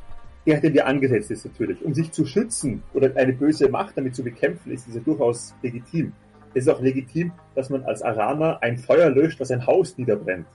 der, 0.50 0.60
der 0.60 0.70
dir 0.70 0.86
angesetzt 0.86 1.30
ist 1.30 1.44
natürlich. 1.44 1.82
Um 1.84 1.94
sich 1.94 2.10
zu 2.10 2.26
schützen 2.26 2.82
oder 2.92 3.12
eine 3.16 3.32
böse 3.32 3.68
Macht 3.68 3.96
damit 3.96 4.14
zu 4.16 4.24
bekämpfen, 4.24 4.72
ist 4.72 4.86
diese 4.86 5.00
durchaus 5.00 5.54
legitim. 5.62 6.12
Es 6.54 6.66
ist 6.66 6.68
auch 6.68 6.80
legitim, 6.80 7.32
dass 7.54 7.70
man 7.70 7.84
als 7.84 8.02
Araner 8.02 8.58
ein 8.62 8.76
Feuer 8.78 9.10
löscht, 9.10 9.40
das 9.40 9.50
ein 9.50 9.66
Haus 9.66 9.96
niederbrennt. 9.96 10.46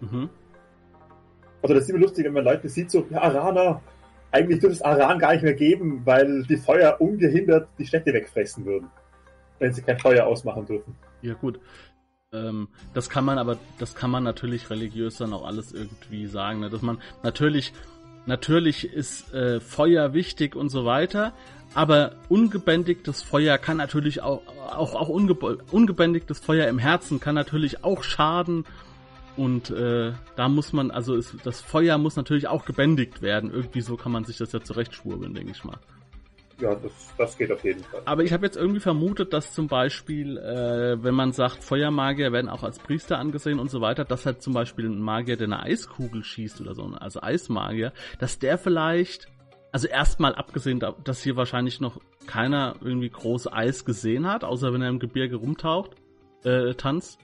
Mhm. 0.00 0.30
Also 1.62 1.74
das 1.74 1.84
ist 1.84 1.90
immer 1.90 2.00
lustig, 2.00 2.24
wenn 2.24 2.32
man 2.32 2.44
Leute 2.44 2.68
sieht, 2.68 2.90
so, 2.90 3.06
ja, 3.10 3.20
Araner, 3.20 3.80
eigentlich 4.30 4.60
dürfte 4.60 4.76
es 4.76 4.82
Aran 4.82 5.18
gar 5.18 5.32
nicht 5.32 5.42
mehr 5.42 5.54
geben, 5.54 6.02
weil 6.04 6.44
die 6.44 6.56
Feuer 6.56 6.96
ungehindert 7.00 7.68
die 7.78 7.86
Städte 7.86 8.12
wegfressen 8.12 8.64
würden. 8.64 8.88
Wenn 9.58 9.72
sie 9.72 9.82
kein 9.82 9.98
Feuer 9.98 10.26
ausmachen 10.26 10.66
dürfen. 10.66 10.96
Ja, 11.20 11.34
gut. 11.34 11.60
Ähm, 12.32 12.68
das 12.94 13.10
kann 13.10 13.24
man 13.24 13.38
aber, 13.38 13.58
das 13.78 13.94
kann 13.94 14.10
man 14.10 14.24
natürlich 14.24 14.70
religiös 14.70 15.18
dann 15.18 15.32
auch 15.32 15.46
alles 15.46 15.72
irgendwie 15.72 16.26
sagen, 16.26 16.60
ne? 16.60 16.70
dass 16.70 16.82
man 16.82 16.98
natürlich 17.22 17.72
Natürlich 18.26 18.84
ist 18.84 19.32
äh, 19.34 19.60
Feuer 19.60 20.14
wichtig 20.14 20.54
und 20.54 20.68
so 20.68 20.84
weiter, 20.84 21.32
aber 21.74 22.12
ungebändigtes 22.28 23.22
Feuer 23.22 23.58
kann 23.58 23.78
natürlich 23.78 24.22
auch, 24.22 24.42
auch, 24.70 24.94
auch 24.94 25.08
unge 25.08 25.34
ungebändigtes 25.34 26.38
Feuer 26.38 26.68
im 26.68 26.78
Herzen 26.78 27.18
kann 27.18 27.34
natürlich 27.34 27.82
auch 27.82 28.02
schaden. 28.02 28.64
Und 29.36 29.70
äh, 29.70 30.12
da 30.36 30.48
muss 30.48 30.74
man, 30.74 30.90
also 30.90 31.14
ist, 31.14 31.34
das 31.44 31.62
Feuer 31.62 31.96
muss 31.96 32.16
natürlich 32.16 32.48
auch 32.48 32.66
gebändigt 32.66 33.22
werden. 33.22 33.50
Irgendwie 33.50 33.80
so 33.80 33.96
kann 33.96 34.12
man 34.12 34.24
sich 34.24 34.36
das 34.36 34.52
ja 34.52 34.60
zurechtschwurbeln, 34.60 35.32
denke 35.32 35.52
ich 35.52 35.64
mal 35.64 35.78
ja, 36.62 36.74
das, 36.76 36.92
das 37.18 37.36
geht 37.36 37.50
auf 37.50 37.64
jeden 37.64 37.82
Fall. 37.82 38.02
Aber 38.04 38.22
ich 38.22 38.32
habe 38.32 38.46
jetzt 38.46 38.56
irgendwie 38.56 38.80
vermutet, 38.80 39.32
dass 39.32 39.52
zum 39.52 39.66
Beispiel, 39.66 40.38
äh, 40.38 41.02
wenn 41.02 41.14
man 41.14 41.32
sagt, 41.32 41.64
Feuermagier 41.64 42.32
werden 42.32 42.48
auch 42.48 42.62
als 42.62 42.78
Priester 42.78 43.18
angesehen 43.18 43.58
und 43.58 43.70
so 43.70 43.80
weiter, 43.80 44.04
dass 44.04 44.24
halt 44.24 44.42
zum 44.42 44.54
Beispiel 44.54 44.86
ein 44.86 45.00
Magier, 45.00 45.36
der 45.36 45.48
eine 45.48 45.62
Eiskugel 45.62 46.22
schießt 46.22 46.60
oder 46.60 46.74
so, 46.74 46.84
also 46.84 47.20
Eismagier, 47.20 47.92
dass 48.20 48.38
der 48.38 48.58
vielleicht, 48.58 49.28
also 49.72 49.88
erstmal 49.88 50.34
abgesehen, 50.36 50.80
dass 51.04 51.22
hier 51.22 51.36
wahrscheinlich 51.36 51.80
noch 51.80 52.00
keiner 52.26 52.76
irgendwie 52.80 53.10
groß 53.10 53.52
Eis 53.52 53.84
gesehen 53.84 54.28
hat, 54.28 54.44
außer 54.44 54.72
wenn 54.72 54.82
er 54.82 54.88
im 54.88 55.00
Gebirge 55.00 55.36
rumtaucht, 55.36 55.96
äh, 56.44 56.74
tanzt, 56.74 57.18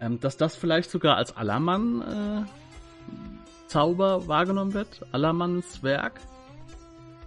ähm, 0.00 0.20
dass 0.20 0.36
das 0.36 0.54
vielleicht 0.54 0.90
sogar 0.90 1.16
als 1.16 1.34
Allermann 1.34 2.02
äh, 2.02 3.68
Zauber 3.68 4.28
wahrgenommen 4.28 4.74
wird, 4.74 5.00
Allermanns 5.12 5.82
Werk. 5.82 6.20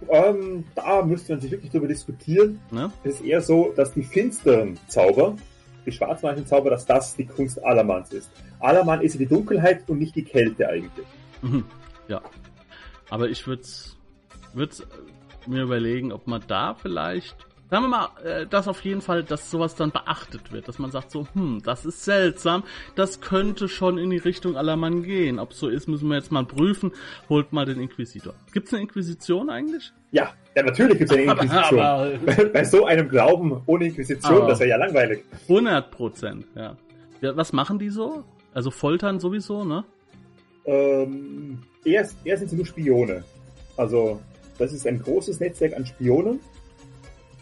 Ähm, 0.08 0.64
da 0.74 1.02
müsste 1.02 1.32
man 1.32 1.40
sich 1.40 1.50
wirklich 1.50 1.70
darüber 1.70 1.88
diskutieren. 1.88 2.60
Ja? 2.72 2.92
Es 3.04 3.16
ist 3.16 3.24
eher 3.24 3.40
so, 3.40 3.72
dass 3.76 3.92
die 3.92 4.02
finsteren 4.02 4.78
Zauber, 4.88 5.36
die 5.84 5.92
schwarzmagischen 5.92 6.46
Zauber, 6.46 6.70
dass 6.70 6.86
das 6.86 7.16
die 7.16 7.26
Kunst 7.26 7.62
Allermanns 7.64 8.12
ist. 8.12 8.30
Allermann 8.58 9.02
ist 9.02 9.18
die 9.18 9.26
Dunkelheit 9.26 9.88
und 9.88 9.98
nicht 9.98 10.14
die 10.14 10.24
Kälte 10.24 10.68
eigentlich. 10.68 11.06
Mhm. 11.42 11.64
Ja. 12.08 12.22
Aber 13.08 13.28
ich 13.28 13.46
würde 13.46 13.62
mir 15.46 15.62
überlegen, 15.62 16.12
ob 16.12 16.26
man 16.26 16.42
da 16.46 16.74
vielleicht 16.74 17.36
Sagen 17.70 17.84
wir 17.84 17.88
mal, 17.88 18.08
äh, 18.24 18.46
dass 18.46 18.66
auf 18.66 18.80
jeden 18.84 19.00
Fall, 19.00 19.22
dass 19.22 19.48
sowas 19.48 19.76
dann 19.76 19.92
beachtet 19.92 20.50
wird, 20.50 20.66
dass 20.66 20.80
man 20.80 20.90
sagt 20.90 21.12
so, 21.12 21.28
hm, 21.34 21.62
das 21.64 21.84
ist 21.84 22.04
seltsam, 22.04 22.64
das 22.96 23.20
könnte 23.20 23.68
schon 23.68 23.96
in 23.96 24.10
die 24.10 24.16
Richtung 24.16 24.56
aller 24.56 24.76
Mann 24.76 25.04
gehen. 25.04 25.38
Ob 25.38 25.52
so 25.52 25.68
ist, 25.68 25.86
müssen 25.86 26.08
wir 26.08 26.16
jetzt 26.16 26.32
mal 26.32 26.44
prüfen. 26.44 26.90
Holt 27.28 27.52
mal 27.52 27.64
den 27.66 27.78
Inquisitor. 27.78 28.34
Gibt's 28.52 28.72
eine 28.72 28.82
Inquisition 28.82 29.50
eigentlich? 29.50 29.92
Ja, 30.10 30.32
ja 30.56 30.64
natürlich 30.64 30.98
gibt's 30.98 31.12
eine 31.12 31.22
Inquisition. 31.30 31.80
aber, 31.80 32.18
aber, 32.26 32.44
Bei 32.46 32.64
so 32.64 32.86
einem 32.86 33.08
Glauben 33.08 33.62
ohne 33.66 33.86
Inquisition, 33.86 34.48
das 34.48 34.58
wäre 34.58 34.70
ja 34.70 34.76
langweilig. 34.76 35.22
100 35.48 35.92
Prozent, 35.92 36.46
ja. 36.56 36.76
ja. 37.20 37.36
Was 37.36 37.52
machen 37.52 37.78
die 37.78 37.90
so? 37.90 38.24
Also 38.52 38.72
foltern 38.72 39.20
sowieso, 39.20 39.64
ne? 39.64 39.84
Ähm, 40.64 41.62
erst, 41.84 42.16
erst 42.24 42.40
sind 42.40 42.48
sie 42.48 42.56
nur 42.56 42.66
Spione. 42.66 43.22
Also, 43.76 44.20
das 44.58 44.72
ist 44.72 44.88
ein 44.88 45.00
großes 45.00 45.38
Netzwerk 45.38 45.76
an 45.76 45.86
Spionen 45.86 46.40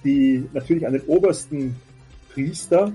die 0.05 0.49
natürlich 0.53 0.87
an 0.87 0.93
den 0.93 1.03
obersten 1.03 1.77
Priester 2.33 2.93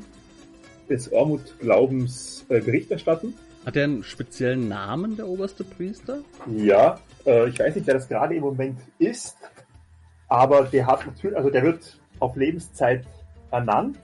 des 0.90 1.12
Ormut-Glaubens 1.12 2.46
äh, 2.50 2.60
Bericht 2.60 2.92
erstatten. 2.92 3.34
Hat 3.66 3.76
er 3.76 3.86
einen 3.86 4.04
speziellen 4.04 4.68
Namen, 4.68 5.16
der 5.16 5.28
oberste 5.28 5.64
Priester? 5.64 6.20
Ja, 6.48 7.00
äh, 7.26 7.50
ich 7.50 7.60
weiß 7.60 7.76
nicht, 7.76 7.88
wer 7.88 7.94
das 7.94 8.10
gerade 8.10 8.36
im 8.36 8.42
Moment 8.42 8.80
ist, 9.00 9.38
aber 10.28 10.64
der 10.64 10.86
hat 10.86 11.06
natürlich, 11.06 11.38
also 11.38 11.50
der 11.50 11.64
wird 11.64 12.00
auf 12.20 12.36
Lebenszeit 12.36 13.06
ernannt 13.52 13.98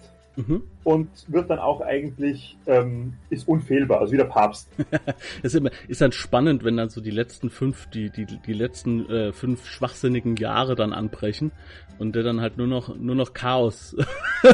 mhm. 0.47 0.63
und 0.83 1.09
wird 1.27 1.49
dann 1.49 1.59
auch 1.59 1.81
eigentlich, 1.81 2.57
ähm, 2.65 3.13
ist 3.29 3.47
unfehlbar, 3.47 3.99
also 3.99 4.13
wie 4.13 4.17
der 4.17 4.25
Papst. 4.25 4.69
ist, 5.43 5.55
immer, 5.55 5.71
ist 5.87 6.01
dann 6.01 6.11
spannend, 6.11 6.63
wenn 6.63 6.77
dann 6.77 6.89
so 6.89 7.01
die 7.01 7.11
letzten 7.11 7.49
fünf, 7.49 7.87
die, 7.87 8.09
die, 8.09 8.25
die 8.25 8.53
letzten 8.53 9.09
äh, 9.09 9.33
fünf 9.33 9.65
schwachsinnigen 9.65 10.35
Jahre 10.35 10.75
dann 10.75 10.93
anbrechen 10.93 11.51
und 11.97 12.15
der 12.15 12.23
dann 12.23 12.41
halt 12.41 12.57
nur 12.57 12.67
noch, 12.67 12.95
nur 12.95 13.15
noch 13.15 13.33
Chaos, 13.33 13.95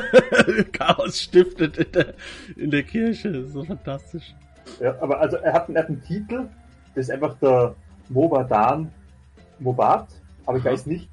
Chaos 0.72 1.22
stiftet 1.22 1.78
in 1.78 1.92
der, 1.92 2.14
in 2.56 2.72
der 2.72 2.84
Kirche. 2.84 3.46
so 3.48 3.64
fantastisch. 3.64 4.34
Ja, 4.80 5.00
aber 5.02 5.20
also 5.20 5.38
er 5.38 5.54
hat, 5.54 5.70
er 5.70 5.84
hat 5.84 5.90
einen 5.90 6.04
Titel, 6.04 6.48
das 6.96 7.06
ist 7.06 7.12
einfach 7.12 7.36
der 7.40 7.76
Mobadan 8.10 8.92
Mobat, 9.60 10.08
aber 10.46 10.58
ich 10.58 10.66
weiß 10.66 10.86
nicht, 10.88 11.10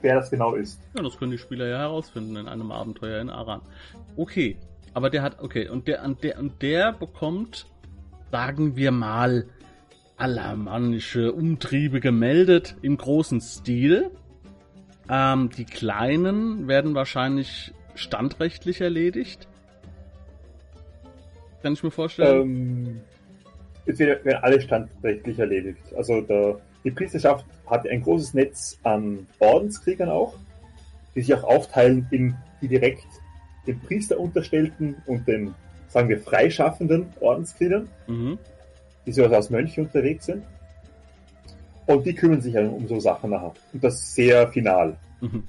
wer 0.00 0.16
das 0.16 0.30
genau 0.30 0.54
ist. 0.54 0.80
Ja, 0.94 1.02
das 1.02 1.18
können 1.18 1.32
die 1.32 1.38
Spieler 1.38 1.66
ja 1.66 1.78
herausfinden 1.78 2.36
in 2.36 2.48
einem 2.48 2.70
Abenteuer 2.70 3.20
in 3.20 3.30
Aran. 3.30 3.60
Okay, 4.16 4.56
aber 4.94 5.10
der 5.10 5.22
hat, 5.22 5.40
okay, 5.40 5.68
und 5.68 5.88
der, 5.88 6.04
und 6.04 6.22
der, 6.22 6.38
und 6.38 6.60
der 6.62 6.92
bekommt, 6.92 7.66
sagen 8.30 8.76
wir 8.76 8.90
mal, 8.90 9.46
alamannische 10.16 11.32
Umtriebe 11.32 12.00
gemeldet 12.00 12.76
im 12.82 12.96
großen 12.96 13.40
Stil. 13.40 14.10
Ähm, 15.10 15.50
die 15.56 15.64
kleinen 15.64 16.68
werden 16.68 16.94
wahrscheinlich 16.94 17.72
standrechtlich 17.94 18.80
erledigt. 18.80 19.48
Kann 21.62 21.72
ich 21.72 21.82
mir 21.82 21.90
vorstellen. 21.90 23.00
Ähm, 23.86 23.96
werden 23.98 24.42
alle 24.42 24.60
standrechtlich 24.60 25.38
erledigt. 25.38 25.92
Also 25.96 26.20
der, 26.20 26.60
die 26.84 26.90
Priesterschaft 26.90 27.44
hat 27.66 27.88
ein 27.88 28.02
großes 28.02 28.34
Netz 28.34 28.78
an 28.84 29.26
Ordenskriegern 29.38 30.08
auch, 30.08 30.34
die 31.14 31.22
sich 31.22 31.34
auch 31.34 31.44
aufteilen 31.44 32.06
in 32.10 32.36
die 32.60 32.68
direkt 32.68 33.06
dem 33.66 33.80
Priester 33.80 34.18
unterstellten 34.18 34.96
und 35.06 35.26
den, 35.26 35.54
sagen 35.88 36.08
wir, 36.08 36.18
freischaffenden 36.20 37.06
Ordensgliedern, 37.20 37.88
mhm. 38.06 38.38
die 39.06 39.12
so 39.12 39.24
als 39.24 39.50
Mönche 39.50 39.82
unterwegs 39.82 40.26
sind. 40.26 40.42
Und 41.86 42.06
die 42.06 42.14
kümmern 42.14 42.40
sich 42.40 42.56
um 42.56 42.86
so 42.86 43.00
Sachen 43.00 43.30
nachher. 43.30 43.54
Und 43.72 43.82
das 43.82 44.14
sehr 44.14 44.48
final. 44.48 44.96
Mhm. 45.20 45.44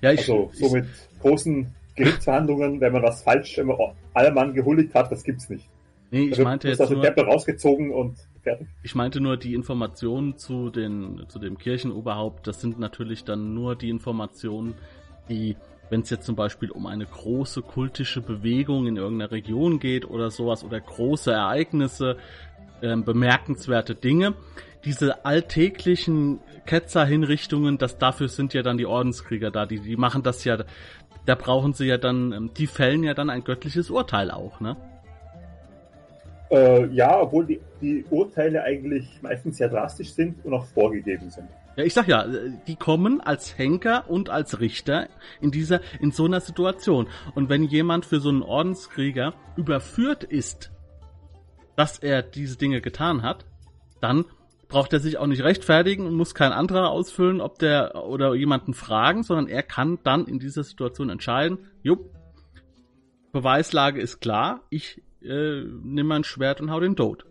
Ja, 0.00 0.12
ich, 0.12 0.20
also 0.20 0.50
so 0.52 0.66
ich, 0.66 0.72
mit 0.72 0.86
großen 1.20 1.66
Gerichtsverhandlungen, 1.94 2.80
wenn 2.80 2.92
man 2.92 3.02
was 3.02 3.22
falsch, 3.22 3.58
wenn 3.58 3.66
man 3.66 3.76
Allmann 4.14 4.54
gehuldigt 4.54 4.94
hat, 4.94 5.12
das 5.12 5.22
gibt's 5.22 5.48
nicht. 5.48 5.68
Nee, 6.10 6.28
ich 6.28 6.38
meinte 6.38 6.68
jetzt 6.68 6.78
Tempel 6.78 7.24
rausgezogen 7.24 7.90
und 7.90 8.16
fertig. 8.42 8.68
Ich 8.82 8.94
meinte 8.94 9.20
nur 9.20 9.36
die 9.36 9.54
Informationen 9.54 10.36
zu 10.36 10.70
den 10.70 11.24
zu 11.28 11.38
dem 11.38 11.58
Kirchenoberhaupt. 11.58 12.46
Das 12.46 12.60
sind 12.60 12.78
natürlich 12.78 13.24
dann 13.24 13.52
nur 13.52 13.74
die 13.74 13.90
Informationen, 13.90 14.74
die 15.28 15.56
wenn 15.90 16.00
es 16.00 16.10
jetzt 16.10 16.26
zum 16.26 16.36
Beispiel 16.36 16.70
um 16.70 16.86
eine 16.86 17.06
große 17.06 17.62
kultische 17.62 18.20
Bewegung 18.20 18.86
in 18.86 18.96
irgendeiner 18.96 19.30
Region 19.30 19.78
geht 19.78 20.08
oder 20.08 20.30
sowas 20.30 20.64
oder 20.64 20.80
große 20.80 21.32
Ereignisse, 21.32 22.16
äh, 22.80 22.96
bemerkenswerte 22.96 23.94
Dinge, 23.94 24.34
diese 24.84 25.24
alltäglichen 25.24 26.40
Ketzerhinrichtungen, 26.66 27.78
das 27.78 27.98
dafür 27.98 28.28
sind 28.28 28.54
ja 28.54 28.62
dann 28.62 28.78
die 28.78 28.86
Ordenskrieger 28.86 29.50
da, 29.50 29.66
die, 29.66 29.80
die 29.80 29.96
machen 29.96 30.22
das 30.22 30.44
ja, 30.44 30.64
da 31.26 31.34
brauchen 31.34 31.72
sie 31.72 31.86
ja 31.86 31.98
dann, 31.98 32.32
ähm, 32.32 32.50
die 32.56 32.66
fällen 32.66 33.02
ja 33.02 33.14
dann 33.14 33.30
ein 33.30 33.44
göttliches 33.44 33.90
Urteil 33.90 34.30
auch, 34.30 34.60
ne? 34.60 34.76
Äh, 36.50 36.86
ja, 36.88 37.20
obwohl 37.20 37.46
die, 37.46 37.60
die 37.80 38.04
Urteile 38.10 38.62
eigentlich 38.62 39.20
meistens 39.22 39.56
sehr 39.56 39.68
drastisch 39.68 40.12
sind 40.12 40.44
und 40.44 40.52
auch 40.52 40.66
vorgegeben 40.66 41.30
sind. 41.30 41.48
Ja, 41.76 41.84
ich 41.84 41.94
sag 41.94 42.08
ja, 42.08 42.24
äh, 42.24 42.52
die 42.66 42.76
kommen 42.76 43.20
als 43.20 43.58
Henker 43.58 44.08
und 44.08 44.30
als 44.30 44.60
Richter 44.60 45.08
in 45.40 45.50
dieser, 45.50 45.80
in 46.00 46.12
so 46.12 46.24
einer 46.24 46.40
Situation. 46.40 47.08
Und 47.34 47.48
wenn 47.48 47.64
jemand 47.64 48.06
für 48.06 48.20
so 48.20 48.28
einen 48.28 48.42
Ordenskrieger 48.42 49.34
überführt 49.56 50.24
ist, 50.24 50.70
dass 51.76 51.98
er 51.98 52.22
diese 52.22 52.56
Dinge 52.56 52.80
getan 52.80 53.22
hat, 53.22 53.44
dann 54.00 54.24
braucht 54.68 54.92
er 54.92 55.00
sich 55.00 55.18
auch 55.18 55.26
nicht 55.26 55.42
rechtfertigen 55.42 56.06
und 56.06 56.14
muss 56.14 56.34
kein 56.34 56.52
anderer 56.52 56.90
ausfüllen, 56.90 57.40
ob 57.40 57.58
der 57.58 57.94
oder 58.06 58.34
jemanden 58.34 58.74
fragen, 58.74 59.22
sondern 59.22 59.48
er 59.48 59.62
kann 59.62 59.98
dann 60.02 60.26
in 60.26 60.38
dieser 60.38 60.64
Situation 60.64 61.10
entscheiden, 61.10 61.58
jupp, 61.82 62.10
Beweislage 63.32 64.00
ist 64.00 64.20
klar, 64.20 64.62
ich 64.70 65.02
äh, 65.22 65.62
nimm 65.82 66.06
mein 66.06 66.22
Schwert 66.22 66.60
und 66.60 66.70
hau 66.70 66.78
den 66.78 66.94
tot. 66.94 67.26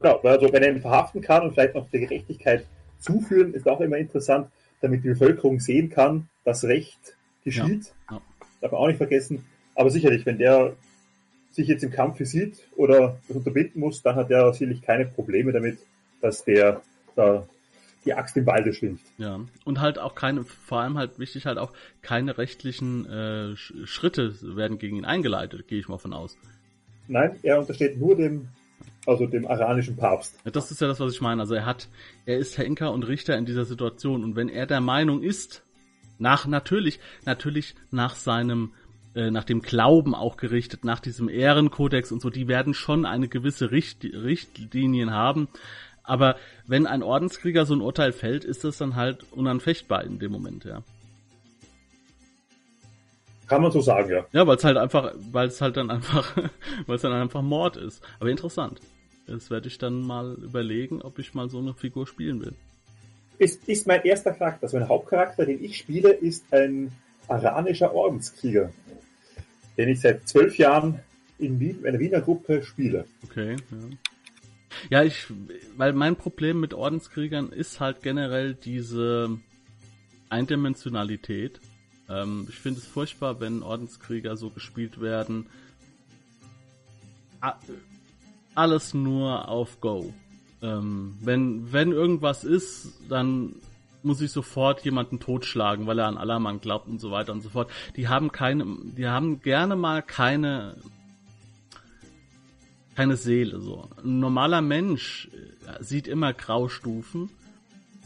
Genau, 0.00 0.18
also 0.18 0.52
wenn 0.52 0.62
er 0.62 0.72
ihn 0.74 0.80
verhaften 0.80 1.20
kann 1.20 1.42
und 1.44 1.54
vielleicht 1.54 1.74
noch 1.74 1.88
die 1.90 2.00
Gerechtigkeit 2.00 2.66
zuführen, 2.98 3.54
ist 3.54 3.68
auch 3.68 3.80
immer 3.80 3.96
interessant, 3.96 4.48
damit 4.80 5.04
die 5.04 5.08
Bevölkerung 5.08 5.60
sehen 5.60 5.90
kann, 5.90 6.28
dass 6.44 6.64
Recht 6.64 7.16
geschieht. 7.44 7.92
Ja, 8.10 8.16
ja. 8.16 8.22
Darf 8.60 8.72
man 8.72 8.80
auch 8.80 8.86
nicht 8.88 8.98
vergessen. 8.98 9.44
Aber 9.74 9.90
sicherlich, 9.90 10.24
wenn 10.26 10.38
der 10.38 10.74
sich 11.50 11.68
jetzt 11.68 11.84
im 11.84 11.90
Kampf 11.90 12.18
sieht 12.20 12.58
oder 12.76 13.18
das 13.28 13.36
unterbinden 13.36 13.80
muss, 13.80 14.02
dann 14.02 14.16
hat 14.16 14.30
er 14.30 14.52
sicherlich 14.52 14.82
keine 14.82 15.06
Probleme 15.06 15.52
damit, 15.52 15.78
dass 16.20 16.44
der 16.44 16.82
da 17.14 17.46
die 18.04 18.14
Axt 18.14 18.36
im 18.36 18.46
Walde 18.46 18.72
schwingt. 18.72 19.00
Ja, 19.18 19.40
und 19.64 19.80
halt 19.80 19.98
auch 19.98 20.14
keine, 20.14 20.44
vor 20.44 20.80
allem 20.80 20.96
halt 20.96 21.18
wichtig 21.18 21.46
halt 21.46 21.58
auch, 21.58 21.72
keine 22.02 22.38
rechtlichen 22.38 23.06
äh, 23.06 23.56
Schritte 23.56 24.34
werden 24.56 24.78
gegen 24.78 24.96
ihn 24.96 25.04
eingeleitet, 25.04 25.66
gehe 25.66 25.80
ich 25.80 25.88
mal 25.88 25.98
von 25.98 26.12
aus. 26.12 26.36
Nein, 27.08 27.36
er 27.42 27.58
untersteht 27.58 27.98
nur 27.98 28.16
dem, 28.16 28.48
also 29.06 29.26
dem 29.26 29.46
aranischen 29.46 29.96
Papst. 29.96 30.36
Ja, 30.44 30.50
das 30.50 30.70
ist 30.70 30.80
ja 30.80 30.88
das, 30.88 31.00
was 31.00 31.14
ich 31.14 31.20
meine. 31.20 31.40
Also 31.40 31.54
er 31.54 31.64
hat, 31.64 31.88
er 32.26 32.38
ist 32.38 32.58
Henker 32.58 32.92
und 32.92 33.04
Richter 33.04 33.36
in 33.38 33.46
dieser 33.46 33.64
Situation 33.64 34.24
und 34.24 34.36
wenn 34.36 34.48
er 34.48 34.66
der 34.66 34.80
Meinung 34.80 35.22
ist, 35.22 35.62
nach 36.18 36.46
natürlich, 36.46 36.98
natürlich 37.24 37.74
nach 37.90 38.14
seinem 38.14 38.72
äh, 39.14 39.30
nach 39.30 39.44
dem 39.44 39.62
Glauben 39.62 40.14
auch 40.14 40.36
gerichtet, 40.36 40.84
nach 40.84 41.00
diesem 41.00 41.28
Ehrenkodex 41.28 42.12
und 42.12 42.20
so, 42.20 42.30
die 42.30 42.48
werden 42.48 42.74
schon 42.74 43.06
eine 43.06 43.28
gewisse 43.28 43.70
Richt 43.70 44.04
Richtlinien 44.04 45.12
haben. 45.12 45.48
Aber 46.02 46.36
wenn 46.66 46.86
ein 46.86 47.02
Ordenskrieger 47.02 47.64
so 47.64 47.74
ein 47.74 47.80
Urteil 47.80 48.12
fällt, 48.12 48.44
ist 48.44 48.62
das 48.64 48.78
dann 48.78 48.94
halt 48.94 49.24
unanfechtbar 49.32 50.04
in 50.04 50.18
dem 50.18 50.32
Moment, 50.32 50.64
ja. 50.64 50.82
Kann 53.48 53.62
man 53.62 53.70
so 53.70 53.80
sagen, 53.80 54.10
ja. 54.10 54.26
Ja, 54.32 54.46
weil 54.46 54.56
es 54.56 54.64
halt 54.64 54.76
einfach, 54.76 55.12
weil 55.32 55.48
es 55.48 55.60
halt 55.60 55.76
dann 55.76 55.90
einfach, 55.90 56.36
weil 56.86 56.96
es 56.96 57.02
dann 57.02 57.12
einfach 57.12 57.42
Mord 57.42 57.76
ist. 57.76 58.02
Aber 58.20 58.28
interessant. 58.28 58.80
Das 59.26 59.50
werde 59.50 59.68
ich 59.68 59.78
dann 59.78 60.00
mal 60.00 60.34
überlegen, 60.34 61.02
ob 61.02 61.18
ich 61.18 61.34
mal 61.34 61.48
so 61.48 61.58
eine 61.58 61.74
Figur 61.74 62.06
spielen 62.06 62.40
will. 62.40 62.54
Ist, 63.38 63.68
ist 63.68 63.86
mein 63.86 64.02
erster 64.02 64.32
Charakter. 64.32 64.64
Also 64.64 64.78
mein 64.78 64.88
Hauptcharakter, 64.88 65.44
den 65.44 65.62
ich 65.62 65.76
spiele, 65.76 66.10
ist 66.10 66.44
ein 66.52 66.92
aranischer 67.28 67.92
Ordenskrieger, 67.92 68.72
den 69.76 69.88
ich 69.88 70.00
seit 70.00 70.28
zwölf 70.28 70.56
Jahren 70.58 71.00
in 71.38 71.60
Wien, 71.60 71.84
einer 71.84 71.98
Wiener 71.98 72.20
Gruppe 72.20 72.62
spiele. 72.62 73.04
Okay, 73.24 73.56
ja. 73.70 73.96
Ja, 74.90 75.02
ich, 75.02 75.26
weil 75.76 75.92
mein 75.92 76.16
Problem 76.16 76.60
mit 76.60 76.74
Ordenskriegern 76.74 77.50
ist 77.50 77.80
halt 77.80 78.02
generell 78.02 78.54
diese 78.54 79.38
Eindimensionalität. 80.28 81.60
Ähm, 82.08 82.46
ich 82.48 82.56
finde 82.56 82.80
es 82.80 82.86
furchtbar, 82.86 83.40
wenn 83.40 83.62
Ordenskrieger 83.62 84.36
so 84.36 84.50
gespielt 84.50 85.00
werden. 85.00 85.46
Alles 88.56 88.94
nur 88.94 89.48
auf 89.48 89.80
Go. 89.80 90.12
Ähm, 90.62 91.16
wenn, 91.20 91.72
wenn 91.72 91.92
irgendwas 91.92 92.42
ist, 92.42 92.94
dann 93.08 93.56
muss 94.02 94.20
ich 94.20 94.30
sofort 94.30 94.82
jemanden 94.82 95.20
totschlagen, 95.20 95.86
weil 95.86 95.98
er 95.98 96.06
an 96.06 96.16
Allermann 96.16 96.60
glaubt 96.60 96.88
und 96.88 97.00
so 97.00 97.10
weiter 97.10 97.32
und 97.32 97.42
so 97.42 97.50
fort. 97.50 97.70
Die 97.96 98.08
haben 98.08 98.32
keine, 98.32 98.64
die 98.96 99.06
haben 99.06 99.42
gerne 99.42 99.76
mal 99.76 100.02
keine, 100.02 100.76
keine 102.94 103.16
Seele, 103.16 103.60
so. 103.60 103.90
Ein 104.02 104.20
normaler 104.20 104.62
Mensch 104.62 105.28
äh, 105.66 105.84
sieht 105.84 106.08
immer 106.08 106.32
Graustufen 106.32 107.28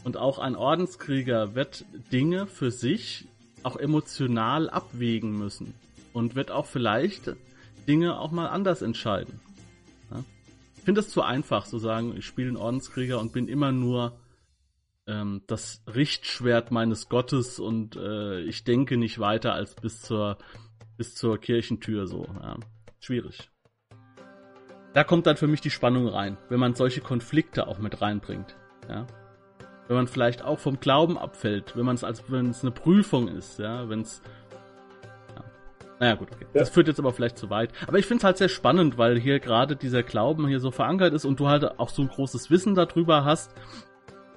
und 0.03 0.17
auch 0.17 0.37
ein 0.37 0.55
Ordenskrieger 0.55 1.55
wird 1.55 1.85
Dinge 2.11 2.45
für 2.45 2.71
sich 2.71 3.25
auch 3.63 3.77
emotional 3.77 4.69
abwägen 4.69 5.37
müssen 5.37 5.73
und 6.11 6.35
wird 6.35 6.51
auch 6.51 6.65
vielleicht 6.65 7.35
Dinge 7.87 8.19
auch 8.19 8.31
mal 8.31 8.47
anders 8.47 8.81
entscheiden. 8.81 9.39
Ich 10.81 10.85
finde 10.85 11.01
es 11.01 11.09
zu 11.09 11.21
einfach 11.21 11.67
zu 11.67 11.77
sagen, 11.77 12.17
ich 12.17 12.25
spiele 12.25 12.47
einen 12.47 12.57
Ordenskrieger 12.57 13.19
und 13.19 13.33
bin 13.33 13.47
immer 13.47 13.71
nur 13.71 14.19
ähm, 15.05 15.43
das 15.45 15.83
Richtschwert 15.85 16.71
meines 16.71 17.07
Gottes 17.07 17.59
und 17.59 17.97
äh, 17.97 18.39
ich 18.41 18.63
denke 18.63 18.97
nicht 18.97 19.19
weiter 19.19 19.53
als 19.53 19.75
bis 19.75 20.01
zur 20.01 20.39
bis 20.97 21.13
zur 21.13 21.37
Kirchentür 21.37 22.07
so. 22.07 22.25
Ja? 22.41 22.57
Schwierig. 22.99 23.51
Da 24.95 25.03
kommt 25.03 25.27
dann 25.27 25.37
für 25.37 25.45
mich 25.45 25.61
die 25.61 25.69
Spannung 25.69 26.07
rein, 26.07 26.39
wenn 26.49 26.59
man 26.59 26.73
solche 26.73 27.01
Konflikte 27.01 27.67
auch 27.67 27.77
mit 27.77 28.01
reinbringt. 28.01 28.55
Ja? 28.89 29.05
wenn 29.87 29.97
man 29.97 30.07
vielleicht 30.07 30.41
auch 30.41 30.57
vom 30.57 30.79
Glauben 30.79 31.17
abfällt, 31.17 31.75
wenn 31.75 31.85
man 31.85 31.95
es 31.95 32.05
als 32.05 32.23
wenn 32.31 32.49
es 32.49 32.63
eine 32.63 32.71
Prüfung 32.71 33.27
ist, 33.27 33.59
ja, 33.59 33.87
wenn 33.89 34.01
es. 34.01 34.21
Naja, 36.01 36.15
gut, 36.15 36.29
okay. 36.31 36.47
Ja. 36.51 36.61
Das 36.61 36.71
führt 36.71 36.87
jetzt 36.87 36.99
aber 36.99 37.13
vielleicht 37.13 37.37
zu 37.37 37.51
weit. 37.51 37.69
Aber 37.85 37.99
ich 37.99 38.07
finde 38.07 38.21
es 38.21 38.23
halt 38.23 38.37
sehr 38.39 38.49
spannend, 38.49 38.97
weil 38.97 39.19
hier 39.19 39.39
gerade 39.39 39.75
dieser 39.75 40.01
Glauben 40.01 40.47
hier 40.47 40.59
so 40.59 40.71
verankert 40.71 41.13
ist 41.13 41.25
und 41.25 41.39
du 41.39 41.47
halt 41.47 41.79
auch 41.79 41.89
so 41.89 42.01
ein 42.01 42.07
großes 42.07 42.49
Wissen 42.49 42.73
darüber 42.73 43.23
hast. 43.23 43.53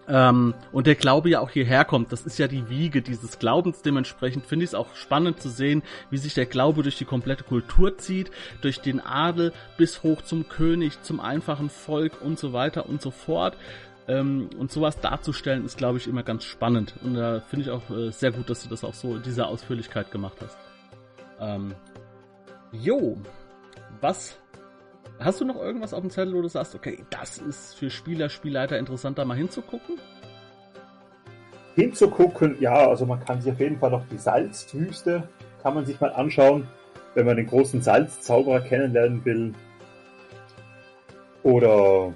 Ähm, 0.07 0.53
und 0.73 0.87
der 0.87 0.95
Glaube 0.95 1.31
ja 1.31 1.41
auch 1.41 1.49
hierher 1.49 1.87
kommt. 1.87 2.13
Das 2.13 2.27
ist 2.27 2.39
ja 2.39 2.49
die 2.49 2.69
Wiege 2.69 3.01
dieses 3.01 3.39
Glaubens. 3.39 3.81
Dementsprechend 3.81 4.45
finde 4.45 4.65
ich 4.65 4.73
es 4.73 4.75
auch 4.75 4.95
spannend 4.95 5.41
zu 5.41 5.49
sehen, 5.49 5.83
wie 6.11 6.19
sich 6.19 6.35
der 6.35 6.45
Glaube 6.45 6.83
durch 6.83 6.99
die 6.99 7.07
komplette 7.07 7.45
Kultur 7.45 7.97
zieht, 7.97 8.31
durch 8.61 8.83
den 8.83 9.01
Adel 9.01 9.55
bis 9.79 10.03
hoch 10.03 10.21
zum 10.21 10.51
König, 10.51 11.01
zum 11.01 11.19
einfachen 11.19 11.71
Volk 11.71 12.21
und 12.21 12.39
so 12.39 12.53
weiter 12.53 12.91
und 12.91 13.01
so 13.01 13.11
fort. 13.11 13.57
Ähm, 14.07 14.51
und 14.59 14.71
sowas 14.71 15.01
darzustellen 15.01 15.65
ist, 15.65 15.79
glaube 15.79 15.97
ich, 15.97 16.09
immer 16.09 16.25
ganz 16.25 16.45
spannend. 16.45 16.93
Und 17.03 17.15
da 17.15 17.41
finde 17.41 17.65
ich 17.65 17.71
auch 17.71 17.89
äh, 17.89 18.11
sehr 18.11 18.33
gut, 18.33 18.51
dass 18.51 18.63
du 18.63 18.69
das 18.69 18.85
auch 18.85 18.93
so 18.93 19.17
in 19.17 19.23
dieser 19.23 19.49
Ausführlichkeit 19.49 20.11
gemacht 20.11 20.37
hast. 20.43 20.59
Ähm, 21.45 21.75
jo, 22.73 23.17
was 24.01 24.39
Hast 25.21 25.41
du 25.41 25.45
noch 25.45 25.57
irgendwas 25.57 25.95
auf 25.95 26.01
dem 26.01 26.11
Zettel, 26.11 26.35
wo 26.35 26.43
du 26.43 26.49
sagst, 26.49 26.75
okay, 26.75 26.99
das 27.11 27.39
ist 27.39 27.75
für 27.75 27.89
Spieler, 27.89 28.29
Spielleiter 28.29 28.79
interessant, 28.79 29.17
da 29.17 29.25
mal 29.25 29.37
hinzugucken? 29.37 29.99
Hinzugucken, 31.77 32.57
ja, 32.61 32.89
also 32.89 33.07
man 33.07 33.25
kann 33.25 33.41
sich 33.41 33.53
auf 33.53 33.61
jeden 33.61 33.79
Fall 33.79 33.91
noch 33.91 34.07
die 34.09 34.19
Salzwüste, 34.19 35.29
kann 35.63 35.75
man 35.75 35.87
sich 35.87 36.01
mal 36.01 36.13
anschauen, 36.13 36.67
wenn 37.15 37.27
man 37.27 37.37
den 37.37 37.47
großen 37.47 37.81
Salzzauberer 37.81 38.61
kennenlernen 38.61 39.25
will. 39.25 39.55
Oder 41.43 42.13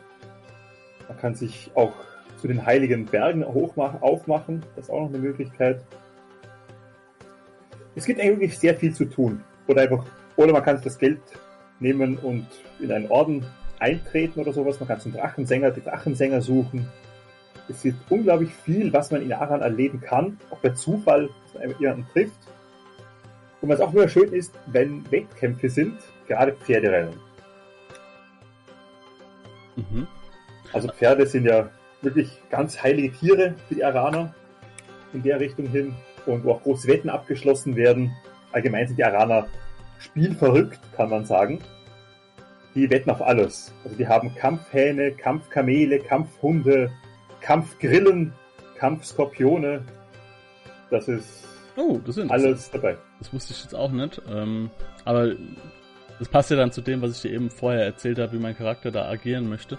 man 1.07 1.19
kann 1.19 1.35
sich 1.35 1.71
auch 1.75 1.93
zu 2.37 2.49
den 2.49 2.67
heiligen 2.67 3.07
Bergen 3.07 3.45
aufmachen, 3.45 4.65
das 4.75 4.87
ist 4.87 4.91
auch 4.91 5.03
noch 5.03 5.09
eine 5.09 5.19
Möglichkeit. 5.19 5.83
Es 7.99 8.05
gibt 8.05 8.21
eigentlich 8.21 8.57
sehr 8.57 8.77
viel 8.77 8.95
zu 8.95 9.07
tun. 9.07 9.43
Oder 9.67 9.83
einfach, 9.83 10.05
oder 10.37 10.53
man 10.53 10.63
kann 10.63 10.81
das 10.85 10.97
Geld 10.97 11.21
nehmen 11.81 12.17
und 12.19 12.47
in 12.79 12.93
einen 12.93 13.11
Orden 13.11 13.45
eintreten 13.81 14.39
oder 14.39 14.53
sowas. 14.53 14.79
Man 14.79 14.89
kann 14.89 15.01
zum 15.01 15.13
Drachensänger, 15.13 15.73
die 15.73 15.83
Drachensänger 15.83 16.41
suchen. 16.41 16.89
Es 17.69 17.83
gibt 17.83 17.99
unglaublich 18.09 18.55
viel, 18.55 18.93
was 18.93 19.11
man 19.11 19.21
in 19.21 19.33
Aran 19.33 19.63
erleben 19.63 20.01
kann, 20.01 20.39
auch 20.51 20.61
per 20.61 20.77
Zufall, 20.77 21.29
dass 21.43 21.55
man 21.55 21.75
jemanden 21.81 22.07
trifft. 22.13 22.39
Und 23.61 23.69
was 23.69 23.81
auch 23.81 23.93
immer 23.93 24.07
schön 24.07 24.33
ist, 24.33 24.55
wenn 24.67 25.11
Wettkämpfe 25.11 25.69
sind, 25.69 25.99
gerade 26.29 26.53
Pferderennen. 26.53 27.15
Mhm. 29.75 30.07
Also 30.73 30.87
Pferde 30.87 31.27
sind 31.27 31.47
ja 31.47 31.69
wirklich 32.03 32.31
ganz 32.49 32.81
heilige 32.81 33.11
Tiere 33.11 33.57
für 33.67 33.75
die 33.75 33.85
Araner 33.85 34.33
in 35.13 35.25
der 35.25 35.41
Richtung 35.41 35.67
hin 35.67 35.97
und 36.29 36.45
wo 36.45 36.53
auch 36.53 36.63
große 36.63 36.89
Wetten 36.89 37.11
abgeschlossen 37.11 37.77
werden. 37.77 38.15
Allgemein 38.53 38.87
sind 38.87 38.99
die 38.99 39.05
Araner 39.05 39.47
spielverrückt, 39.99 40.79
kann 40.97 41.11
man 41.11 41.25
sagen 41.25 41.61
die 42.79 42.91
wetten 42.91 43.11
auf 43.11 43.23
alles. 43.23 43.73
Also 43.85 43.97
die 43.97 44.07
haben 44.07 44.35
Kampfhähne, 44.35 45.13
Kampfkamele, 45.13 45.99
Kampfhunde, 46.01 46.91
Kampfgrillen, 47.41 48.33
Kampfskorpione. 48.77 49.83
Das 50.91 51.09
ist 51.09 51.45
oh, 51.77 52.01
das 52.07 52.17
ist 52.17 52.31
alles 52.31 52.71
dabei. 52.71 52.97
Das 53.19 53.33
wusste 53.33 53.53
ich 53.53 53.63
jetzt 53.63 53.75
auch 53.75 53.91
nicht. 53.91 54.21
Ähm, 54.29 54.71
aber 55.05 55.33
das 56.19 56.29
passt 56.29 56.51
ja 56.51 56.57
dann 56.57 56.73
zu 56.73 56.81
dem, 56.81 57.03
was 57.03 57.17
ich 57.17 57.23
dir 57.23 57.33
eben 57.33 57.51
vorher 57.51 57.85
erzählt 57.85 58.19
habe, 58.19 58.33
wie 58.33 58.39
mein 58.39 58.57
Charakter 58.57 58.91
da 58.91 59.09
agieren 59.09 59.49
möchte. 59.49 59.79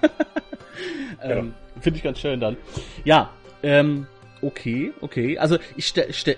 ähm, 1.22 1.52
ja. 1.76 1.80
Finde 1.80 1.96
ich 1.96 2.02
ganz 2.02 2.18
schön 2.20 2.40
dann. 2.40 2.56
Ja, 3.04 3.30
ähm, 3.62 4.06
Okay, 4.40 4.92
okay. 5.00 5.38
Also 5.38 5.58
ich 5.76 5.92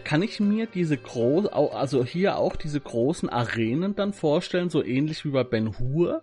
kann 0.05 0.23
ich 0.23 0.41
mir 0.41 0.67
diese 0.67 0.97
groß, 0.97 1.47
also 1.49 2.05
hier 2.05 2.37
auch 2.37 2.57
diese 2.57 2.81
großen 2.81 3.29
Arenen 3.29 3.95
dann 3.95 4.13
vorstellen, 4.13 4.71
so 4.71 4.83
ähnlich 4.83 5.25
wie 5.25 5.31
bei 5.31 5.45
Ben 5.45 5.79
Hur? 5.79 6.23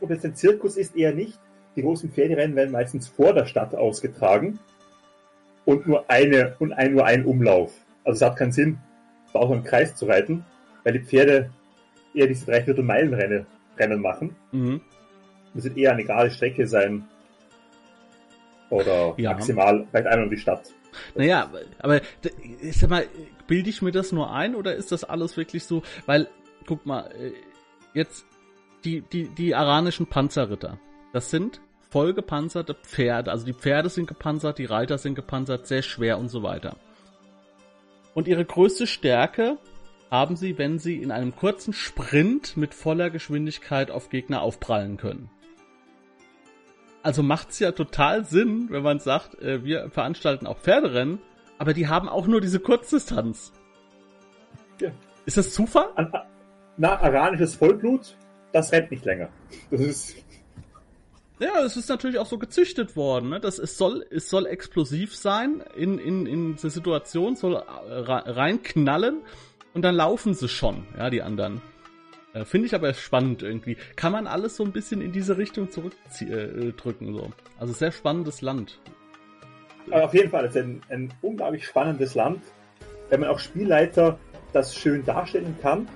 Ob 0.00 0.10
es 0.10 0.24
ein 0.24 0.34
Zirkus 0.34 0.76
ist, 0.76 0.96
eher 0.96 1.14
nicht. 1.14 1.38
Die 1.76 1.82
großen 1.82 2.10
Pferderennen 2.10 2.56
werden 2.56 2.72
meistens 2.72 3.06
vor 3.08 3.32
der 3.32 3.46
Stadt 3.46 3.74
ausgetragen 3.74 4.58
und 5.64 5.86
nur 5.86 6.10
eine 6.10 6.56
und 6.58 6.72
ein, 6.72 6.94
nur 6.94 7.04
ein 7.04 7.24
Umlauf. 7.24 7.72
Also 8.04 8.16
es 8.16 8.30
hat 8.30 8.38
keinen 8.38 8.52
Sinn, 8.52 8.78
da 9.32 9.38
auch 9.38 9.50
einen 9.50 9.64
Kreis 9.64 9.94
zu 9.94 10.06
reiten, 10.06 10.44
weil 10.82 10.94
die 10.94 11.04
Pferde 11.04 11.50
eher 12.14 12.26
diese 12.26 12.46
Dreiviertel 12.46 12.82
Meilen 12.82 13.14
Rennen 13.78 14.00
machen. 14.00 14.34
Mhm. 14.50 14.80
Das 15.54 15.64
wird 15.64 15.76
eher 15.76 15.92
eine 15.92 16.04
gerade 16.04 16.30
Strecke 16.30 16.66
sein, 16.66 17.04
oder 18.70 19.14
ja. 19.16 19.32
maximal 19.32 19.86
vielleicht 19.90 20.06
einmal 20.06 20.24
um 20.24 20.30
die 20.30 20.38
Stadt. 20.38 20.62
Naja, 21.14 21.50
aber 21.78 22.00
ich 22.60 22.78
sag 22.78 22.90
mal, 22.90 23.06
bilde 23.46 23.70
ich 23.70 23.82
mir 23.82 23.92
das 23.92 24.12
nur 24.12 24.32
ein 24.32 24.54
oder 24.54 24.74
ist 24.74 24.92
das 24.92 25.04
alles 25.04 25.36
wirklich 25.36 25.64
so? 25.64 25.82
Weil, 26.06 26.28
guck 26.66 26.86
mal, 26.86 27.10
äh, 27.12 27.32
jetzt 27.94 28.26
die, 28.84 29.00
die, 29.00 29.28
die 29.28 29.54
aranischen 29.54 30.06
Panzerritter, 30.06 30.78
das 31.12 31.30
sind 31.30 31.60
vollgepanzerte 31.90 32.74
Pferde. 32.74 33.30
Also 33.30 33.46
die 33.46 33.54
Pferde 33.54 33.88
sind 33.88 34.06
gepanzert, 34.06 34.58
die 34.58 34.66
Reiter 34.66 34.98
sind 34.98 35.14
gepanzert, 35.14 35.66
sehr 35.66 35.82
schwer 35.82 36.18
und 36.18 36.28
so 36.28 36.42
weiter. 36.42 36.76
Und 38.14 38.28
ihre 38.28 38.44
größte 38.44 38.86
Stärke 38.86 39.58
haben 40.10 40.36
sie, 40.36 40.58
wenn 40.58 40.78
sie 40.78 40.96
in 40.96 41.10
einem 41.10 41.34
kurzen 41.34 41.72
Sprint 41.72 42.56
mit 42.56 42.74
voller 42.74 43.10
Geschwindigkeit 43.10 43.90
auf 43.90 44.10
Gegner 44.10 44.42
aufprallen 44.42 44.96
können 44.96 45.30
also 47.08 47.22
macht's 47.22 47.58
ja 47.58 47.72
total 47.72 48.26
Sinn, 48.26 48.66
wenn 48.68 48.82
man 48.82 49.00
sagt, 49.00 49.40
äh, 49.40 49.64
wir 49.64 49.88
veranstalten 49.88 50.46
auch 50.46 50.58
Pferderennen, 50.58 51.20
aber 51.56 51.72
die 51.72 51.88
haben 51.88 52.06
auch 52.06 52.26
nur 52.26 52.42
diese 52.42 52.60
Kurzdistanz. 52.60 53.50
Ja. 54.78 54.90
Ist 55.24 55.38
das 55.38 55.54
Zufall? 55.54 55.88
An, 55.94 56.12
na, 56.76 57.00
aranisches 57.00 57.54
Vollblut, 57.54 58.14
das 58.52 58.72
rennt 58.72 58.90
nicht 58.90 59.06
länger. 59.06 59.30
Das 59.70 59.80
ist. 59.80 60.16
Ja, 61.38 61.62
es 61.64 61.78
ist 61.78 61.88
natürlich 61.88 62.18
auch 62.18 62.26
so 62.26 62.36
gezüchtet 62.36 62.94
worden. 62.94 63.30
Ne? 63.30 63.40
Das, 63.40 63.58
es, 63.58 63.78
soll, 63.78 64.04
es 64.10 64.28
soll 64.28 64.44
explosiv 64.44 65.16
sein, 65.16 65.64
in, 65.74 65.98
in, 65.98 66.26
in 66.26 66.56
die 66.56 66.68
Situation 66.68 67.36
soll 67.36 67.54
äh, 67.54 67.62
reinknallen 68.02 69.22
und 69.72 69.80
dann 69.80 69.94
laufen 69.94 70.34
sie 70.34 70.48
schon, 70.48 70.84
ja, 70.98 71.08
die 71.08 71.22
anderen. 71.22 71.62
Äh, 72.38 72.44
Finde 72.44 72.66
ich 72.66 72.74
aber 72.74 72.92
spannend 72.94 73.42
irgendwie. 73.42 73.76
Kann 73.96 74.12
man 74.12 74.26
alles 74.26 74.56
so 74.56 74.64
ein 74.64 74.72
bisschen 74.72 75.00
in 75.00 75.12
diese 75.12 75.38
Richtung 75.38 75.70
zurückdrücken. 75.70 77.08
Äh, 77.08 77.12
so. 77.12 77.32
Also 77.58 77.72
sehr 77.72 77.92
spannendes 77.92 78.40
Land. 78.42 78.80
Aber 79.90 80.04
auf 80.04 80.14
jeden 80.14 80.30
Fall, 80.30 80.44
es 80.44 80.54
ist 80.54 80.62
ein, 80.62 80.80
ein 80.90 81.14
unglaublich 81.22 81.64
spannendes 81.64 82.14
Land. 82.14 82.42
Wenn 83.08 83.20
man 83.20 83.30
auch 83.30 83.38
Spielleiter 83.38 84.18
das 84.52 84.74
schön 84.74 85.04
darstellen 85.04 85.56
kann, 85.62 85.88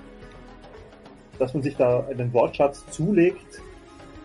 dass 1.39 1.53
man 1.53 1.63
sich 1.63 1.75
da 1.75 2.05
einen 2.07 2.33
Wortschatz 2.33 2.85
zulegt, 2.89 3.61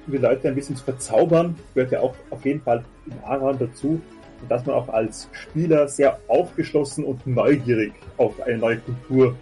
um 0.07 0.12
die 0.12 0.19
Leute 0.19 0.49
ein 0.49 0.55
bisschen 0.55 0.77
zu 0.77 0.85
verzaubern, 0.85 1.57
gehört 1.74 1.93
ja 1.93 2.01
auch 2.01 2.15
auf 2.31 2.45
jeden 2.45 2.62
Fall 2.62 2.85
in 3.07 3.19
Aran 3.24 3.59
dazu. 3.59 4.01
Und 4.40 4.51
dass 4.51 4.65
man 4.65 4.77
auch 4.77 4.89
als 4.89 5.28
Spieler 5.32 5.89
sehr 5.89 6.19
aufgeschlossen 6.28 7.05
und 7.05 7.27
neugierig 7.27 7.93
auf 8.16 8.40
eine 8.40 8.59
neue 8.59 8.78
Kultur 8.78 9.36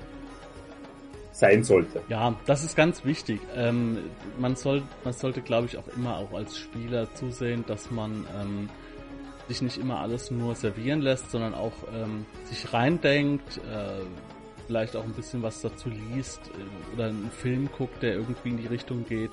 sein 1.37 1.65
sollte. 1.65 2.01
Ja, 2.09 2.35
das 2.47 2.65
ist 2.65 2.77
ganz 2.77 3.05
wichtig. 3.05 3.41
Ähm, 3.55 3.99
man, 4.39 4.57
soll, 4.57 4.83
man 5.05 5.13
sollte, 5.13 5.43
glaube 5.43 5.67
ich, 5.67 5.77
auch 5.77 5.87
immer 5.95 6.17
auch 6.17 6.33
als 6.33 6.59
Spieler 6.59 7.13
zusehen, 7.15 7.65
dass 7.67 7.91
man 7.91 8.25
ähm, 8.41 8.71
sich 9.47 9.61
nicht 9.61 9.77
immer 9.77 10.01
alles 10.01 10.31
nur 10.31 10.55
servieren 10.55 11.03
lässt, 11.03 11.31
sondern 11.31 11.55
auch 11.55 11.75
ähm, 11.95 12.25
sich 12.45 12.73
reindenkt, 12.73 13.59
äh, 13.59 14.01
vielleicht 14.67 14.97
auch 14.97 15.05
ein 15.05 15.13
bisschen 15.13 15.43
was 15.43 15.61
dazu 15.61 15.91
liest 15.91 16.41
äh, 16.49 16.95
oder 16.95 17.09
einen 17.09 17.31
Film 17.31 17.69
guckt, 17.77 18.03
der 18.03 18.15
irgendwie 18.15 18.49
in 18.49 18.57
die 18.57 18.67
Richtung 18.67 19.05
geht, 19.05 19.31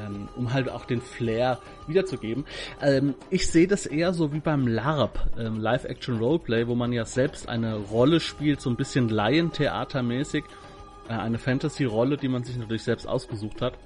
ähm, 0.00 0.28
um 0.34 0.52
halt 0.52 0.68
auch 0.68 0.84
den 0.84 1.00
Flair 1.00 1.60
wiederzugeben. 1.86 2.44
Ähm, 2.82 3.14
ich 3.30 3.46
sehe 3.46 3.68
das 3.68 3.86
eher 3.86 4.12
so 4.14 4.32
wie 4.32 4.40
beim 4.40 4.66
LARP, 4.66 5.30
ähm, 5.38 5.60
Live-Action 5.60 6.18
Roleplay, 6.18 6.66
wo 6.66 6.74
man 6.74 6.92
ja 6.92 7.04
selbst 7.04 7.48
eine 7.48 7.76
Rolle 7.76 8.18
spielt, 8.18 8.60
so 8.60 8.68
ein 8.68 8.76
bisschen 8.76 9.08
Laientheatermäßig 9.08 10.42
äh, 10.44 10.69
eine 11.18 11.38
Fantasy-Rolle, 11.38 12.16
die 12.16 12.28
man 12.28 12.44
sich 12.44 12.56
natürlich 12.56 12.82
selbst 12.82 13.06
ausgesucht 13.06 13.60
hat. 13.62 13.78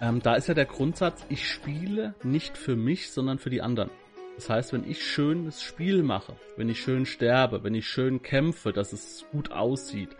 Ähm, 0.00 0.20
da 0.22 0.34
ist 0.34 0.46
ja 0.46 0.54
der 0.54 0.66
Grundsatz, 0.66 1.24
ich 1.28 1.48
spiele 1.48 2.14
nicht 2.22 2.58
für 2.58 2.76
mich, 2.76 3.10
sondern 3.10 3.38
für 3.38 3.50
die 3.50 3.62
anderen. 3.62 3.90
Das 4.36 4.50
heißt, 4.50 4.72
wenn 4.74 4.88
ich 4.88 5.02
schönes 5.02 5.62
Spiel 5.62 6.02
mache, 6.02 6.34
wenn 6.56 6.68
ich 6.68 6.80
schön 6.80 7.06
sterbe, 7.06 7.64
wenn 7.64 7.74
ich 7.74 7.88
schön 7.88 8.22
kämpfe, 8.22 8.72
dass 8.72 8.92
es 8.92 9.24
gut 9.32 9.50
aussieht, 9.50 10.10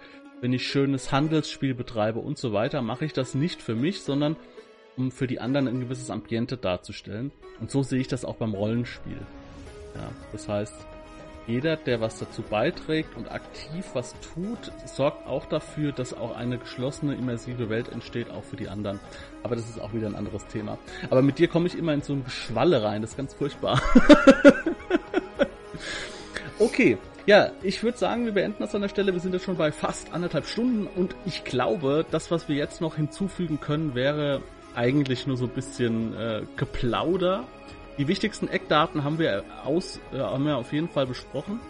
wenn 0.40 0.54
ich 0.54 0.66
schönes 0.66 1.12
Handelsspiel 1.12 1.74
betreibe 1.74 2.20
und 2.20 2.38
so 2.38 2.52
weiter, 2.52 2.80
mache 2.80 3.04
ich 3.04 3.12
das 3.12 3.34
nicht 3.34 3.60
für 3.60 3.74
mich, 3.74 4.02
sondern 4.02 4.36
um 4.96 5.10
für 5.10 5.26
die 5.26 5.40
anderen 5.40 5.68
ein 5.68 5.80
gewisses 5.80 6.10
Ambiente 6.10 6.56
darzustellen. 6.56 7.30
Und 7.60 7.70
so 7.70 7.82
sehe 7.82 8.00
ich 8.00 8.08
das 8.08 8.24
auch 8.24 8.36
beim 8.36 8.54
Rollenspiel. 8.54 9.18
Ja, 9.94 10.10
das 10.32 10.48
heißt, 10.48 10.74
jeder, 11.46 11.76
der 11.76 12.00
was 12.00 12.18
dazu 12.18 12.42
beiträgt 12.42 13.16
und 13.16 13.30
aktiv 13.30 13.84
was 13.94 14.14
tut, 14.20 14.72
sorgt 14.84 15.26
auch 15.26 15.46
dafür, 15.46 15.92
dass 15.92 16.12
auch 16.12 16.36
eine 16.36 16.58
geschlossene, 16.58 17.14
immersive 17.14 17.70
Welt 17.70 17.88
entsteht, 17.88 18.30
auch 18.30 18.42
für 18.42 18.56
die 18.56 18.68
anderen. 18.68 18.98
Aber 19.42 19.54
das 19.54 19.68
ist 19.68 19.80
auch 19.80 19.92
wieder 19.92 20.08
ein 20.08 20.16
anderes 20.16 20.46
Thema. 20.46 20.78
Aber 21.08 21.22
mit 21.22 21.38
dir 21.38 21.48
komme 21.48 21.66
ich 21.66 21.78
immer 21.78 21.94
in 21.94 22.02
so 22.02 22.14
ein 22.14 22.24
Geschwalle 22.24 22.82
rein, 22.82 23.02
das 23.02 23.12
ist 23.12 23.16
ganz 23.16 23.34
furchtbar. 23.34 23.80
okay, 26.58 26.98
ja, 27.26 27.50
ich 27.62 27.82
würde 27.82 27.98
sagen, 27.98 28.24
wir 28.24 28.32
beenden 28.32 28.58
das 28.60 28.74
an 28.74 28.82
der 28.82 28.88
Stelle. 28.88 29.12
Wir 29.12 29.20
sind 29.20 29.34
jetzt 29.34 29.44
schon 29.44 29.56
bei 29.56 29.72
fast 29.72 30.12
anderthalb 30.12 30.46
Stunden 30.46 30.86
und 30.86 31.14
ich 31.24 31.44
glaube, 31.44 32.06
das, 32.10 32.30
was 32.30 32.48
wir 32.48 32.56
jetzt 32.56 32.80
noch 32.80 32.96
hinzufügen 32.96 33.60
können, 33.60 33.94
wäre 33.94 34.42
eigentlich 34.74 35.26
nur 35.26 35.36
so 35.36 35.46
ein 35.46 35.50
bisschen 35.50 36.14
äh, 36.16 36.42
Geplauder 36.56 37.44
die 37.98 38.08
wichtigsten 38.08 38.48
Eckdaten 38.48 39.04
haben 39.04 39.18
wir 39.18 39.44
aus, 39.64 40.00
äh, 40.12 40.18
haben 40.18 40.44
wir 40.44 40.56
auf 40.56 40.72
jeden 40.72 40.88
Fall 40.88 41.06
besprochen. 41.06 41.60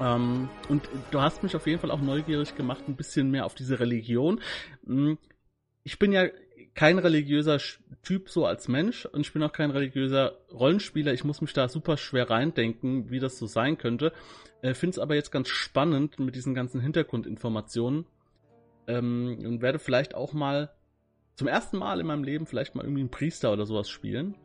Ähm, 0.00 0.48
und 0.68 0.88
du 1.10 1.20
hast 1.20 1.42
mich 1.42 1.54
auf 1.54 1.66
jeden 1.66 1.80
Fall 1.80 1.90
auch 1.90 2.00
neugierig 2.00 2.54
gemacht, 2.56 2.84
ein 2.88 2.96
bisschen 2.96 3.30
mehr 3.30 3.46
auf 3.46 3.54
diese 3.54 3.78
Religion. 3.80 4.40
Hm, 4.86 5.18
ich 5.84 5.98
bin 5.98 6.12
ja 6.12 6.26
kein 6.74 6.98
religiöser 6.98 7.58
Typ 8.02 8.30
so 8.30 8.46
als 8.46 8.68
Mensch 8.68 9.04
und 9.06 9.20
ich 9.20 9.32
bin 9.32 9.42
auch 9.42 9.52
kein 9.52 9.70
religiöser 9.70 10.38
Rollenspieler. 10.52 11.12
Ich 11.12 11.24
muss 11.24 11.40
mich 11.40 11.52
da 11.52 11.68
super 11.68 11.96
schwer 11.96 12.30
reindenken, 12.30 13.10
wie 13.10 13.18
das 13.18 13.38
so 13.38 13.46
sein 13.46 13.76
könnte. 13.76 14.12
Äh, 14.62 14.74
Finde 14.74 14.94
es 14.94 14.98
aber 14.98 15.14
jetzt 15.14 15.30
ganz 15.30 15.48
spannend 15.48 16.18
mit 16.18 16.34
diesen 16.34 16.54
ganzen 16.54 16.80
Hintergrundinformationen 16.80 18.06
ähm, 18.86 19.38
und 19.44 19.62
werde 19.62 19.78
vielleicht 19.78 20.14
auch 20.14 20.32
mal 20.32 20.70
zum 21.36 21.48
ersten 21.48 21.78
Mal 21.78 22.00
in 22.00 22.06
meinem 22.06 22.24
Leben 22.24 22.46
vielleicht 22.46 22.74
mal 22.74 22.84
irgendwie 22.84 23.00
einen 23.00 23.10
Priester 23.10 23.52
oder 23.52 23.66
sowas 23.66 23.88
spielen. 23.88 24.36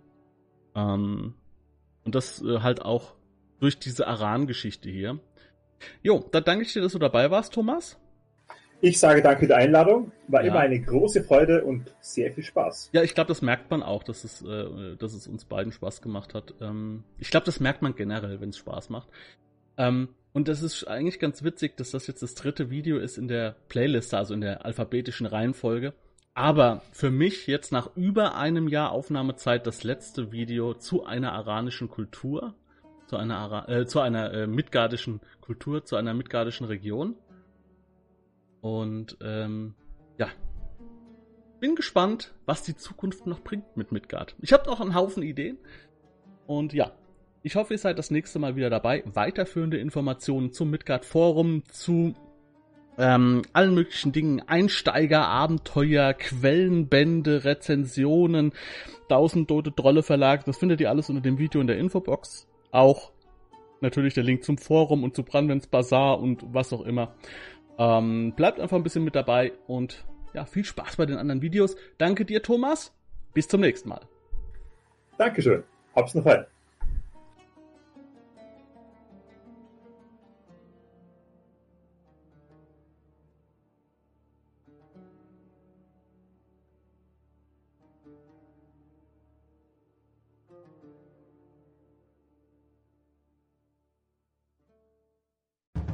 Ähm, 0.76 1.34
und 2.04 2.16
das 2.16 2.42
äh, 2.42 2.60
halt 2.60 2.82
auch 2.84 3.16
durch 3.60 3.80
diese 3.80 4.08
Aran-Geschichte 4.08 4.90
hier. 4.90 5.20
Jo, 6.04 6.26
dann 6.32 6.44
danke 6.44 6.66
ich 6.66 6.74
dir, 6.74 6.82
dass 6.82 6.94
du 6.94 7.00
dabei 7.00 7.32
warst, 7.32 7.54
Thomas. 7.54 7.98
Ich 8.82 9.00
sage 9.00 9.22
danke 9.22 9.42
für 9.42 9.48
die 9.48 9.54
Einladung. 9.54 10.12
War 10.28 10.44
ja. 10.44 10.50
immer 10.50 10.60
eine 10.60 10.80
große 10.80 11.24
Freude 11.24 11.64
und 11.64 11.92
sehr 12.02 12.34
viel 12.34 12.44
Spaß. 12.44 12.90
Ja, 12.94 13.04
ich 13.04 13.16
glaube, 13.16 13.30
das 13.30 13.42
merkt 13.42 13.72
man 13.72 13.82
auch, 13.82 14.04
dass 14.04 14.24
es, 14.24 14.42
äh, 14.42 14.96
dass 14.98 15.14
es 15.14 15.28
uns 15.28 15.46
beiden 15.46 15.72
Spaß 15.72 16.02
gemacht 16.02 16.34
hat. 16.34 16.54
Ähm, 16.62 17.04
ich 17.18 17.32
glaube, 17.32 17.46
das 17.46 17.60
merkt 17.60 17.82
man 17.82 17.96
generell, 17.96 18.42
wenn 18.42 18.50
es 18.50 18.58
Spaß 18.58 18.90
macht. 18.90 19.10
Ähm, 19.78 20.10
und 20.34 20.50
das 20.50 20.62
ist 20.62 20.86
eigentlich 20.88 21.20
ganz 21.20 21.44
witzig, 21.44 21.78
dass 21.78 21.92
das 21.92 22.08
jetzt 22.08 22.22
das 22.22 22.36
dritte 22.36 22.70
Video 22.70 22.98
ist 22.98 23.18
in 23.18 23.28
der 23.28 23.56
Playlist, 23.70 24.14
also 24.14 24.34
in 24.34 24.42
der 24.42 24.66
alphabetischen 24.66 25.26
Reihenfolge. 25.26 25.94
Aber 26.36 26.82
für 26.91 27.12
mich 27.12 27.48
jetzt 27.48 27.72
nach 27.72 27.95
über 27.95 28.36
einem 28.36 28.68
Jahr 28.68 28.91
Aufnahmezeit 28.91 29.66
das 29.66 29.86
letzte 29.86 30.34
Video 30.34 30.74
zu 30.74 31.06
einer 31.06 31.32
aranischen 31.32 31.90
Kultur, 31.90 32.53
zu 33.07 33.16
einer, 33.16 33.38
Ara 33.38 33.70
äh, 33.70 33.86
zu 33.88 34.02
einer 34.02 34.34
äh, 34.34 34.45
midgardischen 34.45 35.22
Kultur, 35.40 35.86
zu 35.86 35.95
einer 35.95 36.14
midgardischen 36.14 36.68
Region. 36.68 37.16
Und 38.60 39.18
ähm, 39.22 39.76
ja, 40.18 40.28
bin 41.62 41.76
gespannt, 41.76 42.34
was 42.45 42.64
die 42.64 42.76
Zukunft 42.76 43.26
noch 43.28 43.40
bringt 43.40 43.78
mit 43.78 43.94
Midgard. 43.94 44.36
Ich 44.41 44.52
habe 44.52 44.66
noch 44.70 44.82
einen 44.82 44.94
Haufen 44.94 45.24
Ideen. 45.24 45.57
Und 46.48 46.74
ja, 46.74 46.91
ich 47.44 47.56
hoffe, 47.56 47.76
ihr 47.76 47.80
seid 47.80 47.98
das 47.98 48.12
nächste 48.12 48.40
Mal 48.40 48.57
wieder 48.57 48.70
dabei. 48.70 49.03
Weiterführende 49.06 49.78
Informationen 49.78 50.52
zum 50.52 50.70
Midgard 50.70 51.06
Forum, 51.06 51.64
zu 51.70 52.14
ähm, 52.98 53.42
allen 53.54 53.74
möglichen 53.74 54.12
Dingen, 54.12 54.42
Einsteiger, 54.48 55.28
Abenteuer, 55.28 56.14
Quellenbände, 56.14 57.44
Rezensionen, 57.44 58.54
1000 59.04 59.48
Tote 59.48 59.76
Trolle 59.76 60.04
Verlag, 60.04 60.46
das 60.46 60.58
findet 60.58 60.82
ihr 60.82 60.90
alles 60.90 61.10
unter 61.10 61.22
dem 61.22 61.38
Video 61.38 61.62
in 61.62 61.68
der 61.68 61.78
Infobox. 61.78 62.48
Auch 62.72 63.12
natürlich 63.82 64.14
der 64.14 64.24
Link 64.24 64.44
zum 64.44 64.58
Forum 64.58 65.04
und 65.04 65.16
zu 65.16 65.24
Brandwens 65.24 65.68
Bazaar 65.68 66.20
und 66.20 66.44
was 66.54 66.74
auch 66.74 66.82
immer. 66.82 67.14
Ähm, 67.78 68.34
bleibt 68.36 68.60
einfach 68.60 68.78
ein 68.78 68.84
bisschen 68.84 69.04
mit 69.04 69.16
dabei 69.16 69.52
und 69.68 70.06
ja, 70.34 70.46
viel 70.46 70.66
Spaß 70.66 70.98
bei 70.98 71.06
den 71.06 71.18
anderen 71.18 71.42
Videos. 71.42 71.76
Danke 71.98 72.26
dir, 72.26 72.42
Thomas. 72.42 72.94
Bis 73.34 73.48
zum 73.48 73.62
nächsten 73.62 73.90
Mal. 73.90 74.02
Dankeschön. 75.18 75.64
Hab's 75.96 76.14
noch 76.16 76.24
fein. 76.24 76.46